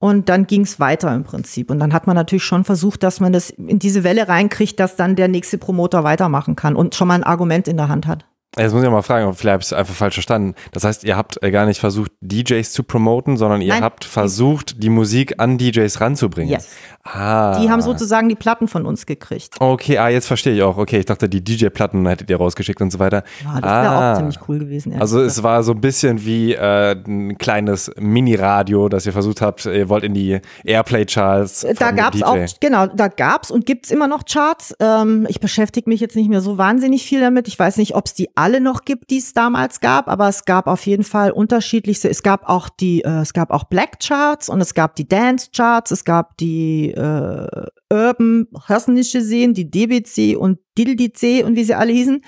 Und 0.00 0.28
dann 0.28 0.46
ging 0.46 0.62
es 0.62 0.78
weiter 0.78 1.12
im 1.14 1.24
Prinzip. 1.24 1.70
Und 1.70 1.80
dann 1.80 1.92
hat 1.92 2.06
man 2.06 2.14
natürlich 2.14 2.44
schon 2.44 2.64
versucht, 2.64 3.02
dass 3.02 3.18
man 3.18 3.32
das 3.32 3.50
in 3.50 3.80
diese 3.80 4.04
Welle 4.04 4.28
reinkriegt, 4.28 4.78
dass 4.78 4.94
dann 4.94 5.16
der 5.16 5.28
nächste 5.28 5.58
Promoter 5.58 6.04
weitermachen 6.04 6.54
kann 6.54 6.76
und 6.76 6.94
schon 6.94 7.08
mal 7.08 7.14
ein 7.14 7.24
Argument 7.24 7.66
in 7.66 7.76
der 7.76 7.88
Hand 7.88 8.06
hat. 8.06 8.24
Jetzt 8.56 8.72
muss 8.72 8.82
ich 8.82 8.90
mal 8.90 9.02
fragen, 9.02 9.32
vielleicht 9.34 9.52
habe 9.52 9.60
ich 9.60 9.66
es 9.66 9.72
einfach 9.72 9.94
falsch 9.94 10.14
verstanden. 10.14 10.54
Das 10.72 10.82
heißt, 10.82 11.04
ihr 11.04 11.16
habt 11.16 11.42
äh, 11.42 11.50
gar 11.50 11.66
nicht 11.66 11.80
versucht, 11.80 12.12
DJs 12.20 12.72
zu 12.72 12.82
promoten, 12.82 13.36
sondern 13.36 13.60
ihr 13.60 13.74
Nein. 13.74 13.84
habt 13.84 14.04
versucht, 14.04 14.82
die 14.82 14.88
Musik 14.88 15.34
an 15.38 15.58
DJs 15.58 16.00
ranzubringen. 16.00 16.52
Yes. 16.52 16.70
Ah. 17.04 17.58
Die 17.60 17.70
haben 17.70 17.80
sozusagen 17.80 18.28
die 18.28 18.34
Platten 18.34 18.68
von 18.68 18.84
uns 18.84 19.06
gekriegt. 19.06 19.54
Okay, 19.60 19.98
ah, 19.98 20.08
jetzt 20.08 20.26
verstehe 20.26 20.54
ich 20.54 20.62
auch. 20.62 20.76
Okay, 20.76 20.98
ich 20.98 21.06
dachte, 21.06 21.28
die 21.28 21.42
DJ-Platten 21.42 22.06
hättet 22.06 22.28
ihr 22.28 22.36
rausgeschickt 22.36 22.80
und 22.82 22.90
so 22.90 22.98
weiter. 22.98 23.22
Ja, 23.44 23.60
das 23.60 23.62
wäre 23.62 23.88
ah. 23.88 24.12
auch 24.12 24.16
ziemlich 24.16 24.38
cool 24.48 24.58
gewesen. 24.58 25.00
Also 25.00 25.20
es 25.22 25.42
war 25.42 25.62
so 25.62 25.72
ein 25.72 25.80
bisschen 25.80 26.24
wie 26.24 26.54
äh, 26.54 26.92
ein 26.92 27.38
kleines 27.38 27.90
Mini-Radio, 27.98 28.88
das 28.88 29.06
ihr 29.06 29.12
versucht 29.12 29.40
habt, 29.40 29.64
ihr 29.64 29.88
wollt 29.88 30.04
in 30.04 30.12
die 30.12 30.40
Airplay-Charts. 30.64 31.66
Da 31.78 31.92
gab 31.92 32.14
es 32.14 32.22
auch, 32.22 32.36
genau, 32.60 32.86
da 32.86 33.08
gab 33.08 33.44
es 33.44 33.50
und 33.50 33.64
gibt 33.64 33.86
es 33.86 33.90
immer 33.90 34.06
noch 34.06 34.24
Charts. 34.24 34.74
Ähm, 34.80 35.26
ich 35.28 35.40
beschäftige 35.40 35.88
mich 35.88 36.00
jetzt 36.00 36.16
nicht 36.16 36.28
mehr 36.28 36.40
so 36.40 36.58
wahnsinnig 36.58 37.04
viel 37.04 37.20
damit. 37.20 37.48
Ich 37.48 37.58
weiß 37.58 37.78
nicht, 37.78 37.94
ob 37.94 38.06
es 38.06 38.14
die 38.14 38.28
alle 38.34 38.60
noch 38.60 38.84
gibt, 38.84 39.10
die 39.10 39.18
es 39.18 39.32
damals 39.32 39.80
gab, 39.80 40.08
aber 40.08 40.28
es 40.28 40.44
gab 40.44 40.66
auf 40.66 40.84
jeden 40.86 41.04
Fall 41.04 41.30
unterschiedlichste. 41.30 42.10
Es 42.10 42.22
gab 42.22 42.48
auch 42.48 42.68
die, 42.68 43.02
äh, 43.02 43.20
es 43.20 43.32
gab 43.32 43.50
auch 43.50 43.64
Black 43.64 44.00
Charts 44.00 44.48
und 44.48 44.60
es 44.60 44.74
gab 44.74 44.96
die 44.96 45.08
Dance 45.08 45.48
Charts, 45.54 45.90
es 45.90 46.04
gab 46.04 46.36
die 46.36 46.87
äh, 46.92 47.66
Urban, 47.92 48.46
hast 48.68 48.88
nicht 48.88 49.12
gesehen, 49.12 49.54
die 49.54 49.70
DBC 49.70 50.36
und 50.36 50.58
Dildic 50.76 51.44
und 51.44 51.56
wie 51.56 51.64
sie 51.64 51.74
alle 51.74 51.92
hießen. 51.92 52.22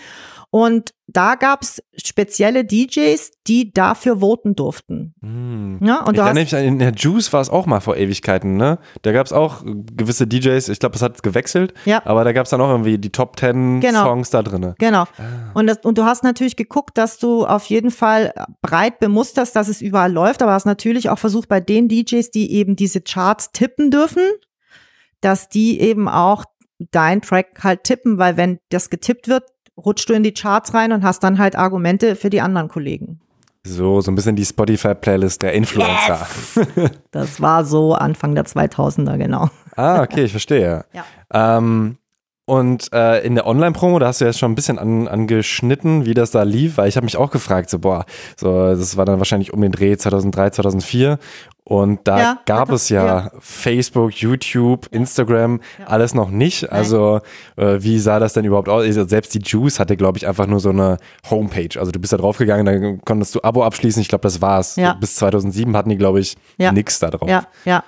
Und 0.53 0.95
da 1.07 1.37
gab 1.37 1.63
es 1.63 1.81
spezielle 1.97 2.65
DJs, 2.65 3.31
die 3.47 3.73
dafür 3.73 4.19
voten 4.19 4.57
durften. 4.57 5.15
Hm. 5.23 5.79
Ja, 5.81 6.03
und 6.05 6.17
du 6.17 6.23
erinnere 6.23 6.45
hast, 6.45 6.53
in 6.53 6.81
der 6.81 6.93
Juice 6.93 7.33
war 7.33 7.41
es 7.41 7.49
auch 7.49 7.67
mal 7.67 7.79
vor 7.79 7.97
Ewigkeiten, 7.97 8.57
ne? 8.57 8.81
Da 9.03 9.13
gab 9.13 9.27
es 9.27 9.33
auch 9.33 9.63
gewisse 9.65 10.27
DJs, 10.27 10.69
ich 10.69 10.81
glaube, 10.81 10.97
es 10.97 11.03
hat 11.03 11.23
gewechselt, 11.23 11.73
Ja. 11.85 12.05
aber 12.05 12.25
da 12.25 12.33
gab 12.33 12.47
es 12.47 12.51
dann 12.51 12.61
auch 12.61 12.71
irgendwie 12.71 12.99
die 12.99 13.11
Top 13.11 13.39
10 13.39 13.79
Genau. 13.81 14.03
Songs 14.03 14.31
da 14.31 14.43
drin. 14.43 14.75
Genau. 14.79 15.05
Und, 15.55 15.69
das, 15.69 15.79
und 15.85 15.99
du 15.99 16.05
hast 16.05 16.25
natürlich 16.25 16.57
geguckt, 16.57 16.99
dass 16.99 17.19
du 17.19 17.47
auf 17.47 17.67
jeden 17.67 17.93
Fall 17.93 18.33
breit 18.61 18.99
bemusterst, 18.99 19.55
dass 19.55 19.69
es 19.69 19.81
überall 19.81 20.13
läuft, 20.13 20.43
aber 20.43 20.53
hast 20.53 20.67
natürlich 20.67 21.11
auch 21.11 21.19
versucht, 21.19 21.49
bei 21.49 21.61
den 21.61 21.87
DJs, 21.89 22.29
die 22.33 22.53
eben 22.55 22.75
diese 22.75 23.01
Charts 23.01 23.53
tippen 23.53 23.93
dürfen, 23.93 24.23
dass 25.21 25.49
die 25.49 25.81
eben 25.81 26.09
auch 26.09 26.45
dein 26.91 27.21
Track 27.21 27.63
halt 27.63 27.85
tippen, 27.85 28.19
weil 28.19 28.37
wenn 28.37 28.59
das 28.71 28.91
getippt 28.91 29.29
wird, 29.29 29.45
rutschst 29.77 30.09
du 30.09 30.15
in 30.15 30.23
die 30.23 30.33
Charts 30.33 30.75
rein 30.75 30.93
und 30.93 31.05
hast 31.05 31.23
dann 31.23 31.39
halt 31.39 31.57
Argumente 31.57 32.17
für 32.17 32.31
die 32.31 32.41
anderen 32.41 32.69
Kollegen. 32.69 33.21
So, 33.65 34.01
so 34.01 34.11
ein 34.11 34.15
bisschen 34.15 34.37
die 34.37 34.45
Spotify-Playlist 34.45 35.43
der 35.43 35.53
Influencer. 35.53 36.27
Das 37.11 37.41
war 37.43 37.65
so 37.65 37.95
Anfang 37.95 38.35
der 38.35 38.47
2000er, 38.47 39.19
genau. 39.19 39.51
Ah, 39.77 40.03
okay, 40.03 40.25
ich 40.25 40.31
verstehe. 40.31 40.85
Ja. 40.93 41.05
Ähm, 41.33 41.99
und 42.51 42.93
äh, 42.93 43.21
in 43.25 43.37
der 43.37 43.47
Online-Promo, 43.47 43.99
da 44.01 44.09
hast 44.09 44.21
du 44.21 44.25
jetzt 44.25 44.39
schon 44.41 44.51
ein 44.51 44.55
bisschen 44.57 44.79
an, 44.79 45.07
angeschnitten, 45.07 46.05
wie 46.05 46.15
das 46.15 46.33
da 46.33 46.43
lief, 46.43 46.77
weil 46.79 46.89
ich 46.89 46.97
habe 46.97 47.05
mich 47.05 47.17
auch 47.17 47.31
gefragt, 47.31 47.71
so 47.71 47.79
boah, 47.79 48.05
so 48.37 48.67
das 48.75 48.97
war 48.97 49.05
dann 49.05 49.19
wahrscheinlich 49.19 49.53
um 49.53 49.61
den 49.61 49.71
Dreh 49.73 49.97
2003, 49.97 50.51
2004 50.51 51.19
und 51.65 52.01
da 52.05 52.19
Ja, 52.19 52.39
gab 52.47 52.69
ja, 52.71 52.75
es 52.75 52.89
ja, 52.89 53.07
ja. 53.07 53.31
Facebook, 53.39 54.13
YouTube, 54.15 54.89
Instagram, 54.91 55.61
Ja. 55.79 55.87
alles 55.87 56.15
noch 56.15 56.31
nicht. 56.31 56.73
Also 56.73 57.21
äh, 57.57 57.77
wie 57.81 57.99
sah 58.01 58.19
das 58.19 58.33
denn 58.33 58.45
überhaupt 58.45 58.69
aus? 58.69 58.83
Also, 58.85 59.07
Selbst 59.07 59.33
die 59.35 59.41
Juice 59.45 59.79
hatte, 59.79 59.97
glaube 59.97 60.19
ich, 60.19 60.27
einfach 60.27 60.47
nur 60.49 60.59
so 60.59 60.71
eine 60.71 60.97
Homepage. 61.31 61.79
Also 61.79 61.93
du 61.93 62.01
bist 62.01 62.13
da 62.13 62.17
draufgegangen, 62.17 62.67
dann 62.67 63.01
konntest 63.05 63.35
du 63.37 63.41
Abo 63.43 63.63
abschließen. 63.63 64.03
Ich 64.03 64.09
glaube, 64.09 64.23
das 64.23 64.41
war's. 64.43 64.75
Ja. 64.75 64.95
Bis 64.95 65.15
2007 65.17 65.77
hatten 65.77 65.91
die, 65.91 65.99
glaube 65.99 66.19
ich, 66.19 66.37
Ja. 66.59 66.73
nix 66.73 66.99
da 66.99 67.11
drauf. 67.11 67.29
Ja, 67.29 67.45
ja. 67.65 67.85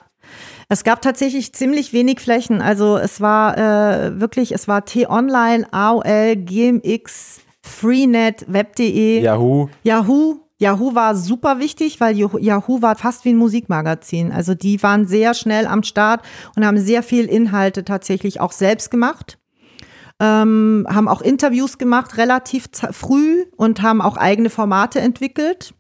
Es 0.68 0.84
gab 0.84 1.02
tatsächlich 1.02 1.52
ziemlich 1.52 1.92
wenig 1.92 2.20
Flächen. 2.20 2.60
Also 2.62 2.96
es 2.96 3.20
war 3.20 3.56
äh, 3.58 4.20
wirklich, 4.20 4.52
es 4.52 4.68
war 4.68 4.84
T-Online, 4.84 5.66
AOL, 5.72 6.36
GMX, 6.36 7.40
Freenet, 7.62 8.44
Web.de, 8.48 9.20
Yahoo. 9.22 9.68
Yahoo. 9.82 10.36
Yahoo 10.58 10.94
war 10.94 11.16
super 11.16 11.58
wichtig, 11.58 12.00
weil 12.00 12.16
Yahoo- 12.16 12.82
war 12.82 12.94
fast 12.94 13.24
wie 13.24 13.30
ein 13.32 13.36
Musikmagazin. 13.36 14.30
Also 14.30 14.54
die 14.54 14.80
waren 14.82 15.06
sehr 15.08 15.34
schnell 15.34 15.66
am 15.66 15.82
Start 15.82 16.24
und 16.54 16.64
haben 16.64 16.78
sehr 16.78 17.02
viel 17.02 17.24
Inhalte 17.24 17.84
tatsächlich 17.84 18.40
auch 18.40 18.52
selbst 18.52 18.90
gemacht. 18.92 19.38
Ähm, 20.20 20.86
haben 20.88 21.08
auch 21.08 21.20
Interviews 21.20 21.78
gemacht, 21.78 22.16
relativ 22.16 22.66
früh 22.92 23.44
und 23.56 23.82
haben 23.82 24.00
auch 24.00 24.16
eigene 24.16 24.50
Formate 24.50 25.00
entwickelt. 25.00 25.74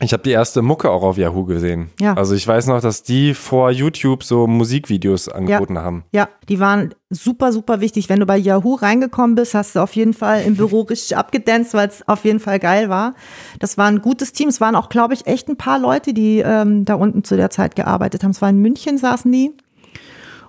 Ich 0.00 0.12
habe 0.12 0.24
die 0.24 0.32
erste 0.32 0.60
Mucke 0.60 0.90
auch 0.90 1.04
auf 1.04 1.18
Yahoo 1.18 1.44
gesehen. 1.44 1.90
Ja. 2.00 2.14
Also 2.14 2.34
ich 2.34 2.46
weiß 2.46 2.66
noch, 2.66 2.80
dass 2.80 3.04
die 3.04 3.32
vor 3.32 3.70
YouTube 3.70 4.24
so 4.24 4.48
Musikvideos 4.48 5.28
angeboten 5.28 5.78
haben. 5.78 6.04
Ja, 6.12 6.28
die 6.48 6.58
waren 6.58 6.96
super, 7.10 7.52
super 7.52 7.80
wichtig. 7.80 8.08
Wenn 8.08 8.18
du 8.18 8.26
bei 8.26 8.36
Yahoo 8.36 8.74
reingekommen 8.74 9.36
bist, 9.36 9.54
hast 9.54 9.76
du 9.76 9.80
auf 9.80 9.94
jeden 9.94 10.12
Fall 10.12 10.42
im 10.42 10.56
Büro 10.56 10.80
richtig 10.80 11.16
abgedanzt, 11.16 11.74
weil 11.74 11.88
es 11.88 12.06
auf 12.08 12.24
jeden 12.24 12.40
Fall 12.40 12.58
geil 12.58 12.88
war. 12.88 13.14
Das 13.60 13.78
war 13.78 13.86
ein 13.86 14.02
gutes 14.02 14.32
Team. 14.32 14.48
Es 14.48 14.60
waren 14.60 14.74
auch, 14.74 14.88
glaube 14.88 15.14
ich, 15.14 15.28
echt 15.28 15.48
ein 15.48 15.56
paar 15.56 15.78
Leute, 15.78 16.12
die 16.12 16.40
ähm, 16.40 16.84
da 16.84 16.94
unten 16.94 17.22
zu 17.22 17.36
der 17.36 17.50
Zeit 17.50 17.76
gearbeitet 17.76 18.24
haben. 18.24 18.32
Es 18.32 18.42
war 18.42 18.50
in 18.50 18.58
München, 18.58 18.98
saßen 18.98 19.30
die. 19.30 19.52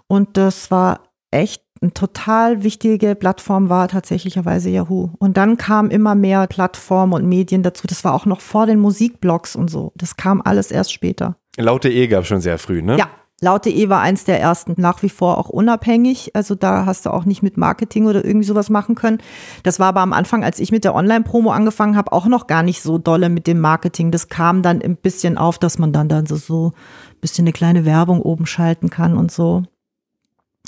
Und 0.07 0.37
das 0.37 0.71
war 0.71 1.01
echt 1.29 1.64
eine 1.85 1.93
total 1.93 2.63
wichtige 2.63 3.15
Plattform 3.15 3.69
war 3.69 3.87
tatsächlicherweise 3.87 4.69
Yahoo. 4.69 5.11
Und 5.19 5.37
dann 5.37 5.57
kamen 5.57 5.91
immer 5.91 6.15
mehr 6.15 6.47
Plattformen 6.47 7.13
und 7.13 7.27
Medien 7.27 7.63
dazu. 7.63 7.87
Das 7.87 8.03
war 8.03 8.13
auch 8.13 8.25
noch 8.25 8.41
vor 8.41 8.65
den 8.65 8.79
Musikblogs 8.79 9.55
und 9.55 9.69
so. 9.69 9.91
Das 9.95 10.17
kam 10.17 10.41
alles 10.43 10.71
erst 10.71 10.91
später. 10.91 11.37
Laut.de 11.57 12.07
gab 12.07 12.23
es 12.23 12.27
schon 12.27 12.41
sehr 12.41 12.57
früh, 12.57 12.81
ne? 12.81 12.97
Ja, 12.97 13.07
Laut.de 13.41 13.89
war 13.89 13.99
eins 13.99 14.23
der 14.23 14.39
ersten, 14.39 14.75
nach 14.77 15.03
wie 15.03 15.09
vor 15.09 15.37
auch 15.37 15.49
unabhängig. 15.49 16.31
Also 16.35 16.55
da 16.55 16.85
hast 16.85 17.05
du 17.05 17.11
auch 17.11 17.25
nicht 17.25 17.43
mit 17.43 17.57
Marketing 17.57 18.07
oder 18.07 18.23
irgendwie 18.23 18.47
sowas 18.47 18.69
machen 18.69 18.95
können. 18.95 19.19
Das 19.63 19.77
war 19.79 19.87
aber 19.87 20.01
am 20.01 20.13
Anfang, 20.13 20.43
als 20.43 20.59
ich 20.59 20.71
mit 20.71 20.85
der 20.85 20.95
Online-Promo 20.95 21.51
angefangen 21.51 21.97
habe, 21.97 22.13
auch 22.13 22.27
noch 22.27 22.47
gar 22.47 22.63
nicht 22.63 22.81
so 22.81 22.97
dolle 22.97 23.29
mit 23.29 23.45
dem 23.45 23.59
Marketing. 23.59 24.09
Das 24.09 24.29
kam 24.29 24.61
dann 24.61 24.81
ein 24.81 24.95
bisschen 24.95 25.37
auf, 25.37 25.59
dass 25.59 25.77
man 25.77 25.91
dann, 25.91 26.07
dann 26.07 26.25
so, 26.25 26.37
so 26.37 26.71
ein 27.11 27.19
bisschen 27.19 27.43
eine 27.43 27.51
kleine 27.51 27.83
Werbung 27.83 28.21
oben 28.21 28.45
schalten 28.45 28.89
kann 28.89 29.17
und 29.17 29.31
so. 29.31 29.63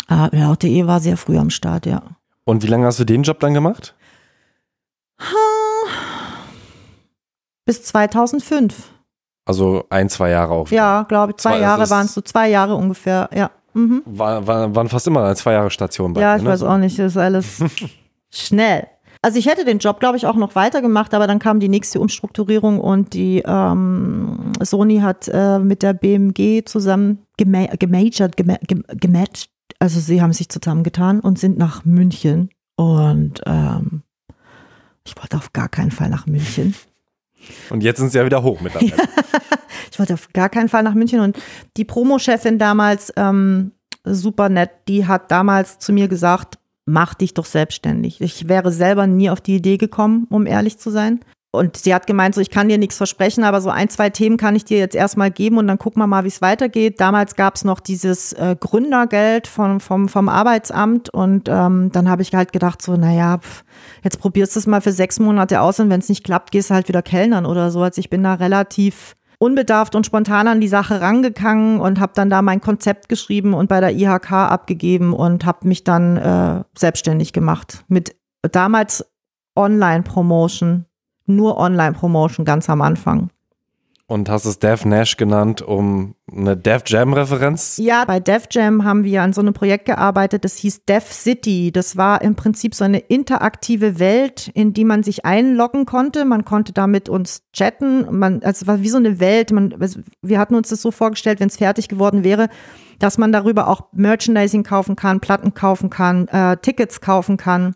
Ah, 0.08 0.30
Laut.de 0.32 0.88
war 0.88 1.00
sehr 1.00 1.18
früh 1.18 1.38
am 1.38 1.50
Start, 1.50 1.86
ja. 1.86 2.02
Und 2.46 2.64
wie 2.64 2.68
lange 2.68 2.86
hast 2.86 3.00
du 3.00 3.04
den 3.06 3.24
Job 3.24 3.40
dann 3.42 3.54
gemacht? 3.54 3.94
Bis 7.66 7.84
2005. 7.84 8.92
Also 9.46 9.86
ein, 9.90 10.10
zwei 10.10 10.30
Jahre 10.30 10.54
auch. 10.54 10.70
Ja, 10.70 11.04
glaube 11.04 11.32
ich. 11.32 11.38
Zwei 11.38 11.52
Zwei- 11.52 11.60
Jahre 11.62 11.90
waren 11.90 12.06
es 12.06 12.14
so, 12.14 12.22
zwei 12.22 12.50
Jahre 12.50 12.76
ungefähr, 12.76 13.30
ja. 13.34 13.52
Mhm. 13.74 14.02
War, 14.06 14.48
war, 14.48 14.76
waren 14.76 14.90
fast 14.90 15.08
immer 15.08 15.24
eine 15.24 15.36
zwei 15.36 15.54
Jahre 15.54 15.70
Station 15.70 16.14
bei 16.14 16.22
Ja, 16.22 16.34
dir, 16.34 16.38
ich 16.38 16.44
ne? 16.44 16.50
weiß 16.50 16.64
auch 16.64 16.78
nicht, 16.78 16.98
das 16.98 17.12
ist 17.14 17.18
alles 17.18 17.64
schnell. 18.30 18.88
Also 19.22 19.40
ich 19.40 19.48
hätte 19.48 19.66
den 19.66 19.80
Job, 19.80 20.00
glaube 20.00 20.18
ich, 20.18 20.26
auch 20.26 20.36
noch 20.36 20.56
weitergemacht, 20.56 21.14
aber 21.14 21.28
dann 21.28 21.40
kam 21.40 21.60
die 21.60 21.70
nächste 21.70 22.00
Umstrukturierung 22.00 22.80
und 22.80 23.14
die 23.14 23.44
ähm, 23.46 24.52
Sony 24.62 25.00
hat 25.00 25.28
äh, 25.28 25.60
mit 25.60 25.84
der 25.84 25.94
BMG 25.94 26.64
zusammen 26.66 27.26
gema 27.38 27.66
gemajort, 27.78 28.38
gema 28.38 28.58
gem 28.68 28.84
gematcht. 28.88 29.50
Also 29.80 30.00
sie 30.00 30.22
haben 30.22 30.34
sich 30.34 30.50
zusammengetan 30.50 31.20
und 31.20 31.40
sind 31.40 31.58
nach 31.58 31.86
München. 31.86 32.50
Und 32.76 33.42
ähm, 33.46 34.04
ich 35.06 35.16
wollte 35.18 35.38
auf 35.38 35.54
gar 35.54 35.70
keinen 35.70 35.92
Fall 35.92 36.10
nach 36.10 36.26
München. 36.26 36.76
Und 37.70 37.84
jetzt 37.84 38.00
sind 38.00 38.12
sie 38.12 38.18
ja 38.18 38.26
wieder 38.26 38.44
hoch 38.44 38.62
mittlerweile. 38.62 38.94
Ich 39.90 40.00
wollte 40.00 40.14
auf 40.14 40.32
gar 40.32 40.50
keinen 40.50 40.70
Fall 40.70 40.84
nach 40.84 40.94
München. 40.94 41.22
Und 41.22 41.38
die 41.76 41.84
Promochefin 41.84 42.60
damals, 42.60 43.12
ähm, 43.16 43.72
super 44.04 44.48
nett, 44.48 44.70
die 44.88 45.08
hat 45.08 45.32
damals 45.32 45.80
zu 45.80 45.92
mir 45.92 46.08
gesagt, 46.08 46.60
mach 46.86 47.16
dich 47.16 47.34
doch 47.34 47.46
selbstständig. 47.46 48.22
Ich 48.22 48.48
wäre 48.48 48.72
selber 48.72 49.08
nie 49.08 49.32
auf 49.32 49.42
die 49.42 49.56
Idee 49.56 49.78
gekommen, 49.78 50.28
um 50.30 50.46
ehrlich 50.46 50.78
zu 50.78 50.92
sein. 50.92 51.22
Und 51.52 51.78
sie 51.78 51.96
hat 51.96 52.08
gemeint, 52.08 52.36
so 52.36 52.42
ich 52.42 52.50
kann 52.50 52.68
dir 52.68 52.78
nichts 52.78 52.98
versprechen, 52.98 53.44
aber 53.44 53.62
so 53.62 53.70
ein, 53.70 53.90
zwei 53.90 54.10
Themen 54.10 54.38
kann 54.38 54.56
ich 54.56 54.66
dir 54.66 54.78
jetzt 54.78 54.96
erstmal 54.96 55.32
geben 55.32 55.58
und 55.58 55.68
dann 55.68 55.78
gucken 55.78 56.02
wir 56.02 56.08
mal, 56.08 56.24
wie 56.24 56.30
es 56.30 56.42
weitergeht. 56.42 57.00
Damals 57.00 57.36
gab 57.36 57.56
es 57.56 57.64
noch 57.64 57.80
dieses 57.80 58.34
äh, 58.34 58.56
Gründergeld 58.60 59.48
von, 59.48 59.80
vom, 59.80 60.10
vom 60.10 60.30
Arbeitsamt 60.30 61.10
und 61.10 61.48
ähm, 61.48 61.90
dann 61.92 62.10
habe 62.10 62.22
ich 62.22 62.34
halt 62.34 62.52
gedacht, 62.52 62.82
so, 62.82 62.98
naja, 62.98 63.38
pf, 63.40 63.64
jetzt 64.04 64.20
probierst 64.20 64.56
du 64.56 64.60
es 64.60 64.68
mal 64.68 64.82
für 64.82 64.92
sechs 64.92 65.20
Monate 65.20 65.62
aus 65.62 65.80
und 65.80 65.90
wenn 65.90 66.02
es 66.02 66.10
nicht 66.10 66.26
klappt, 66.26 66.52
gehst 66.52 66.70
du 66.70 66.74
halt 66.74 66.90
wieder 66.90 67.02
Kellnern 67.02 67.46
oder 67.46 67.72
so. 67.72 67.82
Also 67.82 68.00
ich 68.00 68.10
bin 68.10 68.24
da 68.24 68.36
relativ 68.36 69.16
unbedarft 69.40 69.96
und 69.96 70.06
spontan 70.06 70.48
an 70.48 70.60
die 70.60 70.68
Sache 70.68 71.00
rangegangen 71.00 71.80
und 71.80 72.00
habe 72.00 72.14
dann 72.16 72.30
da 72.30 72.42
mein 72.42 72.62
Konzept 72.62 73.08
geschrieben 73.08 73.54
und 73.54 73.70
bei 73.70 73.80
der 73.80 73.94
IHK 73.94 74.32
abgegeben 74.32 75.14
und 75.14 75.46
habe 75.46 75.68
mich 75.68 75.84
dann 75.84 76.18
äh, 76.18 76.64
selbstständig 76.78 77.34
gemacht 77.34 77.86
mit 77.88 78.16
damals 78.42 79.06
Online-Promotion, 79.56 80.86
nur 81.28 81.58
Online-Promotion 81.58 82.46
ganz 82.46 82.70
am 82.70 82.82
Anfang. 82.82 83.30
Und 84.10 84.30
hast 84.30 84.46
es 84.46 84.58
Dev 84.58 84.88
Nash 84.88 85.18
genannt, 85.18 85.62
um 85.62 86.16
eine 86.32 86.56
Dev 86.56 86.84
Jam-Referenz? 86.86 87.76
Ja, 87.76 88.06
bei 88.06 88.22
Dev 88.22 88.46
Jam 88.52 88.86
haben 88.86 89.04
wir 89.04 89.22
an 89.22 89.34
so 89.34 89.42
einem 89.42 89.54
Projekt 89.54 89.84
gearbeitet, 89.84 90.46
das 90.46 90.56
hieß 90.56 90.86
Dev 90.86 91.06
City. 91.12 91.74
Das 91.74 91.98
war 91.98 92.22
im 92.22 92.36
Prinzip 92.36 92.74
so 92.74 92.86
eine 92.86 93.00
interaktive 93.00 94.00
Welt, 94.00 94.50
in 94.54 94.72
die 94.72 94.86
man 94.86 95.04
sich 95.04 95.26
einloggen 95.26 95.86
konnte. 95.86 96.24
Man 96.24 96.46
konnte 96.46 96.72
da 96.72 96.88
mit 96.88 97.10
uns 97.10 97.44
chatten. 97.52 98.18
Man, 98.18 98.42
also 98.44 98.62
es 98.62 98.68
war 98.68 98.82
wie 98.82 98.88
so 98.88 98.98
eine 98.98 99.20
Welt. 99.20 99.52
Man, 99.52 99.76
wir 100.22 100.40
hatten 100.40 100.56
uns 100.56 100.70
das 100.70 100.82
so 100.82 100.92
vorgestellt, 100.92 101.42
wenn 101.42 101.50
es 101.50 101.58
fertig 101.58 101.90
geworden 101.90 102.24
wäre, 102.24 102.48
dass 103.00 103.18
man 103.18 103.34
darüber 103.34 103.68
auch 103.68 103.92
Merchandising 103.92 104.64
kaufen 104.64 104.96
kann, 104.96 105.20
Platten 105.20 105.54
kaufen 105.54 105.90
kann, 105.90 106.30
äh, 106.30 106.56
Tickets 106.56 107.02
kaufen 107.02 107.36
kann. 107.36 107.76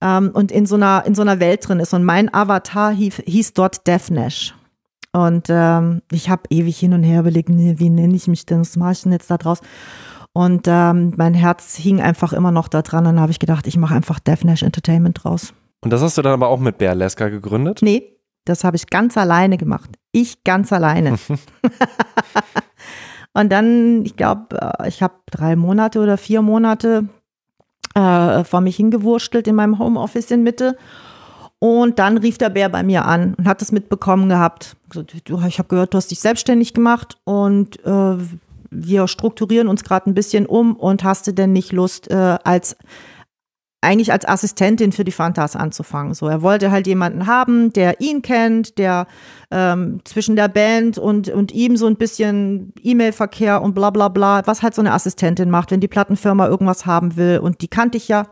Ähm, 0.00 0.30
und 0.34 0.52
in 0.52 0.66
so 0.66 0.76
einer, 0.76 1.04
in 1.06 1.14
so 1.14 1.22
einer 1.22 1.40
Welt 1.40 1.66
drin 1.66 1.80
ist. 1.80 1.94
Und 1.94 2.04
mein 2.04 2.32
Avatar 2.32 2.92
hieß, 2.92 3.22
hieß 3.26 3.54
dort 3.54 3.86
Dev 3.86 4.12
Nash. 4.12 4.54
Und 5.12 5.46
ähm, 5.48 6.02
ich 6.12 6.28
habe 6.28 6.42
ewig 6.50 6.78
hin 6.78 6.92
und 6.92 7.02
her 7.02 7.20
überlegt, 7.20 7.48
nee, 7.48 7.76
wie 7.78 7.88
nenne 7.88 8.14
ich 8.14 8.28
mich 8.28 8.44
denn, 8.44 8.60
was 8.60 8.76
mache 8.76 8.92
ich 8.92 9.02
denn 9.02 9.12
jetzt 9.12 9.30
da 9.30 9.38
draus? 9.38 9.60
Und 10.34 10.66
ähm, 10.66 11.14
mein 11.16 11.32
Herz 11.32 11.76
hing 11.76 12.02
einfach 12.02 12.34
immer 12.34 12.50
noch 12.50 12.68
da 12.68 12.82
dran. 12.82 13.04
Dann 13.04 13.18
habe 13.18 13.32
ich 13.32 13.38
gedacht, 13.38 13.66
ich 13.66 13.78
mache 13.78 13.94
einfach 13.94 14.20
Death 14.20 14.44
Nash 14.44 14.62
Entertainment 14.62 15.24
draus. 15.24 15.54
Und 15.80 15.90
das 15.90 16.02
hast 16.02 16.18
du 16.18 16.22
dann 16.22 16.34
aber 16.34 16.48
auch 16.48 16.60
mit 16.60 16.76
Bear 16.76 16.94
Leska 16.94 17.30
gegründet? 17.30 17.80
Nee, 17.80 18.18
das 18.44 18.62
habe 18.62 18.76
ich 18.76 18.88
ganz 18.88 19.16
alleine 19.16 19.56
gemacht. 19.56 19.90
Ich 20.12 20.44
ganz 20.44 20.72
alleine. 20.72 21.16
und 23.32 23.50
dann, 23.50 24.04
ich 24.04 24.16
glaube, 24.16 24.72
ich 24.86 25.02
habe 25.02 25.14
drei 25.30 25.56
Monate 25.56 26.00
oder 26.00 26.18
vier 26.18 26.42
Monate 26.42 27.08
äh, 27.96 28.44
vor 28.44 28.60
mich 28.60 28.76
hingewurstelt 28.76 29.48
in 29.48 29.54
meinem 29.54 29.78
Homeoffice 29.78 30.30
in 30.30 30.42
Mitte. 30.42 30.76
Und 31.58 31.98
dann 31.98 32.18
rief 32.18 32.36
der 32.36 32.50
Bär 32.50 32.68
bei 32.68 32.82
mir 32.82 33.06
an 33.06 33.34
und 33.34 33.48
hat 33.48 33.62
es 33.62 33.72
mitbekommen 33.72 34.28
gehabt. 34.28 34.76
Ich 35.48 35.58
habe 35.58 35.68
gehört, 35.68 35.94
du 35.94 35.96
hast 35.96 36.10
dich 36.10 36.20
selbstständig 36.20 36.74
gemacht 36.74 37.16
und 37.24 37.82
äh, 37.86 38.16
wir 38.70 39.08
strukturieren 39.08 39.68
uns 39.68 39.82
gerade 39.82 40.10
ein 40.10 40.14
bisschen 40.14 40.44
um 40.44 40.76
und 40.76 41.02
hast 41.02 41.26
du 41.26 41.32
denn 41.32 41.52
nicht 41.52 41.72
Lust, 41.72 42.10
äh, 42.10 42.36
als 42.44 42.76
eigentlich 43.80 44.12
als 44.12 44.26
Assistentin 44.26 44.92
für 44.92 45.04
die 45.04 45.12
Fantas 45.12 45.54
anzufangen. 45.54 46.14
So, 46.14 46.26
er 46.26 46.42
wollte 46.42 46.70
halt 46.70 46.86
jemanden 46.86 47.26
haben, 47.26 47.72
der 47.72 48.00
ihn 48.00 48.22
kennt, 48.22 48.78
der 48.78 49.06
ähm, 49.50 50.00
zwischen 50.04 50.34
der 50.34 50.48
Band 50.48 50.98
und, 50.98 51.28
und 51.28 51.52
ihm 51.52 51.76
so 51.76 51.86
ein 51.86 51.96
bisschen 51.96 52.72
E-Mail-Verkehr 52.82 53.62
und 53.62 53.74
bla 53.74 53.90
bla 53.90 54.08
bla, 54.08 54.42
was 54.46 54.62
halt 54.62 54.74
so 54.74 54.82
eine 54.82 54.92
Assistentin 54.92 55.50
macht, 55.50 55.70
wenn 55.70 55.80
die 55.80 55.88
Plattenfirma 55.88 56.48
irgendwas 56.48 56.86
haben 56.86 57.16
will. 57.16 57.38
Und 57.38 57.60
die 57.60 57.68
kannte 57.68 57.98
ich 57.98 58.08
ja. 58.08 58.26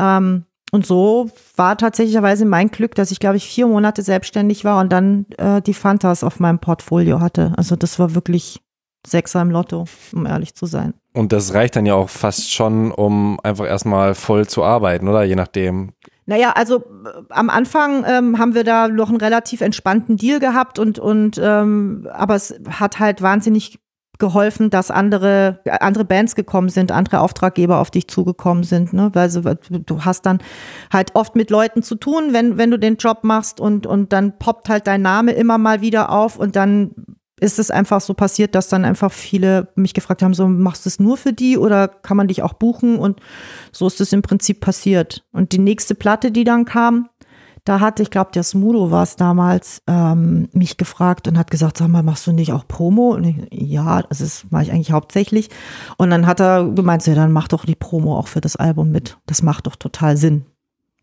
Ähm, 0.00 0.44
und 0.72 0.84
so 0.84 1.30
war 1.56 1.78
tatsächlicherweise 1.78 2.44
mein 2.44 2.70
Glück, 2.70 2.94
dass 2.94 3.10
ich, 3.10 3.20
glaube 3.20 3.36
ich, 3.36 3.46
vier 3.46 3.66
Monate 3.66 4.02
selbstständig 4.02 4.64
war 4.64 4.80
und 4.80 4.92
dann 4.92 5.26
äh, 5.38 5.62
die 5.62 5.74
Fantas 5.74 6.24
auf 6.24 6.40
meinem 6.40 6.58
Portfolio 6.58 7.20
hatte. 7.20 7.52
Also 7.56 7.76
das 7.76 7.98
war 7.98 8.14
wirklich 8.14 8.60
Sechser 9.06 9.40
im 9.40 9.50
Lotto, 9.50 9.84
um 10.12 10.26
ehrlich 10.26 10.54
zu 10.54 10.66
sein. 10.66 10.94
Und 11.16 11.32
das 11.32 11.54
reicht 11.54 11.76
dann 11.76 11.86
ja 11.86 11.94
auch 11.94 12.10
fast 12.10 12.52
schon, 12.52 12.92
um 12.92 13.40
einfach 13.42 13.66
erstmal 13.66 14.14
voll 14.14 14.46
zu 14.46 14.62
arbeiten, 14.62 15.08
oder? 15.08 15.24
Je 15.24 15.34
nachdem. 15.34 15.92
Naja, 16.26 16.52
also 16.54 16.80
äh, 16.80 17.22
am 17.30 17.48
Anfang 17.48 18.04
ähm, 18.06 18.38
haben 18.38 18.54
wir 18.54 18.64
da 18.64 18.88
noch 18.88 19.08
einen 19.08 19.16
relativ 19.16 19.62
entspannten 19.62 20.18
Deal 20.18 20.40
gehabt 20.40 20.78
und, 20.78 20.98
und 20.98 21.40
ähm, 21.42 22.06
aber 22.12 22.34
es 22.34 22.60
hat 22.68 22.98
halt 22.98 23.22
wahnsinnig 23.22 23.78
geholfen, 24.18 24.68
dass 24.68 24.90
andere, 24.90 25.60
andere 25.80 26.04
Bands 26.04 26.34
gekommen 26.34 26.68
sind, 26.68 26.92
andere 26.92 27.20
Auftraggeber 27.20 27.78
auf 27.78 27.90
dich 27.90 28.08
zugekommen 28.08 28.64
sind, 28.64 28.92
ne? 28.92 29.10
Weil 29.14 29.30
so, 29.30 29.40
du 29.40 30.04
hast 30.04 30.26
dann 30.26 30.38
halt 30.92 31.14
oft 31.14 31.34
mit 31.34 31.48
Leuten 31.50 31.82
zu 31.82 31.94
tun, 31.94 32.32
wenn, 32.32 32.58
wenn 32.58 32.70
du 32.70 32.78
den 32.78 32.96
Job 32.96 33.20
machst 33.22 33.58
und, 33.58 33.86
und 33.86 34.12
dann 34.12 34.38
poppt 34.38 34.68
halt 34.68 34.86
dein 34.86 35.00
Name 35.00 35.32
immer 35.32 35.56
mal 35.56 35.80
wieder 35.80 36.10
auf 36.10 36.38
und 36.38 36.56
dann 36.56 37.15
ist 37.38 37.58
es 37.58 37.70
einfach 37.70 38.00
so 38.00 38.14
passiert, 38.14 38.54
dass 38.54 38.68
dann 38.68 38.84
einfach 38.84 39.12
viele 39.12 39.68
mich 39.74 39.92
gefragt 39.92 40.22
haben, 40.22 40.34
so 40.34 40.48
machst 40.48 40.86
du 40.86 40.88
es 40.88 40.98
nur 40.98 41.16
für 41.16 41.32
die 41.32 41.58
oder 41.58 41.86
kann 41.88 42.16
man 42.16 42.28
dich 42.28 42.42
auch 42.42 42.54
buchen? 42.54 42.98
Und 42.98 43.20
so 43.72 43.86
ist 43.86 44.00
es 44.00 44.12
im 44.12 44.22
Prinzip 44.22 44.60
passiert. 44.60 45.24
Und 45.32 45.52
die 45.52 45.58
nächste 45.58 45.94
Platte, 45.94 46.30
die 46.30 46.44
dann 46.44 46.64
kam, 46.64 47.10
da 47.66 47.80
hatte, 47.80 48.02
ich 48.02 48.10
glaube, 48.10 48.30
der 48.32 48.44
Smudo 48.44 48.92
war 48.92 49.02
es 49.02 49.16
damals, 49.16 49.82
ähm, 49.88 50.48
mich 50.52 50.76
gefragt 50.76 51.26
und 51.26 51.36
hat 51.36 51.50
gesagt, 51.50 51.76
sag 51.76 51.88
mal, 51.88 52.04
machst 52.04 52.26
du 52.26 52.32
nicht 52.32 52.52
auch 52.52 52.66
Promo? 52.66 53.10
Und 53.10 53.24
ich, 53.24 53.36
ja, 53.50 54.02
das 54.02 54.46
mache 54.50 54.62
ich 54.62 54.72
eigentlich 54.72 54.92
hauptsächlich. 54.92 55.50
Und 55.96 56.10
dann 56.10 56.26
hat 56.26 56.40
er 56.40 56.64
gemeint, 56.70 57.04
ja, 57.06 57.14
dann 57.16 57.32
mach 57.32 57.48
doch 57.48 57.64
die 57.64 57.74
Promo 57.74 58.16
auch 58.16 58.28
für 58.28 58.40
das 58.40 58.54
Album 58.54 58.92
mit. 58.92 59.18
Das 59.26 59.42
macht 59.42 59.66
doch 59.66 59.74
total 59.74 60.16
Sinn, 60.16 60.46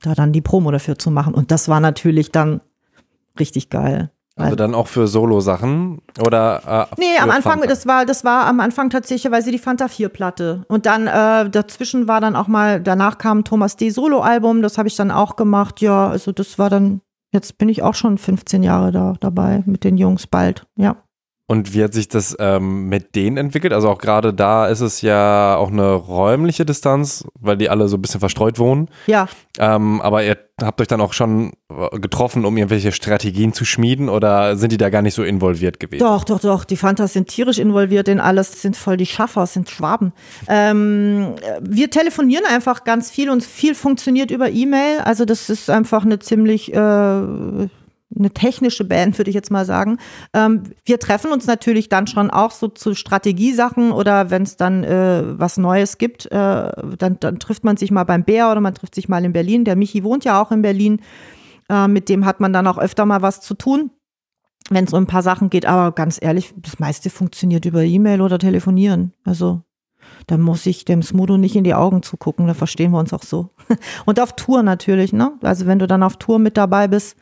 da 0.01 0.15
dann 0.15 0.31
die 0.31 0.41
Promo 0.41 0.71
dafür 0.71 0.97
zu 0.97 1.11
machen. 1.11 1.33
Und 1.33 1.51
das 1.51 1.67
war 1.67 1.81
natürlich 1.81 2.31
dann 2.31 2.61
richtig 3.37 3.69
geil. 3.69 4.09
Also 4.35 4.55
dann 4.55 4.73
auch 4.73 4.87
für 4.87 5.07
Solo-Sachen 5.07 6.01
oder? 6.25 6.87
Äh, 6.91 6.95
nee, 6.97 7.17
am 7.19 7.29
Anfang, 7.29 7.59
Fanta? 7.59 7.67
das 7.67 7.85
war, 7.85 8.05
das 8.05 8.23
war 8.23 8.47
am 8.47 8.59
Anfang 8.59 8.89
tatsächlich 8.89 9.31
die 9.31 9.59
Fanta 9.59 9.85
4-Platte. 9.85 10.65
Und 10.67 10.87
dann 10.87 11.05
äh, 11.05 11.49
dazwischen 11.49 12.07
war 12.07 12.19
dann 12.19 12.35
auch 12.35 12.47
mal, 12.47 12.81
danach 12.81 13.19
kam 13.19 13.43
Thomas 13.43 13.77
D. 13.77 13.91
Solo-Album, 13.91 14.63
das 14.63 14.77
habe 14.77 14.87
ich 14.87 14.95
dann 14.95 15.11
auch 15.11 15.35
gemacht. 15.35 15.81
Ja, 15.81 16.09
also 16.09 16.31
das 16.31 16.57
war 16.57 16.71
dann, 16.71 17.01
jetzt 17.31 17.59
bin 17.59 17.69
ich 17.69 17.83
auch 17.83 17.93
schon 17.93 18.17
15 18.17 18.63
Jahre 18.63 18.91
da 18.91 19.13
dabei 19.19 19.61
mit 19.67 19.83
den 19.83 19.97
Jungs 19.97 20.25
bald, 20.25 20.65
ja. 20.77 21.02
Und 21.45 21.73
wie 21.73 21.83
hat 21.83 21.93
sich 21.93 22.07
das 22.07 22.37
ähm, 22.39 22.87
mit 22.87 23.15
denen 23.15 23.35
entwickelt? 23.35 23.73
Also 23.73 23.89
auch 23.89 23.97
gerade 23.97 24.33
da 24.33 24.67
ist 24.67 24.79
es 24.79 25.01
ja 25.01 25.57
auch 25.57 25.71
eine 25.71 25.91
räumliche 25.91 26.65
Distanz, 26.65 27.25
weil 27.37 27.57
die 27.57 27.69
alle 27.69 27.89
so 27.89 27.97
ein 27.97 28.01
bisschen 28.01 28.21
verstreut 28.21 28.59
wohnen. 28.59 28.87
Ja. 29.07 29.27
Ähm, 29.59 29.99
aber 30.01 30.23
ihr 30.23 30.37
habt 30.61 30.79
euch 30.79 30.87
dann 30.87 31.01
auch 31.01 31.11
schon 31.11 31.51
äh, 31.69 31.99
getroffen, 31.99 32.45
um 32.45 32.55
irgendwelche 32.55 32.93
Strategien 32.93 33.51
zu 33.51 33.65
schmieden 33.65 34.07
oder 34.07 34.55
sind 34.55 34.71
die 34.71 34.77
da 34.77 34.89
gar 34.89 35.01
nicht 35.01 35.15
so 35.15 35.23
involviert 35.23 35.81
gewesen? 35.81 35.99
Doch, 35.99 36.23
doch, 36.23 36.39
doch. 36.39 36.63
Die 36.63 36.77
Fantas 36.77 37.11
sind 37.11 37.27
tierisch 37.27 37.59
involviert 37.59 38.07
in 38.07 38.21
alles, 38.21 38.61
sind 38.61 38.77
voll 38.77 38.95
die 38.95 39.05
Schaffer, 39.05 39.45
sind 39.45 39.69
Schwaben. 39.69 40.13
Ähm, 40.47 41.35
wir 41.59 41.89
telefonieren 41.89 42.45
einfach 42.45 42.85
ganz 42.85 43.11
viel 43.11 43.29
und 43.29 43.43
viel 43.43 43.75
funktioniert 43.75 44.31
über 44.31 44.49
E-Mail. 44.49 44.99
Also 44.99 45.25
das 45.25 45.49
ist 45.49 45.69
einfach 45.69 46.05
eine 46.05 46.19
ziemlich 46.19 46.73
äh, 46.73 47.67
eine 48.17 48.31
technische 48.31 48.83
Band, 48.83 49.17
würde 49.17 49.29
ich 49.29 49.35
jetzt 49.35 49.51
mal 49.51 49.65
sagen. 49.65 49.97
Ähm, 50.33 50.63
wir 50.85 50.99
treffen 50.99 51.31
uns 51.31 51.47
natürlich 51.47 51.89
dann 51.89 52.07
schon 52.07 52.29
auch 52.29 52.51
so 52.51 52.67
zu 52.67 52.95
Strategiesachen 52.95 53.91
oder 53.91 54.29
wenn 54.29 54.43
es 54.43 54.57
dann 54.57 54.83
äh, 54.83 55.23
was 55.39 55.57
Neues 55.57 55.97
gibt, 55.97 56.25
äh, 56.27 56.71
dann, 56.97 57.17
dann, 57.19 57.39
trifft 57.39 57.63
man 57.63 57.77
sich 57.77 57.91
mal 57.91 58.03
beim 58.03 58.23
Bär 58.23 58.51
oder 58.51 58.61
man 58.61 58.75
trifft 58.75 58.95
sich 58.95 59.09
mal 59.09 59.23
in 59.25 59.33
Berlin. 59.33 59.65
Der 59.65 59.75
Michi 59.75 60.03
wohnt 60.03 60.25
ja 60.25 60.41
auch 60.41 60.51
in 60.51 60.61
Berlin. 60.61 61.01
Äh, 61.69 61.87
mit 61.87 62.09
dem 62.09 62.25
hat 62.25 62.39
man 62.39 62.53
dann 62.53 62.67
auch 62.67 62.77
öfter 62.77 63.05
mal 63.05 63.21
was 63.21 63.41
zu 63.41 63.53
tun, 63.53 63.91
wenn 64.69 64.85
es 64.85 64.93
um 64.93 65.03
ein 65.03 65.07
paar 65.07 65.23
Sachen 65.23 65.49
geht. 65.49 65.65
Aber 65.65 65.91
ganz 65.91 66.19
ehrlich, 66.21 66.53
das 66.57 66.79
meiste 66.79 67.09
funktioniert 67.09 67.65
über 67.65 67.83
E-Mail 67.83 68.21
oder 68.21 68.37
telefonieren. 68.39 69.13
Also 69.23 69.63
da 70.27 70.37
muss 70.37 70.65
ich 70.65 70.85
dem 70.85 71.01
Smudo 71.01 71.37
nicht 71.37 71.55
in 71.55 71.63
die 71.63 71.73
Augen 71.73 72.03
zugucken, 72.03 72.47
da 72.47 72.53
verstehen 72.53 72.91
wir 72.91 72.99
uns 72.99 73.13
auch 73.13 73.23
so. 73.23 73.49
Und 74.05 74.19
auf 74.19 74.33
Tour 74.35 74.63
natürlich, 74.63 75.13
ne? 75.13 75.33
Also 75.41 75.65
wenn 75.65 75.79
du 75.79 75.87
dann 75.87 76.03
auf 76.03 76.17
Tour 76.17 76.39
mit 76.39 76.57
dabei 76.57 76.87
bist, 76.87 77.17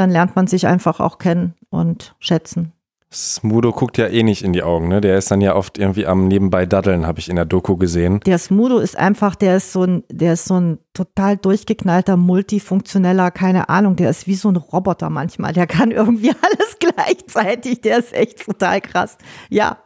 dann 0.00 0.10
lernt 0.10 0.34
man 0.34 0.46
sich 0.46 0.66
einfach 0.66 0.98
auch 0.98 1.18
kennen 1.18 1.54
und 1.68 2.14
schätzen. 2.18 2.72
Smudo 3.12 3.72
guckt 3.72 3.98
ja 3.98 4.06
eh 4.06 4.22
nicht 4.22 4.42
in 4.42 4.52
die 4.52 4.62
Augen, 4.62 4.88
ne? 4.88 5.00
Der 5.00 5.18
ist 5.18 5.30
dann 5.32 5.40
ja 5.40 5.56
oft 5.56 5.78
irgendwie 5.78 6.06
am 6.06 6.28
nebenbei 6.28 6.64
daddeln, 6.64 7.06
habe 7.06 7.18
ich 7.18 7.28
in 7.28 7.36
der 7.36 7.44
Doku 7.44 7.76
gesehen. 7.76 8.20
Der 8.24 8.38
Smudo 8.38 8.78
ist 8.78 8.96
einfach, 8.96 9.34
der 9.34 9.56
ist 9.56 9.72
so 9.72 9.82
ein, 9.82 10.04
der 10.08 10.34
ist 10.34 10.44
so 10.44 10.60
ein 10.60 10.78
total 10.94 11.36
durchgeknallter, 11.36 12.16
multifunktioneller, 12.16 13.32
keine 13.32 13.68
Ahnung, 13.68 13.96
der 13.96 14.10
ist 14.10 14.28
wie 14.28 14.36
so 14.36 14.48
ein 14.48 14.56
Roboter 14.56 15.10
manchmal. 15.10 15.52
Der 15.52 15.66
kann 15.66 15.90
irgendwie 15.90 16.30
alles 16.40 16.76
gleichzeitig. 16.78 17.80
Der 17.80 17.98
ist 17.98 18.14
echt 18.14 18.46
total 18.46 18.80
krass. 18.80 19.18
Ja, 19.50 19.78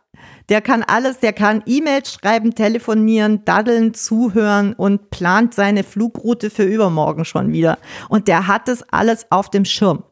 der 0.48 0.60
kann 0.60 0.82
alles, 0.82 1.20
der 1.20 1.32
kann 1.32 1.62
E-Mails 1.66 2.12
schreiben, 2.12 2.54
telefonieren, 2.54 3.44
daddeln, 3.44 3.94
zuhören 3.94 4.74
und 4.74 5.10
plant 5.10 5.54
seine 5.54 5.84
Flugroute 5.84 6.50
für 6.50 6.64
übermorgen 6.64 7.24
schon 7.24 7.52
wieder. 7.52 7.78
Und 8.08 8.28
der 8.28 8.46
hat 8.46 8.68
das 8.68 8.82
alles 8.90 9.26
auf 9.30 9.50
dem 9.50 9.64
Schirm. 9.64 10.04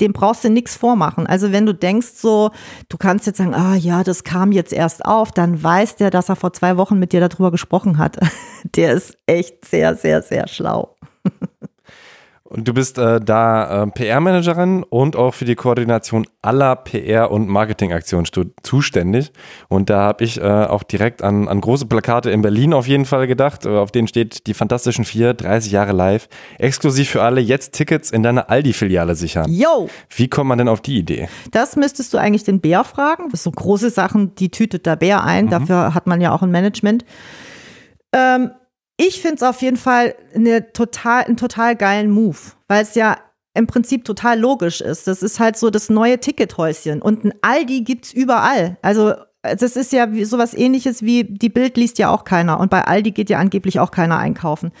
Dem 0.00 0.12
brauchst 0.12 0.44
du 0.44 0.50
nichts 0.50 0.76
vormachen. 0.76 1.26
Also 1.26 1.52
wenn 1.52 1.66
du 1.66 1.74
denkst 1.74 2.08
so, 2.14 2.50
du 2.88 2.96
kannst 2.96 3.26
jetzt 3.26 3.38
sagen, 3.38 3.54
ah 3.54 3.74
ja, 3.74 4.02
das 4.02 4.24
kam 4.24 4.52
jetzt 4.52 4.72
erst 4.72 5.04
auf, 5.04 5.30
dann 5.30 5.62
weiß 5.62 5.96
der, 5.96 6.10
dass 6.10 6.28
er 6.28 6.36
vor 6.36 6.52
zwei 6.52 6.76
Wochen 6.76 6.98
mit 6.98 7.12
dir 7.12 7.20
darüber 7.26 7.50
gesprochen 7.50 7.98
hat. 7.98 8.18
Der 8.74 8.92
ist 8.92 9.16
echt 9.26 9.64
sehr, 9.64 9.94
sehr, 9.94 10.22
sehr 10.22 10.48
schlau. 10.48 10.96
Und 12.50 12.66
du 12.66 12.72
bist 12.72 12.96
äh, 12.96 13.20
da 13.20 13.82
äh, 13.82 13.86
PR-Managerin 13.88 14.82
und 14.82 15.16
auch 15.16 15.34
für 15.34 15.44
die 15.44 15.54
Koordination 15.54 16.26
aller 16.40 16.76
PR- 16.76 17.30
und 17.30 17.46
Marketingaktionen 17.46 18.26
zuständig. 18.62 19.32
Und 19.68 19.90
da 19.90 20.00
habe 20.00 20.24
ich 20.24 20.40
äh, 20.40 20.44
auch 20.44 20.82
direkt 20.82 21.22
an, 21.22 21.46
an 21.46 21.60
große 21.60 21.84
Plakate 21.84 22.30
in 22.30 22.40
Berlin 22.40 22.72
auf 22.72 22.88
jeden 22.88 23.04
Fall 23.04 23.26
gedacht. 23.26 23.66
Äh, 23.66 23.76
auf 23.76 23.92
denen 23.92 24.08
steht 24.08 24.46
die 24.46 24.54
Fantastischen 24.54 25.04
Vier, 25.04 25.34
30 25.34 25.72
Jahre 25.72 25.92
live. 25.92 26.26
Exklusiv 26.56 27.10
für 27.10 27.22
alle, 27.22 27.42
jetzt 27.42 27.74
Tickets 27.74 28.10
in 28.10 28.22
deiner 28.22 28.48
Aldi-Filiale 28.48 29.14
sichern. 29.14 29.52
Yo! 29.52 29.90
Wie 30.08 30.28
kommt 30.28 30.48
man 30.48 30.56
denn 30.56 30.68
auf 30.68 30.80
die 30.80 30.96
Idee? 30.96 31.28
Das 31.50 31.76
müsstest 31.76 32.14
du 32.14 32.18
eigentlich 32.18 32.44
den 32.44 32.62
Bär 32.62 32.82
fragen. 32.84 33.28
Das 33.30 33.42
sind 33.42 33.54
so 33.54 33.62
große 33.62 33.90
Sachen, 33.90 34.34
die 34.36 34.50
tütet 34.50 34.86
der 34.86 34.96
Bär 34.96 35.22
ein. 35.22 35.46
Mhm. 35.46 35.50
Dafür 35.50 35.92
hat 35.92 36.06
man 36.06 36.22
ja 36.22 36.32
auch 36.32 36.40
ein 36.40 36.50
Management. 36.50 37.04
Ähm, 38.12 38.52
ich 38.98 39.22
finde 39.22 39.36
es 39.36 39.42
auf 39.42 39.62
jeden 39.62 39.76
Fall 39.76 40.14
eine 40.34 40.72
total, 40.72 41.24
einen 41.24 41.36
total 41.36 41.76
geilen 41.76 42.10
Move, 42.10 42.36
weil 42.66 42.82
es 42.82 42.94
ja 42.94 43.16
im 43.54 43.66
Prinzip 43.66 44.04
total 44.04 44.38
logisch 44.38 44.80
ist. 44.80 45.06
Das 45.06 45.22
ist 45.22 45.40
halt 45.40 45.56
so 45.56 45.70
das 45.70 45.88
neue 45.88 46.20
Tickethäuschen. 46.20 47.00
Und 47.00 47.24
ein 47.24 47.32
Aldi 47.40 47.82
gibt 47.82 48.06
es 48.06 48.12
überall. 48.12 48.76
Also 48.82 49.14
das 49.42 49.76
ist 49.76 49.92
ja 49.92 50.08
sowas 50.24 50.52
ähnliches 50.52 51.02
wie 51.02 51.24
die 51.24 51.48
Bild 51.48 51.76
liest 51.76 51.98
ja 51.98 52.10
auch 52.10 52.24
keiner 52.24 52.58
und 52.58 52.70
bei 52.70 52.84
Aldi 52.84 53.12
geht 53.12 53.30
ja 53.30 53.38
angeblich 53.38 53.78
auch 53.78 53.92
keiner 53.92 54.18
einkaufen. 54.18 54.72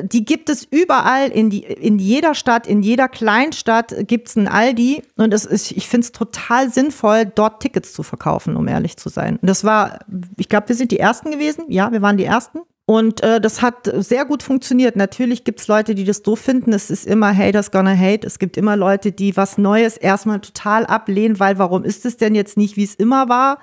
Die 0.00 0.24
gibt 0.24 0.48
es 0.48 0.64
überall 0.64 1.30
in, 1.30 1.50
die, 1.50 1.64
in 1.64 1.98
jeder 1.98 2.34
Stadt, 2.34 2.68
in 2.68 2.82
jeder 2.82 3.08
Kleinstadt 3.08 3.92
gibt 4.06 4.28
es 4.28 4.36
ein 4.36 4.46
Aldi 4.46 5.02
und 5.16 5.34
es 5.34 5.44
ist, 5.44 5.72
ich 5.72 5.88
finde 5.88 6.04
es 6.04 6.12
total 6.12 6.72
sinnvoll, 6.72 7.26
dort 7.26 7.60
Tickets 7.60 7.92
zu 7.92 8.04
verkaufen, 8.04 8.56
um 8.56 8.68
ehrlich 8.68 8.96
zu 8.96 9.08
sein. 9.08 9.36
Und 9.42 9.48
das 9.48 9.64
war, 9.64 9.98
ich 10.36 10.48
glaube, 10.48 10.68
wir 10.68 10.76
sind 10.76 10.92
die 10.92 11.00
Ersten 11.00 11.32
gewesen. 11.32 11.64
Ja, 11.68 11.90
wir 11.90 12.00
waren 12.00 12.16
die 12.16 12.24
Ersten. 12.24 12.60
Und 12.86 13.22
äh, 13.22 13.40
das 13.40 13.62
hat 13.62 13.90
sehr 13.94 14.26
gut 14.26 14.42
funktioniert. 14.42 14.94
Natürlich 14.94 15.44
gibt 15.44 15.60
es 15.60 15.68
Leute, 15.68 15.94
die 15.94 16.04
das 16.04 16.22
doof 16.22 16.38
finden. 16.38 16.72
Es 16.74 16.90
ist 16.90 17.06
immer 17.06 17.34
Haters 17.34 17.70
gonna 17.70 17.96
hate. 17.96 18.26
Es 18.26 18.38
gibt 18.38 18.58
immer 18.58 18.76
Leute, 18.76 19.10
die 19.10 19.36
was 19.36 19.56
Neues 19.56 19.96
erstmal 19.96 20.40
total 20.40 20.84
ablehnen, 20.84 21.40
weil 21.40 21.58
warum 21.58 21.84
ist 21.84 22.04
es 22.04 22.18
denn 22.18 22.34
jetzt 22.34 22.58
nicht, 22.58 22.76
wie 22.76 22.84
es 22.84 22.94
immer 22.94 23.30
war? 23.30 23.58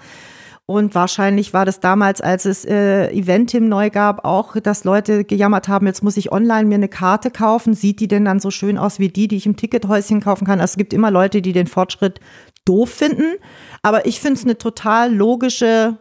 Und 0.65 0.95
wahrscheinlich 0.95 1.53
war 1.53 1.65
das 1.65 1.81
damals, 1.81 2.21
als 2.21 2.45
es 2.45 2.65
äh, 2.65 3.11
Eventim 3.11 3.67
neu 3.67 3.89
gab, 3.89 4.23
auch, 4.25 4.55
dass 4.55 4.85
Leute 4.85 5.25
gejammert 5.25 5.67
haben, 5.67 5.85
jetzt 5.85 6.01
muss 6.01 6.17
ich 6.17 6.31
online 6.31 6.65
mir 6.65 6.75
eine 6.75 6.87
Karte 6.87 7.29
kaufen. 7.29 7.73
Sieht 7.73 7.99
die 7.99 8.07
denn 8.07 8.25
dann 8.25 8.39
so 8.39 8.51
schön 8.51 8.77
aus 8.77 8.97
wie 8.97 9.09
die, 9.09 9.27
die 9.27 9.35
ich 9.35 9.45
im 9.45 9.57
Tickethäuschen 9.57 10.21
kaufen 10.21 10.47
kann? 10.47 10.61
Also 10.61 10.71
es 10.71 10.77
gibt 10.77 10.93
immer 10.93 11.11
Leute, 11.11 11.41
die 11.41 11.51
den 11.51 11.67
Fortschritt 11.67 12.21
doof 12.65 12.89
finden. 12.89 13.35
Aber 13.81 14.05
ich 14.05 14.19
finde 14.19 14.39
es 14.39 14.45
eine 14.45 14.57
total 14.57 15.13
logische 15.13 15.97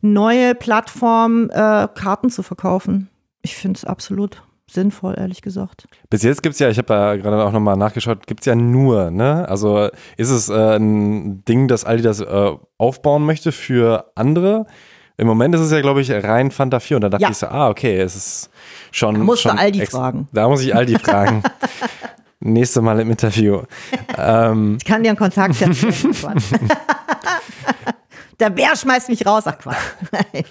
neue 0.00 0.54
Plattform 0.54 1.50
äh, 1.50 1.88
Karten 1.94 2.30
zu 2.30 2.42
verkaufen. 2.42 3.08
Ich 3.42 3.56
finde 3.56 3.76
es 3.78 3.84
absolut 3.84 4.42
sinnvoll, 4.70 5.14
ehrlich 5.16 5.40
gesagt. 5.40 5.88
Bis 6.10 6.22
jetzt 6.22 6.42
gibt 6.42 6.52
es 6.54 6.58
ja, 6.58 6.68
ich 6.68 6.76
habe 6.78 6.92
ja 6.92 7.16
gerade 7.16 7.42
auch 7.42 7.52
nochmal 7.52 7.76
nachgeschaut, 7.76 8.26
gibt 8.26 8.40
es 8.40 8.46
ja 8.46 8.54
nur, 8.54 9.10
ne? 9.10 9.48
Also 9.48 9.88
ist 10.18 10.28
es 10.30 10.50
äh, 10.50 10.76
ein 10.76 11.42
Ding, 11.46 11.68
dass 11.68 11.84
Aldi 11.84 12.02
das 12.02 12.20
äh, 12.20 12.50
aufbauen 12.76 13.24
möchte 13.24 13.50
für 13.52 14.10
andere? 14.14 14.66
Im 15.16 15.26
Moment 15.26 15.54
ist 15.54 15.62
es 15.62 15.72
ja, 15.72 15.80
glaube 15.80 16.00
ich, 16.02 16.12
rein 16.12 16.50
Fanta 16.50 16.78
4 16.80 16.98
und 16.98 17.00
da 17.00 17.08
dachte 17.08 17.22
Ja. 17.24 17.30
ich 17.30 17.36
so, 17.38 17.46
ah, 17.48 17.70
okay, 17.70 17.98
es 17.98 18.14
ist 18.14 18.50
schon. 18.92 19.14
Da 19.14 19.20
musst 19.22 19.44
du 19.44 19.48
schon 19.48 19.58
Aldi 19.58 19.80
ex- 19.80 19.90
fragen. 19.90 20.28
Da 20.32 20.48
muss 20.48 20.60
ich 20.62 20.74
Aldi 20.74 20.98
fragen. 21.02 21.42
Nächste 22.40 22.82
Mal 22.82 23.00
im 23.00 23.10
Interview. 23.10 23.62
ähm, 24.16 24.76
Ich 24.80 24.84
kann 24.84 25.02
dir 25.02 25.08
einen 25.08 25.18
Kontakt 25.18 25.54
setzen. 25.54 26.12
Der 28.40 28.50
Bär 28.50 28.76
schmeißt 28.76 29.08
mich 29.08 29.26
raus. 29.26 29.44
Ach 29.46 29.58
Quatsch. 29.58 29.76
Nein. 30.12 30.44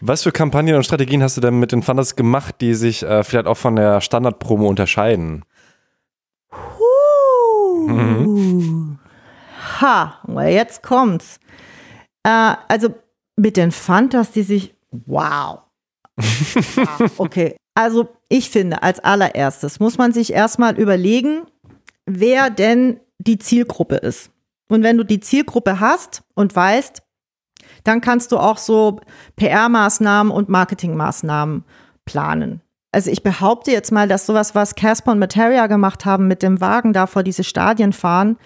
was 0.00 0.24
für 0.24 0.32
Kampagnen 0.32 0.74
und 0.74 0.84
Strategien 0.84 1.22
hast 1.22 1.36
du 1.36 1.40
denn 1.40 1.58
mit 1.58 1.72
den 1.72 1.82
Fantas 1.82 2.16
gemacht, 2.16 2.56
die 2.60 2.74
sich 2.74 3.02
äh, 3.02 3.22
vielleicht 3.22 3.46
auch 3.46 3.56
von 3.56 3.76
der 3.76 4.00
Standard-Promo 4.00 4.66
unterscheiden? 4.66 5.44
Uh. 6.80 8.96
Ha, 9.80 10.18
well, 10.24 10.52
jetzt 10.52 10.82
kommt's. 10.82 11.38
Äh, 12.24 12.54
also 12.68 12.94
mit 13.36 13.56
den 13.56 13.70
Fantas, 13.70 14.32
die 14.32 14.42
sich. 14.42 14.74
Wow. 14.90 15.60
wow. 16.16 17.10
Okay. 17.18 17.56
Also 17.74 18.08
ich 18.28 18.50
finde, 18.50 18.82
als 18.82 18.98
allererstes 18.98 19.78
muss 19.78 19.98
man 19.98 20.12
sich 20.12 20.32
erstmal 20.32 20.76
überlegen, 20.76 21.42
wer 22.06 22.50
denn 22.50 22.98
die 23.18 23.38
Zielgruppe 23.38 23.96
ist. 23.96 24.30
Und 24.68 24.82
wenn 24.82 24.96
du 24.96 25.04
die 25.04 25.20
Zielgruppe 25.20 25.78
hast 25.78 26.22
und 26.34 26.56
weißt, 26.56 27.02
dann 27.88 28.00
kannst 28.00 28.32
du 28.32 28.38
auch 28.38 28.58
so 28.58 29.00
PR-Maßnahmen 29.36 30.30
und 30.30 30.48
Marketingmaßnahmen 30.48 31.64
planen. 32.04 32.60
Also 32.92 33.10
ich 33.10 33.22
behaupte 33.22 33.70
jetzt 33.70 33.92
mal, 33.92 34.08
dass 34.08 34.26
sowas, 34.26 34.54
was 34.54 34.74
Casper 34.74 35.12
und 35.12 35.18
Materia 35.18 35.66
gemacht 35.66 36.04
haben 36.04 36.28
mit 36.28 36.42
dem 36.42 36.60
Wagen 36.60 36.92
da 36.92 37.06
vor 37.06 37.22
diese 37.22 37.44
Stadien 37.44 37.92
fahren, 37.92 38.36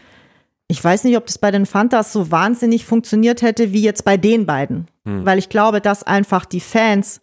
ich 0.68 0.82
weiß 0.82 1.04
nicht, 1.04 1.18
ob 1.18 1.26
das 1.26 1.36
bei 1.36 1.50
den 1.50 1.66
Fantas 1.66 2.14
so 2.14 2.30
wahnsinnig 2.30 2.86
funktioniert 2.86 3.42
hätte 3.42 3.72
wie 3.72 3.82
jetzt 3.82 4.06
bei 4.06 4.16
den 4.16 4.46
beiden. 4.46 4.88
Weil 5.24 5.38
ich 5.38 5.50
glaube, 5.50 5.82
dass 5.82 6.02
einfach 6.02 6.46
die 6.46 6.60
Fans 6.60 7.20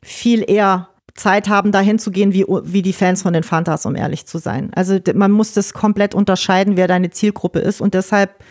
viel 0.00 0.48
eher 0.48 0.88
Zeit 1.14 1.48
haben, 1.48 1.72
dahin 1.72 1.98
zu 1.98 2.10
gehen, 2.12 2.32
wie, 2.32 2.44
wie 2.46 2.82
die 2.82 2.92
Fans 2.92 3.22
von 3.22 3.32
den 3.32 3.42
Fantas, 3.42 3.84
um 3.86 3.96
ehrlich 3.96 4.26
zu 4.26 4.38
sein. 4.38 4.70
Also 4.74 4.98
man 5.14 5.32
muss 5.32 5.54
das 5.54 5.72
komplett 5.72 6.14
unterscheiden, 6.14 6.76
wer 6.76 6.86
deine 6.86 7.10
Zielgruppe 7.10 7.58
ist. 7.58 7.80
Und 7.80 7.94
deshalb 7.94 8.44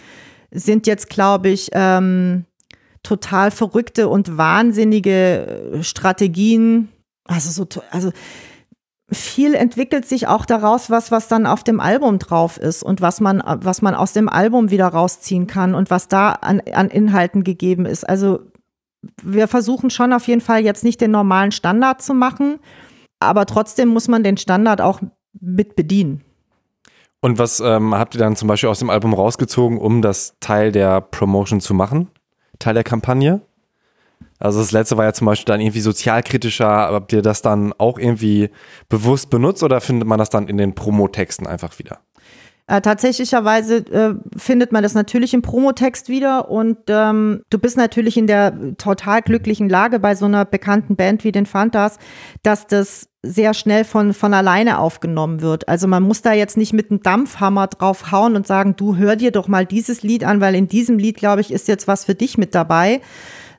sind 0.51 0.87
jetzt, 0.87 1.09
glaube 1.09 1.49
ich, 1.49 1.69
ähm, 1.73 2.45
total 3.03 3.51
verrückte 3.51 4.07
und 4.07 4.37
wahnsinnige 4.37 5.73
äh, 5.73 5.83
Strategien. 5.83 6.89
Also 7.25 7.51
so, 7.51 7.81
also 7.91 8.11
viel 9.11 9.53
entwickelt 9.53 10.07
sich 10.07 10.27
auch 10.27 10.45
daraus, 10.45 10.89
was, 10.89 11.11
was 11.11 11.27
dann 11.27 11.45
auf 11.45 11.63
dem 11.63 11.79
Album 11.79 12.19
drauf 12.19 12.57
ist 12.57 12.83
und 12.83 13.01
was 13.01 13.21
man, 13.21 13.43
was 13.45 13.81
man 13.81 13.95
aus 13.95 14.13
dem 14.13 14.27
Album 14.27 14.71
wieder 14.71 14.87
rausziehen 14.87 15.47
kann 15.47 15.75
und 15.75 15.89
was 15.89 16.07
da 16.07 16.31
an, 16.31 16.61
an 16.73 16.89
Inhalten 16.89 17.43
gegeben 17.43 17.85
ist. 17.85 18.07
Also 18.07 18.39
wir 19.21 19.47
versuchen 19.47 19.89
schon 19.89 20.13
auf 20.13 20.27
jeden 20.27 20.41
Fall 20.41 20.63
jetzt 20.63 20.83
nicht 20.83 21.01
den 21.01 21.11
normalen 21.11 21.51
Standard 21.51 22.01
zu 22.01 22.13
machen, 22.13 22.59
aber 23.19 23.45
trotzdem 23.45 23.89
muss 23.89 24.07
man 24.07 24.23
den 24.23 24.37
Standard 24.37 24.81
auch 24.81 25.01
mit 25.39 25.75
bedienen. 25.75 26.21
Und 27.21 27.39
was 27.39 27.59
ähm, 27.61 27.95
habt 27.95 28.15
ihr 28.15 28.19
dann 28.19 28.35
zum 28.35 28.47
Beispiel 28.47 28.69
aus 28.69 28.79
dem 28.79 28.89
Album 28.89 29.13
rausgezogen, 29.13 29.77
um 29.77 30.01
das 30.01 30.35
Teil 30.39 30.71
der 30.71 30.99
Promotion 31.01 31.61
zu 31.61 31.73
machen? 31.73 32.09
Teil 32.59 32.73
der 32.73 32.83
Kampagne? 32.83 33.41
Also 34.39 34.59
das 34.59 34.71
letzte 34.71 34.97
war 34.97 35.05
ja 35.05 35.13
zum 35.13 35.25
Beispiel 35.25 35.45
dann 35.45 35.61
irgendwie 35.61 35.81
sozialkritischer. 35.81 36.67
Habt 36.67 37.13
ihr 37.13 37.21
das 37.21 37.41
dann 37.41 37.73
auch 37.77 37.97
irgendwie 37.97 38.49
bewusst 38.89 39.29
benutzt 39.29 39.63
oder 39.63 39.81
findet 39.81 40.07
man 40.07 40.19
das 40.19 40.29
dann 40.29 40.47
in 40.47 40.57
den 40.57 40.75
Promotexten 40.75 41.47
einfach 41.47 41.79
wieder? 41.79 41.99
Äh, 42.67 42.81
tatsächlicherweise 42.81 43.77
äh, 43.77 44.15
findet 44.37 44.71
man 44.71 44.83
das 44.83 44.93
natürlich 44.93 45.33
im 45.33 45.41
Promotext 45.41 46.07
wieder 46.07 46.49
und 46.49 46.77
ähm, 46.87 47.43
du 47.49 47.59
bist 47.59 47.75
natürlich 47.75 48.15
in 48.15 48.25
der 48.25 48.77
total 48.77 49.21
glücklichen 49.21 49.67
Lage 49.67 49.99
bei 49.99 50.15
so 50.15 50.25
einer 50.25 50.45
bekannten 50.45 50.95
Band 50.95 51.25
wie 51.25 51.33
den 51.33 51.45
Fantas, 51.45 51.97
dass 52.41 52.65
das 52.67 53.09
sehr 53.23 53.53
schnell 53.53 53.85
von, 53.85 54.13
von 54.13 54.33
alleine 54.33 54.79
aufgenommen 54.79 55.41
wird. 55.41 55.69
Also 55.69 55.87
man 55.87 56.03
muss 56.03 56.21
da 56.21 56.33
jetzt 56.33 56.57
nicht 56.57 56.73
mit 56.73 56.91
einem 56.91 57.01
Dampfhammer 57.01 57.67
drauf 57.67 58.11
hauen 58.11 58.35
und 58.35 58.45
sagen, 58.45 58.75
du 58.75 58.97
hör 58.97 59.15
dir 59.15 59.31
doch 59.31 59.47
mal 59.47 59.65
dieses 59.65 60.03
Lied 60.03 60.25
an, 60.25 60.41
weil 60.41 60.55
in 60.55 60.67
diesem 60.67 60.97
Lied, 60.99 61.17
glaube 61.17 61.41
ich, 61.41 61.51
ist 61.51 61.69
jetzt 61.69 61.87
was 61.87 62.05
für 62.05 62.15
dich 62.15 62.37
mit 62.37 62.53
dabei 62.53 63.01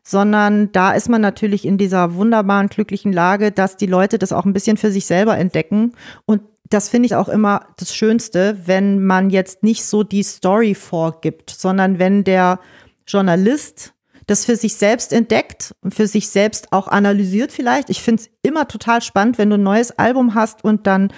sondern 0.07 0.71
da 0.73 0.93
ist 0.93 1.09
man 1.09 1.23
natürlich 1.23 1.65
in 1.65 1.79
dieser 1.79 2.15
wunderbaren, 2.15 2.69
glücklichen 2.69 3.13
Lage, 3.13 3.51
dass 3.51 3.79
die 3.79 3.87
Leute 3.87 4.19
das 4.19 4.33
auch 4.33 4.45
ein 4.45 4.53
bisschen 4.53 4.77
für 4.77 4.93
sich 4.93 5.07
selber 5.07 5.39
entdecken. 5.39 5.95
Und 6.27 6.43
das 6.69 6.91
finde 6.91 7.07
ich 7.07 7.15
auch 7.15 7.29
immer 7.29 7.67
das 7.79 7.95
Schönste, 7.95 8.59
wenn 8.67 9.03
man 9.03 9.31
jetzt 9.31 9.63
nicht 9.63 9.85
so 9.85 10.03
die 10.03 10.23
Story 10.23 10.75
vorgibt, 10.75 11.51
sondern 11.51 11.99
wenn 11.99 12.23
der 12.23 12.61
Journalist 13.07 13.94
das 14.27 14.45
für 14.45 14.57
sich 14.57 14.77
selbst 14.77 15.13
entdeckt 15.13 15.75
und 15.83 15.95
für 15.95 16.07
sich 16.07 16.29
selbst 16.29 16.73
auch 16.73 16.89
analysiert 16.89 17.53
vielleicht. 17.53 17.91
Ich 17.91 18.03
finde 18.03 18.23
es 18.23 18.31
immer 18.43 18.69
total 18.69 19.03
spannend, 19.03 19.39
wenn 19.39 19.51
du 19.51 19.57
ein 19.57 19.63
neues 19.63 19.99
Album 19.99 20.35
hast 20.35 20.65
und 20.65 20.87
dann 20.87 21.13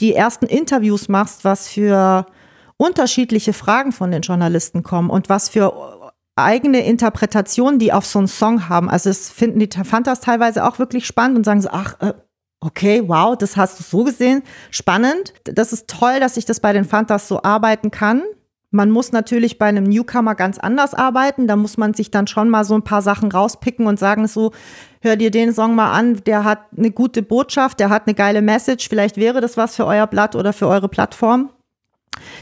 die 0.00 0.14
ersten 0.14 0.46
Interviews 0.46 1.08
machst, 1.08 1.44
was 1.44 1.68
für 1.68 2.26
unterschiedliche 2.76 3.52
Fragen 3.52 3.92
von 3.92 4.10
den 4.10 4.22
Journalisten 4.22 4.82
kommen 4.82 5.10
und 5.10 5.28
was 5.28 5.48
für 5.48 6.10
eigene 6.36 6.84
Interpretationen, 6.84 7.78
die 7.78 7.92
auf 7.92 8.06
so 8.06 8.18
einen 8.18 8.28
Song 8.28 8.68
haben. 8.68 8.88
Also 8.88 9.10
es 9.10 9.30
finden 9.30 9.58
die 9.58 9.68
Fantas 9.84 10.20
teilweise 10.20 10.64
auch 10.64 10.78
wirklich 10.78 11.06
spannend 11.06 11.36
und 11.36 11.44
sagen 11.44 11.60
so, 11.60 11.68
ach, 11.70 11.96
äh, 12.00 12.14
okay, 12.60 13.02
wow, 13.06 13.36
das 13.36 13.56
hast 13.56 13.78
du 13.78 13.84
so 13.84 14.04
gesehen. 14.04 14.42
Spannend. 14.70 15.34
Das 15.44 15.72
ist 15.72 15.88
toll, 15.88 16.20
dass 16.20 16.36
ich 16.36 16.46
das 16.46 16.60
bei 16.60 16.72
den 16.72 16.84
Fantas 16.84 17.28
so 17.28 17.42
arbeiten 17.42 17.90
kann. 17.90 18.22
Man 18.70 18.90
muss 18.90 19.10
natürlich 19.10 19.58
bei 19.58 19.66
einem 19.66 19.84
Newcomer 19.84 20.36
ganz 20.36 20.58
anders 20.58 20.94
arbeiten. 20.94 21.48
Da 21.48 21.56
muss 21.56 21.76
man 21.76 21.92
sich 21.92 22.10
dann 22.10 22.28
schon 22.28 22.48
mal 22.48 22.64
so 22.64 22.74
ein 22.74 22.84
paar 22.84 23.02
Sachen 23.02 23.32
rauspicken 23.32 23.86
und 23.86 23.98
sagen 23.98 24.28
so, 24.28 24.52
hör 25.00 25.16
dir 25.16 25.30
den 25.30 25.52
Song 25.52 25.74
mal 25.74 25.92
an, 25.92 26.22
der 26.24 26.44
hat 26.44 26.60
eine 26.76 26.92
gute 26.92 27.22
Botschaft, 27.22 27.80
der 27.80 27.90
hat 27.90 28.06
eine 28.06 28.14
geile 28.14 28.42
Message. 28.42 28.88
Vielleicht 28.88 29.16
wäre 29.16 29.40
das 29.40 29.56
was 29.56 29.74
für 29.74 29.86
euer 29.86 30.06
Blatt 30.06 30.36
oder 30.36 30.52
für 30.52 30.68
eure 30.68 30.88
Plattform. 30.88 31.50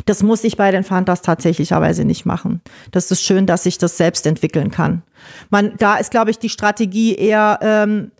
Das 0.07 0.22
muss 0.22 0.45
ich 0.45 0.57
bei 0.57 0.70
den 0.70 0.85
Fantas 0.85 1.22
tatsächlicherweise 1.22 2.05
nicht 2.05 2.26
machen. 2.26 2.61
Das 2.91 3.11
ist 3.11 3.22
schön, 3.22 3.47
dass 3.47 3.64
ich 3.64 3.79
das 3.79 3.97
selbst 3.97 4.26
entwickeln 4.26 4.70
kann. 4.70 5.03
Man, 5.51 5.74
da 5.79 5.97
ist, 5.97 6.11
glaube 6.11 6.31
ich, 6.31 6.39
die 6.39 6.49
Strategie 6.49 7.14
eher, 7.14 7.59
ähm, 7.62 8.11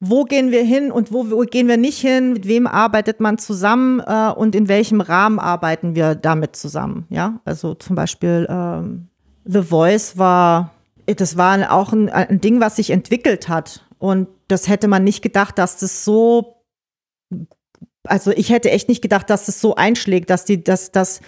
wo 0.00 0.24
gehen 0.24 0.50
wir 0.50 0.64
hin 0.64 0.90
und 0.90 1.12
wo, 1.12 1.30
wo 1.30 1.40
gehen 1.40 1.68
wir 1.68 1.76
nicht 1.76 2.00
hin, 2.00 2.32
mit 2.32 2.48
wem 2.48 2.66
arbeitet 2.66 3.20
man 3.20 3.36
zusammen 3.36 4.00
äh, 4.00 4.32
und 4.34 4.54
in 4.54 4.66
welchem 4.66 5.02
Rahmen 5.02 5.38
arbeiten 5.38 5.94
wir 5.94 6.14
damit 6.14 6.56
zusammen. 6.56 7.06
Ja, 7.10 7.40
also 7.44 7.74
zum 7.74 7.96
Beispiel 7.96 8.46
ähm, 8.48 9.08
The 9.44 9.62
Voice 9.62 10.16
war, 10.16 10.70
das 11.06 11.36
war 11.36 11.70
auch 11.70 11.92
ein, 11.92 12.08
ein 12.08 12.40
Ding, 12.40 12.60
was 12.60 12.76
sich 12.76 12.90
entwickelt 12.90 13.48
hat. 13.48 13.84
Und 13.98 14.28
das 14.48 14.68
hätte 14.68 14.88
man 14.88 15.04
nicht 15.04 15.20
gedacht, 15.20 15.58
dass 15.58 15.76
das 15.76 16.04
so 16.04 16.56
also 18.04 18.32
ich 18.32 18.50
hätte 18.50 18.70
echt 18.70 18.88
nicht 18.88 19.02
gedacht, 19.02 19.28
dass 19.28 19.46
es 19.48 19.60
so 19.60 19.74
einschlägt, 19.74 20.30
dass 20.30 20.46
die, 20.46 20.64
dass, 20.64 20.90
dass, 20.90 21.20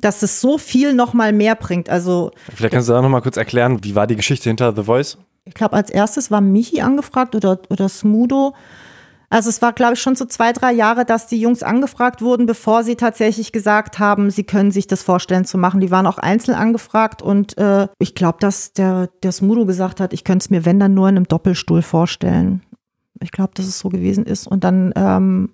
dass 0.00 0.22
es 0.22 0.42
so 0.42 0.58
viel 0.58 0.92
noch 0.92 1.14
mal 1.14 1.32
mehr 1.32 1.54
bringt. 1.54 1.88
Also 1.88 2.32
Vielleicht 2.54 2.74
kannst 2.74 2.88
du 2.88 2.92
da 2.92 3.00
nochmal 3.00 3.22
kurz 3.22 3.38
erklären, 3.38 3.82
wie 3.82 3.94
war 3.94 4.06
die 4.06 4.16
Geschichte 4.16 4.50
hinter 4.50 4.76
The 4.76 4.84
Voice? 4.84 5.16
Ich 5.48 5.54
glaube, 5.54 5.74
als 5.74 5.90
erstes 5.90 6.30
war 6.30 6.42
Michi 6.42 6.82
angefragt 6.82 7.34
oder, 7.34 7.58
oder 7.70 7.88
Smudo. 7.88 8.54
Also 9.30 9.48
es 9.48 9.60
war, 9.60 9.72
glaube 9.72 9.94
ich, 9.94 10.00
schon 10.00 10.14
so 10.14 10.26
zwei, 10.26 10.52
drei 10.52 10.72
Jahre, 10.72 11.04
dass 11.04 11.26
die 11.26 11.40
Jungs 11.40 11.62
angefragt 11.62 12.22
wurden, 12.22 12.46
bevor 12.46 12.82
sie 12.84 12.96
tatsächlich 12.96 13.50
gesagt 13.50 13.98
haben, 13.98 14.30
sie 14.30 14.44
können 14.44 14.70
sich 14.70 14.86
das 14.86 15.02
vorstellen 15.02 15.46
zu 15.46 15.58
machen. 15.58 15.80
Die 15.80 15.90
waren 15.90 16.06
auch 16.06 16.18
einzeln 16.18 16.54
angefragt 16.54 17.22
und 17.22 17.56
äh, 17.58 17.88
ich 17.98 18.14
glaube, 18.14 18.38
dass 18.40 18.72
der, 18.74 19.08
der 19.22 19.32
Smudo 19.32 19.64
gesagt 19.64 20.00
hat, 20.00 20.12
ich 20.12 20.24
könnte 20.24 20.44
es 20.44 20.50
mir, 20.50 20.64
wenn 20.64 20.78
dann 20.78 20.94
nur 20.94 21.08
in 21.08 21.16
einem 21.16 21.28
Doppelstuhl 21.28 21.82
vorstellen. 21.82 22.62
Ich 23.20 23.32
glaube, 23.32 23.52
dass 23.54 23.66
es 23.66 23.78
so 23.78 23.88
gewesen 23.88 24.24
ist. 24.24 24.46
Und 24.46 24.64
dann 24.64 24.92
ähm, 24.96 25.50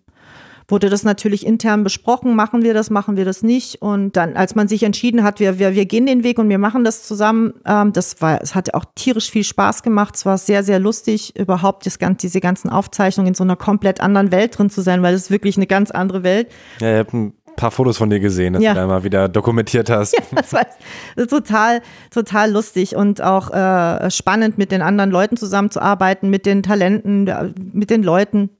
wurde 0.68 0.88
das 0.88 1.02
natürlich 1.04 1.46
intern 1.46 1.84
besprochen, 1.84 2.34
machen 2.34 2.62
wir 2.62 2.72
das, 2.74 2.88
machen 2.90 3.16
wir 3.16 3.24
das 3.24 3.42
nicht. 3.42 3.82
Und 3.82 4.16
dann, 4.16 4.36
als 4.36 4.54
man 4.54 4.66
sich 4.68 4.82
entschieden 4.82 5.22
hat, 5.22 5.40
wir, 5.40 5.58
wir, 5.58 5.74
wir 5.74 5.84
gehen 5.86 6.06
den 6.06 6.24
Weg 6.24 6.38
und 6.38 6.48
wir 6.48 6.58
machen 6.58 6.84
das 6.84 7.02
zusammen, 7.02 7.52
ähm, 7.66 7.92
das 7.92 8.20
war, 8.22 8.40
es 8.40 8.54
hat 8.54 8.72
auch 8.74 8.84
tierisch 8.94 9.30
viel 9.30 9.44
Spaß 9.44 9.82
gemacht. 9.82 10.16
Es 10.16 10.24
war 10.26 10.38
sehr, 10.38 10.62
sehr 10.62 10.78
lustig, 10.78 11.38
überhaupt 11.38 11.84
das, 11.86 11.98
ganze- 11.98 12.26
diese 12.26 12.40
ganzen 12.40 12.70
Aufzeichnungen 12.70 13.28
in 13.28 13.34
so 13.34 13.44
einer 13.44 13.56
komplett 13.56 14.00
anderen 14.00 14.32
Welt 14.32 14.58
drin 14.58 14.70
zu 14.70 14.80
sein, 14.80 15.02
weil 15.02 15.14
es 15.14 15.22
ist 15.24 15.30
wirklich 15.30 15.56
eine 15.56 15.66
ganz 15.66 15.90
andere 15.90 16.22
Welt. 16.22 16.48
Ja, 16.80 16.92
ich 16.92 17.06
habe 17.06 17.16
ein 17.16 17.32
paar 17.56 17.70
Fotos 17.70 17.98
von 17.98 18.10
dir 18.10 18.18
gesehen, 18.20 18.54
dass 18.54 18.62
Ja. 18.62 18.72
du 18.74 18.80
da 18.80 18.86
mal 18.86 19.04
wieder 19.04 19.28
dokumentiert 19.28 19.88
hast. 19.90 20.16
Das 20.34 20.52
war 20.52 20.62
das 20.64 20.76
ist 21.26 21.30
total, 21.30 21.82
total 22.10 22.50
lustig 22.50 22.96
und 22.96 23.22
auch 23.22 23.50
äh, 23.52 24.10
spannend, 24.10 24.58
mit 24.58 24.72
den 24.72 24.82
anderen 24.82 25.10
Leuten 25.10 25.36
zusammenzuarbeiten, 25.36 26.30
mit 26.30 26.46
den 26.46 26.62
Talenten, 26.62 27.30
mit 27.72 27.90
den 27.90 28.02
Leuten, 28.02 28.50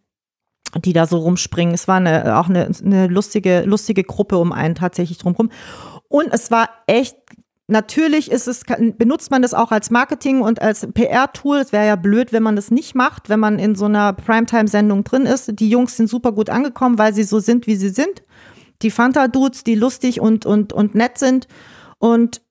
die 0.82 0.92
da 0.92 1.06
so 1.06 1.18
rumspringen. 1.18 1.74
Es 1.74 1.88
war 1.88 1.96
eine, 1.96 2.38
auch 2.38 2.48
eine, 2.48 2.70
eine 2.84 3.06
lustige, 3.06 3.62
lustige 3.62 4.04
Gruppe 4.04 4.38
um 4.38 4.52
einen 4.52 4.74
tatsächlich 4.74 5.18
drumherum. 5.18 5.50
Und 6.08 6.32
es 6.32 6.50
war 6.50 6.68
echt 6.86 7.16
Natürlich 7.66 8.30
ist 8.30 8.46
es, 8.46 8.62
benutzt 8.98 9.30
man 9.30 9.40
das 9.40 9.54
auch 9.54 9.72
als 9.72 9.90
Marketing 9.90 10.42
und 10.42 10.60
als 10.60 10.86
PR-Tool. 10.92 11.56
Es 11.56 11.72
wäre 11.72 11.86
ja 11.86 11.96
blöd, 11.96 12.30
wenn 12.30 12.42
man 12.42 12.56
das 12.56 12.70
nicht 12.70 12.94
macht, 12.94 13.30
wenn 13.30 13.40
man 13.40 13.58
in 13.58 13.74
so 13.74 13.86
einer 13.86 14.12
Primetime-Sendung 14.12 15.02
drin 15.02 15.24
ist. 15.24 15.58
Die 15.58 15.70
Jungs 15.70 15.96
sind 15.96 16.10
super 16.10 16.32
gut 16.32 16.50
angekommen, 16.50 16.98
weil 16.98 17.14
sie 17.14 17.22
so 17.22 17.40
sind, 17.40 17.66
wie 17.66 17.76
sie 17.76 17.88
sind. 17.88 18.22
Die 18.82 18.90
Fanta-Dudes, 18.90 19.64
die 19.64 19.76
lustig 19.76 20.20
und, 20.20 20.44
und, 20.44 20.74
und 20.74 20.94
nett 20.94 21.16
sind. 21.16 21.48
Und 21.98 22.42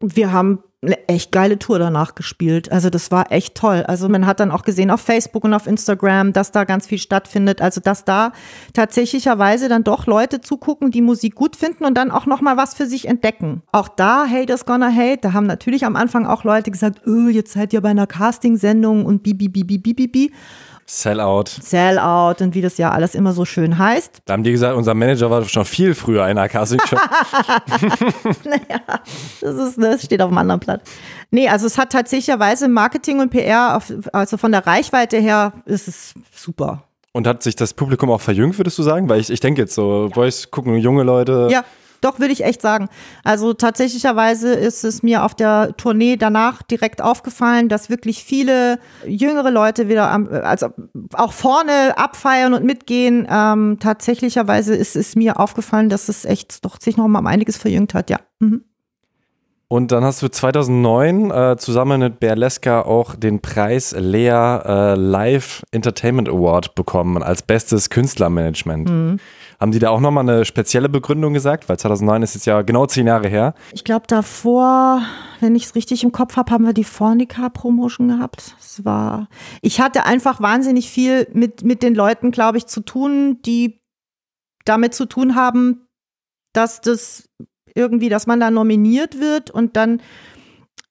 wir 0.00 0.30
haben 0.30 0.62
eine 0.80 1.08
echt 1.08 1.32
geile 1.32 1.58
Tour 1.58 1.80
danach 1.80 2.14
gespielt. 2.14 2.70
Also 2.70 2.88
das 2.88 3.10
war 3.10 3.32
echt 3.32 3.56
toll. 3.56 3.82
Also 3.88 4.08
man 4.08 4.26
hat 4.26 4.38
dann 4.38 4.52
auch 4.52 4.62
gesehen 4.62 4.92
auf 4.92 5.00
Facebook 5.00 5.42
und 5.42 5.52
auf 5.52 5.66
Instagram, 5.66 6.32
dass 6.32 6.52
da 6.52 6.62
ganz 6.62 6.86
viel 6.86 6.98
stattfindet. 6.98 7.60
Also 7.60 7.80
dass 7.80 8.04
da 8.04 8.32
tatsächlicherweise 8.74 9.68
dann 9.68 9.82
doch 9.82 10.06
Leute 10.06 10.40
zugucken, 10.40 10.92
die 10.92 11.02
Musik 11.02 11.34
gut 11.34 11.56
finden 11.56 11.84
und 11.84 11.94
dann 11.94 12.12
auch 12.12 12.26
noch 12.26 12.40
mal 12.40 12.56
was 12.56 12.74
für 12.74 12.86
sich 12.86 13.08
entdecken. 13.08 13.62
Auch 13.72 13.88
da 13.88 14.26
Haters 14.28 14.66
Gonna 14.66 14.94
Hate, 14.94 15.18
da 15.22 15.32
haben 15.32 15.46
natürlich 15.46 15.84
am 15.84 15.96
Anfang 15.96 16.26
auch 16.26 16.44
Leute 16.44 16.70
gesagt, 16.70 17.04
öh, 17.06 17.28
jetzt 17.30 17.52
seid 17.52 17.72
ihr 17.72 17.80
bei 17.80 17.90
einer 17.90 18.06
Casting-Sendung 18.06 19.04
und 19.04 19.24
bi 19.24 19.34
bi 19.34 19.48
bi 19.48 19.64
bi 19.64 19.78
bi 19.78 19.94
bi 19.94 20.06
bi. 20.06 20.32
Sellout. 20.90 21.44
Sellout 21.60 22.36
und 22.40 22.54
wie 22.54 22.62
das 22.62 22.78
ja 22.78 22.90
alles 22.90 23.14
immer 23.14 23.34
so 23.34 23.44
schön 23.44 23.76
heißt. 23.76 24.22
Da 24.24 24.32
haben 24.32 24.42
die 24.42 24.52
gesagt, 24.52 24.74
unser 24.74 24.94
Manager 24.94 25.30
war 25.30 25.44
schon 25.44 25.66
viel 25.66 25.94
früher 25.94 26.24
in 26.24 26.38
einer 26.38 26.48
Casting-Show. 26.48 26.96
naja, 28.44 28.80
das, 29.42 29.54
ist, 29.56 29.76
das 29.76 30.02
steht 30.04 30.22
auf 30.22 30.28
einem 30.28 30.38
anderen 30.38 30.60
Blatt. 30.60 30.80
Nee, 31.30 31.46
also 31.46 31.66
es 31.66 31.76
hat 31.76 31.92
tatsächlicherweise 31.92 32.68
Marketing 32.68 33.20
und 33.20 33.28
PR, 33.28 33.76
auf, 33.76 33.92
also 34.14 34.38
von 34.38 34.50
der 34.50 34.66
Reichweite 34.66 35.18
her 35.18 35.52
ist 35.66 35.88
es 35.88 36.14
super. 36.34 36.84
Und 37.12 37.26
hat 37.26 37.42
sich 37.42 37.54
das 37.54 37.74
Publikum 37.74 38.10
auch 38.10 38.22
verjüngt, 38.22 38.58
würdest 38.58 38.78
du 38.78 38.82
sagen? 38.82 39.10
Weil 39.10 39.20
ich, 39.20 39.28
ich 39.28 39.40
denke 39.40 39.60
jetzt 39.60 39.74
so, 39.74 40.08
Voice 40.14 40.50
gucken 40.50 40.74
junge 40.76 41.02
Leute. 41.02 41.48
Ja, 41.50 41.64
doch, 42.00 42.18
würde 42.18 42.32
ich 42.32 42.44
echt 42.44 42.62
sagen. 42.62 42.88
Also 43.24 43.52
tatsächlicherweise 43.52 44.52
ist 44.52 44.84
es 44.84 45.02
mir 45.02 45.24
auf 45.24 45.34
der 45.34 45.76
Tournee 45.76 46.16
danach 46.16 46.62
direkt 46.62 47.02
aufgefallen, 47.02 47.68
dass 47.68 47.90
wirklich 47.90 48.24
viele 48.24 48.78
jüngere 49.06 49.50
Leute 49.50 49.88
wieder 49.88 50.10
am, 50.10 50.28
also 50.28 50.68
auch 51.14 51.32
vorne 51.32 51.96
abfeiern 51.96 52.54
und 52.54 52.64
mitgehen. 52.64 53.26
Ähm, 53.30 53.78
tatsächlicherweise 53.80 54.74
ist 54.74 54.96
es 54.96 55.16
mir 55.16 55.40
aufgefallen, 55.40 55.88
dass 55.88 56.08
es 56.08 56.24
echt 56.24 56.64
doch 56.64 56.80
sich 56.80 56.96
noch 56.96 57.08
mal 57.08 57.20
um 57.20 57.26
einiges 57.26 57.56
verjüngt 57.56 57.94
hat, 57.94 58.10
ja. 58.10 58.18
Mhm. 58.38 58.64
Und 59.70 59.92
dann 59.92 60.02
hast 60.02 60.22
du 60.22 60.28
2009 60.28 61.30
äh, 61.30 61.56
zusammen 61.58 62.00
mit 62.00 62.20
Berleska 62.20 62.80
auch 62.80 63.14
den 63.14 63.40
Preis 63.40 63.94
Lea 63.96 64.30
äh, 64.30 64.94
Live 64.94 65.62
Entertainment 65.72 66.26
Award 66.26 66.74
bekommen 66.74 67.22
als 67.22 67.42
bestes 67.42 67.90
Künstlermanagement. 67.90 68.88
Mhm. 68.88 69.18
Haben 69.60 69.72
die 69.72 69.80
da 69.80 69.90
auch 69.90 69.98
nochmal 69.98 70.28
eine 70.28 70.44
spezielle 70.44 70.88
Begründung 70.88 71.34
gesagt? 71.34 71.68
Weil 71.68 71.78
2009 71.78 72.22
ist 72.22 72.34
jetzt 72.34 72.46
ja 72.46 72.62
genau 72.62 72.86
zehn 72.86 73.08
Jahre 73.08 73.28
her. 73.28 73.54
Ich 73.72 73.82
glaube, 73.82 74.06
davor, 74.06 75.02
wenn 75.40 75.56
ich 75.56 75.64
es 75.64 75.74
richtig 75.74 76.04
im 76.04 76.12
Kopf 76.12 76.36
habe, 76.36 76.52
haben 76.52 76.64
wir 76.64 76.72
die 76.72 76.84
Fornica-Promotion 76.84 78.08
gehabt. 78.08 78.54
Es 78.60 78.84
war, 78.84 79.28
ich 79.60 79.80
hatte 79.80 80.06
einfach 80.06 80.40
wahnsinnig 80.40 80.90
viel 80.90 81.26
mit, 81.32 81.64
mit 81.64 81.82
den 81.82 81.96
Leuten, 81.96 82.30
glaube 82.30 82.58
ich, 82.58 82.66
zu 82.66 82.82
tun, 82.82 83.42
die 83.44 83.80
damit 84.64 84.94
zu 84.94 85.06
tun 85.06 85.34
haben, 85.34 85.88
dass 86.52 86.80
das 86.80 87.28
irgendwie, 87.74 88.08
dass 88.08 88.28
man 88.28 88.38
da 88.38 88.50
nominiert 88.50 89.18
wird 89.18 89.50
und 89.50 89.76
dann 89.76 90.00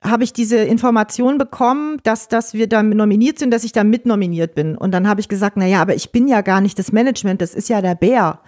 habe 0.03 0.23
ich 0.23 0.33
diese 0.33 0.57
Information 0.57 1.37
bekommen, 1.37 1.97
dass, 2.03 2.27
dass 2.27 2.53
wir 2.53 2.67
da 2.67 2.83
nominiert 2.83 3.39
sind, 3.39 3.51
dass 3.51 3.63
ich 3.63 3.71
da 3.71 3.83
mitnominiert 3.83 4.55
bin. 4.55 4.77
Und 4.77 4.91
dann 4.91 5.07
habe 5.07 5.21
ich 5.21 5.27
gesagt, 5.27 5.57
na 5.57 5.65
ja, 5.65 5.81
aber 5.81 5.95
ich 5.95 6.11
bin 6.11 6.27
ja 6.27 6.41
gar 6.41 6.61
nicht 6.61 6.77
das 6.77 6.91
Management, 6.91 7.41
das 7.41 7.55
ist 7.55 7.69
ja 7.69 7.81
der 7.81 7.95
Bär. 7.95 8.39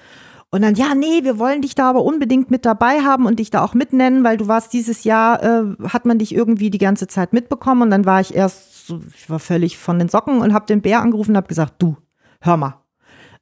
Und 0.51 0.63
dann, 0.63 0.75
ja, 0.75 0.95
nee, 0.95 1.23
wir 1.23 1.37
wollen 1.37 1.61
dich 1.61 1.75
da 1.75 1.89
aber 1.89 2.03
unbedingt 2.03 2.49
mit 2.49 2.65
dabei 2.65 3.01
haben 3.01 3.27
und 3.27 3.37
dich 3.37 3.51
da 3.51 3.63
auch 3.63 3.75
mitnennen, 3.75 4.23
weil 4.23 4.37
du 4.37 4.47
warst 4.47 4.73
dieses 4.73 5.03
Jahr, 5.03 5.43
äh, 5.43 5.63
hat 5.87 6.05
man 6.05 6.17
dich 6.17 6.33
irgendwie 6.33 6.71
die 6.71 6.79
ganze 6.79 7.07
Zeit 7.07 7.33
mitbekommen. 7.33 7.83
Und 7.83 7.91
dann 7.91 8.05
war 8.05 8.19
ich 8.19 8.33
erst, 8.33 8.87
so, 8.87 9.01
ich 9.15 9.29
war 9.29 9.39
völlig 9.39 9.77
von 9.77 9.99
den 9.99 10.09
Socken 10.09 10.41
und 10.41 10.53
habe 10.53 10.65
den 10.65 10.81
Bär 10.81 11.01
angerufen 11.01 11.31
und 11.31 11.37
habe 11.37 11.47
gesagt, 11.47 11.75
du, 11.79 11.97
hör 12.41 12.57
mal, 12.57 12.81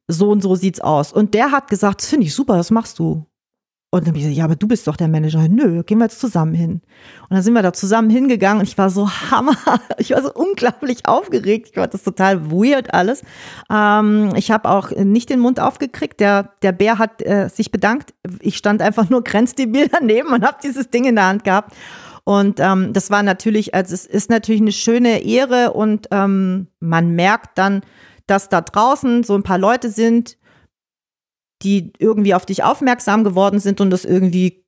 so 0.08 0.30
und 0.30 0.42
so 0.42 0.56
sieht's 0.56 0.82
aus. 0.82 1.14
Und 1.14 1.34
der 1.34 1.52
hat 1.52 1.70
gesagt, 1.70 2.02
das 2.02 2.10
finde 2.10 2.26
ich 2.26 2.34
super, 2.34 2.58
das 2.58 2.72
machst 2.72 3.00
du. 3.00 3.26
Und 3.98 4.06
dann 4.06 4.10
habe 4.10 4.18
ich 4.20 4.24
gesagt, 4.24 4.38
ja, 4.38 4.46
aber 4.46 4.56
du 4.56 4.68
bist 4.68 4.88
doch 4.88 4.96
der 4.96 5.08
Manager. 5.08 5.48
Nö, 5.48 5.84
gehen 5.84 5.98
wir 5.98 6.06
jetzt 6.06 6.20
zusammen 6.20 6.54
hin. 6.54 6.82
Und 7.30 7.32
dann 7.32 7.42
sind 7.42 7.54
wir 7.54 7.62
da 7.62 7.74
zusammen 7.74 8.10
hingegangen 8.10 8.60
und 8.60 8.68
ich 8.68 8.78
war 8.78 8.90
so 8.90 9.10
hammer, 9.32 9.56
ich 9.98 10.12
war 10.12 10.22
so 10.22 10.32
unglaublich 10.34 11.06
aufgeregt. 11.06 11.70
Ich 11.70 11.76
fand 11.76 11.94
das 11.94 12.04
total 12.04 12.52
weird 12.52 12.94
alles. 12.94 13.24
Ähm, 13.72 14.34
ich 14.36 14.52
habe 14.52 14.70
auch 14.70 14.92
nicht 14.92 15.30
den 15.30 15.40
Mund 15.40 15.60
aufgekriegt. 15.60 16.20
Der, 16.20 16.52
der 16.62 16.72
Bär 16.72 17.00
hat 17.00 17.22
äh, 17.22 17.50
sich 17.50 17.72
bedankt. 17.72 18.14
Ich 18.40 18.58
stand 18.58 18.82
einfach 18.82 19.10
nur 19.10 19.24
grenzdebil 19.24 19.90
daneben 19.92 20.30
und 20.30 20.46
habe 20.46 20.58
dieses 20.64 20.90
Ding 20.90 21.06
in 21.06 21.16
der 21.16 21.28
Hand 21.28 21.44
gehabt. 21.44 21.74
Und 22.24 22.60
ähm, 22.60 22.92
das 22.92 23.10
war 23.10 23.24
natürlich, 23.24 23.74
also 23.74 23.94
es 23.94 24.06
ist 24.06 24.30
natürlich 24.30 24.62
eine 24.62 24.74
schöne 24.74 25.24
Ehre 25.24 25.72
und 25.72 26.08
ähm, 26.12 26.68
man 26.80 27.12
merkt 27.16 27.58
dann, 27.58 27.82
dass 28.28 28.50
da 28.50 28.60
draußen 28.62 29.24
so 29.24 29.34
ein 29.34 29.44
paar 29.44 29.58
Leute 29.58 29.90
sind, 29.90 30.37
die 31.64 31.94
irgendwie 31.98 32.34
auf 32.34 32.46
dich 32.46 32.64
aufmerksam 32.64 33.24
geworden 33.24 33.60
sind 33.60 33.82
und 33.82 33.90
das 33.90 34.06
irgendwie 34.06 34.64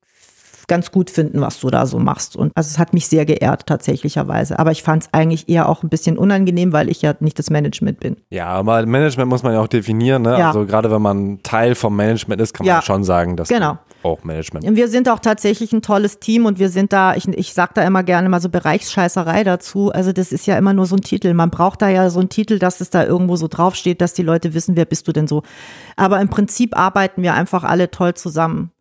ganz 0.70 0.92
gut 0.92 1.10
finden, 1.10 1.42
was 1.42 1.60
du 1.60 1.70
da 1.70 1.86
so 1.86 2.00
machst. 2.00 2.38
Und 2.38 2.54
also 2.56 2.70
es 2.70 2.80
hat 2.80 2.94
mich 2.94 3.08
sehr 3.08 3.26
geehrt, 3.26 3.66
tatsächlicherweise. 3.66 4.58
Aber 4.58 4.72
ich 4.72 4.84
fand 4.84 5.04
es 5.04 5.10
eigentlich 5.12 5.50
eher 5.50 5.68
auch 5.68 5.84
ein 5.84 5.90
bisschen 5.90 6.18
unangenehm, 6.18 6.72
weil 6.72 6.90
ich 6.90 7.02
ja 7.02 7.16
nicht 7.20 7.38
das 7.38 7.50
Management 7.50 8.00
bin. 8.00 8.16
Ja, 8.30 8.46
aber 8.48 8.86
Management 8.86 9.30
muss 9.30 9.44
man 9.44 9.54
ja 9.54 9.60
auch 9.60 9.68
definieren. 9.68 10.22
Ne? 10.22 10.40
Ja. 10.40 10.48
Also 10.48 10.66
gerade 10.66 10.90
wenn 10.92 11.02
man 11.02 11.44
Teil 11.44 11.76
vom 11.76 11.96
Management 11.96 12.40
ist, 12.40 12.54
kann 12.54 12.66
man 12.66 12.76
ja. 12.76 12.82
schon 12.82 13.04
sagen, 13.04 13.36
dass 13.36 13.50
genau. 13.50 13.78
Auch 14.04 14.24
Management. 14.24 14.76
Wir 14.76 14.88
sind 14.88 15.10
auch 15.10 15.20
tatsächlich 15.20 15.74
ein 15.74 15.82
tolles 15.82 16.20
Team 16.20 16.46
und 16.46 16.60
wir 16.60 16.70
sind 16.70 16.94
da, 16.94 17.16
ich, 17.16 17.28
ich 17.28 17.54
sag 17.54 17.74
da 17.74 17.84
immer 17.84 18.04
gerne 18.04 18.30
mal 18.30 18.42
so 18.42 18.50
Bereichsscheißerei 18.50 19.44
dazu. 19.44 19.92
Also 19.92 20.12
das 20.12 20.32
ist 20.32 20.48
ja 20.48 20.58
immer 20.58 20.74
nur 20.74 20.86
so 20.86 20.96
ein 20.96 21.02
Titel. 21.02 21.34
Man 21.34 21.50
braucht 21.50 21.82
da 21.82 21.90
ja 21.90 22.10
so 22.10 22.20
einen 22.20 22.30
Titel, 22.30 22.60
dass 22.60 22.82
es 22.82 22.90
da 22.90 23.06
irgendwo 23.06 23.36
so 23.36 23.48
draufsteht, 23.48 24.02
dass 24.02 24.14
die 24.14 24.24
Leute 24.24 24.54
wissen, 24.54 24.76
wer 24.76 24.86
bist 24.86 25.08
du 25.08 25.12
denn 25.12 25.28
so. 25.28 25.44
Aber 25.96 26.20
im 26.22 26.30
Prinzip 26.30 26.78
arbeiten 26.78 27.22
wir 27.24 27.34
einfach 27.34 27.64
alle 27.64 27.92
toll 27.92 28.14
zusammen 28.14 28.72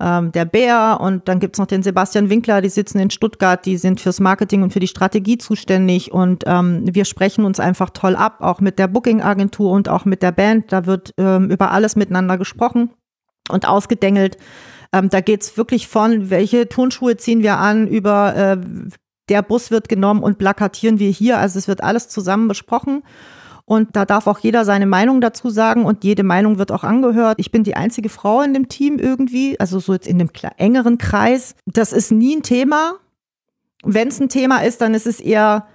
ähm, 0.00 0.32
der 0.32 0.44
Bär 0.44 0.98
und 1.00 1.28
dann 1.28 1.40
gibt's 1.40 1.58
noch 1.58 1.66
den 1.66 1.82
Sebastian 1.82 2.30
Winkler, 2.30 2.60
die 2.60 2.68
sitzen 2.68 3.00
in 3.00 3.10
Stuttgart, 3.10 3.64
die 3.64 3.76
sind 3.76 4.00
fürs 4.00 4.20
Marketing 4.20 4.62
und 4.62 4.72
für 4.72 4.80
die 4.80 4.86
Strategie 4.86 5.38
zuständig 5.38 6.12
und 6.12 6.44
ähm, 6.46 6.82
wir 6.84 7.04
sprechen 7.04 7.44
uns 7.44 7.58
einfach 7.58 7.90
toll 7.90 8.14
ab, 8.14 8.36
auch 8.40 8.60
mit 8.60 8.78
der 8.78 8.86
Booking-Agentur 8.86 9.70
und 9.72 9.88
auch 9.88 10.04
mit 10.04 10.22
der 10.22 10.32
Band. 10.32 10.72
Da 10.72 10.86
wird 10.86 11.14
ähm, 11.18 11.50
über 11.50 11.72
alles 11.72 11.96
miteinander 11.96 12.38
gesprochen 12.38 12.90
und 13.48 13.66
ausgedengelt. 13.66 14.38
Ähm, 14.92 15.10
da 15.10 15.20
geht's 15.20 15.56
wirklich 15.56 15.88
von, 15.88 16.30
welche 16.30 16.68
Turnschuhe 16.68 17.16
ziehen 17.16 17.42
wir 17.42 17.58
an, 17.58 17.86
über 17.86 18.34
äh, 18.36 18.56
der 19.28 19.42
Bus 19.42 19.70
wird 19.70 19.88
genommen 19.88 20.22
und 20.22 20.38
plakatieren 20.38 20.98
wir 20.98 21.10
hier. 21.10 21.38
Also 21.38 21.58
es 21.58 21.68
wird 21.68 21.82
alles 21.82 22.08
zusammen 22.08 22.48
besprochen. 22.48 23.02
Und 23.68 23.96
da 23.96 24.06
darf 24.06 24.26
auch 24.26 24.38
jeder 24.38 24.64
seine 24.64 24.86
Meinung 24.86 25.20
dazu 25.20 25.50
sagen 25.50 25.84
und 25.84 26.02
jede 26.02 26.22
Meinung 26.22 26.56
wird 26.56 26.72
auch 26.72 26.84
angehört. 26.84 27.36
Ich 27.38 27.50
bin 27.50 27.64
die 27.64 27.76
einzige 27.76 28.08
Frau 28.08 28.40
in 28.40 28.54
dem 28.54 28.68
Team 28.68 28.98
irgendwie, 28.98 29.60
also 29.60 29.78
so 29.78 29.92
jetzt 29.92 30.06
in 30.06 30.18
dem 30.18 30.30
engeren 30.56 30.96
Kreis. 30.96 31.54
Das 31.66 31.92
ist 31.92 32.10
nie 32.10 32.36
ein 32.36 32.42
Thema. 32.42 32.94
Wenn 33.84 34.08
es 34.08 34.20
ein 34.20 34.30
Thema 34.30 34.60
ist, 34.60 34.80
dann 34.80 34.94
ist 34.94 35.06
es 35.06 35.20
eher, 35.20 35.66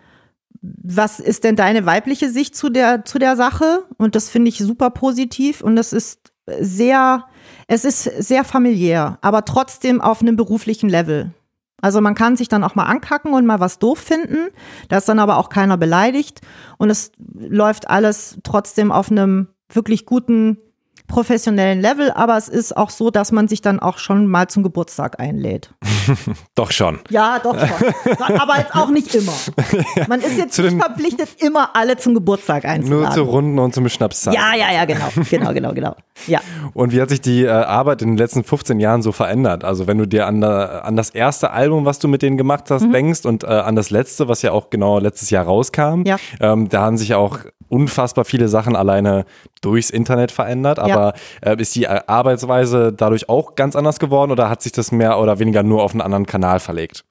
was 0.61 1.19
ist 1.19 1.43
denn 1.43 1.55
deine 1.55 1.85
weibliche 1.85 2.31
Sicht 2.31 2.55
zu 2.55 2.69
der, 2.69 3.05
zu 3.05 3.19
der 3.19 3.35
Sache? 3.35 3.83
Und 3.99 4.15
das 4.15 4.27
finde 4.27 4.49
ich 4.49 4.57
super 4.57 4.89
positiv 4.89 5.61
und 5.61 5.75
das 5.75 5.93
ist 5.93 6.33
sehr, 6.59 7.25
es 7.67 7.85
ist 7.85 8.03
sehr 8.03 8.43
familiär, 8.43 9.17
aber 9.21 9.45
trotzdem 9.45 10.01
auf 10.01 10.21
einem 10.21 10.35
beruflichen 10.35 10.89
Level. 10.89 11.31
Also 11.81 11.99
man 11.99 12.15
kann 12.15 12.37
sich 12.37 12.47
dann 12.47 12.63
auch 12.63 12.75
mal 12.75 12.85
ankacken 12.85 13.33
und 13.33 13.45
mal 13.45 13.59
was 13.59 13.77
doof 13.77 13.99
finden. 13.99 14.47
Da 14.87 14.97
ist 14.97 15.09
dann 15.09 15.19
aber 15.19 15.37
auch 15.37 15.49
keiner 15.49 15.75
beleidigt. 15.75 16.39
Und 16.77 16.89
es 16.89 17.11
läuft 17.33 17.89
alles 17.89 18.37
trotzdem 18.43 18.89
auf 18.89 19.11
einem 19.11 19.49
wirklich 19.67 20.05
guten 20.05 20.57
professionellen 21.13 21.79
Level, 21.79 22.11
aber 22.11 22.37
es 22.37 22.49
ist 22.49 22.75
auch 22.75 22.89
so, 22.89 23.11
dass 23.11 23.31
man 23.31 23.47
sich 23.47 23.61
dann 23.61 23.79
auch 23.79 23.99
schon 23.99 24.25
mal 24.25 24.47
zum 24.47 24.63
Geburtstag 24.63 25.19
einlädt. 25.19 25.69
doch 26.55 26.71
schon. 26.71 26.99
Ja, 27.09 27.39
doch 27.39 27.55
schon. 27.55 28.17
aber 28.39 28.57
jetzt 28.57 28.75
auch 28.75 28.89
nicht 28.89 29.13
immer. 29.13 29.33
Man 30.07 30.21
ist 30.21 30.37
jetzt 30.37 30.57
nicht 30.57 30.75
verpflichtet, 30.75 31.29
immer 31.39 31.75
alle 31.75 31.97
zum 31.97 32.15
Geburtstag 32.15 32.65
einzuladen. 32.65 33.03
Nur 33.03 33.11
zu 33.11 33.21
Runden 33.21 33.59
und 33.59 33.75
zum 33.75 33.87
Schnapszahlen. 33.87 34.39
Ja, 34.39 34.55
ja, 34.55 34.73
ja, 34.73 34.85
genau. 34.85 35.07
Genau, 35.29 35.53
genau, 35.53 35.73
genau. 35.73 35.95
Ja. 36.27 36.41
Und 36.73 36.91
wie 36.91 37.01
hat 37.01 37.09
sich 37.09 37.21
die 37.21 37.43
äh, 37.43 37.49
Arbeit 37.49 38.01
in 38.01 38.09
den 38.09 38.17
letzten 38.17 38.43
15 38.43 38.79
Jahren 38.79 39.03
so 39.03 39.11
verändert? 39.11 39.63
Also 39.63 39.85
wenn 39.85 39.99
du 39.99 40.07
dir 40.07 40.25
an, 40.25 40.41
der, 40.41 40.83
an 40.85 40.95
das 40.95 41.11
erste 41.11 41.51
Album, 41.51 41.85
was 41.85 41.99
du 41.99 42.07
mit 42.07 42.23
denen 42.23 42.37
gemacht 42.37 42.71
hast, 42.71 42.83
mhm. 42.83 42.91
denkst 42.91 43.25
und 43.25 43.43
äh, 43.43 43.47
an 43.47 43.75
das 43.75 43.91
letzte, 43.91 44.27
was 44.27 44.41
ja 44.41 44.51
auch 44.51 44.71
genau 44.71 44.97
letztes 44.97 45.29
Jahr 45.29 45.45
rauskam, 45.45 46.03
ja. 46.05 46.17
ähm, 46.39 46.69
da 46.69 46.81
haben 46.81 46.97
sich 46.97 47.13
auch 47.13 47.39
unfassbar 47.73 48.23
viele 48.23 48.47
Sachen 48.47 48.75
alleine 48.75 49.25
durchs 49.61 49.89
Internet 49.89 50.31
verändert. 50.31 50.77
Aber 50.79 50.89
ja. 50.89 51.02
Äh, 51.41 51.55
ist 51.61 51.75
die 51.75 51.87
Arbeitsweise 51.87 52.93
dadurch 52.93 53.29
auch 53.29 53.55
ganz 53.55 53.75
anders 53.75 53.99
geworden 53.99 54.31
oder 54.31 54.49
hat 54.49 54.61
sich 54.61 54.71
das 54.71 54.91
mehr 54.91 55.19
oder 55.19 55.39
weniger 55.39 55.63
nur 55.63 55.83
auf 55.83 55.91
einen 55.91 56.01
anderen 56.01 56.25
Kanal 56.25 56.59
verlegt? 56.59 57.03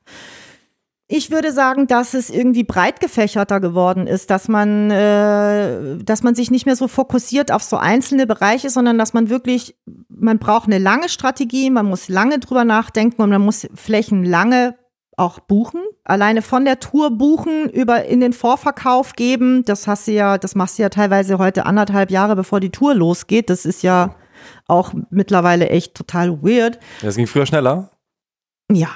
Ich 1.14 1.30
würde 1.30 1.52
sagen, 1.52 1.86
dass 1.86 2.14
es 2.14 2.30
irgendwie 2.30 2.64
breit 2.64 2.98
gefächerter 2.98 3.60
geworden 3.60 4.06
ist, 4.06 4.30
dass 4.30 4.48
man, 4.48 4.90
äh, 4.90 5.98
dass 5.98 6.22
man 6.22 6.34
sich 6.34 6.50
nicht 6.50 6.64
mehr 6.64 6.74
so 6.74 6.88
fokussiert 6.88 7.52
auf 7.52 7.62
so 7.62 7.76
einzelne 7.76 8.26
Bereiche, 8.26 8.70
sondern 8.70 8.96
dass 8.96 9.12
man 9.12 9.28
wirklich, 9.28 9.76
man 10.08 10.38
braucht 10.38 10.68
eine 10.68 10.78
lange 10.78 11.10
Strategie, 11.10 11.68
man 11.68 11.84
muss 11.84 12.08
lange 12.08 12.38
drüber 12.38 12.64
nachdenken 12.64 13.20
und 13.20 13.28
man 13.28 13.42
muss 13.42 13.68
Flächen 13.74 14.24
lange 14.24 14.74
auch 15.22 15.38
buchen. 15.40 15.80
Alleine 16.04 16.42
von 16.42 16.64
der 16.64 16.80
Tour 16.80 17.16
buchen, 17.16 17.70
über 17.70 18.04
in 18.04 18.20
den 18.20 18.32
Vorverkauf 18.32 19.14
geben. 19.14 19.64
Das 19.64 19.86
hast 19.86 20.08
du 20.08 20.12
ja, 20.12 20.38
das 20.38 20.54
machst 20.54 20.78
du 20.78 20.82
ja 20.82 20.88
teilweise 20.88 21.38
heute 21.38 21.64
anderthalb 21.66 22.10
Jahre, 22.10 22.36
bevor 22.36 22.60
die 22.60 22.70
Tour 22.70 22.94
losgeht. 22.94 23.48
Das 23.48 23.64
ist 23.64 23.82
ja 23.82 24.14
auch 24.66 24.92
mittlerweile 25.10 25.68
echt 25.68 25.94
total 25.94 26.42
weird. 26.42 26.78
Das 27.00 27.16
ging 27.16 27.26
früher 27.26 27.46
schneller? 27.46 27.90
Ja. 28.70 28.88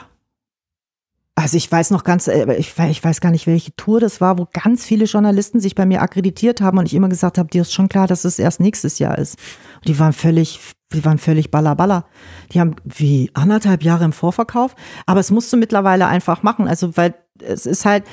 Also 1.39 1.59
ich 1.59 1.71
weiß 1.71 1.91
noch 1.91 2.03
ganz, 2.03 2.29
äh, 2.29 2.55
ich, 2.55 2.77
weiß 2.79 3.21
gar 3.21 3.31
nicht, 3.31 3.47
welche 3.47 3.77
Tour 3.77 4.01
das 4.01 4.23
war, 4.23 4.39
wo 4.39 4.49
ganz 4.51 4.87
viele 4.87 5.05
Journalisten 5.05 5.61
sich 5.61 5.75
bei 5.75 5.85
mir 5.85 6.01
akkreditiert 6.01 6.63
haben 6.63 6.79
und 6.79 6.87
ich 6.87 6.95
immer 6.95 7.11
gesagt 7.11 7.37
habe, 7.37 7.51
dir 7.51 7.61
ist 7.61 7.75
schon 7.75 7.91
klar, 7.91 8.07
dass 8.07 8.25
es 8.25 8.39
erst 8.39 8.59
nächstes 8.59 8.99
Jahr 8.99 9.19
ist. 9.19 9.37
Und 9.77 9.89
die 9.89 9.99
waren 9.99 10.15
völlig, 10.15 10.59
die 10.95 11.05
waren 11.05 11.19
völlig 11.19 11.51
ballerballer. 11.51 12.07
Die 12.53 12.61
haben 12.61 12.77
wie 12.85 13.31
anderthalb 13.35 13.83
Jahre 13.83 14.07
im 14.07 14.15
Vorverkauf, 14.15 14.75
aber 15.05 15.21
es 15.21 15.31
musst 15.31 15.53
du 15.53 15.59
mittlerweile 15.59 16.07
einfach 16.07 16.43
machen. 16.43 16.69
Also 16.69 16.97
weil 16.97 17.15
es 17.43 17.67
ist 17.67 17.85
halt, 17.85 18.05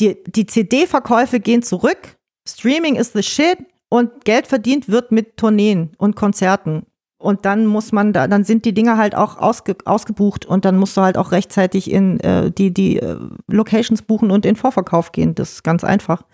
die, 0.00 0.16
die 0.26 0.46
CD-Verkäufe 0.46 1.40
gehen 1.40 1.62
zurück, 1.62 2.16
Streaming 2.48 2.96
ist 2.96 3.12
the 3.12 3.22
shit 3.22 3.58
und 3.90 4.24
Geld 4.24 4.46
verdient 4.46 4.88
wird 4.88 5.12
mit 5.12 5.36
Tourneen 5.36 5.92
und 5.98 6.16
Konzerten. 6.16 6.86
Und 7.18 7.44
dann 7.44 7.66
muss 7.66 7.92
man 7.92 8.12
da, 8.12 8.28
dann 8.28 8.44
sind 8.44 8.64
die 8.64 8.74
Dinge 8.74 8.98
halt 8.98 9.14
auch 9.14 9.38
ausge, 9.38 9.76
ausgebucht 9.84 10.44
und 10.44 10.64
dann 10.64 10.76
musst 10.76 10.96
du 10.96 11.00
halt 11.00 11.16
auch 11.16 11.32
rechtzeitig 11.32 11.90
in 11.90 12.20
äh, 12.20 12.50
die, 12.50 12.74
die 12.74 12.98
äh, 12.98 13.18
Locations 13.46 14.02
buchen 14.02 14.30
und 14.30 14.44
in 14.44 14.56
Vorverkauf 14.56 15.12
gehen. 15.12 15.34
Das 15.34 15.52
ist 15.52 15.64
ganz 15.64 15.84
einfach. 15.84 16.24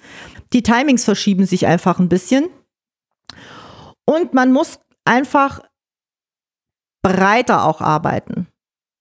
Die 0.52 0.62
Timings 0.62 1.04
verschieben 1.04 1.46
sich 1.46 1.66
einfach 1.66 2.00
ein 2.00 2.08
bisschen. 2.08 2.48
Und 4.04 4.34
man 4.34 4.50
muss 4.50 4.80
einfach 5.04 5.60
breiter 7.02 7.64
auch 7.64 7.80
arbeiten. 7.80 8.48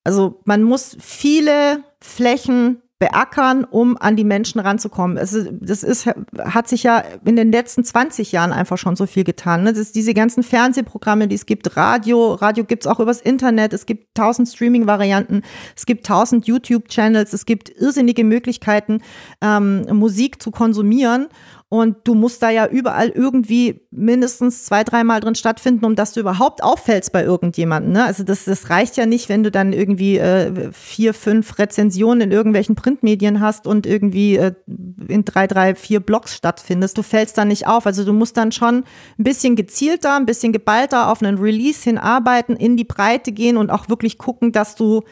Also 0.03 0.41
man 0.45 0.63
muss 0.63 0.95
viele 0.99 1.83
Flächen 2.01 2.81
beackern, 2.99 3.63
um 3.63 3.97
an 3.97 4.17
die 4.17 4.25
Menschen 4.25 4.59
ranzukommen. 4.59 5.17
Also 5.17 5.45
das 5.51 5.83
ist, 5.83 6.09
hat 6.37 6.67
sich 6.67 6.83
ja 6.83 7.01
in 7.23 7.37
den 7.37 7.49
letzten 7.49 7.85
20 7.85 8.33
Jahren 8.33 8.51
einfach 8.51 8.77
schon 8.77 8.97
so 8.97 9.05
viel 9.05 9.23
getan. 9.23 9.63
Ne? 9.63 9.71
Das 9.71 9.93
diese 9.93 10.13
ganzen 10.13 10.43
Fernsehprogramme, 10.43 11.29
die 11.29 11.35
es 11.35 11.45
gibt, 11.45 11.77
Radio, 11.77 12.33
Radio 12.33 12.65
gibt's 12.65 12.87
auch 12.87 12.99
übers 12.99 13.21
Internet, 13.21 13.71
es 13.71 13.85
gibt 13.85 14.15
tausend 14.15 14.49
Streaming-Varianten, 14.49 15.43
es 15.77 15.85
gibt 15.85 16.05
tausend 16.05 16.45
YouTube-Channels, 16.45 17.31
es 17.31 17.45
gibt 17.45 17.69
irrsinnige 17.69 18.25
Möglichkeiten, 18.25 19.01
ähm, 19.41 19.85
Musik 19.91 20.41
zu 20.41 20.51
konsumieren. 20.51 21.29
Und 21.71 21.97
du 22.05 22.15
musst 22.15 22.41
da 22.41 22.49
ja 22.49 22.65
überall 22.65 23.09
irgendwie 23.09 23.81
mindestens 23.91 24.65
zwei, 24.65 24.83
dreimal 24.83 25.19
drin 25.19 25.35
stattfinden, 25.35 25.85
um 25.85 25.95
dass 25.95 26.13
du 26.13 26.19
überhaupt 26.19 26.63
auffällst 26.63 27.11
bei 27.11 27.23
irgendjemandem. 27.23 27.93
Ne? 27.93 28.05
Also 28.05 28.23
das, 28.23 28.45
das 28.45 28.71
reicht 28.71 28.97
ja 28.97 29.05
nicht, 29.05 29.29
wenn 29.29 29.43
du 29.43 29.51
dann 29.51 29.71
irgendwie 29.71 30.17
äh, 30.17 30.71
vier, 30.71 31.13
fünf 31.13 31.59
Rezensionen 31.59 32.21
in 32.21 32.31
irgendwelchen 32.31 32.73
Printmedien 32.73 33.39
hast 33.39 33.67
und 33.67 33.85
irgendwie 33.85 34.37
äh, 34.37 34.53
in 35.07 35.25
drei, 35.25 35.45
drei, 35.45 35.75
vier 35.75 35.99
Blogs 35.99 36.35
stattfindest. 36.35 36.97
Du 36.97 37.03
fällst 37.03 37.37
da 37.37 37.45
nicht 37.45 37.67
auf. 37.67 37.85
Also 37.85 38.03
du 38.03 38.13
musst 38.13 38.35
dann 38.37 38.51
schon 38.51 38.83
ein 39.19 39.23
bisschen 39.23 39.55
gezielter, 39.55 40.15
ein 40.15 40.25
bisschen 40.25 40.51
geballter 40.51 41.11
auf 41.11 41.21
einen 41.21 41.37
Release 41.37 41.83
hinarbeiten, 41.83 42.55
in 42.55 42.77
die 42.77 42.83
Breite 42.83 43.31
gehen 43.31 43.57
und 43.57 43.69
auch 43.69 43.89
wirklich 43.89 44.17
gucken, 44.17 44.51
dass 44.51 44.73
du 44.73 45.03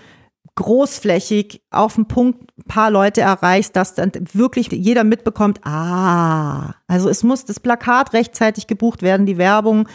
großflächig 0.57 1.61
auf 1.69 1.95
den 1.95 2.07
Punkt 2.07 2.51
ein 2.57 2.63
paar 2.63 2.89
Leute 2.91 3.21
erreichst, 3.21 3.75
dass 3.75 3.93
dann 3.93 4.11
wirklich 4.33 4.71
jeder 4.71 5.03
mitbekommt, 5.03 5.61
ah, 5.63 6.73
also 6.87 7.09
es 7.09 7.23
muss 7.23 7.45
das 7.45 7.59
Plakat 7.59 8.13
rechtzeitig 8.13 8.67
gebucht 8.67 9.03
werden, 9.03 9.25
die 9.25 9.37
Werbung 9.37 9.87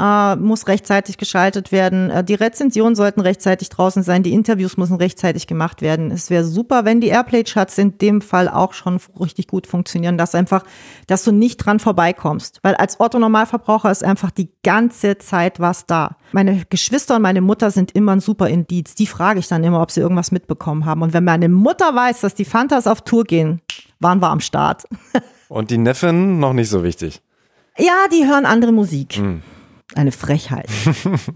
äh, 0.00 0.36
muss 0.36 0.66
rechtzeitig 0.68 1.18
geschaltet 1.18 1.70
werden. 1.70 2.10
Äh, 2.10 2.24
die 2.24 2.34
Rezensionen 2.34 2.94
sollten 2.94 3.20
rechtzeitig 3.20 3.68
draußen 3.68 4.02
sein. 4.02 4.22
Die 4.22 4.32
Interviews 4.32 4.76
müssen 4.76 4.96
rechtzeitig 4.96 5.46
gemacht 5.46 5.82
werden. 5.82 6.10
Es 6.10 6.30
wäre 6.30 6.44
super, 6.44 6.84
wenn 6.84 7.00
die 7.00 7.08
Airplay-Charts 7.08 7.78
in 7.78 7.98
dem 7.98 8.20
Fall 8.20 8.48
auch 8.48 8.72
schon 8.72 8.98
richtig 9.20 9.48
gut 9.48 9.66
funktionieren, 9.66 10.18
dass 10.18 10.34
einfach, 10.34 10.64
dass 11.06 11.24
du 11.24 11.32
nicht 11.32 11.58
dran 11.58 11.78
vorbeikommst. 11.78 12.60
Weil 12.62 12.74
als 12.74 13.00
Otto-Normalverbraucher 13.00 13.90
ist 13.90 14.02
einfach 14.02 14.30
die 14.30 14.50
ganze 14.62 15.18
Zeit 15.18 15.60
was 15.60 15.86
da. 15.86 16.16
Meine 16.32 16.64
Geschwister 16.70 17.16
und 17.16 17.22
meine 17.22 17.42
Mutter 17.42 17.70
sind 17.70 17.92
immer 17.92 18.12
ein 18.12 18.20
super 18.20 18.48
Indiz. 18.48 18.94
Die 18.94 19.06
frage 19.06 19.40
ich 19.40 19.48
dann 19.48 19.62
immer, 19.62 19.82
ob 19.82 19.90
sie 19.90 20.00
irgendwas 20.00 20.32
mitbekommen 20.32 20.86
haben. 20.86 21.02
Und 21.02 21.12
wenn 21.12 21.24
meine 21.24 21.48
Mutter 21.48 21.94
weiß, 21.94 22.22
dass 22.22 22.34
die 22.34 22.46
Fantas 22.46 22.86
auf 22.86 23.02
Tour 23.02 23.24
gehen, 23.24 23.60
waren 24.00 24.20
wir 24.20 24.30
am 24.30 24.40
Start. 24.40 24.84
Und 25.48 25.70
die 25.70 25.76
Neffen 25.76 26.38
noch 26.38 26.54
nicht 26.54 26.70
so 26.70 26.82
wichtig. 26.82 27.20
Ja, 27.76 28.06
die 28.10 28.26
hören 28.26 28.46
andere 28.46 28.72
Musik. 28.72 29.18
Mhm. 29.18 29.42
Eine 29.94 30.12
Frechheit. 30.12 30.68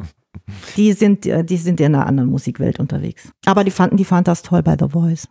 die, 0.76 0.92
sind, 0.92 1.26
äh, 1.26 1.44
die 1.44 1.56
sind 1.56 1.80
in 1.80 1.94
einer 1.94 2.06
anderen 2.06 2.30
Musikwelt 2.30 2.80
unterwegs. 2.80 3.30
Aber 3.44 3.64
die 3.64 3.70
fanden 3.70 3.96
die 3.96 4.04
Fantas 4.04 4.42
toll 4.42 4.62
bei 4.62 4.76
The 4.78 4.88
Voice. 4.88 5.28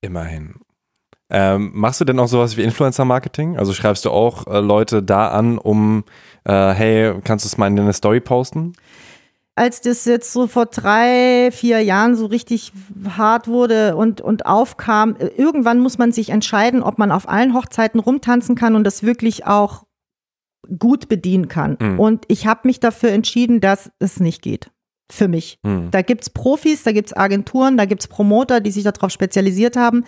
Immerhin. 0.00 0.54
Ähm, 1.30 1.72
machst 1.74 2.00
du 2.00 2.04
denn 2.04 2.18
auch 2.18 2.28
sowas 2.28 2.56
wie 2.56 2.62
Influencer-Marketing? 2.62 3.58
Also 3.58 3.74
schreibst 3.74 4.04
du 4.04 4.10
auch 4.10 4.46
äh, 4.46 4.60
Leute 4.60 5.02
da 5.02 5.28
an, 5.28 5.58
um, 5.58 6.04
äh, 6.44 6.70
hey, 6.70 7.14
kannst 7.22 7.44
du 7.44 7.48
es 7.48 7.58
mal 7.58 7.66
in 7.66 7.76
deine 7.76 7.92
Story 7.92 8.20
posten? 8.20 8.72
Als 9.54 9.80
das 9.80 10.04
jetzt 10.04 10.32
so 10.32 10.46
vor 10.46 10.66
drei, 10.66 11.50
vier 11.52 11.82
Jahren 11.82 12.14
so 12.14 12.26
richtig 12.26 12.72
hart 13.16 13.48
wurde 13.48 13.96
und, 13.96 14.20
und 14.20 14.46
aufkam, 14.46 15.16
äh, 15.16 15.26
irgendwann 15.36 15.80
muss 15.80 15.98
man 15.98 16.12
sich 16.12 16.30
entscheiden, 16.30 16.82
ob 16.82 16.98
man 16.98 17.10
auf 17.10 17.28
allen 17.28 17.52
Hochzeiten 17.52 18.00
rumtanzen 18.00 18.54
kann 18.54 18.74
und 18.74 18.84
das 18.84 19.02
wirklich 19.02 19.46
auch 19.46 19.84
gut 20.78 21.08
bedienen 21.08 21.48
kann. 21.48 21.76
Mhm. 21.80 22.00
Und 22.00 22.24
ich 22.28 22.46
habe 22.46 22.60
mich 22.64 22.80
dafür 22.80 23.10
entschieden, 23.10 23.60
dass 23.60 23.90
es 23.98 24.20
nicht 24.20 24.42
geht. 24.42 24.70
Für 25.10 25.26
mich. 25.26 25.58
Mhm. 25.62 25.90
Da 25.90 26.02
gibt 26.02 26.22
es 26.22 26.30
Profis, 26.30 26.82
da 26.82 26.92
gibt 26.92 27.08
es 27.08 27.16
Agenturen, 27.16 27.78
da 27.78 27.86
gibt 27.86 28.02
es 28.02 28.08
Promoter, 28.08 28.60
die 28.60 28.70
sich 28.70 28.84
darauf 28.84 29.10
spezialisiert 29.10 29.76
haben. 29.76 30.04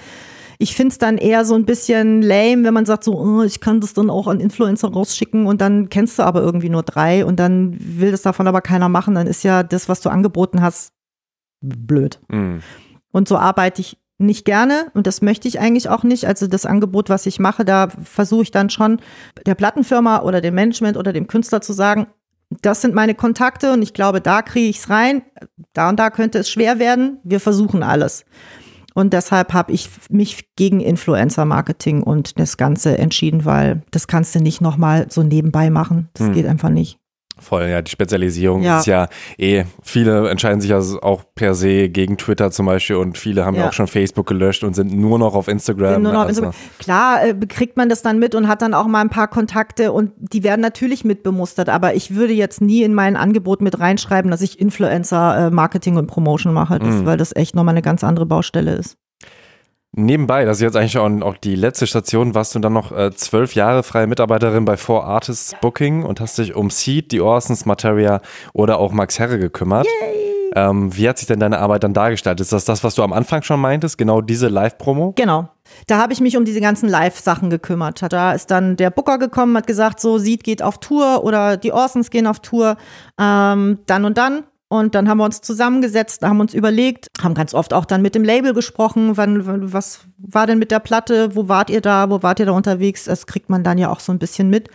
Ich 0.58 0.76
finde 0.76 0.92
es 0.92 0.98
dann 0.98 1.16
eher 1.16 1.46
so 1.46 1.54
ein 1.54 1.64
bisschen 1.64 2.20
lame, 2.20 2.64
wenn 2.64 2.74
man 2.74 2.84
sagt, 2.84 3.04
so, 3.04 3.18
oh, 3.18 3.42
ich 3.42 3.60
kann 3.60 3.80
das 3.80 3.94
dann 3.94 4.10
auch 4.10 4.26
an 4.26 4.40
Influencer 4.40 4.88
rausschicken 4.88 5.46
und 5.46 5.62
dann 5.62 5.88
kennst 5.88 6.18
du 6.18 6.22
aber 6.22 6.42
irgendwie 6.42 6.68
nur 6.68 6.82
drei 6.82 7.24
und 7.24 7.40
dann 7.40 7.78
will 7.80 8.10
das 8.10 8.20
davon 8.20 8.46
aber 8.46 8.60
keiner 8.60 8.90
machen. 8.90 9.14
Dann 9.14 9.26
ist 9.26 9.42
ja 9.42 9.62
das, 9.62 9.88
was 9.88 10.02
du 10.02 10.10
angeboten 10.10 10.60
hast, 10.60 10.92
blöd. 11.62 12.20
Mhm. 12.28 12.60
Und 13.10 13.26
so 13.26 13.38
arbeite 13.38 13.80
ich 13.80 13.96
nicht 14.20 14.44
gerne 14.44 14.90
und 14.94 15.06
das 15.06 15.22
möchte 15.22 15.48
ich 15.48 15.60
eigentlich 15.60 15.88
auch 15.88 16.02
nicht. 16.02 16.26
Also 16.26 16.46
das 16.46 16.66
Angebot, 16.66 17.08
was 17.08 17.26
ich 17.26 17.38
mache, 17.38 17.64
da 17.64 17.88
versuche 18.02 18.42
ich 18.44 18.50
dann 18.50 18.70
schon 18.70 19.00
der 19.46 19.54
Plattenfirma 19.54 20.22
oder 20.22 20.40
dem 20.40 20.54
Management 20.54 20.96
oder 20.96 21.12
dem 21.12 21.26
Künstler 21.26 21.60
zu 21.60 21.72
sagen, 21.72 22.06
das 22.62 22.82
sind 22.82 22.94
meine 22.94 23.14
Kontakte 23.14 23.72
und 23.72 23.82
ich 23.82 23.94
glaube, 23.94 24.20
da 24.20 24.42
kriege 24.42 24.68
ich 24.68 24.78
es 24.78 24.90
rein. 24.90 25.22
Da 25.72 25.88
und 25.88 25.98
da 25.98 26.10
könnte 26.10 26.38
es 26.38 26.50
schwer 26.50 26.78
werden. 26.78 27.18
Wir 27.22 27.40
versuchen 27.40 27.82
alles. 27.82 28.24
Und 28.92 29.12
deshalb 29.12 29.52
habe 29.52 29.72
ich 29.72 29.88
mich 30.10 30.54
gegen 30.56 30.80
Influencer-Marketing 30.80 32.02
und 32.02 32.38
das 32.38 32.56
Ganze 32.56 32.98
entschieden, 32.98 33.44
weil 33.44 33.82
das 33.92 34.08
kannst 34.08 34.34
du 34.34 34.40
nicht 34.40 34.60
nochmal 34.60 35.06
so 35.10 35.22
nebenbei 35.22 35.70
machen. 35.70 36.08
Das 36.14 36.26
hm. 36.26 36.34
geht 36.34 36.46
einfach 36.46 36.70
nicht. 36.70 36.99
Voll, 37.40 37.68
ja, 37.68 37.82
die 37.82 37.90
Spezialisierung 37.90 38.62
ja. 38.62 38.78
ist 38.78 38.86
ja 38.86 39.08
eh, 39.38 39.64
viele 39.82 40.28
entscheiden 40.28 40.60
sich 40.60 40.70
ja 40.70 40.78
auch 41.02 41.22
per 41.34 41.54
se 41.54 41.88
gegen 41.88 42.18
Twitter 42.18 42.50
zum 42.50 42.66
Beispiel 42.66 42.96
und 42.96 43.18
viele 43.18 43.44
haben 43.44 43.56
ja, 43.56 43.68
auch 43.68 43.72
schon 43.72 43.86
Facebook 43.86 44.26
gelöscht 44.26 44.62
und 44.62 44.74
sind 44.74 44.92
nur 44.92 45.18
noch 45.18 45.34
auf 45.34 45.48
Instagram. 45.48 46.02
Nur 46.02 46.12
noch 46.12 46.20
auf 46.22 46.28
also. 46.28 46.44
Instagram. 46.44 46.70
Klar 46.78 47.24
äh, 47.24 47.34
kriegt 47.46 47.76
man 47.76 47.88
das 47.88 48.02
dann 48.02 48.18
mit 48.18 48.34
und 48.34 48.46
hat 48.46 48.62
dann 48.62 48.74
auch 48.74 48.86
mal 48.86 49.00
ein 49.00 49.10
paar 49.10 49.28
Kontakte 49.28 49.92
und 49.92 50.12
die 50.18 50.44
werden 50.44 50.60
natürlich 50.60 51.04
mitbemustert, 51.04 51.68
aber 51.68 51.94
ich 51.94 52.14
würde 52.14 52.34
jetzt 52.34 52.60
nie 52.60 52.82
in 52.82 52.94
mein 52.94 53.16
Angebot 53.16 53.62
mit 53.62 53.80
reinschreiben, 53.80 54.30
dass 54.30 54.42
ich 54.42 54.60
Influencer 54.60 55.46
äh, 55.46 55.50
Marketing 55.50 55.96
und 55.96 56.06
Promotion 56.06 56.52
mache, 56.52 56.78
das, 56.78 56.96
mhm. 56.96 57.06
weil 57.06 57.16
das 57.16 57.34
echt 57.34 57.54
nochmal 57.54 57.74
eine 57.74 57.82
ganz 57.82 58.04
andere 58.04 58.26
Baustelle 58.26 58.74
ist. 58.74 58.96
Nebenbei, 59.92 60.44
das 60.44 60.58
ist 60.58 60.62
jetzt 60.62 60.76
eigentlich 60.76 60.98
auch, 60.98 61.10
auch 61.22 61.36
die 61.36 61.56
letzte 61.56 61.86
Station, 61.86 62.34
warst 62.34 62.54
du 62.54 62.60
dann 62.60 62.72
noch 62.72 62.92
äh, 62.92 63.10
zwölf 63.12 63.56
Jahre 63.56 63.82
freie 63.82 64.06
Mitarbeiterin 64.06 64.64
bei 64.64 64.76
Four 64.76 65.04
Artists 65.04 65.54
Booking 65.60 66.04
und 66.04 66.20
hast 66.20 66.38
dich 66.38 66.54
um 66.54 66.70
Seed, 66.70 67.10
die 67.10 67.20
Orsons, 67.20 67.66
Materia 67.66 68.20
oder 68.52 68.78
auch 68.78 68.92
Max 68.92 69.18
Herre 69.18 69.38
gekümmert. 69.38 69.88
Ähm, 70.54 70.96
wie 70.96 71.08
hat 71.08 71.18
sich 71.18 71.26
denn 71.26 71.40
deine 71.40 71.58
Arbeit 71.58 71.84
dann 71.84 71.92
dargestellt? 71.92 72.40
Ist 72.40 72.52
das 72.52 72.64
das, 72.64 72.84
was 72.84 72.94
du 72.94 73.02
am 73.02 73.12
Anfang 73.12 73.42
schon 73.42 73.60
meintest, 73.60 73.98
genau 73.98 74.20
diese 74.20 74.48
Live-Promo? 74.48 75.12
Genau. 75.16 75.48
Da 75.86 75.98
habe 75.98 76.12
ich 76.12 76.20
mich 76.20 76.36
um 76.36 76.44
diese 76.44 76.60
ganzen 76.60 76.88
Live-Sachen 76.88 77.50
gekümmert. 77.50 78.04
Da 78.12 78.32
ist 78.32 78.50
dann 78.50 78.76
der 78.76 78.90
Booker 78.90 79.18
gekommen, 79.18 79.56
hat 79.56 79.66
gesagt, 79.66 80.00
so 80.00 80.18
Seed 80.18 80.42
geht 80.44 80.62
auf 80.62 80.78
Tour 80.78 81.24
oder 81.24 81.56
die 81.56 81.72
Orsons 81.72 82.10
gehen 82.10 82.26
auf 82.26 82.40
Tour, 82.40 82.76
ähm, 83.18 83.78
dann 83.86 84.04
und 84.04 84.18
dann. 84.18 84.44
Und 84.72 84.94
dann 84.94 85.08
haben 85.08 85.18
wir 85.18 85.24
uns 85.24 85.40
zusammengesetzt, 85.40 86.22
haben 86.22 86.38
uns 86.38 86.54
überlegt, 86.54 87.08
haben 87.20 87.34
ganz 87.34 87.54
oft 87.54 87.74
auch 87.74 87.84
dann 87.84 88.02
mit 88.02 88.14
dem 88.14 88.22
Label 88.22 88.54
gesprochen, 88.54 89.16
wann, 89.16 89.72
was 89.72 90.02
war 90.16 90.46
denn 90.46 90.60
mit 90.60 90.70
der 90.70 90.78
Platte, 90.78 91.34
wo 91.34 91.48
wart 91.48 91.70
ihr 91.70 91.80
da, 91.80 92.08
wo 92.08 92.22
wart 92.22 92.38
ihr 92.38 92.46
da 92.46 92.52
unterwegs? 92.52 93.06
Das 93.06 93.26
kriegt 93.26 93.50
man 93.50 93.64
dann 93.64 93.78
ja 93.78 93.90
auch 93.90 93.98
so 93.98 94.12
ein 94.12 94.20
bisschen 94.20 94.48
mit. 94.48 94.68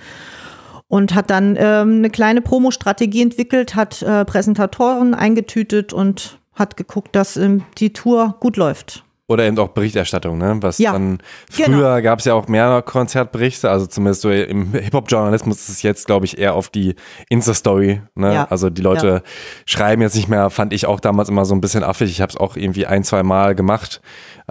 Und 0.89 1.15
hat 1.15 1.29
dann 1.29 1.55
ähm, 1.57 1.99
eine 1.99 2.09
kleine 2.09 2.41
Promo-Strategie 2.41 3.21
entwickelt, 3.21 3.75
hat 3.75 4.01
äh, 4.01 4.25
Präsentatoren 4.25 5.13
eingetütet 5.13 5.93
und 5.93 6.39
hat 6.53 6.75
geguckt, 6.75 7.15
dass 7.15 7.37
ähm, 7.37 7.63
die 7.77 7.93
Tour 7.93 8.35
gut 8.41 8.57
läuft. 8.57 9.04
Oder 9.27 9.45
eben 9.45 9.57
auch 9.57 9.69
Berichterstattung, 9.69 10.37
ne? 10.37 10.57
Was 10.61 10.77
ja, 10.77 10.93
dann 10.93 11.17
früher 11.49 11.65
genau. 11.65 12.01
gab 12.01 12.19
es 12.19 12.25
ja 12.25 12.35
auch 12.35 12.47
mehr 12.47 12.83
Konzertberichte, 12.83 13.71
also 13.71 13.87
zumindest 13.87 14.21
so 14.21 14.29
im 14.29 14.73
Hip-Hop-Journalismus 14.73 15.61
ist 15.61 15.69
es 15.69 15.81
jetzt, 15.81 16.05
glaube 16.05 16.25
ich, 16.25 16.37
eher 16.37 16.53
auf 16.53 16.69
die 16.69 16.93
Insta-Story. 17.29 18.03
Ne? 18.13 18.33
Ja. 18.35 18.47
Also 18.51 18.69
die 18.69 18.83
Leute 18.83 19.07
ja. 19.07 19.21
schreiben 19.65 20.03
jetzt 20.03 20.15
nicht 20.15 20.27
mehr, 20.27 20.51
fand 20.51 20.73
ich 20.73 20.85
auch 20.85 20.99
damals 20.99 21.29
immer 21.29 21.45
so 21.45 21.55
ein 21.55 21.61
bisschen 21.61 21.83
affig. 21.83 22.11
Ich 22.11 22.21
habe 22.21 22.29
es 22.29 22.37
auch 22.37 22.55
irgendwie 22.55 22.85
ein, 22.85 23.03
zwei 23.03 23.23
Mal 23.23 23.55
gemacht. 23.55 23.99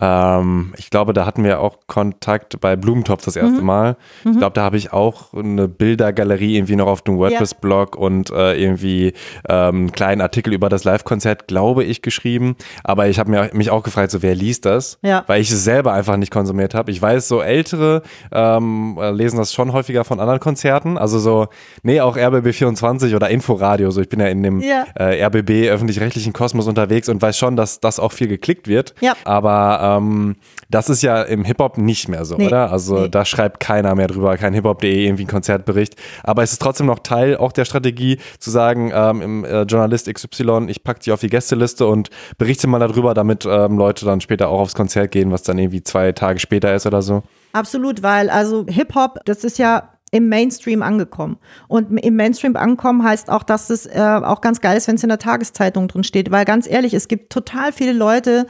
Ähm, 0.00 0.74
ich 0.76 0.90
glaube, 0.90 1.12
da 1.12 1.26
hatten 1.26 1.44
wir 1.44 1.60
auch 1.60 1.78
Kontakt 1.86 2.60
bei 2.60 2.76
Blumentopf 2.76 3.24
das 3.24 3.36
erste 3.36 3.60
mhm. 3.60 3.66
Mal. 3.66 3.96
Ich 4.20 4.32
mhm. 4.32 4.38
glaube, 4.38 4.54
da 4.54 4.62
habe 4.62 4.76
ich 4.76 4.92
auch 4.92 5.32
eine 5.34 5.68
Bildergalerie 5.68 6.56
irgendwie 6.56 6.76
noch 6.76 6.86
auf 6.86 7.02
dem 7.02 7.18
WordPress-Blog 7.18 7.94
ja. 7.94 8.00
und 8.00 8.30
äh, 8.30 8.54
irgendwie 8.54 9.12
ähm, 9.48 9.74
einen 9.74 9.92
kleinen 9.92 10.20
Artikel 10.20 10.52
über 10.52 10.68
das 10.68 10.84
Live-Konzert, 10.84 11.46
glaube 11.46 11.84
ich, 11.84 12.02
geschrieben. 12.02 12.56
Aber 12.82 13.08
ich 13.08 13.18
habe 13.18 13.50
mich 13.52 13.70
auch 13.70 13.82
gefragt, 13.82 14.10
so 14.10 14.22
wer 14.22 14.34
liest 14.34 14.64
das? 14.64 14.98
Ja. 15.02 15.24
Weil 15.26 15.40
ich 15.40 15.50
es 15.50 15.62
selber 15.64 15.92
einfach 15.92 16.16
nicht 16.16 16.32
konsumiert 16.32 16.74
habe. 16.74 16.90
Ich 16.90 17.00
weiß, 17.00 17.28
so 17.28 17.40
ältere 17.40 18.02
ähm, 18.32 18.98
lesen 19.12 19.36
das 19.38 19.52
schon 19.52 19.72
häufiger 19.72 20.04
von 20.04 20.20
anderen 20.20 20.40
Konzerten. 20.40 20.98
Also 20.98 21.18
so, 21.18 21.48
nee, 21.82 22.00
auch 22.00 22.16
RBB24 22.16 23.14
oder 23.14 23.30
Inforadio. 23.30 23.90
So, 23.90 24.00
ich 24.00 24.08
bin 24.08 24.20
ja 24.20 24.26
in 24.26 24.42
dem 24.42 24.60
ja. 24.60 24.84
äh, 24.94 25.24
RBB 25.24 25.70
öffentlich-rechtlichen 25.70 26.32
Kosmos 26.32 26.66
unterwegs 26.66 27.08
und 27.08 27.22
weiß 27.22 27.38
schon, 27.38 27.56
dass 27.56 27.80
das 27.80 28.00
auch 28.00 28.12
viel 28.12 28.28
geklickt 28.28 28.66
wird. 28.68 28.94
Ja. 29.00 29.14
Aber 29.24 29.83
ähm, 29.84 30.36
das 30.70 30.88
ist 30.88 31.02
ja 31.02 31.22
im 31.22 31.44
Hip-Hop 31.44 31.78
nicht 31.78 32.08
mehr 32.08 32.24
so, 32.24 32.36
nee. 32.36 32.46
oder? 32.46 32.70
Also 32.70 33.00
nee. 33.00 33.08
da 33.08 33.24
schreibt 33.24 33.60
keiner 33.60 33.94
mehr 33.94 34.06
drüber, 34.06 34.36
kein 34.36 34.54
hiphop.de 34.54 35.04
irgendwie 35.04 35.24
ein 35.24 35.28
Konzertbericht. 35.28 35.96
Aber 36.22 36.42
es 36.42 36.52
ist 36.52 36.62
trotzdem 36.62 36.86
noch 36.86 37.00
Teil 37.00 37.36
auch 37.36 37.52
der 37.52 37.64
Strategie 37.64 38.18
zu 38.38 38.50
sagen, 38.50 38.90
ähm, 38.94 39.22
im 39.22 39.44
äh, 39.44 39.62
Journalist 39.62 40.12
XY, 40.12 40.66
ich 40.68 40.84
packe 40.84 41.00
die 41.00 41.12
auf 41.12 41.20
die 41.20 41.28
Gästeliste 41.28 41.86
und 41.86 42.10
berichte 42.38 42.66
mal 42.66 42.78
darüber, 42.78 43.14
damit 43.14 43.46
ähm, 43.46 43.78
Leute 43.78 44.04
dann 44.04 44.20
später 44.20 44.48
auch 44.48 44.60
aufs 44.60 44.74
Konzert 44.74 45.10
gehen, 45.12 45.30
was 45.30 45.42
dann 45.42 45.58
irgendwie 45.58 45.82
zwei 45.82 46.12
Tage 46.12 46.38
später 46.38 46.74
ist 46.74 46.86
oder 46.86 47.02
so. 47.02 47.22
Absolut, 47.52 48.02
weil 48.02 48.30
also 48.30 48.66
Hip-Hop, 48.68 49.20
das 49.24 49.44
ist 49.44 49.58
ja 49.58 49.90
im 50.14 50.28
Mainstream 50.28 50.80
angekommen. 50.82 51.38
Und 51.66 51.98
im 51.98 52.14
Mainstream 52.14 52.54
ankommen 52.54 53.02
heißt 53.02 53.30
auch, 53.30 53.42
dass 53.42 53.68
es 53.68 53.86
äh, 53.86 53.98
auch 53.98 54.40
ganz 54.40 54.60
geil 54.60 54.76
ist, 54.76 54.86
wenn 54.86 54.94
es 54.94 55.02
in 55.02 55.08
der 55.08 55.18
Tageszeitung 55.18 55.88
drin 55.88 56.04
steht. 56.04 56.30
Weil 56.30 56.44
ganz 56.44 56.70
ehrlich, 56.70 56.94
es 56.94 57.08
gibt 57.08 57.32
total 57.32 57.72
viele 57.72 57.92
Leute, 57.92 58.46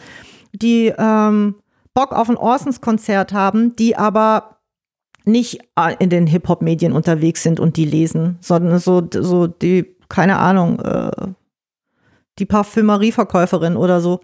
die 0.54 0.92
ähm, 0.96 1.56
Bock 1.92 2.12
auf 2.12 2.30
ein 2.30 2.36
Orsons-Konzert 2.36 3.32
haben, 3.32 3.76
die 3.76 3.96
aber 3.96 4.58
nicht 5.24 5.60
äh, 5.76 5.94
in 5.98 6.10
den 6.10 6.26
Hip-Hop-Medien 6.26 6.92
unterwegs 6.92 7.42
sind 7.42 7.60
und 7.60 7.76
die 7.76 7.84
lesen, 7.84 8.38
sondern 8.40 8.78
so, 8.78 9.02
so 9.12 9.46
die, 9.46 9.96
keine 10.08 10.38
Ahnung, 10.38 10.80
äh, 10.80 11.10
die 12.38 12.46
Parfümerieverkäuferin 12.46 13.76
oder 13.76 14.00
so. 14.00 14.20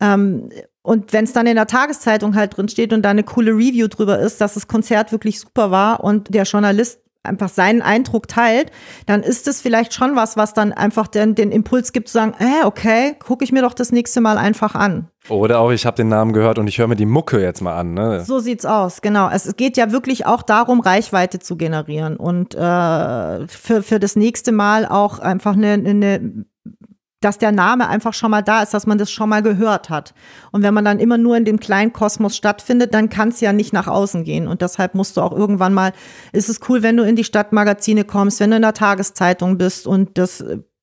Ähm, 0.00 0.50
und 0.82 1.12
wenn 1.12 1.24
es 1.24 1.32
dann 1.32 1.46
in 1.46 1.56
der 1.56 1.66
Tageszeitung 1.66 2.34
halt 2.34 2.56
drin 2.56 2.68
steht 2.68 2.92
und 2.92 3.02
da 3.02 3.10
eine 3.10 3.22
coole 3.22 3.52
Review 3.52 3.86
drüber 3.86 4.18
ist, 4.18 4.40
dass 4.40 4.54
das 4.54 4.66
Konzert 4.66 5.12
wirklich 5.12 5.38
super 5.40 5.70
war 5.70 6.02
und 6.02 6.34
der 6.34 6.44
Journalist 6.44 7.00
einfach 7.22 7.50
seinen 7.50 7.82
Eindruck 7.82 8.28
teilt, 8.28 8.70
dann 9.06 9.22
ist 9.22 9.46
es 9.46 9.60
vielleicht 9.60 9.92
schon 9.92 10.16
was, 10.16 10.36
was 10.36 10.54
dann 10.54 10.72
einfach 10.72 11.06
den, 11.06 11.34
den 11.34 11.52
Impuls 11.52 11.92
gibt 11.92 12.08
zu 12.08 12.14
sagen, 12.14 12.34
äh, 12.38 12.64
okay, 12.64 13.14
gucke 13.18 13.44
ich 13.44 13.52
mir 13.52 13.62
doch 13.62 13.74
das 13.74 13.92
nächste 13.92 14.20
Mal 14.20 14.38
einfach 14.38 14.74
an. 14.74 15.08
Oder 15.28 15.60
auch, 15.60 15.70
ich 15.70 15.84
habe 15.84 15.96
den 15.96 16.08
Namen 16.08 16.32
gehört 16.32 16.58
und 16.58 16.66
ich 16.66 16.78
höre 16.78 16.88
mir 16.88 16.96
die 16.96 17.04
Mucke 17.04 17.42
jetzt 17.42 17.60
mal 17.60 17.76
an. 17.76 17.92
Ne? 17.92 18.24
So 18.24 18.38
sieht's 18.38 18.64
aus, 18.64 19.02
genau. 19.02 19.28
Es 19.28 19.54
geht 19.56 19.76
ja 19.76 19.92
wirklich 19.92 20.24
auch 20.24 20.42
darum, 20.42 20.80
Reichweite 20.80 21.38
zu 21.38 21.56
generieren 21.56 22.16
und 22.16 22.54
äh, 22.54 23.46
für, 23.48 23.82
für 23.82 24.00
das 24.00 24.16
nächste 24.16 24.50
Mal 24.50 24.86
auch 24.86 25.18
einfach 25.18 25.52
eine, 25.52 25.72
eine 25.74 26.46
dass 27.20 27.36
der 27.36 27.52
Name 27.52 27.88
einfach 27.88 28.14
schon 28.14 28.30
mal 28.30 28.42
da 28.42 28.62
ist, 28.62 28.72
dass 28.72 28.86
man 28.86 28.96
das 28.96 29.10
schon 29.10 29.28
mal 29.28 29.42
gehört 29.42 29.90
hat. 29.90 30.14
Und 30.52 30.62
wenn 30.62 30.72
man 30.72 30.84
dann 30.84 30.98
immer 30.98 31.18
nur 31.18 31.36
in 31.36 31.44
dem 31.44 31.60
kleinen 31.60 31.92
Kosmos 31.92 32.34
stattfindet, 32.34 32.94
dann 32.94 33.10
kann 33.10 33.28
es 33.28 33.40
ja 33.40 33.52
nicht 33.52 33.74
nach 33.74 33.86
außen 33.86 34.24
gehen. 34.24 34.48
Und 34.48 34.62
deshalb 34.62 34.94
musst 34.94 35.16
du 35.16 35.20
auch 35.20 35.32
irgendwann 35.32 35.74
mal, 35.74 35.92
ist 36.32 36.48
es 36.48 36.60
cool, 36.68 36.82
wenn 36.82 36.96
du 36.96 37.04
in 37.04 37.16
die 37.16 37.24
Stadtmagazine 37.24 38.04
kommst, 38.04 38.40
wenn 38.40 38.50
du 38.50 38.56
in 38.56 38.62
der 38.62 38.72
Tageszeitung 38.72 39.58
bist 39.58 39.86
und 39.86 40.16
das 40.16 40.42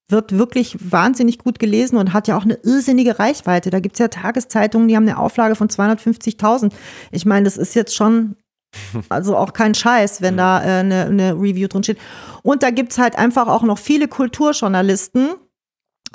wird 0.09 0.37
wirklich 0.37 0.77
wahnsinnig 0.79 1.39
gut 1.39 1.59
gelesen 1.59 1.97
und 1.97 2.13
hat 2.13 2.27
ja 2.27 2.37
auch 2.37 2.43
eine 2.43 2.59
irrsinnige 2.63 3.19
Reichweite. 3.19 3.71
Da 3.71 3.79
gibt's 3.79 3.99
ja 3.99 4.07
Tageszeitungen, 4.07 4.87
die 4.87 4.95
haben 4.95 5.03
eine 5.03 5.17
Auflage 5.17 5.55
von 5.55 5.67
250.000. 5.67 6.71
Ich 7.11 7.25
meine, 7.25 7.43
das 7.43 7.57
ist 7.57 7.73
jetzt 7.73 7.95
schon 7.95 8.35
also 9.09 9.35
auch 9.35 9.53
kein 9.53 9.73
Scheiß, 9.73 10.21
wenn 10.21 10.37
da 10.37 10.61
äh, 10.61 10.79
eine, 10.79 11.05
eine 11.05 11.33
Review 11.33 11.67
drin 11.67 11.83
steht. 11.83 11.99
Und 12.43 12.63
da 12.63 12.69
gibt's 12.69 12.97
halt 12.97 13.17
einfach 13.17 13.47
auch 13.47 13.63
noch 13.63 13.77
viele 13.77 14.07
Kulturjournalisten, 14.07 15.29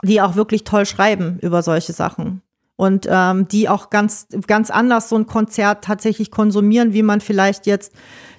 die 0.02 0.20
auch 0.20 0.34
wirklich 0.36 0.64
toll 0.64 0.86
schreiben 0.86 1.38
über 1.40 1.62
solche 1.62 1.92
Sachen. 1.92 2.42
Und 2.76 3.06
ähm, 3.08 3.46
die 3.48 3.68
auch 3.68 3.90
ganz, 3.90 4.26
ganz 4.46 4.70
anders 4.70 5.08
so 5.08 5.16
ein 5.16 5.26
Konzert 5.26 5.84
tatsächlich 5.84 6.30
konsumieren, 6.30 6.92
wie 6.92 7.02
man 7.02 7.20
vielleicht 7.20 7.66
jetzt 7.66 7.92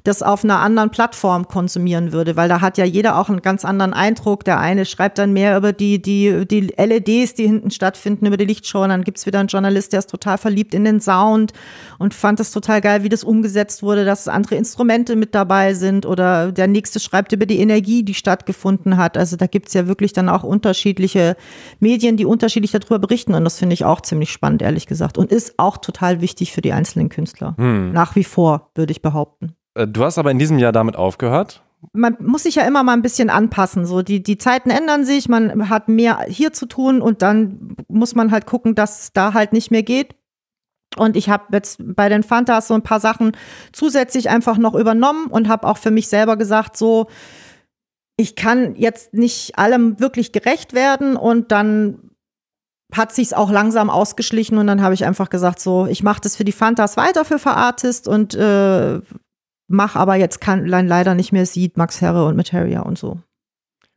das 0.04 0.22
auf 0.22 0.44
einer 0.44 0.60
anderen 0.60 0.90
Plattform 0.90 1.48
konsumieren 1.48 2.12
würde, 2.12 2.36
weil 2.36 2.50
da 2.50 2.60
hat 2.60 2.78
ja 2.78 2.84
jeder 2.84 3.18
auch 3.18 3.30
einen 3.30 3.42
ganz 3.42 3.64
anderen 3.64 3.94
Eindruck. 3.94 4.44
Der 4.44 4.60
eine 4.60 4.86
schreibt 4.86 5.18
dann 5.18 5.32
mehr 5.32 5.56
über 5.56 5.72
die, 5.72 6.02
die, 6.02 6.46
die 6.46 6.74
LEDs, 6.78 7.36
die 7.36 7.48
hinten 7.48 7.72
stattfinden, 7.72 8.26
über 8.26 8.36
die 8.36 8.44
Lichtshow. 8.44 8.84
Und 8.84 8.90
dann 8.90 9.06
gibt's 9.06 9.26
wieder 9.26 9.40
einen 9.40 9.48
Journalist, 9.48 9.94
der 9.94 10.00
ist 10.00 10.10
total 10.10 10.38
verliebt 10.38 10.74
in 10.74 10.84
den 10.84 11.00
Sound 11.00 11.54
und 12.00 12.14
fand 12.14 12.42
es 12.42 12.52
total 12.52 12.82
geil, 12.82 13.04
wie 13.04 13.10
das 13.10 13.24
umgesetzt 13.24 13.82
wurde, 13.82 14.04
dass 14.04 14.28
andere 14.28 14.56
Instrumente 14.56 15.16
mit 15.16 15.34
dabei 15.34 15.74
sind. 15.74 16.06
Oder 16.06 16.52
der 16.52 16.68
nächste 16.68 17.00
schreibt 17.00 17.32
über 17.32 17.46
die 17.46 17.60
Energie, 17.60 18.04
die 18.04 18.14
stattgefunden 18.14 18.98
hat. 18.98 19.18
Also 19.18 19.38
da 19.38 19.48
gibt's 19.48 19.74
ja 19.74 19.88
wirklich 19.88 20.12
dann 20.12 20.28
auch 20.28 20.44
unterschiedliche 20.44 21.38
Medien, 21.80 22.18
die 22.18 22.26
unterschiedlich 22.26 22.72
darüber 22.72 23.00
berichten. 23.00 23.36
Und 23.36 23.46
das 23.46 23.58
finde 23.58 23.74
ich 23.74 23.86
auch 23.86 24.02
ziemlich 24.02 24.34
spannend, 24.34 24.62
ehrlich 24.62 24.86
gesagt. 24.86 25.18
Und 25.18 25.32
ist 25.32 25.54
auch 25.58 25.78
total 25.78 26.20
wichtig 26.20 26.52
für 26.52 26.62
die 26.62 26.74
einzelnen 26.74 27.08
Künstler. 27.08 27.56
Hm. 27.58 27.94
Nach 27.94 28.18
wie 28.18 28.26
vor, 28.26 28.70
würde 28.76 28.92
ich 28.92 29.02
behaupten. 29.02 29.56
Äh, 29.76 29.88
du 29.88 30.04
hast 30.04 30.18
aber 30.18 30.32
in 30.32 30.40
diesem 30.40 30.60
Jahr 30.60 30.72
damit 30.72 30.96
aufgehört. 30.96 31.64
Man 31.92 32.16
muss 32.20 32.44
sich 32.44 32.56
ja 32.56 32.64
immer 32.64 32.84
mal 32.84 32.94
ein 32.94 33.02
bisschen 33.02 33.30
anpassen. 33.30 33.86
So 33.86 34.02
die, 34.02 34.24
die 34.24 34.38
Zeiten 34.38 34.70
ändern 34.70 35.04
sich, 35.04 35.28
man 35.28 35.70
hat 35.70 35.90
mehr 35.90 36.26
hier 36.28 36.54
zu 36.54 36.66
tun 36.66 37.02
und 37.02 37.22
dann 37.22 37.76
muss 37.90 38.16
man 38.16 38.32
halt 38.32 38.46
gucken, 38.46 38.74
dass 38.74 39.02
es 39.02 39.14
da 39.14 39.34
halt 39.34 39.52
nicht 39.52 39.70
mehr 39.70 39.84
geht. 39.84 40.16
Und 40.96 41.18
ich 41.18 41.30
habe 41.30 41.46
jetzt 41.52 41.80
bei 41.80 42.08
den 42.08 42.24
Fantas 42.24 42.68
so 42.68 42.74
ein 42.74 42.84
paar 42.84 43.00
Sachen 43.00 43.36
zusätzlich 43.72 44.30
einfach 44.30 44.58
noch 44.58 44.76
übernommen 44.76 45.28
und 45.28 45.50
habe 45.50 45.68
auch 45.68 45.78
für 45.78 45.92
mich 45.92 46.08
selber 46.08 46.38
gesagt, 46.38 46.78
so, 46.78 47.08
ich 48.16 48.36
kann 48.36 48.76
jetzt 48.76 49.14
nicht 49.14 49.58
allem 49.58 50.00
wirklich 50.00 50.32
gerecht 50.32 50.74
werden 50.74 51.18
und 51.18 51.52
dann 51.52 52.12
hat 52.94 53.12
sich's 53.12 53.34
auch 53.34 53.50
langsam 53.50 53.90
ausgeschlichen 53.90 54.60
und 54.60 54.68
dann 54.68 54.84
habe 54.84 54.94
ich 54.94 55.04
einfach 55.04 55.30
gesagt, 55.32 55.60
so, 55.60 55.88
ich 55.88 56.04
mache 56.04 56.22
das 56.22 56.36
für 56.36 56.44
die 56.44 56.52
Fantas 56.52 56.96
weiter 56.96 57.26
für 57.26 57.40
Verartist 57.40 58.08
und 58.08 58.36
äh, 58.36 59.02
mach 59.74 59.96
aber 59.96 60.16
jetzt 60.16 60.40
kann 60.40 60.66
leider 60.66 61.16
nicht 61.16 61.34
mehr 61.34 61.46
sieht 61.46 61.76
Max 61.78 62.00
Herre 62.00 62.26
und 62.26 62.38
Materia 62.38 62.82
und 62.82 62.98
so. 62.98 63.20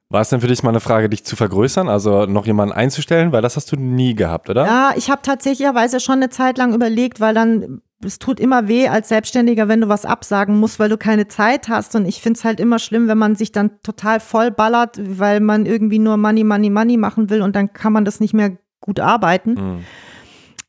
War 0.09 0.21
es 0.21 0.29
denn 0.29 0.41
für 0.41 0.47
dich 0.47 0.63
mal 0.63 0.71
eine 0.71 0.81
Frage, 0.81 1.09
dich 1.09 1.25
zu 1.25 1.35
vergrößern, 1.35 1.89
also 1.89 2.27
noch 2.27 2.47
jemanden 2.47 2.73
einzustellen? 2.73 3.33
Weil 3.33 3.43
das 3.43 3.57
hast 3.57 3.73
du 3.73 3.77
nie 3.77 4.15
gehabt, 4.15 4.49
oder? 4.49 4.65
Ja, 4.65 4.93
ich 4.97 5.11
habe 5.11 5.23
tatsächlicherweise 5.23 5.99
schon 5.99 6.17
eine 6.17 6.31
Zeit 6.31 6.59
lang 6.59 6.75
überlegt, 6.75 7.21
weil 7.21 7.35
dann, 7.35 7.83
es 8.05 8.21
tut 8.21 8.39
immer 8.39 8.69
weh 8.69 8.87
als 8.87 9.09
Selbstständiger, 9.09 9.67
wenn 9.67 9.81
du 9.81 9.89
was 9.89 10.05
absagen 10.05 10.59
musst, 10.61 10.79
weil 10.79 10.89
du 10.89 10.97
keine 10.97 11.27
Zeit 11.27 11.69
hast. 11.69 11.97
Und 11.97 12.07
ich 12.07 12.23
finde 12.23 12.39
es 12.39 12.45
halt 12.45 12.61
immer 12.61 12.79
schlimm, 12.79 13.09
wenn 13.09 13.19
man 13.19 13.35
sich 13.35 13.51
dann 13.51 13.83
total 13.83 14.21
vollballert, 14.21 14.97
weil 15.01 15.41
man 15.41 15.67
irgendwie 15.67 15.99
nur 15.99 16.17
Money, 16.17 16.45
Money, 16.45 16.71
Money 16.71 16.97
machen 16.97 17.29
will 17.29 17.43
und 17.43 17.57
dann 17.57 17.73
kann 17.73 17.93
man 17.93 18.05
das 18.05 18.21
nicht 18.21 18.33
mehr 18.33 18.57
gut 18.81 19.01
arbeiten. 19.01 19.55
Mhm 19.55 19.85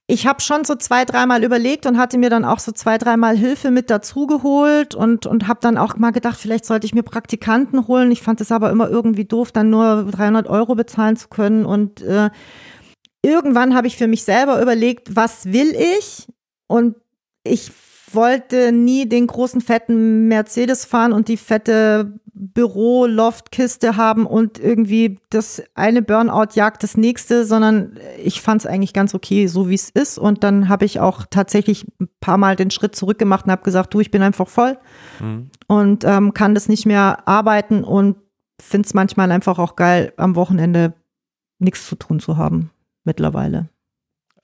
ich 0.09 0.25
habe 0.25 0.41
schon 0.41 0.63
so 0.63 0.75
zwei, 0.75 1.03
dreimal 1.03 1.43
überlegt 1.43 1.85
und 1.85 1.97
hatte 1.97 2.17
mir 2.17 2.29
dann 2.29 2.45
auch 2.45 2.59
so 2.59 2.71
zwei, 2.71 2.97
dreimal 2.97 3.35
Hilfe 3.35 3.71
mit 3.71 3.89
dazugeholt 3.89 4.95
und, 4.95 5.25
und 5.25 5.49
habe 5.49 5.59
dann 5.61 5.77
auch 5.77 5.97
mal 5.97 6.11
gedacht, 6.11 6.39
vielleicht 6.39 6.63
sollte 6.63 6.87
ich 6.87 6.95
mir 6.95 7.03
Praktikanten 7.03 7.87
holen. 7.87 8.09
Ich 8.11 8.21
fand 8.21 8.39
es 8.39 8.53
aber 8.53 8.69
immer 8.69 8.89
irgendwie 8.89 9.25
doof, 9.25 9.51
dann 9.51 9.69
nur 9.69 10.07
300 10.09 10.47
Euro 10.47 10.75
bezahlen 10.75 11.17
zu 11.17 11.27
können. 11.27 11.65
Und 11.65 12.01
äh, 12.01 12.29
irgendwann 13.21 13.75
habe 13.75 13.87
ich 13.87 13.97
für 13.97 14.07
mich 14.07 14.23
selber 14.23 14.61
überlegt, 14.61 15.13
was 15.17 15.51
will 15.51 15.75
ich? 15.75 16.27
Und 16.67 16.95
ich 17.43 17.69
wollte 18.11 18.71
nie 18.71 19.07
den 19.07 19.27
großen 19.27 19.61
fetten 19.61 20.27
Mercedes 20.27 20.85
fahren 20.85 21.13
und 21.13 21.27
die 21.27 21.37
fette 21.37 22.13
Büro-Loft-Kiste 22.33 23.97
haben 23.97 24.25
und 24.25 24.59
irgendwie 24.59 25.19
das 25.29 25.63
eine 25.73 26.01
Burnout 26.01 26.53
jagt 26.53 26.83
das 26.83 26.95
nächste, 26.95 27.45
sondern 27.45 27.97
ich 28.23 28.41
fand 28.41 28.61
es 28.61 28.67
eigentlich 28.67 28.93
ganz 28.93 29.15
okay, 29.15 29.47
so 29.47 29.69
wie 29.69 29.75
es 29.75 29.89
ist. 29.89 30.19
Und 30.19 30.43
dann 30.43 30.69
habe 30.69 30.85
ich 30.85 30.99
auch 30.99 31.25
tatsächlich 31.29 31.85
ein 31.99 32.09
paar 32.19 32.37
Mal 32.37 32.55
den 32.55 32.71
Schritt 32.71 32.95
zurück 32.95 33.17
gemacht 33.17 33.45
und 33.45 33.51
habe 33.51 33.63
gesagt, 33.63 33.93
du, 33.93 33.99
ich 33.99 34.11
bin 34.11 34.21
einfach 34.21 34.47
voll 34.47 34.77
mhm. 35.19 35.49
und 35.67 36.03
ähm, 36.03 36.33
kann 36.33 36.53
das 36.53 36.69
nicht 36.69 36.85
mehr 36.85 37.27
arbeiten 37.27 37.83
und 37.83 38.17
finde 38.59 38.85
es 38.85 38.93
manchmal 38.93 39.31
einfach 39.31 39.59
auch 39.59 39.75
geil, 39.75 40.13
am 40.17 40.35
Wochenende 40.35 40.93
nichts 41.59 41.87
zu 41.87 41.95
tun 41.95 42.19
zu 42.19 42.37
haben 42.37 42.69
mittlerweile. 43.03 43.69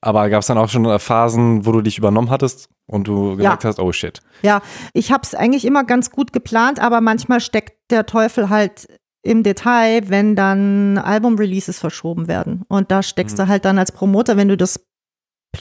Aber 0.05 0.30
gab 0.30 0.41
es 0.41 0.47
dann 0.47 0.57
auch 0.57 0.67
schon 0.67 0.99
Phasen, 0.99 1.65
wo 1.65 1.71
du 1.71 1.81
dich 1.81 1.97
übernommen 1.97 2.30
hattest 2.30 2.67
und 2.88 3.07
du 3.07 3.38
gesagt 3.38 3.63
ja. 3.63 3.69
hast, 3.69 3.80
oh 3.80 3.93
shit. 3.93 4.19
Ja, 4.41 4.61
ich 4.93 5.13
habe 5.13 5.21
es 5.23 5.34
eigentlich 5.34 5.63
immer 5.63 5.85
ganz 5.85 6.11
gut 6.11 6.34
geplant, 6.34 6.81
aber 6.81 6.99
manchmal 6.99 7.39
steckt 7.39 7.89
der 7.89 8.05
Teufel 8.05 8.49
halt 8.49 8.85
im 9.21 9.43
Detail, 9.43 10.09
wenn 10.09 10.35
dann 10.35 10.97
Album-Releases 10.97 11.80
verschoben 11.80 12.27
werden. 12.27 12.65
Und 12.67 12.91
da 12.91 13.01
steckst 13.01 13.38
mhm. 13.38 13.43
du 13.43 13.47
halt 13.47 13.63
dann 13.63 13.77
als 13.77 13.93
Promoter, 13.93 14.35
wenn 14.35 14.49
du 14.49 14.57
das, 14.57 14.85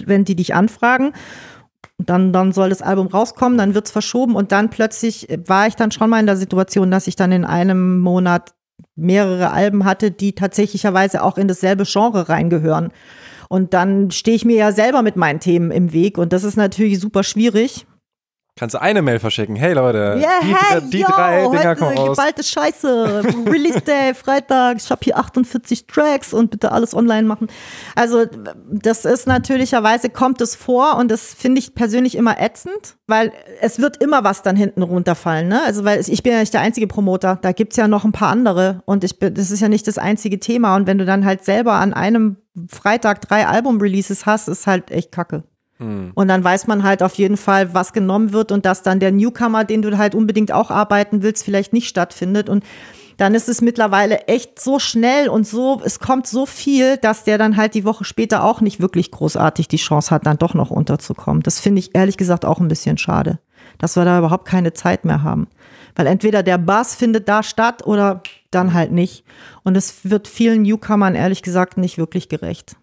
wenn 0.04 0.24
die 0.24 0.34
dich 0.34 0.56
anfragen, 0.56 1.12
dann, 1.98 2.32
dann 2.32 2.50
soll 2.50 2.70
das 2.70 2.82
Album 2.82 3.06
rauskommen, 3.06 3.56
dann 3.56 3.74
wird 3.74 3.86
es 3.86 3.92
verschoben 3.92 4.34
und 4.34 4.50
dann 4.50 4.70
plötzlich 4.70 5.28
war 5.46 5.68
ich 5.68 5.76
dann 5.76 5.92
schon 5.92 6.10
mal 6.10 6.18
in 6.18 6.26
der 6.26 6.36
Situation, 6.36 6.90
dass 6.90 7.06
ich 7.06 7.14
dann 7.14 7.30
in 7.30 7.44
einem 7.44 8.00
Monat 8.00 8.54
mehrere 8.96 9.52
Alben 9.52 9.84
hatte, 9.84 10.10
die 10.10 10.34
tatsächlicherweise 10.34 11.22
auch 11.22 11.38
in 11.38 11.46
dasselbe 11.46 11.84
Genre 11.86 12.28
reingehören. 12.28 12.90
Und 13.52 13.74
dann 13.74 14.10
stehe 14.10 14.34
ich 14.34 14.46
mir 14.46 14.56
ja 14.56 14.72
selber 14.72 15.02
mit 15.02 15.16
meinen 15.16 15.38
Themen 15.38 15.72
im 15.72 15.92
Weg 15.92 16.16
und 16.16 16.32
das 16.32 16.42
ist 16.42 16.56
natürlich 16.56 16.98
super 16.98 17.22
schwierig. 17.22 17.84
Kannst 18.54 18.74
du 18.74 18.82
eine 18.82 19.00
Mail 19.00 19.18
verschicken? 19.18 19.56
Hey 19.56 19.72
Leute, 19.72 20.18
Yeah, 20.20 20.40
die, 20.42 20.54
hey, 20.54 20.80
die 20.90 20.98
yo, 21.00 21.06
drei 21.08 21.48
Dinger 21.48 21.74
kommen 21.74 21.96
raus. 21.96 22.10
geballte 22.18 22.42
Scheiße. 22.44 23.22
Release 23.46 23.80
Day, 23.86 24.12
Freitag. 24.12 24.76
Ich 24.76 24.90
habe 24.90 25.00
hier 25.02 25.16
48 25.16 25.86
Tracks 25.86 26.34
und 26.34 26.50
bitte 26.50 26.70
alles 26.70 26.94
online 26.94 27.26
machen. 27.26 27.48
Also 27.96 28.26
das 28.70 29.06
ist 29.06 29.26
natürlicherweise, 29.26 30.10
kommt 30.10 30.42
es 30.42 30.54
vor 30.54 30.98
und 30.98 31.10
das 31.10 31.32
finde 31.32 31.60
ich 31.60 31.74
persönlich 31.74 32.14
immer 32.14 32.38
ätzend, 32.42 32.96
weil 33.06 33.32
es 33.62 33.78
wird 33.78 33.96
immer 34.02 34.22
was 34.22 34.42
dann 34.42 34.54
hinten 34.54 34.82
runterfallen. 34.82 35.48
Ne? 35.48 35.62
Also 35.64 35.84
weil 35.84 36.00
ich 36.06 36.22
bin 36.22 36.34
ja 36.34 36.40
nicht 36.40 36.52
der 36.52 36.60
einzige 36.60 36.86
Promoter, 36.86 37.38
da 37.40 37.52
gibt's 37.52 37.76
ja 37.76 37.88
noch 37.88 38.04
ein 38.04 38.12
paar 38.12 38.28
andere 38.28 38.82
und 38.84 39.02
ich 39.02 39.18
bin, 39.18 39.32
das 39.32 39.50
ist 39.50 39.60
ja 39.60 39.70
nicht 39.70 39.88
das 39.88 39.96
einzige 39.96 40.38
Thema 40.40 40.76
und 40.76 40.86
wenn 40.86 40.98
du 40.98 41.06
dann 41.06 41.24
halt 41.24 41.42
selber 41.42 41.72
an 41.72 41.94
einem 41.94 42.36
Freitag 42.68 43.22
drei 43.22 43.46
Album-Releases 43.46 44.26
hast, 44.26 44.48
ist 44.48 44.66
halt 44.66 44.90
echt 44.90 45.10
kacke. 45.10 45.44
Und 46.14 46.28
dann 46.28 46.44
weiß 46.44 46.66
man 46.66 46.82
halt 46.82 47.02
auf 47.02 47.14
jeden 47.14 47.36
Fall, 47.36 47.74
was 47.74 47.92
genommen 47.92 48.32
wird 48.32 48.52
und 48.52 48.64
dass 48.66 48.82
dann 48.82 49.00
der 49.00 49.12
Newcomer, 49.12 49.64
den 49.64 49.82
du 49.82 49.96
halt 49.98 50.14
unbedingt 50.14 50.52
auch 50.52 50.70
arbeiten 50.70 51.22
willst, 51.22 51.44
vielleicht 51.44 51.72
nicht 51.72 51.88
stattfindet. 51.88 52.48
Und 52.48 52.64
dann 53.16 53.34
ist 53.34 53.48
es 53.48 53.60
mittlerweile 53.60 54.26
echt 54.26 54.60
so 54.60 54.78
schnell 54.78 55.28
und 55.28 55.46
so, 55.46 55.80
es 55.84 56.00
kommt 56.00 56.26
so 56.26 56.46
viel, 56.46 56.96
dass 56.96 57.24
der 57.24 57.38
dann 57.38 57.56
halt 57.56 57.74
die 57.74 57.84
Woche 57.84 58.04
später 58.04 58.44
auch 58.44 58.60
nicht 58.60 58.80
wirklich 58.80 59.10
großartig 59.10 59.68
die 59.68 59.76
Chance 59.76 60.10
hat, 60.10 60.26
dann 60.26 60.38
doch 60.38 60.54
noch 60.54 60.70
unterzukommen. 60.70 61.42
Das 61.42 61.60
finde 61.60 61.80
ich 61.80 61.94
ehrlich 61.94 62.16
gesagt 62.16 62.44
auch 62.44 62.58
ein 62.58 62.68
bisschen 62.68 62.98
schade, 62.98 63.38
dass 63.78 63.96
wir 63.96 64.04
da 64.04 64.18
überhaupt 64.18 64.46
keine 64.46 64.72
Zeit 64.72 65.04
mehr 65.04 65.22
haben. 65.22 65.46
Weil 65.94 66.06
entweder 66.06 66.42
der 66.42 66.58
Bass 66.58 66.94
findet 66.94 67.28
da 67.28 67.42
statt 67.42 67.86
oder 67.86 68.22
dann 68.50 68.72
halt 68.72 68.92
nicht. 68.92 69.24
Und 69.62 69.76
es 69.76 70.08
wird 70.08 70.26
vielen 70.26 70.62
Newcomern 70.62 71.14
ehrlich 71.14 71.42
gesagt 71.42 71.76
nicht 71.76 71.98
wirklich 71.98 72.28
gerecht. 72.28 72.76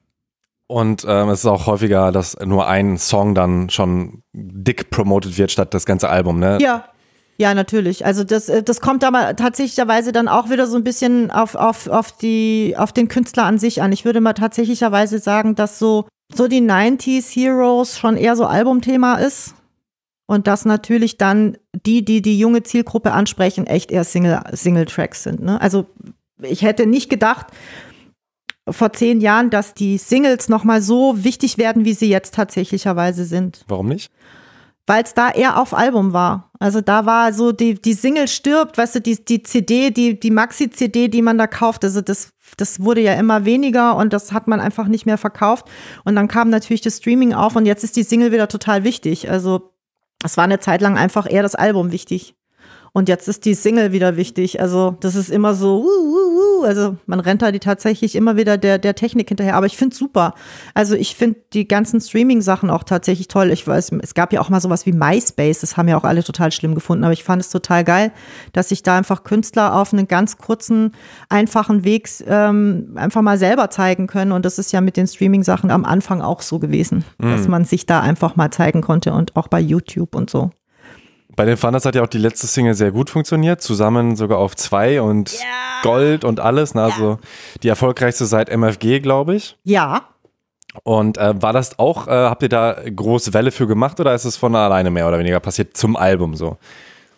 Und 0.72 1.04
ähm, 1.08 1.30
es 1.30 1.40
ist 1.40 1.46
auch 1.48 1.66
häufiger, 1.66 2.12
dass 2.12 2.38
nur 2.46 2.68
ein 2.68 3.00
Song 3.00 3.34
dann 3.34 3.72
schon 3.72 4.22
dick 4.34 4.92
promoted 4.92 5.36
wird, 5.36 5.52
statt 5.52 5.74
das 5.74 5.88
ganze 5.88 6.10
Album, 6.10 6.40
ne? 6.40 6.60
Ja. 6.62 6.86
Ja, 7.40 7.54
natürlich. 7.54 8.06
Also 8.06 8.26
das, 8.26 8.50
äh, 8.50 8.62
das 8.62 8.82
kommt 8.82 9.06
aber 9.06 9.34
tatsächlicherweise 9.38 10.12
dann 10.12 10.28
auch 10.28 10.50
wieder 10.50 10.68
so 10.68 10.76
ein 10.76 10.84
bisschen 10.84 11.32
auf, 11.32 11.56
auf, 11.56 11.88
auf, 11.88 12.12
die, 12.12 12.76
auf 12.78 12.92
den 12.92 13.08
Künstler 13.08 13.46
an 13.46 13.58
sich 13.58 13.82
an. 13.82 13.94
Ich 13.94 14.04
würde 14.04 14.20
mal 14.20 14.34
tatsächlicherweise 14.34 15.20
sagen, 15.20 15.56
dass 15.56 15.80
so, 15.80 16.06
so 16.34 16.50
die 16.50 16.62
90s 16.62 17.34
Heroes 17.34 17.98
schon 17.98 18.18
eher 18.18 18.36
so 18.36 18.46
Albumthema 18.46 19.16
ist. 19.16 19.56
Und 20.28 20.48
dass 20.48 20.66
natürlich 20.66 21.18
dann 21.18 21.58
die, 21.74 22.04
die 22.04 22.22
die 22.22 22.38
junge 22.38 22.62
Zielgruppe 22.62 23.14
ansprechen, 23.14 23.66
echt 23.66 23.90
eher 23.90 24.04
Single, 24.04 24.42
Single-Tracks 24.52 25.24
sind. 25.24 25.42
Ne? 25.42 25.60
Also 25.62 25.86
ich 26.42 26.62
hätte 26.62 26.86
nicht 26.86 27.10
gedacht, 27.10 27.48
vor 28.72 28.94
zehn 28.94 29.22
Jahren, 29.22 29.50
dass 29.50 29.74
die 29.74 29.98
Singles 29.98 30.50
nochmal 30.50 30.82
so 30.82 31.24
wichtig 31.24 31.58
werden, 31.58 31.86
wie 31.86 31.94
sie 31.94 32.10
jetzt 32.10 32.34
tatsächlicherweise 32.34 33.26
sind 33.26 33.64
Warum 33.68 33.88
nicht? 33.88 34.12
weil 34.90 35.04
es 35.04 35.14
da 35.14 35.30
eher 35.30 35.62
auf 35.62 35.76
Album 35.76 36.14
war. 36.14 36.50
Also 36.60 36.82
da 36.82 37.06
war 37.06 37.32
so 37.32 37.52
die, 37.52 37.76
die 37.76 37.94
Single 37.94 38.28
stirbt, 38.28 38.76
weißt 38.76 38.96
du, 38.96 39.02
die, 39.02 39.24
die 39.24 39.44
CD, 39.44 39.92
die, 39.92 40.20
die 40.20 40.32
Maxi-CD, 40.32 41.10
die 41.10 41.22
man 41.22 41.38
da 41.38 41.46
kauft, 41.46 41.84
also 41.84 42.02
das, 42.02 42.34
das 42.58 42.80
wurde 42.80 43.02
ja 43.02 43.14
immer 43.14 43.46
weniger 43.46 43.96
und 43.96 44.14
das 44.14 44.32
hat 44.32 44.48
man 44.48 44.60
einfach 44.60 44.88
nicht 44.88 45.06
mehr 45.06 45.20
verkauft. 45.20 45.68
Und 46.06 46.16
dann 46.16 46.28
kam 46.28 46.50
natürlich 46.50 46.82
das 46.82 46.98
Streaming 46.98 47.34
auf 47.34 47.56
und 47.56 47.68
jetzt 47.68 47.84
ist 47.84 47.98
die 47.98 48.04
Single 48.04 48.32
wieder 48.32 48.48
total 48.48 48.84
wichtig. 48.84 49.30
Also 49.30 49.74
es 50.26 50.38
war 50.38 50.46
eine 50.46 50.60
Zeit 50.60 50.82
lang 50.82 50.98
einfach 50.98 51.32
eher 51.32 51.44
das 51.44 51.54
Album 51.54 51.92
wichtig. 51.92 52.34
Und 52.92 53.10
jetzt 53.10 53.28
ist 53.28 53.46
die 53.46 53.54
Single 53.54 53.92
wieder 53.92 54.18
wichtig. 54.18 54.60
Also 54.60 54.98
das 55.02 55.14
ist 55.14 55.30
immer 55.30 55.54
so, 55.54 55.84
uh, 55.84 55.86
uh, 55.86 56.29
also 56.64 56.98
man 57.06 57.20
rennt 57.20 57.42
da 57.42 57.52
die 57.52 57.60
tatsächlich 57.60 58.16
immer 58.16 58.38
wieder 58.38 58.58
der, 58.58 58.78
der 58.78 58.96
Technik 58.96 59.30
hinterher. 59.30 59.56
Aber 59.56 59.66
ich 59.66 59.78
finde 59.78 59.96
super. 59.96 60.34
Also 60.74 60.96
ich 60.96 61.16
finde 61.16 61.40
die 61.54 61.68
ganzen 61.68 62.02
Streaming-Sachen 62.02 62.70
auch 62.70 62.84
tatsächlich 62.84 63.28
toll. 63.28 63.52
Ich 63.52 63.68
weiß, 63.68 63.92
es 64.02 64.14
gab 64.14 64.34
ja 64.34 64.42
auch 64.42 64.50
mal 64.50 64.62
sowas 64.62 64.86
wie 64.86 64.92
MySpace. 64.92 65.60
Das 65.62 65.78
haben 65.78 65.88
ja 65.88 65.98
auch 65.98 66.04
alle 66.04 66.24
total 66.24 66.52
schlimm 66.52 66.76
gefunden. 66.76 67.04
Aber 67.04 67.14
ich 67.14 67.24
fand 67.24 67.42
es 67.42 67.50
total 67.50 67.84
geil, 67.84 68.12
dass 68.54 68.70
sich 68.70 68.84
da 68.84 68.98
einfach 68.98 69.24
Künstler 69.24 69.76
auf 69.76 69.94
einen 69.94 70.08
ganz 70.08 70.38
kurzen, 70.38 70.94
einfachen 71.30 71.84
Weg 71.84 72.10
ähm, 72.28 72.94
einfach 72.96 73.22
mal 73.22 73.38
selber 73.38 73.70
zeigen 73.70 74.08
können. 74.08 74.32
Und 74.32 74.46
das 74.46 74.60
ist 74.60 74.72
ja 74.72 74.82
mit 74.82 74.98
den 74.98 75.08
Streaming-Sachen 75.08 75.72
am 75.72 75.86
Anfang 75.86 76.22
auch 76.22 76.42
so 76.42 76.60
gewesen, 76.60 77.04
dass 77.18 77.48
man 77.48 77.66
sich 77.66 77.86
da 77.86 78.00
einfach 78.02 78.36
mal 78.36 78.52
zeigen 78.52 78.82
konnte 78.82 79.14
und 79.14 79.36
auch 79.36 79.48
bei 79.48 79.60
YouTube 79.60 80.16
und 80.16 80.30
so. 80.30 80.52
Bei 81.40 81.46
den 81.46 81.58
Thunders 81.58 81.86
hat 81.86 81.96
ja 81.96 82.04
auch 82.04 82.08
die 82.08 82.18
letzte 82.18 82.48
Single 82.48 82.74
sehr 82.74 82.92
gut 82.92 83.10
funktioniert, 83.10 83.62
zusammen 83.62 84.18
sogar 84.18 84.40
auf 84.40 84.58
zwei 84.58 85.02
und 85.02 85.34
Gold 85.84 86.26
und 86.26 86.42
alles. 86.42 86.76
Ne? 86.76 86.84
Also 86.84 87.18
die 87.64 87.70
erfolgreichste 87.70 88.26
seit 88.26 88.50
MFG, 88.50 89.00
glaube 89.00 89.36
ich. 89.36 89.58
Ja, 89.64 90.02
Und 90.84 91.18
äh, 91.18 91.42
war 91.42 91.54
das 91.54 91.80
auch, 91.80 92.10
äh, 92.10 92.12
habt 92.12 92.44
ihr 92.44 92.50
da 92.50 92.76
große 92.94 93.34
Welle 93.34 93.52
für 93.52 93.68
gemacht 93.68 94.02
oder 94.02 94.14
ist 94.14 94.26
es 94.26 94.36
von 94.36 94.54
alleine 94.54 94.92
mehr 94.92 95.08
oder 95.08 95.18
weniger 95.18 95.40
passiert 95.40 95.78
zum 95.78 95.96
Album 95.96 96.36
so? 96.36 96.58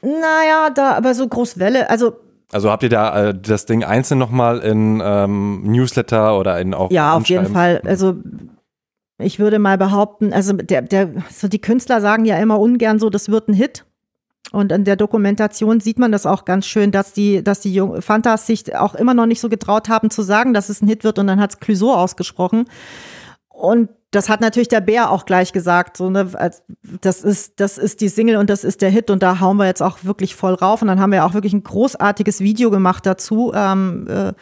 naja, 0.03 0.69
da 0.69 0.93
aber 0.93 1.15
so 1.15 1.27
groß 1.27 1.57
Welle. 1.57 1.89
Also 1.89 2.14
Also 2.52 2.69
habt 2.69 2.84
ihr 2.84 2.89
da 2.89 3.30
äh, 3.30 3.34
das 3.34 3.65
Ding 3.65 3.84
einzeln 3.84 4.19
nochmal 4.19 4.60
in 4.60 5.02
ähm, 5.03 5.64
Newsletter 5.64 6.38
oder 6.38 6.60
in 6.60 6.76
auch 6.76 6.91
Ja, 6.91 7.14
auf 7.14 7.26
jeden? 7.26 7.48
Fall. 7.48 7.81
Also 7.85 8.18
ich 9.18 9.39
würde 9.39 9.57
mal 9.57 9.80
behaupten, 9.80 10.31
also 10.31 10.53
der, 10.53 10.84
der, 10.84 11.10
so 11.31 11.48
die 11.48 11.60
Künstler 11.60 12.02
sagen 12.02 12.26
ja 12.26 12.38
immer 12.38 12.60
ungern 12.60 12.99
so, 12.99 13.10
das 13.10 13.30
wird 13.30 13.48
ein 13.48 13.56
Hit. 13.56 13.84
Und 14.52 14.72
in 14.72 14.84
der 14.84 14.98
Dokumentation 14.98 15.80
sieht 15.80 15.98
man 15.98 16.11
das 16.11 16.26
auch 16.26 16.44
ganz 16.44 16.65
schön, 16.65 16.91
dass 16.91 17.14
die, 17.14 17.44
dass 17.44 17.61
die 17.61 17.73
Jung 17.73 18.02
Fantas 18.02 18.45
sich 18.45 18.76
auch 18.76 18.95
immer 18.95 19.14
noch 19.14 19.26
nicht 19.26 19.40
so 19.40 19.48
getraut 19.48 19.88
haben 19.88 20.10
zu 20.10 20.22
sagen, 20.22 20.53
dass 20.53 20.69
es 20.69 20.82
ein 20.82 20.88
Hit 20.88 21.03
wird 21.03 21.19
und 21.19 21.28
dann 21.28 21.40
hat's 21.40 21.60
Clouseau 21.60 21.94
ausgesprochen. 21.94 22.65
Und 23.49 23.90
das 24.11 24.28
hat 24.28 24.41
natürlich 24.41 24.68
der 24.68 24.82
Bär 24.82 25.10
auch 25.10 25.26
gleich 25.26 25.53
gesagt. 25.53 25.95
So, 25.95 26.10
ne, 26.10 26.30
das, 26.99 27.23
ist, 27.23 27.60
das 27.61 27.78
ist 27.78 28.02
die 28.02 28.10
Single 28.10 28.36
und 28.36 28.49
das 28.49 28.65
ist 28.65 28.82
der 28.82 28.90
Hit 28.90 29.10
und 29.10 29.23
da 29.23 29.40
hauen 29.40 29.56
wir 29.56 29.65
jetzt 29.65 29.82
auch 29.82 30.03
wirklich 30.03 30.36
voll 30.36 30.53
rauf. 30.53 30.82
Und 30.82 30.90
dann 30.90 30.99
haben 30.99 31.14
wir 31.14 31.26
auch 31.26 31.34
wirklich 31.34 31.53
ein 31.53 31.64
großartiges 31.64 32.41
Video 32.41 32.72
gemacht 32.72 33.06
dazu 33.06 33.53
ähm, 33.56 34.07
äh, 34.10 34.34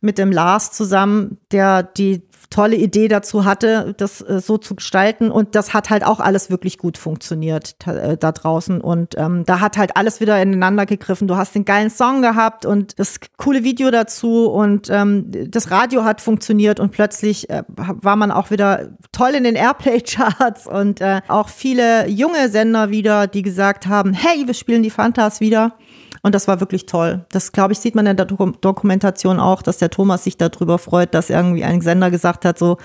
mit 0.00 0.18
dem 0.18 0.32
Lars 0.32 0.72
zusammen, 0.72 1.38
der 1.52 1.84
die 1.84 2.22
tolle 2.50 2.76
Idee 2.76 3.06
dazu 3.06 3.44
hatte, 3.44 3.94
das 3.96 4.20
äh, 4.20 4.40
so 4.40 4.58
zu 4.58 4.74
gestalten. 4.74 5.30
Und 5.30 5.54
das 5.54 5.72
hat 5.72 5.88
halt 5.88 6.04
auch 6.04 6.18
alles 6.18 6.50
wirklich 6.50 6.78
gut 6.78 6.98
funktioniert 6.98 7.76
äh, 7.86 8.16
da 8.16 8.32
draußen. 8.32 8.80
Und 8.80 9.14
ähm, 9.16 9.44
da 9.46 9.60
hat 9.60 9.78
halt 9.78 9.96
alles 9.96 10.20
wieder 10.20 10.40
ineinander 10.42 10.84
gegriffen. 10.84 11.28
Du 11.28 11.36
hast 11.36 11.54
den 11.54 11.64
geilen 11.64 11.90
Song 11.90 12.22
gehabt 12.22 12.66
und 12.66 12.98
das 12.98 13.20
coole 13.36 13.62
Video 13.62 13.90
dazu 13.90 14.50
und 14.50 14.90
ähm, 14.90 15.30
das 15.48 15.70
Radio 15.70 16.04
hat 16.04 16.20
funktioniert 16.20 16.80
und 16.80 16.90
plötzlich 16.90 17.48
äh, 17.50 17.62
war 17.68 18.16
man 18.16 18.32
auch 18.32 18.50
wieder 18.50 18.90
toll 19.12 19.30
in 19.30 19.44
den 19.44 19.54
Airplay-Charts 19.54 20.66
und 20.66 21.00
äh, 21.00 21.20
auch 21.28 21.48
viele 21.48 22.08
junge 22.08 22.48
Sender 22.48 22.90
wieder, 22.90 23.28
die 23.28 23.42
gesagt 23.42 23.86
haben, 23.86 24.12
hey, 24.12 24.46
wir 24.46 24.54
spielen 24.54 24.82
die 24.82 24.90
Fantas 24.90 25.40
wieder. 25.40 25.76
Und 26.22 26.34
das 26.34 26.48
war 26.48 26.60
wirklich 26.60 26.86
toll. 26.86 27.24
Das, 27.30 27.52
glaube 27.52 27.72
ich, 27.72 27.78
sieht 27.78 27.94
man 27.94 28.06
in 28.06 28.16
der 28.16 28.26
Doku 28.26 28.50
Dokumentation 28.60 29.40
auch, 29.40 29.62
dass 29.62 29.78
der 29.78 29.90
Thomas 29.90 30.24
sich 30.24 30.36
darüber 30.36 30.78
freut, 30.78 31.14
dass 31.14 31.30
irgendwie 31.30 31.64
ein 31.64 31.80
Sender 31.80 32.10
gesagt 32.10 32.44
hat, 32.44 32.58
so, 32.58 32.76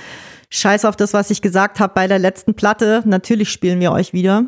scheiß 0.49 0.85
auf 0.85 0.95
das, 0.95 1.13
was 1.13 1.29
ich 1.31 1.41
gesagt 1.41 1.79
habe 1.79 1.93
bei 1.93 2.07
der 2.07 2.19
letzten 2.19 2.53
Platte. 2.53 3.03
Natürlich 3.05 3.49
spielen 3.49 3.79
wir 3.79 3.91
euch 3.91 4.13
wieder. 4.13 4.45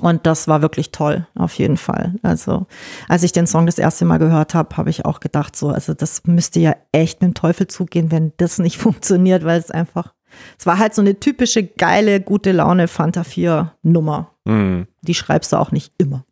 Und 0.00 0.26
das 0.26 0.48
war 0.48 0.62
wirklich 0.62 0.92
toll, 0.92 1.26
auf 1.34 1.54
jeden 1.54 1.76
Fall. 1.76 2.14
Also, 2.22 2.66
als 3.08 3.22
ich 3.22 3.32
den 3.32 3.46
Song 3.46 3.66
das 3.66 3.78
erste 3.78 4.04
Mal 4.04 4.18
gehört 4.18 4.54
habe, 4.54 4.76
habe 4.76 4.88
ich 4.88 5.04
auch 5.04 5.20
gedacht, 5.20 5.54
so, 5.56 5.68
also 5.68 5.92
das 5.92 6.24
müsste 6.24 6.58
ja 6.58 6.74
echt 6.92 7.20
mit 7.20 7.30
dem 7.30 7.34
Teufel 7.34 7.66
zugehen, 7.66 8.10
wenn 8.10 8.32
das 8.38 8.58
nicht 8.58 8.78
funktioniert, 8.78 9.44
weil 9.44 9.58
es 9.58 9.70
einfach, 9.70 10.14
es 10.58 10.64
war 10.64 10.78
halt 10.78 10.94
so 10.94 11.02
eine 11.02 11.20
typische 11.20 11.64
geile, 11.64 12.20
gute 12.20 12.52
Laune 12.52 12.88
Fanta 12.88 13.24
4 13.24 13.74
Nummer. 13.82 14.30
Mhm. 14.44 14.86
Die 15.02 15.14
schreibst 15.14 15.52
du 15.52 15.56
auch 15.56 15.72
nicht 15.72 15.92
immer. 15.98 16.24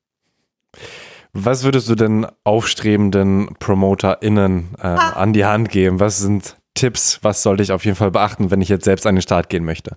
Was 1.33 1.63
würdest 1.65 1.89
du 1.89 1.95
denn 1.95 2.27
aufstrebenden 2.45 3.55
PromoterInnen 3.59 4.69
äh, 4.79 4.87
Ah. 4.87 5.11
an 5.11 5.33
die 5.33 5.45
Hand 5.45 5.69
geben? 5.71 6.01
Was 6.01 6.19
sind 6.19 6.57
Tipps? 6.75 7.19
Was 7.23 7.43
sollte 7.43 7.63
ich 7.63 7.73
auf 7.73 7.85
jeden 7.85 7.97
Fall 7.97 8.11
beachten, 8.11 8.51
wenn 8.51 8.61
ich 8.61 8.69
jetzt 8.69 8.85
selbst 8.85 9.07
an 9.07 9.15
den 9.17 9.23
Start 9.23 9.49
gehen 9.49 9.65
möchte? 9.65 9.97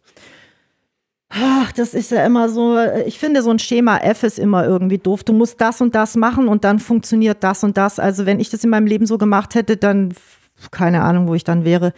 Ach, 1.34 1.72
das 1.72 1.94
ist 1.94 2.12
ja 2.12 2.26
immer 2.26 2.50
so, 2.50 2.78
ich 3.06 3.18
finde, 3.18 3.42
so 3.42 3.52
ein 3.52 3.60
Schema 3.60 3.98
F 4.00 4.24
ist 4.24 4.38
immer 4.38 4.66
irgendwie 4.66 4.98
doof. 4.98 5.24
Du 5.24 5.32
musst 5.32 5.62
das 5.62 5.80
und 5.80 5.96
das 5.96 6.16
machen 6.18 6.50
und 6.50 6.66
dann 6.66 6.80
funktioniert 6.80 7.44
das 7.44 7.64
und 7.64 7.78
das. 7.78 8.00
Also 8.00 8.26
wenn 8.26 8.40
ich 8.42 8.50
das 8.50 8.64
in 8.66 8.70
meinem 8.70 8.86
Leben 8.88 9.06
so 9.06 9.18
gemacht 9.18 9.56
hätte, 9.56 9.78
dann 9.78 10.14
keine 10.72 11.02
Ahnung, 11.04 11.28
wo 11.30 11.34
ich 11.34 11.46
dann 11.46 11.64
wäre. 11.64 11.94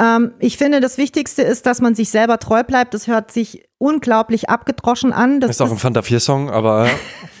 Ähm, 0.00 0.30
ich 0.38 0.56
finde, 0.58 0.80
das 0.80 0.96
Wichtigste 0.96 1.42
ist, 1.42 1.66
dass 1.66 1.80
man 1.80 1.96
sich 1.96 2.10
selber 2.10 2.38
treu 2.38 2.62
bleibt. 2.62 2.94
Das 2.94 3.08
hört 3.08 3.32
sich 3.32 3.64
unglaublich 3.78 4.48
abgedroschen 4.48 5.12
an. 5.12 5.40
Das 5.40 5.50
ist 5.50 5.60
auch 5.60 5.70
ein 5.72 5.78
Fanta 5.78 6.02
4 6.02 6.20
Song, 6.20 6.50
aber 6.50 6.88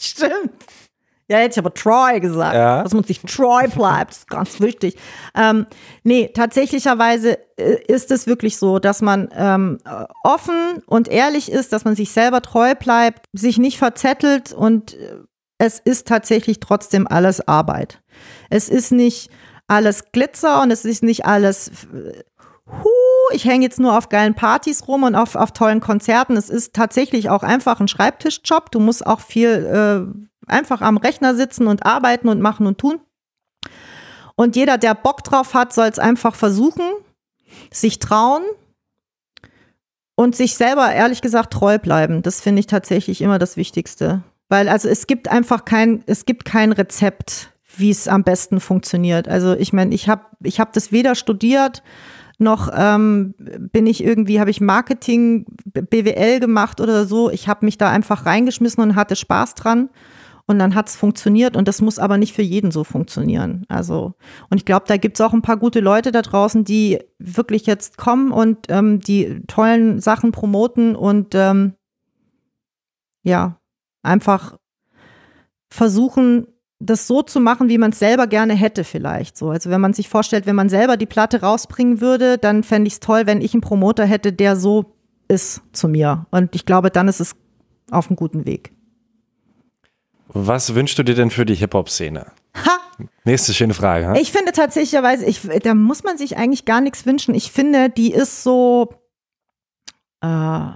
Stimmt. 0.04 0.52
Ja, 1.28 1.36
hätte 1.36 1.52
ich 1.52 1.58
aber 1.58 1.72
Troy 1.72 2.18
gesagt. 2.18 2.54
Ja. 2.54 2.82
Dass 2.82 2.92
man 2.92 3.04
sich 3.04 3.20
treu 3.20 3.68
bleibt, 3.68 4.10
ist 4.10 4.28
ganz 4.28 4.58
wichtig. 4.58 4.96
Ähm, 5.36 5.66
nee, 6.02 6.28
tatsächlicherweise 6.34 7.38
äh, 7.56 7.76
ist 7.86 8.10
es 8.10 8.26
wirklich 8.26 8.56
so, 8.56 8.80
dass 8.80 9.00
man 9.00 9.28
ähm, 9.36 9.78
äh, 9.84 10.06
offen 10.24 10.82
und 10.86 11.06
ehrlich 11.06 11.52
ist, 11.52 11.72
dass 11.72 11.84
man 11.84 11.94
sich 11.94 12.10
selber 12.10 12.42
treu 12.42 12.74
bleibt, 12.74 13.26
sich 13.32 13.58
nicht 13.58 13.78
verzettelt 13.78 14.52
und 14.52 14.94
äh, 14.94 15.18
es 15.58 15.78
ist 15.78 16.08
tatsächlich 16.08 16.58
trotzdem 16.58 17.06
alles 17.06 17.46
Arbeit. 17.46 18.02
Es 18.48 18.68
ist 18.68 18.90
nicht 18.90 19.30
alles 19.68 20.10
Glitzer 20.10 20.62
und 20.62 20.72
es 20.72 20.84
ist 20.84 21.04
nicht 21.04 21.26
alles, 21.26 21.70
ich 23.32 23.44
hänge 23.44 23.64
jetzt 23.64 23.80
nur 23.80 23.96
auf 23.96 24.08
geilen 24.08 24.34
Partys 24.34 24.86
rum 24.88 25.02
und 25.02 25.14
auf, 25.14 25.34
auf 25.34 25.52
tollen 25.52 25.80
Konzerten. 25.80 26.36
Es 26.36 26.50
ist 26.50 26.74
tatsächlich 26.74 27.30
auch 27.30 27.42
einfach 27.42 27.80
ein 27.80 27.88
Schreibtischjob. 27.88 28.70
Du 28.70 28.80
musst 28.80 29.06
auch 29.06 29.20
viel 29.20 29.48
äh, 29.48 30.50
einfach 30.50 30.80
am 30.80 30.96
Rechner 30.96 31.34
sitzen 31.34 31.66
und 31.66 31.86
arbeiten 31.86 32.28
und 32.28 32.40
machen 32.40 32.66
und 32.66 32.78
tun. 32.78 33.00
Und 34.36 34.56
jeder, 34.56 34.78
der 34.78 34.94
Bock 34.94 35.22
drauf 35.22 35.54
hat, 35.54 35.72
soll 35.72 35.88
es 35.88 35.98
einfach 35.98 36.34
versuchen, 36.34 36.84
sich 37.70 37.98
trauen 37.98 38.42
und 40.14 40.36
sich 40.36 40.54
selber, 40.54 40.92
ehrlich 40.92 41.22
gesagt, 41.22 41.52
treu 41.52 41.78
bleiben. 41.78 42.22
Das 42.22 42.40
finde 42.40 42.60
ich 42.60 42.66
tatsächlich 42.66 43.20
immer 43.20 43.38
das 43.38 43.56
Wichtigste. 43.56 44.22
Weil 44.48 44.68
also 44.68 44.88
es 44.88 45.06
gibt 45.06 45.28
einfach 45.28 45.64
kein, 45.64 46.02
es 46.06 46.26
gibt 46.26 46.44
kein 46.44 46.72
Rezept, 46.72 47.52
wie 47.76 47.90
es 47.90 48.08
am 48.08 48.24
besten 48.24 48.60
funktioniert. 48.60 49.28
Also 49.28 49.54
ich 49.54 49.72
meine, 49.72 49.94
ich 49.94 50.08
habe 50.08 50.24
ich 50.42 50.58
hab 50.58 50.72
das 50.72 50.90
weder 50.90 51.14
studiert, 51.14 51.82
noch 52.40 52.70
ähm, 52.74 53.34
bin 53.38 53.86
ich 53.86 54.02
irgendwie, 54.02 54.40
habe 54.40 54.50
ich 54.50 54.60
Marketing, 54.60 55.46
BWL 55.64 56.40
gemacht 56.40 56.80
oder 56.80 57.06
so. 57.06 57.30
Ich 57.30 57.48
habe 57.48 57.64
mich 57.64 57.78
da 57.78 57.90
einfach 57.90 58.26
reingeschmissen 58.26 58.82
und 58.82 58.96
hatte 58.96 59.16
Spaß 59.16 59.54
dran. 59.54 59.90
Und 60.46 60.58
dann 60.58 60.74
hat 60.74 60.88
es 60.88 60.96
funktioniert 60.96 61.56
und 61.56 61.68
das 61.68 61.80
muss 61.80 62.00
aber 62.00 62.18
nicht 62.18 62.34
für 62.34 62.42
jeden 62.42 62.72
so 62.72 62.82
funktionieren. 62.82 63.64
Also, 63.68 64.14
und 64.48 64.56
ich 64.56 64.64
glaube, 64.64 64.84
da 64.88 64.96
gibt 64.96 65.16
es 65.16 65.20
auch 65.20 65.32
ein 65.32 65.42
paar 65.42 65.56
gute 65.56 65.78
Leute 65.78 66.10
da 66.10 66.22
draußen, 66.22 66.64
die 66.64 66.98
wirklich 67.20 67.66
jetzt 67.66 67.98
kommen 67.98 68.32
und 68.32 68.66
ähm, 68.68 68.98
die 68.98 69.42
tollen 69.46 70.00
Sachen 70.00 70.32
promoten 70.32 70.96
und 70.96 71.36
ähm, 71.36 71.74
ja, 73.22 73.60
einfach 74.02 74.56
versuchen, 75.72 76.48
das 76.80 77.06
so 77.06 77.22
zu 77.22 77.40
machen, 77.40 77.68
wie 77.68 77.78
man 77.78 77.92
es 77.92 77.98
selber 77.98 78.26
gerne 78.26 78.54
hätte 78.54 78.84
vielleicht. 78.84 79.36
So, 79.36 79.50
also 79.50 79.70
wenn 79.70 79.80
man 79.80 79.92
sich 79.92 80.08
vorstellt, 80.08 80.46
wenn 80.46 80.56
man 80.56 80.70
selber 80.70 80.96
die 80.96 81.06
Platte 81.06 81.42
rausbringen 81.42 82.00
würde, 82.00 82.38
dann 82.38 82.64
fände 82.64 82.88
ich 82.88 82.94
es 82.94 83.00
toll, 83.00 83.26
wenn 83.26 83.42
ich 83.42 83.52
einen 83.52 83.60
Promoter 83.60 84.06
hätte, 84.06 84.32
der 84.32 84.56
so 84.56 84.96
ist 85.28 85.60
zu 85.72 85.88
mir. 85.88 86.26
Und 86.30 86.54
ich 86.54 86.64
glaube, 86.64 86.90
dann 86.90 87.06
ist 87.06 87.20
es 87.20 87.36
auf 87.90 88.08
einem 88.08 88.16
guten 88.16 88.46
Weg. 88.46 88.72
Was 90.28 90.74
wünschst 90.74 90.98
du 90.98 91.02
dir 91.02 91.14
denn 91.14 91.30
für 91.30 91.44
die 91.44 91.54
Hip-Hop-Szene? 91.54 92.26
Ha! 92.56 92.78
Nächste 93.24 93.52
schöne 93.52 93.74
Frage. 93.74 94.08
Ha? 94.08 94.14
Ich 94.14 94.32
finde 94.32 94.52
tatsächlich, 94.52 95.00
ich, 95.26 95.62
da 95.62 95.74
muss 95.74 96.02
man 96.02 96.16
sich 96.16 96.36
eigentlich 96.36 96.64
gar 96.64 96.80
nichts 96.80 97.04
wünschen. 97.04 97.34
Ich 97.34 97.52
finde, 97.52 97.90
die 97.90 98.12
ist 98.12 98.42
so, 98.42 98.94
äh, 100.22 100.68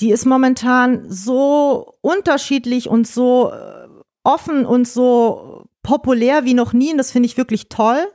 die 0.00 0.10
ist 0.10 0.26
momentan 0.26 1.08
so 1.08 1.94
unterschiedlich 2.00 2.88
und 2.88 3.06
so 3.06 3.52
äh, 3.52 3.83
offen 4.24 4.66
und 4.66 4.88
so 4.88 5.66
populär 5.82 6.44
wie 6.44 6.54
noch 6.54 6.72
nie. 6.72 6.90
Und 6.90 6.98
das 6.98 7.12
finde 7.12 7.26
ich 7.26 7.36
wirklich 7.36 7.68
toll. 7.68 8.08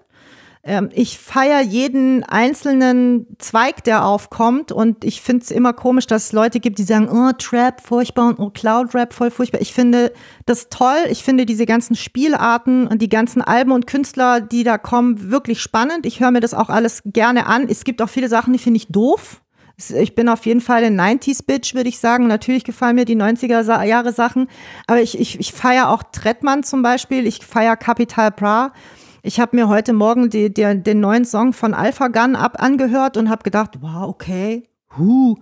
Ähm, 0.61 0.89
ich 0.91 1.17
feiere 1.17 1.61
jeden 1.61 2.23
einzelnen 2.23 3.27
Zweig, 3.37 3.83
der 3.85 4.05
aufkommt. 4.05 4.71
Und 4.71 5.05
ich 5.05 5.21
finde 5.21 5.43
es 5.43 5.51
immer 5.51 5.71
komisch, 5.71 6.05
dass 6.05 6.25
es 6.25 6.31
Leute 6.33 6.59
gibt, 6.59 6.79
die 6.79 6.83
sagen, 6.83 7.07
oh, 7.09 7.31
Trap, 7.37 7.81
furchtbar 7.81 8.27
und 8.27 8.39
oh, 8.39 8.49
Cloud 8.49 8.93
Rap, 8.93 9.13
voll 9.13 9.31
furchtbar. 9.31 9.61
Ich 9.61 9.73
finde 9.73 10.11
das 10.45 10.67
toll. 10.69 10.97
Ich 11.09 11.23
finde 11.23 11.45
diese 11.45 11.65
ganzen 11.65 11.95
Spielarten 11.95 12.87
und 12.87 13.01
die 13.01 13.09
ganzen 13.09 13.41
Alben 13.41 13.71
und 13.71 13.87
Künstler, 13.87 14.41
die 14.41 14.63
da 14.63 14.77
kommen, 14.77 15.31
wirklich 15.31 15.61
spannend. 15.61 16.05
Ich 16.05 16.19
höre 16.19 16.31
mir 16.31 16.41
das 16.41 16.53
auch 16.53 16.69
alles 16.69 17.03
gerne 17.05 17.45
an. 17.45 17.67
Es 17.69 17.85
gibt 17.85 18.01
auch 18.01 18.09
viele 18.09 18.27
Sachen, 18.27 18.51
die 18.51 18.59
finde 18.59 18.77
ich 18.77 18.87
doof. 18.87 19.41
Ich 19.97 20.13
bin 20.13 20.27
auf 20.27 20.45
jeden 20.45 20.59
Fall 20.59 20.83
ein 20.83 20.99
90s-Bitch, 20.99 21.73
würde 21.73 21.89
ich 21.89 21.99
sagen. 21.99 22.27
Natürlich 22.27 22.65
gefallen 22.65 22.95
mir 22.95 23.05
die 23.05 23.15
90er-Jahre-Sachen. 23.15 24.47
Aber 24.87 25.01
ich, 25.01 25.17
ich, 25.17 25.39
ich 25.39 25.53
feiere 25.53 25.89
auch 25.89 26.03
Trettmann 26.11 26.63
zum 26.63 26.81
Beispiel. 26.81 27.25
Ich 27.25 27.45
feiere 27.45 27.77
Capital 27.77 28.31
Bra. 28.31 28.73
Ich 29.21 29.39
habe 29.39 29.55
mir 29.55 29.69
heute 29.69 29.93
Morgen 29.93 30.29
die, 30.29 30.53
die, 30.53 30.83
den 30.83 30.99
neuen 30.99 31.23
Song 31.23 31.53
von 31.53 31.73
Alpha 31.73 32.09
Gun 32.09 32.35
ab 32.35 32.61
angehört 32.61 33.15
und 33.15 33.29
habe 33.29 33.43
gedacht, 33.43 33.79
wow, 33.81 34.07
okay, 34.07 34.67
huh, 34.97 35.35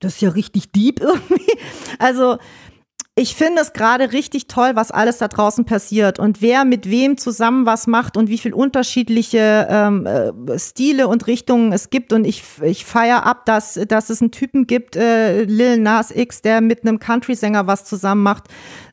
das 0.00 0.14
ist 0.14 0.20
ja 0.20 0.30
richtig 0.30 0.72
deep 0.72 1.00
irgendwie. 1.00 1.58
Also 1.98 2.38
ich 3.18 3.34
finde 3.34 3.62
es 3.62 3.72
gerade 3.72 4.12
richtig 4.12 4.46
toll, 4.46 4.72
was 4.74 4.90
alles 4.90 5.16
da 5.16 5.28
draußen 5.28 5.64
passiert 5.64 6.18
und 6.18 6.42
wer 6.42 6.66
mit 6.66 6.90
wem 6.90 7.16
zusammen 7.16 7.64
was 7.64 7.86
macht 7.86 8.18
und 8.18 8.28
wie 8.28 8.36
viel 8.36 8.52
unterschiedliche 8.52 9.66
ähm, 9.70 10.04
äh, 10.04 10.58
Stile 10.58 11.08
und 11.08 11.26
Richtungen 11.26 11.72
es 11.72 11.88
gibt. 11.88 12.12
Und 12.12 12.26
ich, 12.26 12.42
ich 12.60 12.84
feiere 12.84 13.24
ab, 13.24 13.46
dass, 13.46 13.80
dass 13.88 14.10
es 14.10 14.20
einen 14.20 14.32
Typen 14.32 14.66
gibt, 14.66 14.96
äh, 14.96 15.44
Lil 15.44 15.78
Nas 15.78 16.10
X, 16.10 16.42
der 16.42 16.60
mit 16.60 16.82
einem 16.82 16.98
Country-Sänger 16.98 17.66
was 17.66 17.86
zusammen 17.86 18.22
macht. 18.22 18.48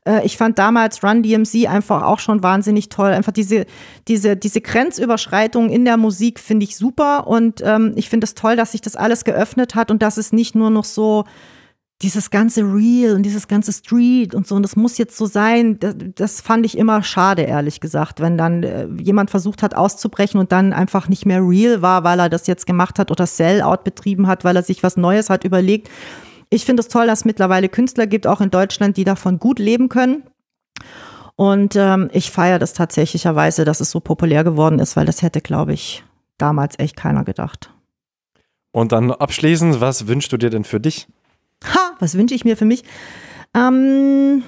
Äh, 0.07 0.25
ich 0.25 0.37
fand 0.37 0.57
damals 0.57 1.03
Run 1.03 1.21
DMC 1.21 1.67
einfach 1.67 2.03
auch 2.03 2.19
schon 2.19 2.43
wahnsinnig 2.43 2.87
toll. 2.87 3.11
Einfach 3.11 3.33
diese, 3.33 3.65
diese, 4.07 4.37
diese 4.37 4.61
Grenzüberschreitung 4.61 5.69
in 5.69 5.83
der 5.83 5.97
Musik 5.97 6.39
finde 6.39 6.63
ich 6.63 6.77
super. 6.77 7.27
Und 7.27 7.61
ähm, 7.61 7.91
ich 7.97 8.09
finde 8.09 8.23
es 8.23 8.35
toll, 8.35 8.55
dass 8.55 8.71
sich 8.71 8.79
das 8.79 8.95
alles 8.95 9.25
geöffnet 9.25 9.75
hat 9.75 9.91
und 9.91 10.01
dass 10.01 10.15
es 10.15 10.31
nicht 10.31 10.55
nur 10.55 10.69
noch 10.69 10.85
so 10.85 11.25
dieses 12.01 12.29
ganze 12.29 12.63
Real 12.63 13.15
und 13.15 13.23
dieses 13.23 13.47
ganze 13.47 13.71
Street 13.71 14.35
und 14.35 14.45
so, 14.45 14.55
und 14.55 14.63
das 14.63 14.75
muss 14.75 14.97
jetzt 14.97 15.15
so 15.15 15.25
sein, 15.25 15.79
das, 15.79 15.95
das 16.15 16.41
fand 16.41 16.65
ich 16.65 16.77
immer 16.77 17.01
schade, 17.01 17.43
ehrlich 17.43 17.79
gesagt, 17.79 18.19
wenn 18.19 18.37
dann 18.37 18.63
äh, 18.63 18.87
jemand 18.99 19.29
versucht 19.29 19.63
hat 19.63 19.75
auszubrechen 19.75 20.39
und 20.39 20.51
dann 20.51 20.73
einfach 20.73 21.07
nicht 21.07 21.25
mehr 21.25 21.41
real 21.41 21.81
war, 21.81 22.03
weil 22.03 22.19
er 22.19 22.29
das 22.29 22.47
jetzt 22.47 22.65
gemacht 22.65 22.99
hat 22.99 23.09
oder 23.09 23.25
Sellout 23.25 23.83
betrieben 23.83 24.27
hat, 24.27 24.43
weil 24.43 24.55
er 24.55 24.63
sich 24.63 24.83
was 24.83 24.97
Neues 24.97 25.29
hat 25.29 25.45
überlegt. 25.45 25.89
Ich 26.49 26.65
finde 26.65 26.81
es 26.81 26.89
toll, 26.89 27.07
dass 27.07 27.19
es 27.19 27.25
mittlerweile 27.25 27.69
Künstler 27.69 28.05
gibt, 28.05 28.27
auch 28.27 28.41
in 28.41 28.51
Deutschland, 28.51 28.97
die 28.97 29.05
davon 29.05 29.39
gut 29.39 29.59
leben 29.59 29.87
können. 29.87 30.23
Und 31.35 31.75
ähm, 31.75 32.09
ich 32.13 32.31
feiere 32.31 32.59
das 32.59 32.73
tatsächlicherweise, 32.73 33.65
dass 33.65 33.79
es 33.79 33.89
so 33.89 33.99
populär 33.99 34.43
geworden 34.43 34.79
ist, 34.79 34.95
weil 34.95 35.05
das 35.05 35.21
hätte, 35.21 35.41
glaube 35.41 35.73
ich, 35.73 36.03
damals 36.37 36.77
echt 36.77 36.95
keiner 36.95 37.23
gedacht. 37.23 37.73
Und 38.71 38.91
dann 38.91 39.11
abschließend, 39.11 39.81
was 39.81 40.07
wünschst 40.07 40.31
du 40.31 40.37
dir 40.37 40.49
denn 40.49 40.63
für 40.63 40.79
dich? 40.79 41.07
Ha, 41.63 41.95
was 41.99 42.15
wünsche 42.15 42.35
ich 42.35 42.45
mir 42.45 42.57
für 42.57 42.65
mich? 42.65 42.83
Ähm, 43.55 44.43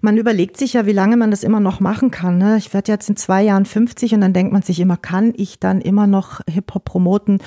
man 0.00 0.16
überlegt 0.16 0.56
sich 0.56 0.74
ja, 0.74 0.86
wie 0.86 0.92
lange 0.92 1.16
man 1.16 1.30
das 1.30 1.42
immer 1.42 1.60
noch 1.60 1.80
machen 1.80 2.10
kann. 2.10 2.38
Ne? 2.38 2.56
Ich 2.56 2.72
werde 2.72 2.92
jetzt 2.92 3.08
in 3.08 3.16
zwei 3.16 3.42
Jahren 3.42 3.64
50 3.64 4.14
und 4.14 4.20
dann 4.20 4.32
denkt 4.32 4.52
man 4.52 4.62
sich 4.62 4.80
immer, 4.80 4.96
kann 4.96 5.32
ich 5.36 5.58
dann 5.58 5.80
immer 5.80 6.06
noch 6.06 6.40
Hip-Hop 6.48 6.84
promoten? 6.84 7.38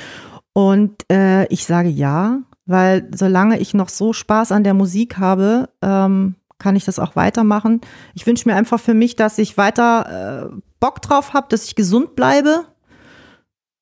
Und 0.54 1.10
äh, 1.12 1.46
ich 1.48 1.66
sage 1.66 1.90
ja, 1.90 2.42
weil 2.66 3.10
solange 3.16 3.60
ich 3.60 3.74
noch 3.74 3.90
so 3.90 4.14
Spaß 4.14 4.52
an 4.52 4.64
der 4.64 4.74
Musik 4.74 5.18
habe, 5.18 5.70
ähm, 5.82 6.36
kann 6.58 6.76
ich 6.76 6.86
das 6.86 7.00
auch 7.00 7.16
weitermachen. 7.16 7.82
Ich 8.14 8.28
wünsche 8.28 8.48
mir 8.48 8.56
einfach 8.56 8.80
für 8.80 8.94
mich, 8.94 9.16
dass 9.16 9.38
ich 9.38 9.58
weiter 9.58 10.52
äh, 10.52 10.56
Bock 10.80 11.02
drauf 11.02 11.34
habe, 11.34 11.48
dass 11.50 11.66
ich 11.66 11.76
gesund 11.76 12.16
bleibe. 12.16 12.66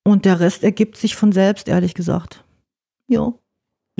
Und 0.02 0.24
der 0.24 0.40
Rest 0.40 0.64
ergibt 0.64 0.96
sich 0.96 1.14
von 1.14 1.30
selbst, 1.30 1.68
ehrlich 1.68 1.94
gesagt. 1.94 2.44
Ja. 3.06 3.34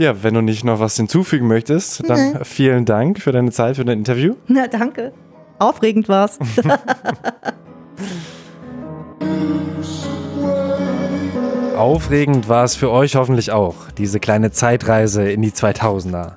Ja, 0.01 0.23
wenn 0.23 0.33
du 0.33 0.41
nicht 0.41 0.65
noch 0.65 0.81
was 0.81 0.97
hinzufügen 0.97 1.47
möchtest, 1.47 2.09
dann 2.09 2.33
nee. 2.33 2.39
vielen 2.45 2.87
Dank 2.87 3.21
für 3.21 3.33
deine 3.33 3.51
Zeit, 3.51 3.77
für 3.77 3.85
dein 3.85 3.99
Interview. 3.99 4.35
Na, 4.47 4.67
danke. 4.67 5.13
Aufregend 5.59 6.09
war's. 6.09 6.39
Aufregend 11.77 12.49
war 12.49 12.65
es 12.65 12.77
für 12.77 12.91
euch 12.91 13.15
hoffentlich 13.15 13.53
auch, 13.53 13.91
diese 13.99 14.21
kleine 14.21 14.53
Zeitreise 14.53 15.31
in 15.31 15.43
die 15.43 15.51
2000er. 15.51 16.37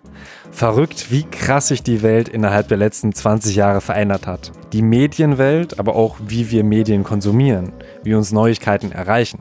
Verrückt, 0.52 1.10
wie 1.10 1.23
krass 1.23 1.69
sich 1.69 1.84
die 1.84 2.02
Welt 2.02 2.27
innerhalb 2.27 2.68
der 2.68 2.76
letzten 2.76 3.14
20 3.14 3.56
Jahre 3.56 3.80
verändert 3.80 4.27
hat. 4.27 4.52
Die 4.73 4.81
Medienwelt, 4.81 5.80
aber 5.80 5.95
auch 5.95 6.18
wie 6.27 6.52
wir 6.52 6.65
Medien 6.65 7.06
konsumieren, 7.06 7.72
wie 8.03 8.14
uns 8.14 8.34
Neuigkeiten 8.34 8.91
erreichen. 8.91 9.40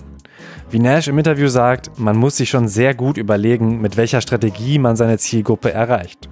Wie 0.70 0.78
Nash 0.78 1.08
im 1.08 1.18
Interview 1.18 1.48
sagt, 1.48 1.98
man 1.98 2.16
muss 2.16 2.36
sich 2.36 2.50
schon 2.50 2.68
sehr 2.68 2.94
gut 2.94 3.18
überlegen, 3.18 3.80
mit 3.80 3.96
welcher 3.96 4.20
Strategie 4.20 4.78
man 4.78 4.96
seine 4.96 5.18
Zielgruppe 5.18 5.72
erreicht. 5.72 6.28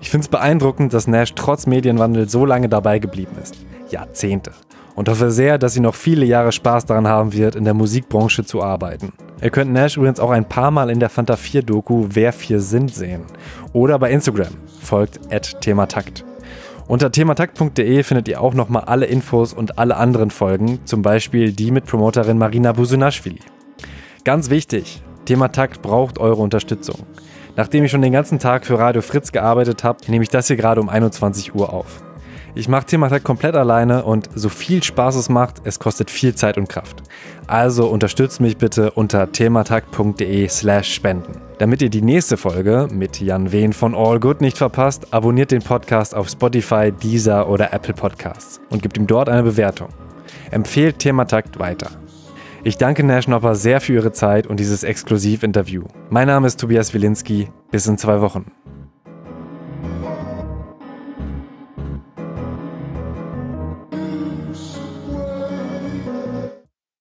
Ich 0.00 0.10
finde 0.10 0.24
es 0.24 0.28
beeindruckend, 0.28 0.92
dass 0.92 1.06
Nash 1.06 1.34
trotz 1.34 1.66
Medienwandel 1.66 2.28
so 2.28 2.44
lange 2.44 2.68
dabei 2.68 2.98
geblieben 2.98 3.36
ist. 3.42 3.56
Jahrzehnte. 3.90 4.52
Und 4.94 5.08
hoffe 5.08 5.30
sehr, 5.30 5.58
dass 5.58 5.74
sie 5.74 5.80
noch 5.80 5.94
viele 5.94 6.24
Jahre 6.24 6.52
Spaß 6.52 6.86
daran 6.86 7.08
haben 7.08 7.32
wird, 7.32 7.56
in 7.56 7.64
der 7.64 7.74
Musikbranche 7.74 8.44
zu 8.44 8.62
arbeiten. 8.62 9.12
Ihr 9.42 9.50
könnt 9.50 9.72
Nash 9.72 9.96
übrigens 9.96 10.20
auch 10.20 10.30
ein 10.30 10.48
paar 10.48 10.70
Mal 10.70 10.90
in 10.90 11.00
der 11.00 11.10
Fanta 11.10 11.36
4 11.36 11.62
Doku 11.62 12.06
Wer 12.08 12.32
vier 12.32 12.60
sind 12.60 12.94
sehen. 12.94 13.22
Oder 13.72 13.98
bei 13.98 14.10
Instagram. 14.10 14.54
Folgt 14.80 15.20
at 15.32 15.60
thematakt. 15.60 16.24
Unter 16.86 17.10
thematakt.de 17.10 18.02
findet 18.02 18.28
ihr 18.28 18.40
auch 18.40 18.54
nochmal 18.54 18.84
alle 18.84 19.06
Infos 19.06 19.52
und 19.52 19.78
alle 19.78 19.96
anderen 19.96 20.30
Folgen, 20.30 20.80
zum 20.84 21.02
Beispiel 21.02 21.52
die 21.52 21.70
mit 21.70 21.86
Promoterin 21.86 22.38
Marina 22.38 22.72
Busunashvili. 22.72 23.40
Ganz 24.24 24.48
wichtig, 24.48 25.02
Thema 25.26 25.48
Takt 25.48 25.82
braucht 25.82 26.18
eure 26.18 26.40
Unterstützung. 26.40 27.00
Nachdem 27.56 27.84
ich 27.84 27.90
schon 27.90 28.00
den 28.00 28.14
ganzen 28.14 28.38
Tag 28.38 28.64
für 28.64 28.78
Radio 28.78 29.02
Fritz 29.02 29.32
gearbeitet 29.32 29.84
habe, 29.84 29.98
nehme 30.08 30.22
ich 30.22 30.30
das 30.30 30.46
hier 30.46 30.56
gerade 30.56 30.80
um 30.80 30.88
21 30.88 31.54
Uhr 31.54 31.70
auf. 31.70 32.02
Ich 32.54 32.66
mache 32.66 32.86
Thematakt 32.86 33.22
komplett 33.22 33.54
alleine 33.54 34.04
und 34.04 34.30
so 34.34 34.48
viel 34.48 34.82
Spaß 34.82 35.16
es 35.16 35.28
macht, 35.28 35.60
es 35.64 35.78
kostet 35.78 36.10
viel 36.10 36.34
Zeit 36.34 36.56
und 36.56 36.70
Kraft. 36.70 37.02
Also 37.46 37.86
unterstützt 37.86 38.40
mich 38.40 38.56
bitte 38.56 38.92
unter 38.92 39.30
thematakt.de 39.30 40.48
slash 40.48 40.94
spenden. 40.94 41.42
Damit 41.58 41.82
ihr 41.82 41.90
die 41.90 42.00
nächste 42.00 42.38
Folge 42.38 42.88
mit 42.90 43.20
Jan 43.20 43.52
Wehn 43.52 43.74
von 43.74 43.94
All 43.94 44.20
Good 44.20 44.40
nicht 44.40 44.56
verpasst, 44.56 45.12
abonniert 45.12 45.50
den 45.50 45.62
Podcast 45.62 46.14
auf 46.14 46.30
Spotify, 46.30 46.92
Deezer 46.92 47.46
oder 47.46 47.74
Apple 47.74 47.94
Podcasts 47.94 48.58
und 48.70 48.82
gebt 48.82 48.96
ihm 48.96 49.06
dort 49.06 49.28
eine 49.28 49.42
Bewertung. 49.42 49.88
Empfehlt 50.50 51.00
Thematakt 51.00 51.58
weiter. 51.58 51.90
Ich 52.66 52.78
danke 52.78 53.04
Nash 53.04 53.28
Nopper 53.28 53.56
sehr 53.56 53.82
für 53.82 53.92
ihre 53.92 54.12
Zeit 54.12 54.46
und 54.46 54.58
dieses 54.58 54.84
Exklusivinterview. 54.84 55.84
Mein 56.08 56.28
Name 56.28 56.46
ist 56.46 56.58
Tobias 56.58 56.94
Wilinski. 56.94 57.50
Bis 57.70 57.86
in 57.86 57.98
zwei 57.98 58.22
Wochen. 58.22 58.46